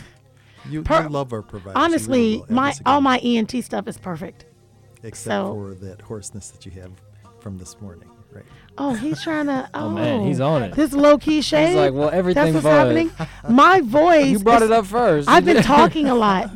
You, 0.68 0.82
Per- 0.82 1.04
you 1.04 1.08
love 1.08 1.32
our 1.32 1.42
providers. 1.42 1.74
Honestly, 1.76 2.36
really 2.38 2.44
my 2.48 2.74
all 2.84 3.00
my 3.00 3.18
ENT 3.18 3.52
stuff 3.62 3.86
is 3.86 3.98
perfect. 3.98 4.46
except 5.04 5.24
so- 5.32 5.52
for 5.54 5.74
that 5.74 6.00
hoarseness 6.00 6.50
that 6.50 6.66
you 6.66 6.72
have 6.72 6.90
from 7.40 7.56
this 7.56 7.80
morning, 7.80 8.10
right? 8.32 8.44
Oh, 8.78 8.94
he's 8.94 9.22
trying 9.22 9.46
to. 9.46 9.68
Oh, 9.74 9.90
man, 9.90 10.26
he's 10.26 10.40
oh. 10.40 10.48
on 10.48 10.62
it. 10.62 10.74
This 10.74 10.92
low 10.92 11.16
key 11.18 11.40
shade. 11.40 11.68
He's 11.68 11.76
like, 11.76 11.94
well, 11.94 12.10
everything 12.10 12.52
That's 12.52 12.64
what's 12.64 12.64
but- 12.64 12.86
happening. 12.86 13.10
My 13.48 13.80
voice. 13.84 14.26
you 14.26 14.38
brought 14.38 14.62
is- 14.62 14.70
it 14.70 14.72
up 14.72 14.86
first. 14.86 15.28
I've 15.28 15.44
been 15.44 15.62
talking 15.62 16.08
a 16.08 16.14
lot, 16.14 16.50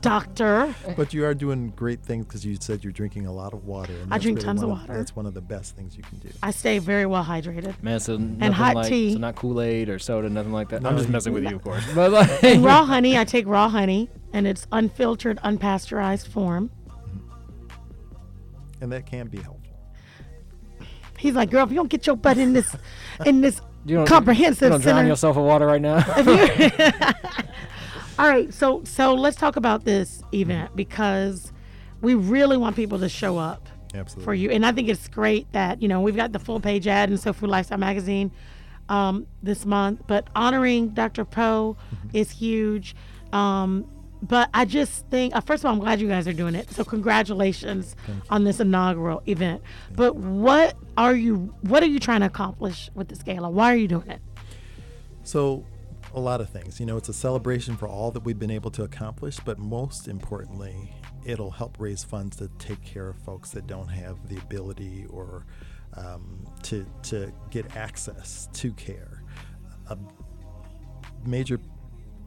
doctor. 0.00 0.74
But 0.96 1.12
you 1.12 1.24
are 1.24 1.34
doing 1.34 1.70
great 1.70 2.02
things 2.02 2.26
because 2.26 2.44
you 2.44 2.56
said 2.60 2.84
you're 2.84 2.92
drinking 2.92 3.26
a 3.26 3.32
lot 3.32 3.54
of 3.54 3.64
water. 3.64 3.92
And 3.92 4.14
I 4.14 4.18
drink 4.18 4.38
really 4.38 4.46
tons 4.46 4.62
of 4.62 4.68
one 4.68 4.80
water. 4.80 4.96
That's 4.96 5.16
one 5.16 5.26
of 5.26 5.34
the 5.34 5.40
best 5.40 5.74
things 5.74 5.96
you 5.96 6.04
can 6.04 6.18
do. 6.18 6.28
I 6.42 6.52
stay 6.52 6.78
very 6.78 7.06
well 7.06 7.24
hydrated. 7.24 7.82
Man, 7.82 7.98
so 7.98 8.16
nothing 8.16 8.52
hot 8.52 8.76
like, 8.76 8.88
tea. 8.88 9.12
So 9.12 9.18
not 9.18 9.34
Kool 9.34 9.60
Aid 9.60 9.88
or 9.88 9.98
soda, 9.98 10.28
nothing 10.28 10.52
like 10.52 10.68
that. 10.68 10.86
I'm 10.86 10.96
just 10.96 11.08
messing 11.08 11.32
with 11.32 11.44
you, 11.44 11.56
of 11.56 11.62
course. 11.62 11.84
But 11.94 12.12
like, 12.12 12.60
raw 12.60 12.84
honey, 12.84 13.18
I 13.18 13.24
take 13.24 13.46
raw 13.46 13.68
honey, 13.68 14.10
and 14.32 14.46
it's 14.46 14.66
unfiltered, 14.70 15.38
unpasteurized 15.44 16.28
form. 16.28 16.70
And 18.80 18.92
that 18.92 19.06
can 19.06 19.28
be 19.28 19.38
helpful. 19.38 19.63
He's 21.24 21.34
like, 21.34 21.50
girl, 21.50 21.64
if 21.64 21.70
you 21.70 21.76
don't 21.76 21.88
get 21.88 22.06
your 22.06 22.16
butt 22.16 22.36
in 22.36 22.52
this, 22.52 22.76
in 23.24 23.40
this 23.40 23.58
you 23.86 23.96
don't, 23.96 24.06
comprehensive 24.06 24.64
You 24.64 24.68
don't 24.72 24.82
drown 24.82 24.96
center. 24.96 25.08
yourself 25.08 25.38
in 25.38 25.42
water 25.42 25.64
right 25.64 25.80
now. 25.80 26.04
All 28.18 28.28
right, 28.28 28.52
so 28.52 28.84
so 28.84 29.14
let's 29.14 29.34
talk 29.38 29.56
about 29.56 29.86
this 29.86 30.22
event 30.34 30.76
because 30.76 31.50
we 32.02 32.12
really 32.12 32.58
want 32.58 32.76
people 32.76 32.98
to 32.98 33.08
show 33.08 33.38
up 33.38 33.70
Absolutely. 33.94 34.22
for 34.22 34.34
you, 34.34 34.50
and 34.50 34.66
I 34.66 34.72
think 34.72 34.90
it's 34.90 35.08
great 35.08 35.50
that 35.52 35.80
you 35.80 35.88
know 35.88 36.02
we've 36.02 36.14
got 36.14 36.32
the 36.32 36.38
full 36.38 36.60
page 36.60 36.86
ad 36.86 37.10
in 37.10 37.16
So 37.16 37.32
Food 37.32 37.48
Lifestyle 37.48 37.78
magazine 37.78 38.30
um, 38.90 39.26
this 39.42 39.64
month, 39.64 40.02
but 40.06 40.28
honoring 40.36 40.90
Dr. 40.90 41.24
Poe 41.24 41.78
is 42.12 42.30
huge. 42.30 42.94
Um, 43.32 43.86
but 44.26 44.48
I 44.54 44.64
just 44.64 45.06
think, 45.10 45.36
uh, 45.36 45.40
first 45.40 45.62
of 45.62 45.66
all, 45.66 45.74
I'm 45.74 45.80
glad 45.80 46.00
you 46.00 46.08
guys 46.08 46.26
are 46.26 46.32
doing 46.32 46.54
it. 46.54 46.70
So 46.70 46.82
congratulations 46.82 47.94
on 48.30 48.44
this 48.44 48.58
inaugural 48.58 49.22
event. 49.26 49.62
But 49.94 50.16
what 50.16 50.76
are 50.96 51.14
you 51.14 51.54
what 51.62 51.82
are 51.82 51.86
you 51.86 52.00
trying 52.00 52.20
to 52.20 52.26
accomplish 52.26 52.90
with 52.94 53.08
this 53.08 53.22
gala? 53.22 53.50
Why 53.50 53.72
are 53.72 53.76
you 53.76 53.88
doing 53.88 54.08
it? 54.08 54.22
So, 55.24 55.66
a 56.14 56.20
lot 56.20 56.40
of 56.40 56.48
things. 56.48 56.80
You 56.80 56.86
know, 56.86 56.96
it's 56.96 57.08
a 57.08 57.14
celebration 57.14 57.76
for 57.76 57.88
all 57.88 58.10
that 58.12 58.20
we've 58.20 58.38
been 58.38 58.50
able 58.50 58.70
to 58.72 58.84
accomplish, 58.84 59.38
but 59.44 59.58
most 59.58 60.06
importantly, 60.06 60.94
it'll 61.24 61.50
help 61.50 61.76
raise 61.78 62.04
funds 62.04 62.36
to 62.36 62.48
take 62.58 62.82
care 62.82 63.08
of 63.08 63.18
folks 63.18 63.50
that 63.50 63.66
don't 63.66 63.88
have 63.88 64.28
the 64.28 64.36
ability 64.38 65.06
or 65.10 65.44
um, 65.94 66.46
to 66.62 66.86
to 67.04 67.32
get 67.50 67.76
access 67.76 68.48
to 68.54 68.72
care. 68.72 69.22
A 69.88 69.98
major 71.26 71.58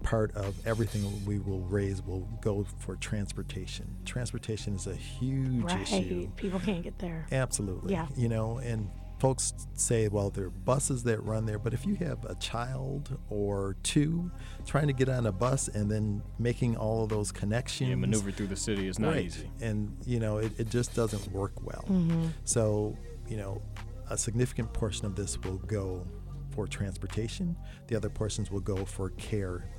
part 0.04 0.36
of 0.36 0.56
everything 0.66 1.26
we 1.26 1.39
will 1.39 1.62
raise 1.62 2.02
will 2.02 2.28
go 2.41 2.66
for 2.80 2.95
transportation. 2.95 3.95
Transportation 4.06 4.76
is 4.76 4.88
a 4.88 4.95
huge 4.95 5.64
Right, 5.64 5.82
issue. 5.82 6.30
people 6.36 6.60
can't 6.60 6.84
get 6.84 7.00
there. 7.00 7.26
Absolutely. 7.32 7.93
Yeah. 7.93 8.08
You 8.16 8.30
know, 8.30 8.58
and 8.60 8.89
folks 9.20 9.54
say, 9.74 10.08
well, 10.08 10.30
there 10.30 10.45
are 10.45 10.50
buses 10.50 11.04
that 11.04 11.24
run 11.24 11.45
there, 11.45 11.60
but 11.60 11.74
if 11.74 11.86
you 11.86 11.95
have 11.95 12.24
a 12.26 12.36
child 12.36 13.18
or 13.30 13.76
two 13.84 14.32
trying 14.66 14.88
to 14.88 14.93
get 14.93 15.10
on 15.10 15.26
a 15.26 15.32
bus 15.32 15.68
and 15.68 15.89
then 15.89 16.22
making 16.38 16.78
all 16.78 17.04
of 17.04 17.10
those 17.10 17.32
connections, 17.32 17.89
yeah, 17.89 17.95
maneuver 17.95 18.32
through 18.32 18.48
the 18.48 18.56
city 18.56 18.88
is 18.88 19.00
not 19.00 19.14
right. 19.14 19.26
easy. 19.26 19.50
And, 19.62 19.98
you 20.06 20.20
know, 20.20 20.38
it, 20.38 20.52
it 20.60 20.70
just 20.70 20.95
doesn't 20.95 21.32
work 21.32 21.54
well. 21.64 21.86
Mm-hmm. 21.89 22.28
So, 22.45 22.95
you 23.28 23.38
know, 23.38 23.62
a 24.10 24.18
significant 24.18 24.72
portion 24.74 25.06
of 25.06 25.16
this 25.16 25.38
will 25.41 25.58
go 25.58 26.06
for 26.52 26.66
transportation, 26.66 27.56
the 27.88 27.95
other 27.95 28.10
portions 28.10 28.50
will 28.50 28.60
go 28.60 28.84
for 28.84 29.12
care 29.12 29.70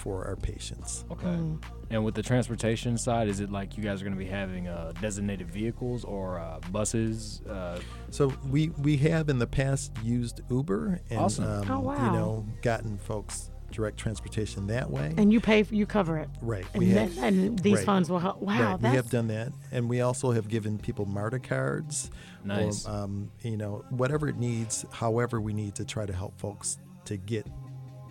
for 0.00 0.24
our 0.26 0.36
patients. 0.36 1.04
Okay. 1.10 1.26
Mm. 1.26 1.62
And 1.90 2.04
with 2.04 2.14
the 2.14 2.22
transportation 2.22 2.96
side, 2.96 3.28
is 3.28 3.40
it 3.40 3.50
like 3.50 3.76
you 3.76 3.82
guys 3.82 4.00
are 4.00 4.04
going 4.04 4.16
to 4.16 4.24
be 4.24 4.30
having 4.30 4.68
uh, 4.68 4.92
designated 5.00 5.50
vehicles 5.50 6.04
or 6.04 6.38
uh, 6.38 6.58
buses? 6.72 7.42
Uh, 7.48 7.78
So 8.10 8.32
we 8.48 8.70
we 8.78 8.96
have 8.98 9.28
in 9.28 9.38
the 9.38 9.46
past 9.46 9.92
used 10.02 10.40
Uber 10.50 11.00
and 11.10 11.18
Awesome. 11.20 11.44
um, 11.44 11.70
Oh, 11.70 11.80
wow. 11.80 12.04
you 12.06 12.12
know 12.18 12.46
gotten 12.62 12.96
folks 12.98 13.50
direct 13.70 13.96
transportation 13.96 14.66
that 14.66 14.90
way. 14.90 15.14
And 15.16 15.32
you 15.32 15.40
pay 15.40 15.64
you 15.70 15.86
cover 15.86 16.18
it. 16.18 16.28
right. 16.42 16.66
And, 16.74 16.78
We 16.80 16.86
then, 16.92 17.12
and 17.18 17.58
these 17.60 17.76
right. 17.76 17.86
funds 17.86 18.10
will 18.10 18.18
help. 18.18 18.40
Wow, 18.42 18.72
right. 18.72 18.82
We 18.82 18.96
have 18.96 19.10
done 19.10 19.28
that, 19.28 19.52
and 19.70 19.88
we 19.88 20.00
also 20.00 20.32
have 20.32 20.48
given 20.48 20.76
people 20.78 21.06
MARTA 21.06 21.38
cards. 21.38 22.10
Nice. 22.44 22.86
Or, 22.86 22.90
um, 22.90 23.30
you 23.42 23.56
know, 23.56 23.84
whatever 23.90 24.28
it 24.28 24.36
needs, 24.36 24.84
however 24.90 25.40
we 25.40 25.52
need 25.52 25.74
to 25.76 25.84
try 25.84 26.04
to 26.06 26.12
help 26.12 26.36
folks 26.40 26.78
to 27.04 27.16
get 27.16 27.46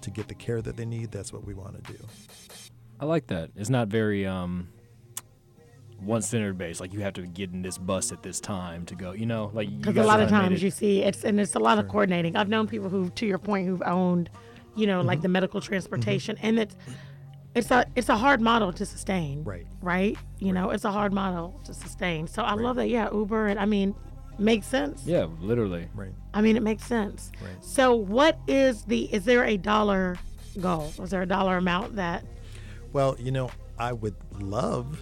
to 0.01 0.09
get 0.11 0.27
the 0.27 0.35
care 0.35 0.61
that 0.61 0.77
they 0.77 0.85
need. 0.85 1.11
That's 1.11 1.31
what 1.33 1.45
we 1.45 1.53
want 1.53 1.83
to 1.83 1.93
do. 1.93 1.99
I 2.99 3.05
like 3.05 3.27
that. 3.27 3.51
It's 3.55 3.69
not 3.69 3.87
very 3.87 4.25
um, 4.25 4.69
one 5.99 6.21
centered 6.21 6.57
based. 6.57 6.79
Like 6.81 6.93
you 6.93 7.01
have 7.01 7.13
to 7.13 7.21
get 7.21 7.51
in 7.51 7.61
this 7.61 7.77
bus 7.77 8.11
at 8.11 8.23
this 8.23 8.39
time 8.39 8.85
to 8.87 8.95
go. 8.95 9.11
You 9.13 9.25
know, 9.25 9.51
like 9.53 9.69
because 9.77 9.97
a 9.97 10.03
lot 10.03 10.19
of 10.19 10.29
times 10.29 10.61
you 10.63 10.71
see 10.71 11.03
it's 11.03 11.23
and 11.23 11.39
it's 11.39 11.55
a 11.55 11.59
lot 11.59 11.79
of 11.79 11.87
coordinating. 11.87 12.35
I've 12.35 12.49
known 12.49 12.67
people 12.67 12.89
who, 12.89 13.09
to 13.11 13.25
your 13.25 13.37
point, 13.37 13.67
who've 13.67 13.81
owned, 13.83 14.29
you 14.75 14.87
know, 14.87 14.99
Mm-hmm. 14.99 15.07
like 15.07 15.21
the 15.21 15.27
medical 15.29 15.61
transportation, 15.61 16.37
and 16.41 16.59
it's 16.59 16.75
it's 17.55 17.71
a 17.71 17.85
it's 17.95 18.09
a 18.09 18.17
hard 18.17 18.41
model 18.41 18.71
to 18.73 18.85
sustain. 18.85 19.43
Right. 19.43 19.65
Right. 19.81 20.17
You 20.39 20.53
know, 20.53 20.69
it's 20.71 20.85
a 20.85 20.91
hard 20.91 21.13
model 21.13 21.59
to 21.65 21.73
sustain. 21.73 22.27
So 22.27 22.43
I 22.43 22.53
love 22.53 22.75
that. 22.77 22.89
Yeah, 22.89 23.09
Uber 23.11 23.47
and 23.47 23.59
I 23.59 23.65
mean, 23.65 23.95
makes 24.39 24.67
sense. 24.67 25.03
Yeah, 25.05 25.27
literally. 25.39 25.87
Right. 25.95 26.13
I 26.33 26.41
mean, 26.41 26.55
it 26.55 26.63
makes 26.63 26.85
sense. 26.85 27.31
Right. 27.41 27.63
So 27.63 27.95
what 27.95 28.39
is 28.47 28.83
the? 28.83 29.13
Is 29.13 29.25
there 29.25 29.43
a 29.43 29.57
dollar 29.57 30.17
goal? 30.59 30.91
Is 31.01 31.09
there 31.09 31.21
a 31.21 31.27
dollar 31.27 31.57
amount 31.57 31.95
that? 31.95 32.23
Well, 32.91 33.15
you 33.19 33.31
know, 33.31 33.51
I 33.77 33.93
would 33.93 34.15
love. 34.39 35.01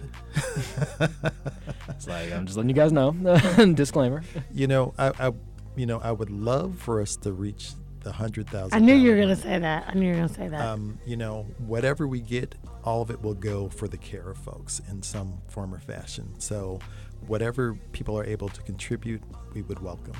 It's 1.88 2.06
like 2.06 2.32
I'm 2.32 2.46
just 2.46 2.56
letting 2.56 2.68
you 2.68 2.76
guys 2.76 2.92
know. 2.92 3.12
Disclaimer. 3.74 4.22
You 4.52 4.68
know, 4.68 4.94
I, 4.98 5.12
I, 5.18 5.32
you 5.74 5.86
know, 5.86 5.98
I 5.98 6.12
would 6.12 6.30
love 6.30 6.78
for 6.78 7.00
us 7.00 7.16
to 7.16 7.32
reach 7.32 7.72
the 8.00 8.12
hundred 8.12 8.48
thousand. 8.48 8.74
I 8.76 8.78
knew 8.84 8.94
you 8.94 9.10
were 9.10 9.20
gonna 9.20 9.36
say 9.36 9.58
that. 9.58 9.86
I 9.88 9.94
knew 9.94 10.06
you 10.06 10.12
were 10.12 10.20
gonna 10.20 10.34
say 10.34 10.48
that. 10.48 10.60
Um, 10.60 10.98
you 11.04 11.16
know, 11.16 11.46
whatever 11.58 12.06
we 12.06 12.20
get, 12.20 12.54
all 12.84 13.02
of 13.02 13.10
it 13.10 13.20
will 13.20 13.34
go 13.34 13.68
for 13.68 13.88
the 13.88 13.96
care 13.96 14.30
of 14.30 14.38
folks 14.38 14.80
in 14.88 15.02
some 15.02 15.40
form 15.48 15.74
or 15.74 15.78
fashion. 15.78 16.38
So, 16.38 16.78
whatever 17.26 17.74
people 17.92 18.18
are 18.18 18.24
able 18.24 18.48
to 18.48 18.62
contribute, 18.62 19.22
we 19.54 19.62
would 19.62 19.80
welcome. 19.80 20.14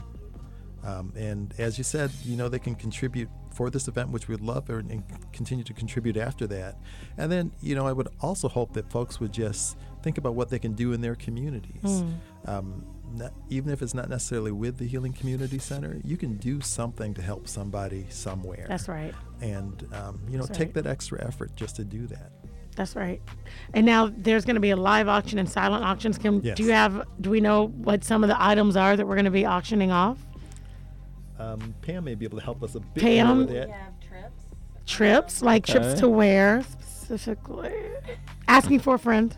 Um, 0.84 1.12
and 1.16 1.52
as 1.58 1.76
you 1.76 1.84
said, 1.84 2.10
you 2.24 2.36
know, 2.36 2.48
they 2.48 2.58
can 2.58 2.74
contribute 2.74 3.28
for 3.52 3.68
this 3.68 3.88
event, 3.88 4.10
which 4.10 4.28
we'd 4.28 4.40
love, 4.40 4.70
or, 4.70 4.78
and 4.78 5.02
continue 5.32 5.64
to 5.64 5.72
contribute 5.72 6.16
after 6.16 6.46
that. 6.46 6.76
And 7.16 7.30
then, 7.30 7.52
you 7.60 7.74
know, 7.74 7.86
I 7.86 7.92
would 7.92 8.08
also 8.20 8.48
hope 8.48 8.72
that 8.74 8.90
folks 8.90 9.18
would 9.18 9.32
just 9.32 9.76
think 10.02 10.18
about 10.18 10.34
what 10.34 10.48
they 10.48 10.58
can 10.58 10.74
do 10.74 10.92
in 10.92 11.00
their 11.00 11.16
communities. 11.16 12.04
Um, 12.44 12.86
not, 13.14 13.32
even 13.48 13.72
if 13.72 13.82
it's 13.82 13.94
not 13.94 14.08
necessarily 14.08 14.52
with 14.52 14.78
the 14.78 14.86
Healing 14.86 15.12
Community 15.12 15.58
Center, 15.58 16.00
you 16.04 16.16
can 16.16 16.36
do 16.36 16.60
something 16.60 17.14
to 17.14 17.22
help 17.22 17.48
somebody 17.48 18.06
somewhere 18.10 18.66
That's 18.68 18.86
right. 18.88 19.14
and 19.40 19.86
um, 19.94 20.20
you 20.28 20.36
know 20.36 20.44
That's 20.44 20.58
take 20.58 20.68
right. 20.68 20.84
that 20.84 20.86
extra 20.86 21.24
effort 21.26 21.56
just 21.56 21.76
to 21.76 21.84
do 21.84 22.06
that. 22.08 22.32
That's 22.78 22.94
right. 22.94 23.20
And 23.74 23.84
now 23.84 24.08
there's 24.16 24.44
going 24.44 24.54
to 24.54 24.60
be 24.60 24.70
a 24.70 24.76
live 24.76 25.08
auction 25.08 25.36
and 25.40 25.50
silent 25.50 25.84
auctions. 25.84 26.16
Can 26.16 26.40
Yes. 26.42 26.56
do 26.56 26.62
you 26.62 26.70
have? 26.70 27.04
Do 27.20 27.28
we 27.28 27.40
know 27.40 27.66
what 27.66 28.04
some 28.04 28.22
of 28.22 28.28
the 28.28 28.40
items 28.40 28.76
are 28.76 28.96
that 28.96 29.04
we're 29.04 29.16
going 29.16 29.24
to 29.24 29.32
be 29.32 29.44
auctioning 29.44 29.90
off? 29.90 30.16
Um, 31.40 31.74
Pam 31.82 32.04
may 32.04 32.14
be 32.14 32.24
able 32.24 32.38
to 32.38 32.44
help 32.44 32.62
us 32.62 32.76
a 32.76 32.80
bit 32.80 33.02
Pam? 33.02 33.38
with 33.38 33.48
that. 33.50 33.68
have 33.68 33.92
trips. 34.00 34.44
Trips, 34.86 35.42
like 35.42 35.66
trips 35.66 35.94
to 35.94 36.08
where 36.08 36.62
specifically? 36.62 37.74
Asking 38.46 38.78
for 38.78 38.94
a 38.94 38.98
friend. 38.98 39.36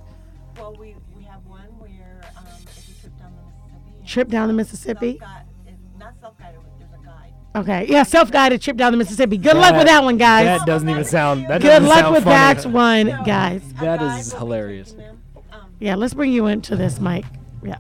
Well, 0.59 0.77
we, 0.79 0.95
we 1.17 1.23
have 1.25 1.45
one 1.47 1.63
where 1.79 2.21
um, 2.37 2.45
it's 2.61 2.89
a 2.91 3.01
trip 3.01 3.19
down 3.19 3.33
the 3.33 3.43
Mississippi. 3.43 4.07
Trip 4.07 4.29
down 4.29 4.49
the 4.49 4.55
Mississippi. 4.55 5.19
Self-guide, 5.19 5.40
Okay, 7.55 7.87
yeah, 7.89 8.05
self-guided 8.05 8.63
trip 8.63 8.77
down 8.77 8.93
the 8.93 8.99
Mississippi. 8.99 9.37
Good 9.37 9.57
luck 9.57 9.75
with 9.75 9.87
that 9.87 10.05
one, 10.05 10.17
guys. 10.19 10.45
That 10.45 10.67
doesn't 10.67 10.89
even 10.89 11.05
sound. 11.05 11.47
That 11.49 11.61
Good 11.61 11.69
doesn't 11.69 11.89
luck 11.89 11.99
sound 12.01 12.15
with 12.15 12.25
funny. 12.25 12.61
that 12.61 12.67
one, 12.67 13.25
guys. 13.25 13.63
That 13.81 13.95
A 13.97 13.99
guide 13.99 14.21
is 14.21 14.33
hilarious. 14.33 14.91
taking 14.93 15.05
them. 15.07 15.19
Um, 15.53 15.61
Yeah, 15.81 15.97
let's 15.97 16.15
bring 16.15 16.31
you 16.33 16.47
into 16.47 16.77
this, 16.77 17.01
Mike. 17.01 17.25
Yeah. 17.65 17.79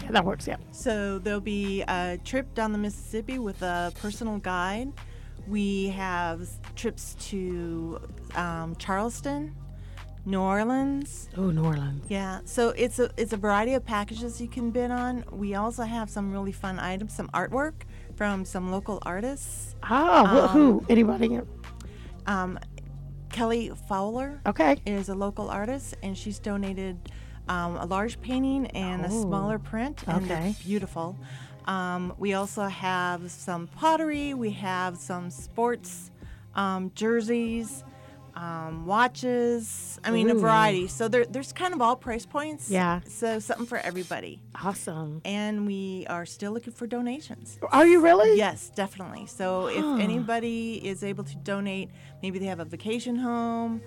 Okay, 0.00 0.08
that 0.10 0.24
works. 0.24 0.48
Yeah. 0.48 0.56
So 0.72 1.20
there'll 1.20 1.40
be 1.40 1.82
a 1.82 2.18
trip 2.24 2.52
down 2.54 2.72
the 2.72 2.78
Mississippi 2.78 3.38
with 3.38 3.62
a 3.62 3.92
personal 4.00 4.38
guide. 4.38 4.92
We 5.46 5.88
have 5.90 6.48
trips 6.74 7.14
to 7.30 8.00
um, 8.34 8.74
Charleston, 8.76 9.54
New 10.26 10.40
Orleans. 10.40 11.28
Oh, 11.36 11.50
New 11.50 11.64
Orleans. 11.64 12.04
Yeah, 12.08 12.40
so 12.44 12.70
it's 12.70 12.98
a 12.98 13.08
it's 13.16 13.32
a 13.32 13.36
variety 13.36 13.74
of 13.74 13.84
packages 13.86 14.40
you 14.40 14.48
can 14.48 14.70
bid 14.72 14.90
on. 14.90 15.24
We 15.30 15.54
also 15.54 15.84
have 15.84 16.10
some 16.10 16.32
really 16.32 16.52
fun 16.52 16.78
items, 16.80 17.14
some 17.14 17.28
artwork 17.28 17.74
from 18.18 18.44
some 18.44 18.72
local 18.72 18.98
artists. 19.06 19.76
Ah, 19.84 20.48
wh- 20.48 20.52
who? 20.52 20.84
Anybody? 20.88 21.40
Um, 22.26 22.58
Kelly 23.30 23.70
Fowler 23.88 24.40
Okay. 24.44 24.76
is 24.84 25.08
a 25.08 25.14
local 25.14 25.48
artist, 25.48 25.94
and 26.02 26.18
she's 26.18 26.40
donated 26.40 26.98
um, 27.48 27.76
a 27.76 27.86
large 27.86 28.20
painting 28.20 28.66
and 28.72 29.06
a 29.06 29.08
smaller 29.10 29.60
print, 29.60 30.02
and 30.08 30.24
okay. 30.24 30.26
they're 30.28 30.54
beautiful. 30.64 31.16
Um, 31.66 32.12
we 32.18 32.34
also 32.34 32.64
have 32.64 33.30
some 33.30 33.68
pottery. 33.68 34.34
We 34.34 34.50
have 34.50 34.96
some 34.96 35.30
sports 35.30 36.10
um, 36.56 36.90
jerseys, 36.96 37.84
um, 38.38 38.86
watches. 38.86 39.98
I 40.04 40.12
mean, 40.12 40.30
a 40.30 40.34
variety. 40.34 40.86
So 40.86 41.08
there, 41.08 41.26
there's 41.26 41.52
kind 41.52 41.74
of 41.74 41.82
all 41.82 41.96
price 41.96 42.24
points. 42.24 42.70
Yeah. 42.70 43.00
So 43.06 43.40
something 43.40 43.66
for 43.66 43.78
everybody. 43.78 44.40
Awesome. 44.62 45.20
And 45.24 45.66
we 45.66 46.06
are 46.08 46.24
still 46.24 46.52
looking 46.52 46.72
for 46.72 46.86
donations. 46.86 47.58
Are 47.72 47.86
you 47.86 48.00
really? 48.00 48.36
Yes, 48.36 48.70
definitely. 48.74 49.26
So 49.26 49.66
if 49.66 50.00
anybody 50.00 50.74
is 50.86 51.02
able 51.02 51.24
to 51.24 51.36
donate, 51.36 51.90
maybe 52.22 52.38
they 52.38 52.46
have 52.46 52.60
a 52.60 52.64
vacation 52.64 53.16
home, 53.16 53.80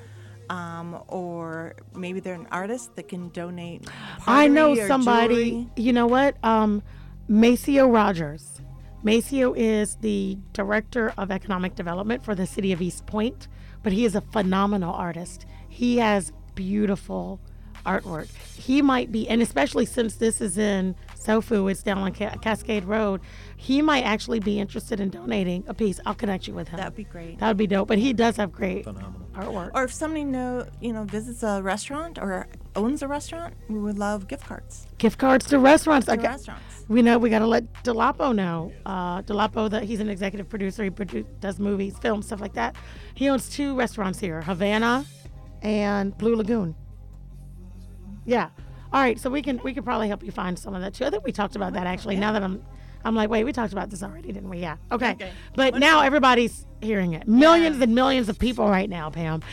um, 0.50 1.02
or 1.08 1.76
maybe 1.96 2.20
they're 2.20 2.34
an 2.36 2.48
artist 2.52 2.96
that 2.98 3.08
can 3.08 3.30
donate. 3.30 3.88
I 4.28 4.50
know 4.50 4.76
somebody. 4.76 5.52
jewelry. 5.52 5.70
You 5.78 5.94
know 5.94 6.08
what? 6.08 6.36
Um, 6.44 6.84
Maceo 7.30 7.88
Rogers. 7.88 8.60
Maceo 9.04 9.54
is 9.54 9.96
the 10.02 10.38
director 10.52 11.14
of 11.18 11.32
economic 11.32 11.76
development 11.76 12.24
for 12.24 12.36
the 12.36 12.46
city 12.46 12.72
of 12.74 12.82
East 12.82 13.06
Point, 13.06 13.48
but 13.84 13.92
he 13.94 14.06
is 14.06 14.16
a 14.16 14.22
phenomenal 14.22 14.94
artist. 14.94 15.46
He 15.70 15.98
has 15.98 16.32
beautiful 16.56 17.40
artwork. 17.86 18.28
He 18.56 18.82
might 18.82 19.12
be, 19.12 19.28
and 19.28 19.42
especially 19.42 19.86
since 19.88 20.16
this 20.16 20.40
is 20.40 20.58
in 20.58 20.96
Sofu, 21.20 21.70
it's 21.72 21.82
down 21.82 21.98
on 22.00 22.14
Ca- 22.14 22.36
Cascade 22.42 22.84
Road. 22.86 23.22
He 23.58 23.82
might 23.82 24.04
actually 24.04 24.40
be 24.40 24.60
interested 24.60 25.00
in 25.00 25.10
donating 25.10 25.64
a 25.68 25.74
piece. 25.74 26.00
I'll 26.06 26.14
connect 26.14 26.48
you 26.48 26.54
with 26.54 26.68
him. 26.68 26.78
That'd 26.78 26.96
be 26.96 27.04
great. 27.06 27.40
That 27.40 27.48
would 27.48 27.58
be 27.58 27.68
dope. 27.68 27.88
But 27.88 27.98
he 27.98 28.14
does 28.14 28.38
have 28.38 28.52
great 28.52 28.84
Phenomenal. 28.84 29.28
artwork. 29.34 29.72
Or 29.74 29.84
if 29.86 29.94
somebody 29.94 30.24
know, 30.26 30.68
you 30.80 30.94
know, 30.94 31.04
visits 31.06 31.42
a 31.44 31.62
restaurant 31.64 32.20
or 32.20 32.48
owns 32.76 33.02
a 33.02 33.08
restaurant, 33.08 33.54
we 33.70 33.80
would 33.80 33.98
love 34.00 34.28
gift 34.28 34.46
cards 34.46 34.88
Gift 34.98 35.18
cards 35.18 35.46
to 35.48 35.60
restaurants. 35.60 36.08
I 36.10 36.16
to 36.16 36.22
got- 36.22 36.30
restaurants. 36.32 36.64
We 36.88 37.02
know 37.02 37.18
we 37.18 37.30
got 37.30 37.40
to 37.40 37.48
let 37.48 37.72
Delapo 37.84 38.36
know. 38.36 38.72
Uh, 38.86 39.22
Delapo, 39.22 39.70
that 39.70 39.84
he's 39.84 40.00
an 40.02 40.10
executive 40.10 40.50
producer. 40.50 40.84
He 40.84 40.90
produ- 40.90 41.26
does 41.40 41.58
movies, 41.60 41.98
films, 41.98 42.26
stuff 42.26 42.42
like 42.42 42.54
that. 42.54 42.76
He 43.14 43.30
owns 43.30 43.48
two 43.50 43.76
restaurants 43.76 44.20
here, 44.20 44.42
Havana 44.42 45.06
and 45.62 46.18
Blue 46.18 46.36
Lagoon. 46.36 46.76
Yeah. 48.26 48.50
All 48.94 49.02
right, 49.02 49.18
so 49.18 49.30
we 49.30 49.42
can 49.42 49.60
we 49.64 49.74
could 49.74 49.86
probably 49.86 50.10
help 50.10 50.22
you 50.24 50.32
find 50.32 50.60
some 50.60 50.76
of 50.76 50.82
that 50.82 50.94
too. 50.94 51.06
I 51.06 51.10
think 51.10 51.24
we 51.24 51.32
talked 51.32 51.56
about 51.56 51.74
that 51.74 51.88
actually. 51.88 52.18
Now 52.18 52.34
that 52.34 52.44
I'm, 52.44 52.62
I'm 53.04 53.16
like, 53.16 53.30
wait, 53.30 53.44
we 53.44 53.52
talked 53.52 53.74
about 53.74 53.90
this 53.90 54.04
already, 54.04 54.32
didn't 54.32 54.50
we? 54.50 54.60
Yeah. 54.60 54.78
Okay. 54.92 55.12
Okay. 55.12 55.32
But 55.56 55.76
now 55.76 56.02
everybody's 56.02 56.66
hearing 56.82 57.14
it. 57.14 57.28
Millions 57.28 57.80
and 57.82 57.94
millions 57.94 58.30
of 58.30 58.40
people 58.40 58.68
right 58.70 58.90
now, 58.90 59.10
Pam. 59.10 59.42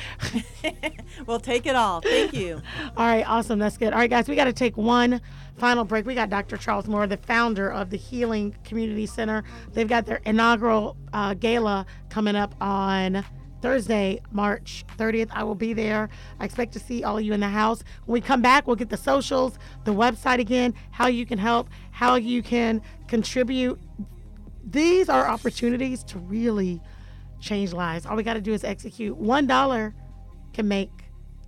We'll 1.27 1.41
take 1.41 1.67
it 1.67 1.77
all. 1.77 2.01
Thank 2.01 2.33
you. 2.33 2.63
All 2.97 3.07
right, 3.07 3.29
awesome. 3.29 3.59
That's 3.59 3.77
good. 3.77 3.93
All 3.93 3.99
right, 3.99 4.09
guys, 4.09 4.29
we 4.29 4.37
got 4.37 4.45
to 4.45 4.53
take 4.53 4.77
one 4.77 5.21
final 5.57 5.85
break. 5.85 6.07
We 6.07 6.15
got 6.15 6.31
Dr. 6.31 6.57
Charles 6.57 6.87
Moore, 6.87 7.07
the 7.07 7.17
founder 7.17 7.71
of 7.71 7.91
the 7.91 7.97
Healing 7.97 8.55
Community 8.65 9.07
Center. 9.07 9.43
They've 9.73 9.89
got 9.89 10.07
their 10.07 10.21
inaugural 10.25 10.97
uh, 11.13 11.35
gala 11.35 11.87
coming 12.09 12.37
up 12.37 12.55
on 12.61 13.25
Thursday, 13.61 14.21
March 14.31 14.85
30th. 14.97 15.29
I 15.33 15.45
will 15.45 15.55
be 15.55 15.73
there. 15.73 16.09
I 16.41 16.45
expect 16.45 16.73
to 16.75 16.79
see 16.79 17.05
all 17.05 17.19
of 17.19 17.25
you 17.25 17.33
in 17.33 17.41
the 17.41 17.49
house. 17.49 17.83
When 18.07 18.15
we 18.15 18.21
come 18.21 18.43
back, 18.43 18.67
we'll 18.67 18.77
get 18.77 18.91
the 18.91 18.97
socials, 18.97 19.59
the 19.85 19.93
website 19.93 20.39
again, 20.39 20.75
how 20.91 21.07
you 21.07 21.27
can 21.27 21.39
help, 21.39 21.69
how 21.91 22.17
you 22.17 22.43
can 22.43 22.83
contribute. 23.07 23.81
These 24.65 25.09
are 25.09 25.27
opportunities 25.27 26.05
to 26.05 26.19
really 26.19 26.81
change 27.41 27.73
lives. 27.73 28.07
All 28.07 28.17
we 28.17 28.23
got 28.23 28.35
to 28.35 28.41
do 28.41 28.53
is 28.53 28.65
execute. 28.65 29.17
One 29.17 29.47
dollar 29.47 29.95
can 30.53 30.69
make 30.69 30.91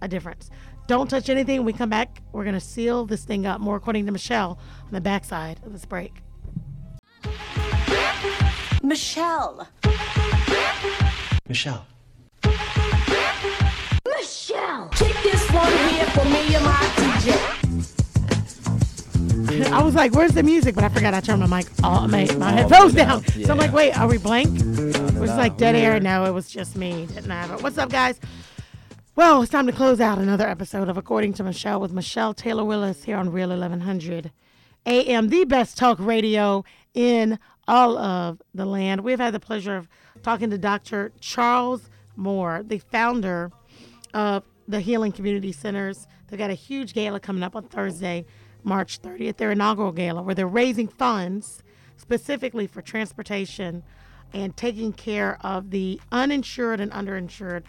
a 0.03 0.09
difference. 0.09 0.51
Don't 0.87 1.09
touch 1.09 1.29
anything. 1.29 1.59
When 1.59 1.67
we 1.67 1.73
come 1.73 1.91
back, 1.91 2.23
we're 2.33 2.45
going 2.45 2.55
to 2.55 2.61
seal 2.61 3.07
this 3.07 3.25
thing 3.25 3.47
up. 3.47 3.61
More 3.61 3.77
according 3.77 4.07
to 4.07 4.13
Michelle 4.13 4.59
on 4.85 4.93
the 4.93 5.01
backside 5.01 5.61
of 5.65 5.73
this 5.73 5.85
break. 5.85 6.23
Michelle. 8.83 9.69
Michelle. 11.47 11.87
Michelle. 14.21 14.89
Kick 14.89 15.17
this 15.23 15.51
one 15.51 15.73
here 15.89 16.05
for 16.07 16.25
me 16.27 16.55
and 16.55 16.63
my 16.63 16.77
DJ. 16.99 17.33
I 19.73 19.83
was 19.83 19.95
like, 19.95 20.13
"Where's 20.13 20.33
the 20.33 20.43
music?" 20.43 20.75
But 20.75 20.85
I 20.85 20.91
forgot 20.91 21.15
I 21.15 21.21
turned 21.21 21.41
my 21.41 21.47
mic, 21.47 21.67
oh, 21.83 22.07
my, 22.07 22.31
my 22.37 22.51
headphones 22.51 22.93
down. 22.93 23.25
So 23.25 23.53
I'm 23.53 23.59
like, 23.59 23.73
"Wait, 23.73 23.99
are 23.99 24.07
we 24.07 24.19
blank?" 24.19 24.61
It 24.61 25.15
was 25.15 25.31
like 25.31 25.57
dead 25.57 25.75
air. 25.75 25.99
No, 26.01 26.27
it 26.27 26.33
was 26.33 26.51
just 26.51 26.77
me. 26.77 27.07
Didn't 27.07 27.31
have 27.31 27.51
it. 27.51 27.63
What's 27.63 27.79
up, 27.79 27.89
guys? 27.89 28.21
Well, 29.17 29.41
it's 29.41 29.51
time 29.51 29.67
to 29.67 29.73
close 29.73 30.01
out 30.01 30.19
another 30.19 30.47
episode 30.47 30.91
of 30.91 30.99
According 30.99 31.33
to 31.35 31.43
Michelle 31.43 31.81
with 31.81 31.93
Michelle 31.93 32.35
Taylor 32.35 32.65
Willis 32.65 33.05
here 33.05 33.17
on 33.17 33.33
Real 33.33 33.49
1100 33.49 34.33
AM, 34.85 35.29
the 35.29 35.45
best 35.47 35.79
talk 35.79 35.99
radio 35.99 36.63
in 36.93 37.39
all 37.67 37.97
of 37.97 38.43
the 38.55 38.67
land. 38.67 39.01
We've 39.01 39.19
had 39.19 39.33
the 39.33 39.41
pleasure 39.41 39.77
of 39.77 39.89
talking 40.23 40.51
to 40.51 40.59
Dr. 40.59 41.11
Charles 41.21 41.89
Moore, 42.17 42.63
the 42.63 42.81
founder 42.81 43.51
of 44.15 44.45
the 44.69 44.81
Healing 44.81 45.13
Community 45.13 45.53
Centers. 45.53 46.07
They've 46.29 46.39
got 46.39 46.51
a 46.51 46.55
huge 46.55 46.95
gala 46.95 47.21
coming 47.21 47.43
up 47.43 47.57
on 47.57 47.65
Thursday, 47.65 48.25
March 48.63 49.01
30th, 49.03 49.37
their 49.37 49.51
inaugural 49.51 49.93
gala, 49.93 50.23
where 50.23 50.35
they're 50.35 50.47
raising 50.47 50.89
funds 50.89 51.63
specifically 51.97 52.67
for 52.67 52.83
transportation 52.83 53.83
and 54.33 54.57
taking 54.57 54.93
care 54.93 55.39
of 55.41 55.71
the 55.71 56.01
uninsured 56.13 56.81
and 56.81 56.93
underinsured 56.93 57.65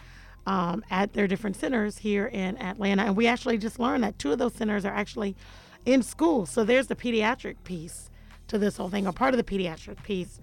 um, 0.46 0.84
at 0.90 1.12
their 1.12 1.26
different 1.26 1.56
centers 1.56 1.98
here 1.98 2.26
in 2.26 2.56
Atlanta. 2.58 3.02
And 3.02 3.16
we 3.16 3.26
actually 3.26 3.58
just 3.58 3.78
learned 3.78 4.04
that 4.04 4.18
two 4.18 4.32
of 4.32 4.38
those 4.38 4.54
centers 4.54 4.84
are 4.84 4.94
actually 4.94 5.36
in 5.84 6.02
school. 6.02 6.46
So 6.46 6.64
there's 6.64 6.86
the 6.86 6.96
pediatric 6.96 7.56
piece 7.64 8.10
to 8.48 8.58
this 8.58 8.76
whole 8.76 8.88
thing, 8.88 9.06
or 9.06 9.12
part 9.12 9.34
of 9.34 9.44
the 9.44 9.44
pediatric 9.44 10.02
piece 10.02 10.40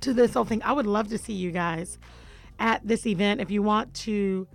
to 0.00 0.12
this 0.12 0.34
whole 0.34 0.44
thing. 0.44 0.62
I 0.62 0.72
would 0.72 0.86
love 0.86 1.08
to 1.08 1.18
see 1.18 1.32
you 1.32 1.50
guys 1.50 1.98
at 2.58 2.86
this 2.86 3.06
event. 3.06 3.40
If 3.40 3.50
you 3.50 3.62
want 3.62 3.94
to 3.94 4.46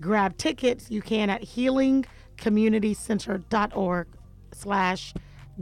grab 0.00 0.36
tickets, 0.36 0.90
you 0.90 1.02
can 1.02 1.30
at 1.30 1.42
healingcommunitycenter.org 1.42 4.06
slash 4.52 5.14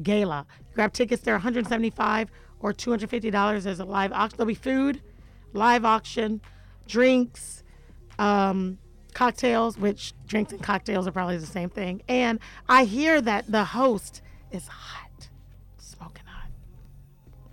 gala. 0.02 0.46
Grab 0.74 0.92
tickets 0.92 1.22
there, 1.22 1.34
175 1.34 2.30
or 2.60 2.72
$250. 2.72 3.62
There's 3.62 3.80
a 3.80 3.84
live 3.84 4.12
auction. 4.12 4.36
There'll 4.36 4.48
be 4.48 4.54
food, 4.54 5.00
live 5.52 5.84
auction, 5.84 6.40
drinks, 6.86 7.62
um, 8.18 8.78
cocktails, 9.14 9.78
which 9.78 10.12
drinks 10.26 10.52
and 10.52 10.62
cocktails 10.62 11.06
are 11.06 11.12
probably 11.12 11.38
the 11.38 11.46
same 11.46 11.70
thing. 11.70 12.02
And 12.08 12.38
I 12.68 12.84
hear 12.84 13.20
that 13.22 13.50
the 13.50 13.64
host 13.64 14.20
is 14.50 14.68
hot, 14.68 15.28
smoking 15.78 16.26
hot. 16.26 16.50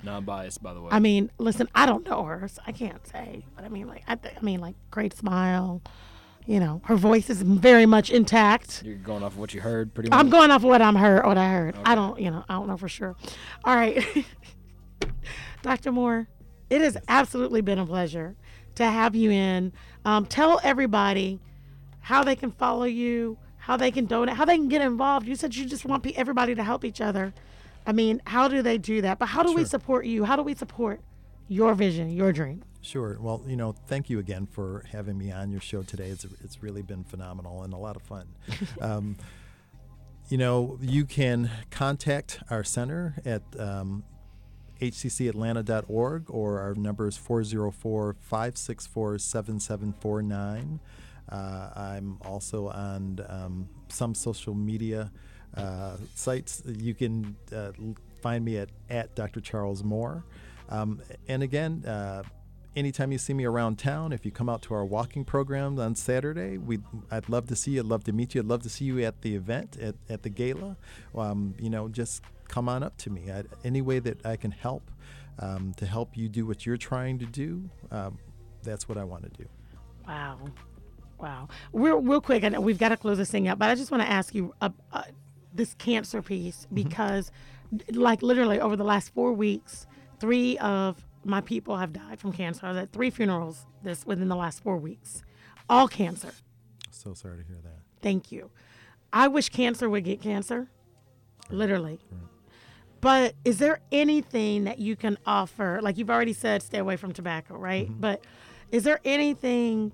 Non-biased, 0.03 0.61
by 0.61 0.73
the 0.73 0.81
way. 0.81 0.89
I 0.91 0.99
mean, 0.99 1.31
listen, 1.38 1.69
I 1.73 1.85
don't 1.85 2.05
know 2.05 2.23
her, 2.23 2.49
so 2.49 2.61
I 2.68 2.73
can't 2.73 3.07
say. 3.07 3.45
But 3.55 3.64
I 3.64 3.69
mean, 3.69 3.88
like, 3.88 4.03
I, 4.07 4.15
th- 4.15 4.35
I 4.38 4.41
mean, 4.41 4.60
like, 4.60 4.76
great 4.91 5.14
smile. 5.14 5.81
You 6.45 6.59
know, 6.59 6.81
her 6.85 6.95
voice 6.95 7.29
is 7.29 7.41
very 7.41 7.85
much 7.85 8.09
intact. 8.09 8.83
You're 8.85 8.95
going 8.95 9.23
off 9.23 9.33
of 9.33 9.37
what 9.37 9.53
you 9.53 9.61
heard, 9.61 9.93
pretty 9.93 10.09
much. 10.09 10.19
I'm 10.19 10.29
going 10.29 10.51
off 10.51 10.61
what 10.63 10.81
I'm 10.81 10.95
heard, 10.95 11.25
what 11.25 11.37
I 11.37 11.49
heard. 11.49 11.75
I 11.85 11.95
don't, 11.95 12.19
you 12.19 12.29
know, 12.31 12.43
I 12.49 12.53
don't 12.55 12.67
know 12.67 12.75
for 12.77 12.89
sure. 12.89 13.15
All 13.63 13.75
right, 13.75 14.03
Dr. 15.61 15.91
Moore, 15.91 16.27
it 16.69 16.81
has 16.81 16.97
absolutely 17.07 17.61
been 17.61 17.79
a 17.79 17.85
pleasure 17.85 18.35
to 18.75 18.85
have 18.85 19.15
you 19.15 19.31
in. 19.31 19.71
Um, 20.03 20.25
tell 20.25 20.59
everybody 20.63 21.39
how 22.01 22.23
they 22.23 22.35
can 22.35 22.51
follow 22.51 22.83
you, 22.83 23.37
how 23.57 23.77
they 23.77 23.91
can 23.91 24.05
donate, 24.05 24.35
how 24.35 24.43
they 24.45 24.57
can 24.57 24.67
get 24.67 24.81
involved. 24.81 25.27
You 25.27 25.35
said 25.35 25.55
you 25.55 25.65
just 25.65 25.85
want 25.85 26.03
pe- 26.03 26.13
everybody 26.13 26.55
to 26.55 26.63
help 26.63 26.83
each 26.83 26.99
other. 26.99 27.33
I 27.87 27.93
mean, 27.93 28.21
how 28.25 28.47
do 28.49 28.61
they 28.61 28.77
do 28.77 29.01
that? 29.01 29.19
But 29.19 29.27
how 29.27 29.43
do 29.43 29.53
we 29.53 29.63
support 29.65 30.05
you? 30.05 30.25
How 30.25 30.35
do 30.35 30.41
we 30.43 30.55
support 30.55 30.99
your 31.47 31.73
vision, 31.73 32.09
your 32.11 32.33
dream? 32.33 32.63
Sure. 32.84 33.18
Well, 33.22 33.41
you 33.47 33.55
know, 33.55 33.72
thank 33.72 34.10
you 34.10 34.19
again 34.19 34.45
for 34.45 34.84
having 34.91 35.18
me 35.18 35.31
on 35.31 35.49
your 35.51 35.61
show 35.61 35.84
today. 35.84 36.10
It's, 36.10 36.26
it's 36.43 36.61
really 36.61 36.81
been 36.81 37.05
phenomenal 37.05 37.64
and 37.64 37.73
a 37.73 37.77
lot 37.77 37.95
of 37.95 38.01
fun. 38.01 38.27
um, 38.81 39.15
you 40.27 40.38
know, 40.38 40.77
you 40.81 41.05
can 41.05 41.49
contact 41.72 42.41
our 42.49 42.64
center 42.64 43.15
at 43.23 43.41
um, 43.57 44.03
hccatlanta.org 44.81 46.30
or 46.30 46.60
our 46.60 46.76
number 46.76 47.07
is 47.07 47.15
404 47.15 48.18
564 48.19 49.18
7749. 49.18 50.80
I'm 51.30 52.18
also 52.26 52.68
on 52.68 53.26
um, 53.30 53.69
some 53.88 54.14
social 54.14 54.53
media 54.53 55.10
uh, 55.55 55.95
sites. 56.15 56.61
You 56.65 56.93
can 56.93 57.38
uh, 57.55 57.72
find 58.22 58.43
me 58.43 58.57
at, 58.57 58.69
at 58.89 59.15
Dr. 59.15 59.39
Charles 59.39 59.85
Moore. 59.85 60.26
Um, 60.68 61.01
and 61.30 61.43
again, 61.43 61.85
uh, 61.85 62.23
anytime 62.75 63.11
you 63.11 63.17
see 63.17 63.33
me 63.33 63.45
around 63.45 63.77
town, 63.77 64.11
if 64.13 64.25
you 64.25 64.31
come 64.31 64.49
out 64.49 64.61
to 64.63 64.73
our 64.73 64.85
walking 64.85 65.25
program 65.25 65.79
on 65.79 65.95
Saturday, 65.95 66.57
we 66.57 66.79
I'd 67.11 67.29
love 67.29 67.47
to 67.47 67.55
see 67.55 67.71
you. 67.71 67.81
I'd 67.81 67.85
love 67.85 68.03
to 68.05 68.13
meet 68.13 68.35
you. 68.35 68.41
I'd 68.41 68.47
love 68.47 68.63
to 68.63 68.69
see 68.69 68.85
you 68.85 69.03
at 69.03 69.21
the 69.21 69.35
event 69.35 69.77
at, 69.77 69.95
at 70.09 70.23
the 70.23 70.29
gala. 70.29 70.77
Um, 71.15 71.55
you 71.59 71.69
know, 71.69 71.87
just 71.87 72.23
come 72.47 72.69
on 72.69 72.83
up 72.83 72.97
to 72.97 73.09
me. 73.09 73.31
I, 73.31 73.43
any 73.63 73.81
way 73.81 73.99
that 73.99 74.25
I 74.25 74.35
can 74.35 74.51
help 74.51 74.89
um, 75.39 75.73
to 75.77 75.85
help 75.85 76.15
you 76.15 76.29
do 76.29 76.45
what 76.45 76.65
you're 76.65 76.77
trying 76.77 77.19
to 77.19 77.25
do, 77.25 77.69
um, 77.91 78.17
that's 78.63 78.87
what 78.87 78.97
I 78.97 79.03
want 79.03 79.23
to 79.23 79.43
do. 79.43 79.49
Wow. 80.07 80.39
Wow. 81.19 81.47
Real, 81.71 82.01
real 82.01 82.21
quick, 82.21 82.43
and 82.43 82.57
we've 82.63 82.77
got 82.77 82.89
to 82.89 82.97
close 82.97 83.17
this 83.17 83.31
thing 83.31 83.47
up, 83.47 83.57
but 83.57 83.69
I 83.69 83.75
just 83.75 83.91
want 83.91 84.03
to 84.03 84.09
ask 84.09 84.35
you 84.35 84.53
uh, 84.61 84.69
uh, 84.91 85.03
this 85.53 85.73
cancer 85.75 86.21
piece 86.21 86.67
because, 86.73 87.31
d- 87.73 87.93
like, 87.93 88.21
literally 88.21 88.59
over 88.59 88.75
the 88.75 88.83
last 88.83 89.13
four 89.13 89.31
weeks, 89.31 89.87
three 90.19 90.57
of 90.57 91.05
my 91.23 91.41
people 91.41 91.77
have 91.77 91.93
died 91.93 92.19
from 92.19 92.33
cancer. 92.33 92.65
I 92.65 92.69
was 92.69 92.77
at 92.77 92.91
three 92.91 93.09
funerals 93.09 93.65
this 93.83 94.05
within 94.05 94.27
the 94.27 94.35
last 94.35 94.61
four 94.63 94.77
weeks, 94.77 95.23
all 95.69 95.87
cancer. 95.87 96.31
So 96.91 97.13
sorry 97.13 97.37
to 97.37 97.43
hear 97.43 97.59
that. 97.63 97.79
Thank 98.01 98.31
you. 98.31 98.51
I 99.11 99.27
wish 99.27 99.49
cancer 99.49 99.89
would 99.89 100.03
get 100.03 100.21
cancer, 100.21 100.69
literally. 101.49 101.99
But 102.99 103.35
is 103.43 103.59
there 103.59 103.79
anything 103.91 104.63
that 104.63 104.79
you 104.79 104.95
can 104.95 105.17
offer? 105.25 105.79
Like 105.81 105.97
you've 105.97 106.09
already 106.09 106.33
said, 106.33 106.63
stay 106.63 106.77
away 106.77 106.95
from 106.95 107.11
tobacco, 107.11 107.55
right? 107.57 107.89
Mm-hmm. 107.89 107.99
But 107.99 108.23
is 108.71 108.83
there 108.83 108.99
anything 109.03 109.91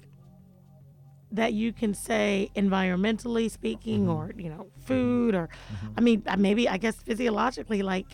that 1.31 1.53
you 1.53 1.73
can 1.73 1.93
say 1.93 2.51
environmentally 2.55 3.49
speaking 3.49 4.01
mm-hmm. 4.01 4.11
or, 4.11 4.31
you 4.37 4.49
know, 4.49 4.67
food 4.85 5.35
or, 5.35 5.47
mm-hmm. 5.47 5.87
I 5.97 6.01
mean, 6.01 6.23
maybe 6.37 6.69
I 6.69 6.77
guess 6.77 6.95
physiologically, 6.97 7.81
like, 7.81 8.07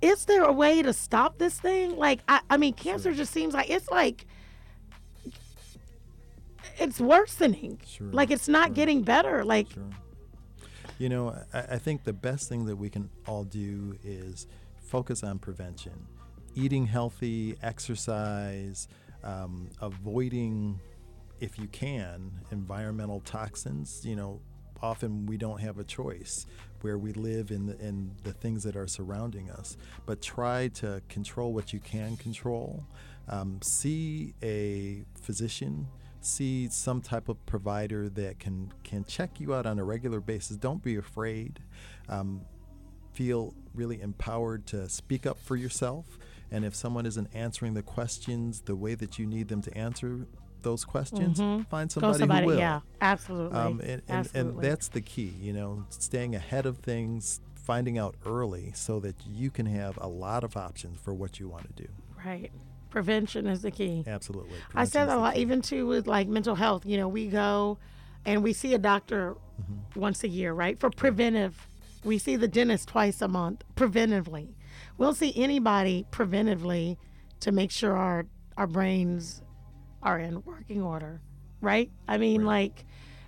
is 0.00 0.24
there 0.24 0.44
a 0.44 0.52
way 0.52 0.82
to 0.82 0.92
stop 0.92 1.38
this 1.38 1.58
thing? 1.58 1.96
Like, 1.96 2.20
I, 2.28 2.40
I 2.50 2.56
mean, 2.56 2.74
cancer 2.74 3.12
just 3.12 3.32
seems 3.32 3.54
like 3.54 3.70
it's 3.70 3.88
like, 3.88 4.26
it's 6.78 7.00
worsening. 7.00 7.80
Sure, 7.86 8.08
Like, 8.08 8.30
it's 8.30 8.48
not 8.48 8.74
getting 8.74 9.02
better. 9.02 9.44
Like, 9.44 9.70
Sure. 9.70 9.90
You 10.98 11.08
know, 11.08 11.36
I, 11.54 11.60
I 11.60 11.78
think 11.78 12.04
the 12.04 12.12
best 12.12 12.48
thing 12.48 12.66
that 12.66 12.76
we 12.76 12.90
can 12.90 13.08
all 13.26 13.44
do 13.44 13.96
is 14.02 14.48
focus 14.80 15.22
on 15.22 15.38
prevention, 15.38 16.06
eating 16.54 16.86
healthy, 16.86 17.56
exercise, 17.62 18.88
um, 19.22 19.70
avoiding, 19.80 20.80
if 21.40 21.58
you 21.58 21.68
can, 21.68 22.32
environmental 22.50 23.20
toxins. 23.20 24.04
You 24.04 24.16
know, 24.16 24.40
often 24.82 25.26
we 25.26 25.36
don't 25.36 25.60
have 25.60 25.78
a 25.78 25.84
choice 25.84 26.46
where 26.82 26.98
we 26.98 27.12
live 27.12 27.50
in 27.50 27.66
the, 27.66 27.78
in 27.80 28.12
the 28.24 28.32
things 28.32 28.62
that 28.64 28.76
are 28.76 28.86
surrounding 28.86 29.50
us, 29.50 29.76
but 30.06 30.20
try 30.22 30.68
to 30.68 31.02
control 31.08 31.52
what 31.52 31.72
you 31.72 31.80
can 31.80 32.16
control. 32.16 32.84
Um, 33.28 33.60
see 33.62 34.34
a 34.42 35.04
physician 35.20 35.86
see 36.20 36.68
some 36.68 37.00
type 37.00 37.28
of 37.28 37.44
provider 37.46 38.08
that 38.08 38.38
can 38.38 38.72
can 38.84 39.04
check 39.04 39.40
you 39.40 39.54
out 39.54 39.66
on 39.66 39.78
a 39.78 39.84
regular 39.84 40.20
basis. 40.20 40.56
Don't 40.56 40.82
be 40.82 40.96
afraid. 40.96 41.60
Um, 42.08 42.42
feel 43.12 43.54
really 43.74 44.00
empowered 44.00 44.66
to 44.66 44.88
speak 44.88 45.26
up 45.26 45.38
for 45.38 45.56
yourself. 45.56 46.18
And 46.50 46.64
if 46.64 46.74
someone 46.74 47.04
isn't 47.04 47.28
answering 47.34 47.74
the 47.74 47.82
questions 47.82 48.62
the 48.62 48.76
way 48.76 48.94
that 48.94 49.18
you 49.18 49.26
need 49.26 49.48
them 49.48 49.60
to 49.62 49.76
answer 49.76 50.26
those 50.62 50.84
questions, 50.84 51.38
find 51.68 51.88
go 51.94 52.12
somebody, 52.12 52.18
somebody. 52.18 52.40
who 52.42 52.46
will. 52.52 52.58
Yeah, 52.58 52.80
absolutely. 53.00 53.58
Um, 53.58 53.80
and, 53.80 54.02
and, 54.08 54.28
and 54.34 54.60
that's 54.60 54.88
the 54.88 55.00
key, 55.00 55.34
you 55.40 55.52
know, 55.52 55.84
staying 55.90 56.34
ahead 56.34 56.66
of 56.66 56.78
things, 56.78 57.40
finding 57.54 57.98
out 57.98 58.14
early 58.26 58.72
so 58.74 58.98
that 59.00 59.16
you 59.26 59.50
can 59.50 59.66
have 59.66 59.98
a 60.00 60.08
lot 60.08 60.44
of 60.44 60.56
options 60.56 60.98
for 61.00 61.12
what 61.14 61.38
you 61.40 61.48
want 61.48 61.66
to 61.76 61.82
do. 61.84 61.88
right. 62.24 62.50
Prevention 62.90 63.46
is 63.46 63.60
the 63.60 63.70
key. 63.70 64.02
Absolutely. 64.06 64.56
I 64.74 64.84
said 64.84 65.00
Prevention 65.08 65.18
a 65.18 65.20
lot, 65.20 65.34
key. 65.34 65.40
even 65.42 65.60
too 65.60 65.86
with 65.86 66.06
like 66.06 66.26
mental 66.26 66.54
health. 66.54 66.86
You 66.86 66.96
know, 66.96 67.06
we 67.06 67.26
go 67.28 67.76
and 68.24 68.42
we 68.42 68.52
see 68.52 68.72
a 68.74 68.78
doctor 68.78 69.36
Mm-hmm. 69.60 69.98
once 70.00 70.22
a 70.22 70.28
year, 70.28 70.52
right? 70.52 70.78
For 70.78 70.88
preventive. 70.88 71.68
We 72.04 72.18
see 72.18 72.36
the 72.36 72.46
dentist 72.46 72.86
twice 72.88 73.20
a 73.20 73.26
month, 73.26 73.64
preventively. 73.74 74.54
We 74.96 75.04
don't 75.04 75.16
see 75.16 75.32
anybody 75.36 76.06
preventively 76.12 76.96
to 77.40 77.50
make 77.50 77.72
sure 77.72 77.96
our 77.96 78.26
our 78.56 78.68
brains 78.68 79.42
are 80.02 80.18
in 80.18 80.42
working 80.44 80.82
order, 80.82 81.20
right? 81.60 81.90
I 82.06 82.18
mean, 82.18 82.44
like, 82.44 82.84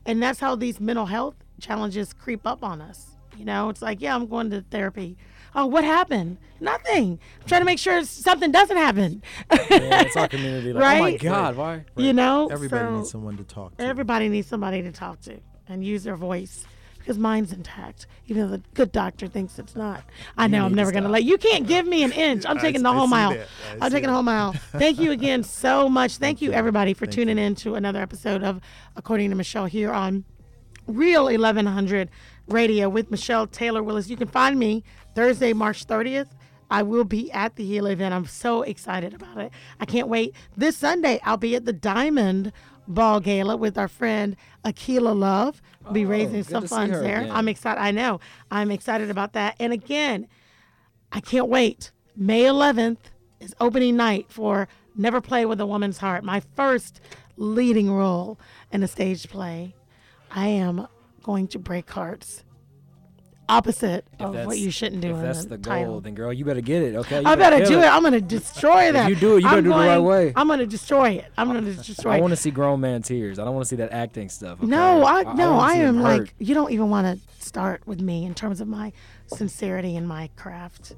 and 0.07 0.23
that's 0.23 0.41
how 0.41 0.57
these 0.57 0.81
mental 0.81 1.07
health 1.07 1.35
challenges 1.61 2.13
creep 2.13 2.47
up 2.47 2.63
on 2.65 2.81
us. 2.81 3.17
You 3.37 3.45
know, 3.45 3.69
it's 3.71 3.81
like, 3.83 4.01
yeah, 4.01 4.15
I'm 4.15 4.27
going 4.27 4.51
to 4.51 4.63
therapy. 4.71 5.17
Oh, 5.55 5.67
what 5.67 5.83
happened? 5.83 6.39
Nothing. 6.61 7.19
I'm 7.41 7.47
trying 7.49 7.63
to 7.63 7.65
make 7.65 7.79
sure 7.79 8.05
something 8.05 8.53
doesn't 8.53 8.77
happen. 8.77 9.23
Yeah, 9.51 10.03
it's 10.03 10.17
our 10.17 10.29
community. 10.37 10.73
Like, 10.73 10.99
oh 10.99 11.03
my 11.03 11.17
God, 11.17 11.57
why? 11.57 11.85
You 11.97 12.13
know, 12.13 12.49
Everybody 12.49 12.85
so 12.85 12.97
needs 12.97 13.11
someone 13.11 13.37
to 13.39 13.45
talk 13.45 13.77
to. 13.77 13.83
everybody 13.85 14.29
needs 14.29 14.47
somebody 14.47 14.83
to 14.83 14.93
talk 14.93 15.21
to 15.23 15.39
and 15.69 15.85
use 15.85 16.05
their 16.05 16.17
voice 16.17 16.65
because 17.11 17.19
mine's 17.19 17.53
intact, 17.53 18.07
even 18.29 18.43
though 18.43 18.57
the 18.57 18.63
good 18.75 18.93
doctor 18.93 19.27
thinks 19.27 19.59
it's 19.59 19.75
not. 19.75 20.05
I 20.39 20.47
know 20.47 20.65
I'm 20.65 20.71
to 20.71 20.77
never 20.77 20.93
gonna 20.93 21.09
let 21.09 21.25
you 21.25 21.39
can't 21.39 21.67
give 21.67 21.85
me 21.85 22.05
an 22.05 22.13
inch. 22.13 22.47
I'm 22.47 22.61
taking 22.61 22.85
the 22.85 22.89
I 22.89 22.95
whole 22.95 23.09
mile. 23.09 23.37
I'm 23.81 23.91
taking 23.91 24.07
the 24.07 24.13
whole 24.13 24.23
mile. 24.23 24.53
Thank 24.53 25.01
you 25.01 25.11
again 25.11 25.43
so 25.63 25.89
much. 25.89 26.19
Thank, 26.19 26.41
you, 26.41 26.51
you. 26.51 26.55
everybody 26.55 26.95
for 26.95 27.07
Thank 27.07 27.17
tuning 27.17 27.39
you. 27.39 27.43
in 27.43 27.55
to 27.57 27.75
another 27.75 28.01
episode 28.01 28.45
of 28.45 28.61
According 28.95 29.31
to 29.31 29.35
Michelle 29.35 29.67
here 29.67 29.91
on 29.91 30.23
Real 30.87 31.25
1100 31.25 32.11
Radio 32.47 32.89
with 32.89 33.11
Michelle 33.11 33.49
Taylor 33.49 33.83
Willis. 33.83 34.09
You 34.09 34.17
can 34.17 34.29
find 34.29 34.57
me 34.57 34.85
Thursday, 35.17 35.53
March 35.53 35.89
30th. 35.89 36.29
I 36.71 36.85
will 36.85 37.03
be 37.03 37.33
at 37.33 37.57
the 37.57 37.67
Gila 37.67 37.91
event. 37.91 38.15
I'm 38.15 38.27
so 38.27 38.63
excited 38.63 39.15
about 39.15 39.37
it. 39.39 39.51
I 39.81 39.85
can't 39.85 40.07
wait. 40.07 40.33
This 40.57 40.77
Sunday, 40.77 41.21
I'll 41.25 41.37
be 41.37 41.57
at 41.57 41.65
the 41.65 41.73
Diamond 41.73 42.53
Ball 42.87 43.21
Gala 43.21 43.57
with 43.57 43.79
our 43.79 43.89
friend 43.89 44.37
Akila 44.65 45.17
Love. 45.17 45.63
Be 45.93 46.05
Oh, 46.05 46.09
raising 46.09 46.43
good 46.43 46.47
some 46.47 46.67
funds 46.67 47.01
there. 47.01 47.27
I'm 47.31 47.49
excited. 47.49 47.81
I 47.81 47.91
know. 47.91 48.21
I'm 48.51 48.71
excited 48.71 49.11
about 49.11 49.33
that. 49.35 49.57
And 49.59 49.73
again, 49.73 50.27
I 51.13 51.21
can't 51.21 51.49
wait. 51.49 51.91
May 52.17 52.45
11th 52.45 52.99
is 53.41 53.55
opening 53.61 53.97
night 53.97 54.27
for 54.29 54.69
Never 54.97 55.21
Play 55.21 55.47
with 55.47 55.61
a 55.61 55.67
Woman's 55.67 55.99
Heart, 55.99 56.25
my 56.25 56.41
first 56.55 57.01
leading 57.37 57.91
role 57.91 58.39
in 58.71 58.83
a 58.83 58.89
stage 58.89 59.29
play. 59.29 59.75
I 60.31 60.49
am 60.49 60.87
going 61.23 61.49
to 61.49 61.59
break 61.59 61.91
hearts. 61.91 62.45
Opposite 63.51 64.07
If 64.15 64.21
of 64.21 64.47
what 64.47 64.59
you 64.59 64.71
shouldn't 64.71 65.03
do 65.03 65.15
If 65.15 65.23
that's 65.23 65.43
the, 65.43 65.51
the 65.51 65.59
goal, 65.59 65.75
title. 65.75 66.01
then 66.01 66.15
girl, 66.15 66.33
you 66.33 66.45
better 66.45 66.61
get 66.61 66.83
it. 66.83 66.95
Okay. 66.95 67.23
I 67.25 67.35
better 67.35 67.59
kill 67.59 67.69
do 67.69 67.79
it. 67.81 67.87
I'm 67.87 68.03
going 68.03 68.13
to 68.13 68.21
destroy 68.21 68.93
that. 68.93 69.09
you 69.09 69.17
do 69.17 69.37
it, 69.37 69.43
you 69.43 69.49
I'm 69.49 69.57
better 69.57 69.63
do 69.63 69.71
it 69.71 69.73
the 69.73 69.89
right 69.89 69.99
way. 69.99 70.33
I'm 70.37 70.47
going 70.47 70.61
to 70.61 70.67
destroy 70.67 71.11
it. 71.11 71.27
I'm 71.37 71.51
going 71.51 71.65
to 71.65 71.75
destroy 71.75 72.13
I 72.13 72.21
want 72.21 72.31
to 72.31 72.37
see 72.37 72.51
grown 72.51 72.81
man 72.81 73.03
tears. 73.03 73.39
I 73.39 73.45
don't 73.45 73.55
want 73.55 73.65
to 73.65 73.69
see 73.69 73.77
that 73.77 73.93
acting 73.93 74.29
stuff. 74.29 74.63
No, 74.63 75.03
okay? 75.03 75.29
I 75.29 75.35
no, 75.35 75.55
wanna 75.55 75.63
I 75.63 75.75
am 75.75 76.01
like 76.01 76.35
you 76.39 76.55
don't 76.55 76.71
even 76.71 76.91
want 76.91 77.07
to 77.19 77.45
start 77.45 77.87
with 77.87 78.01
me 78.01 78.25
in 78.25 78.35
terms 78.35 78.61
of 78.61 78.69
my 78.69 78.93
sincerity 79.27 79.97
and 79.97 80.07
my 80.07 80.31
craft. 80.37 80.95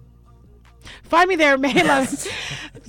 Find 1.03 1.29
me 1.29 1.37
there, 1.37 1.57
May 1.59 1.73
11th. 1.75 2.29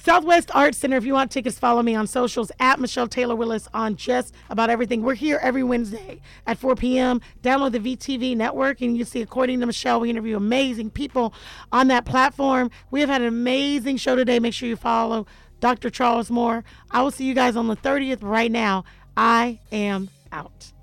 Southwest 0.04 0.52
Arts 0.54 0.78
Center. 0.78 0.98
If 0.98 1.06
you 1.06 1.14
want 1.14 1.32
tickets, 1.32 1.58
follow 1.58 1.82
me 1.82 1.96
on 1.96 2.08
socials 2.08 2.52
at 2.60 2.80
Michelle 2.80 3.08
Taylor 3.08 3.36
Willis 3.36 3.68
on 3.74 3.96
just 3.96 4.34
about 4.50 4.70
everything. 4.70 5.02
We're 5.02 5.14
here 5.14 5.40
every 5.42 5.64
Wednesday 5.64 6.22
at 6.46 6.58
4 6.58 6.76
p.m. 6.76 7.22
Download 7.42 7.72
the 7.72 7.80
VTV 7.80 8.36
network, 8.36 8.82
and 8.82 8.98
you 8.98 9.06
see, 9.06 9.22
according 9.22 9.60
to 9.62 9.66
Michelle, 9.66 10.02
we 10.02 10.10
interview 10.10 10.36
amazing 10.36 10.90
people 10.90 11.34
on 11.72 11.88
that 11.88 12.06
platform. 12.06 12.70
We 12.92 13.00
have 13.00 13.10
had 13.10 13.22
an 13.22 13.28
amazing 13.28 13.98
show 13.98 14.16
today. 14.16 14.40
Make 14.40 14.54
sure 14.54 14.68
you 14.68 14.76
follow 14.76 15.26
Dr. 15.60 15.90
Charles 15.90 16.30
Moore. 16.30 16.64
I 16.92 17.02
will 17.02 17.12
see 17.12 17.26
you 17.26 17.34
guys 17.34 17.56
on 17.56 17.68
the 17.68 17.78
30th 17.78 18.20
right 18.22 18.52
now. 18.52 18.84
I 19.16 19.60
am 19.72 20.10
out. 20.32 20.74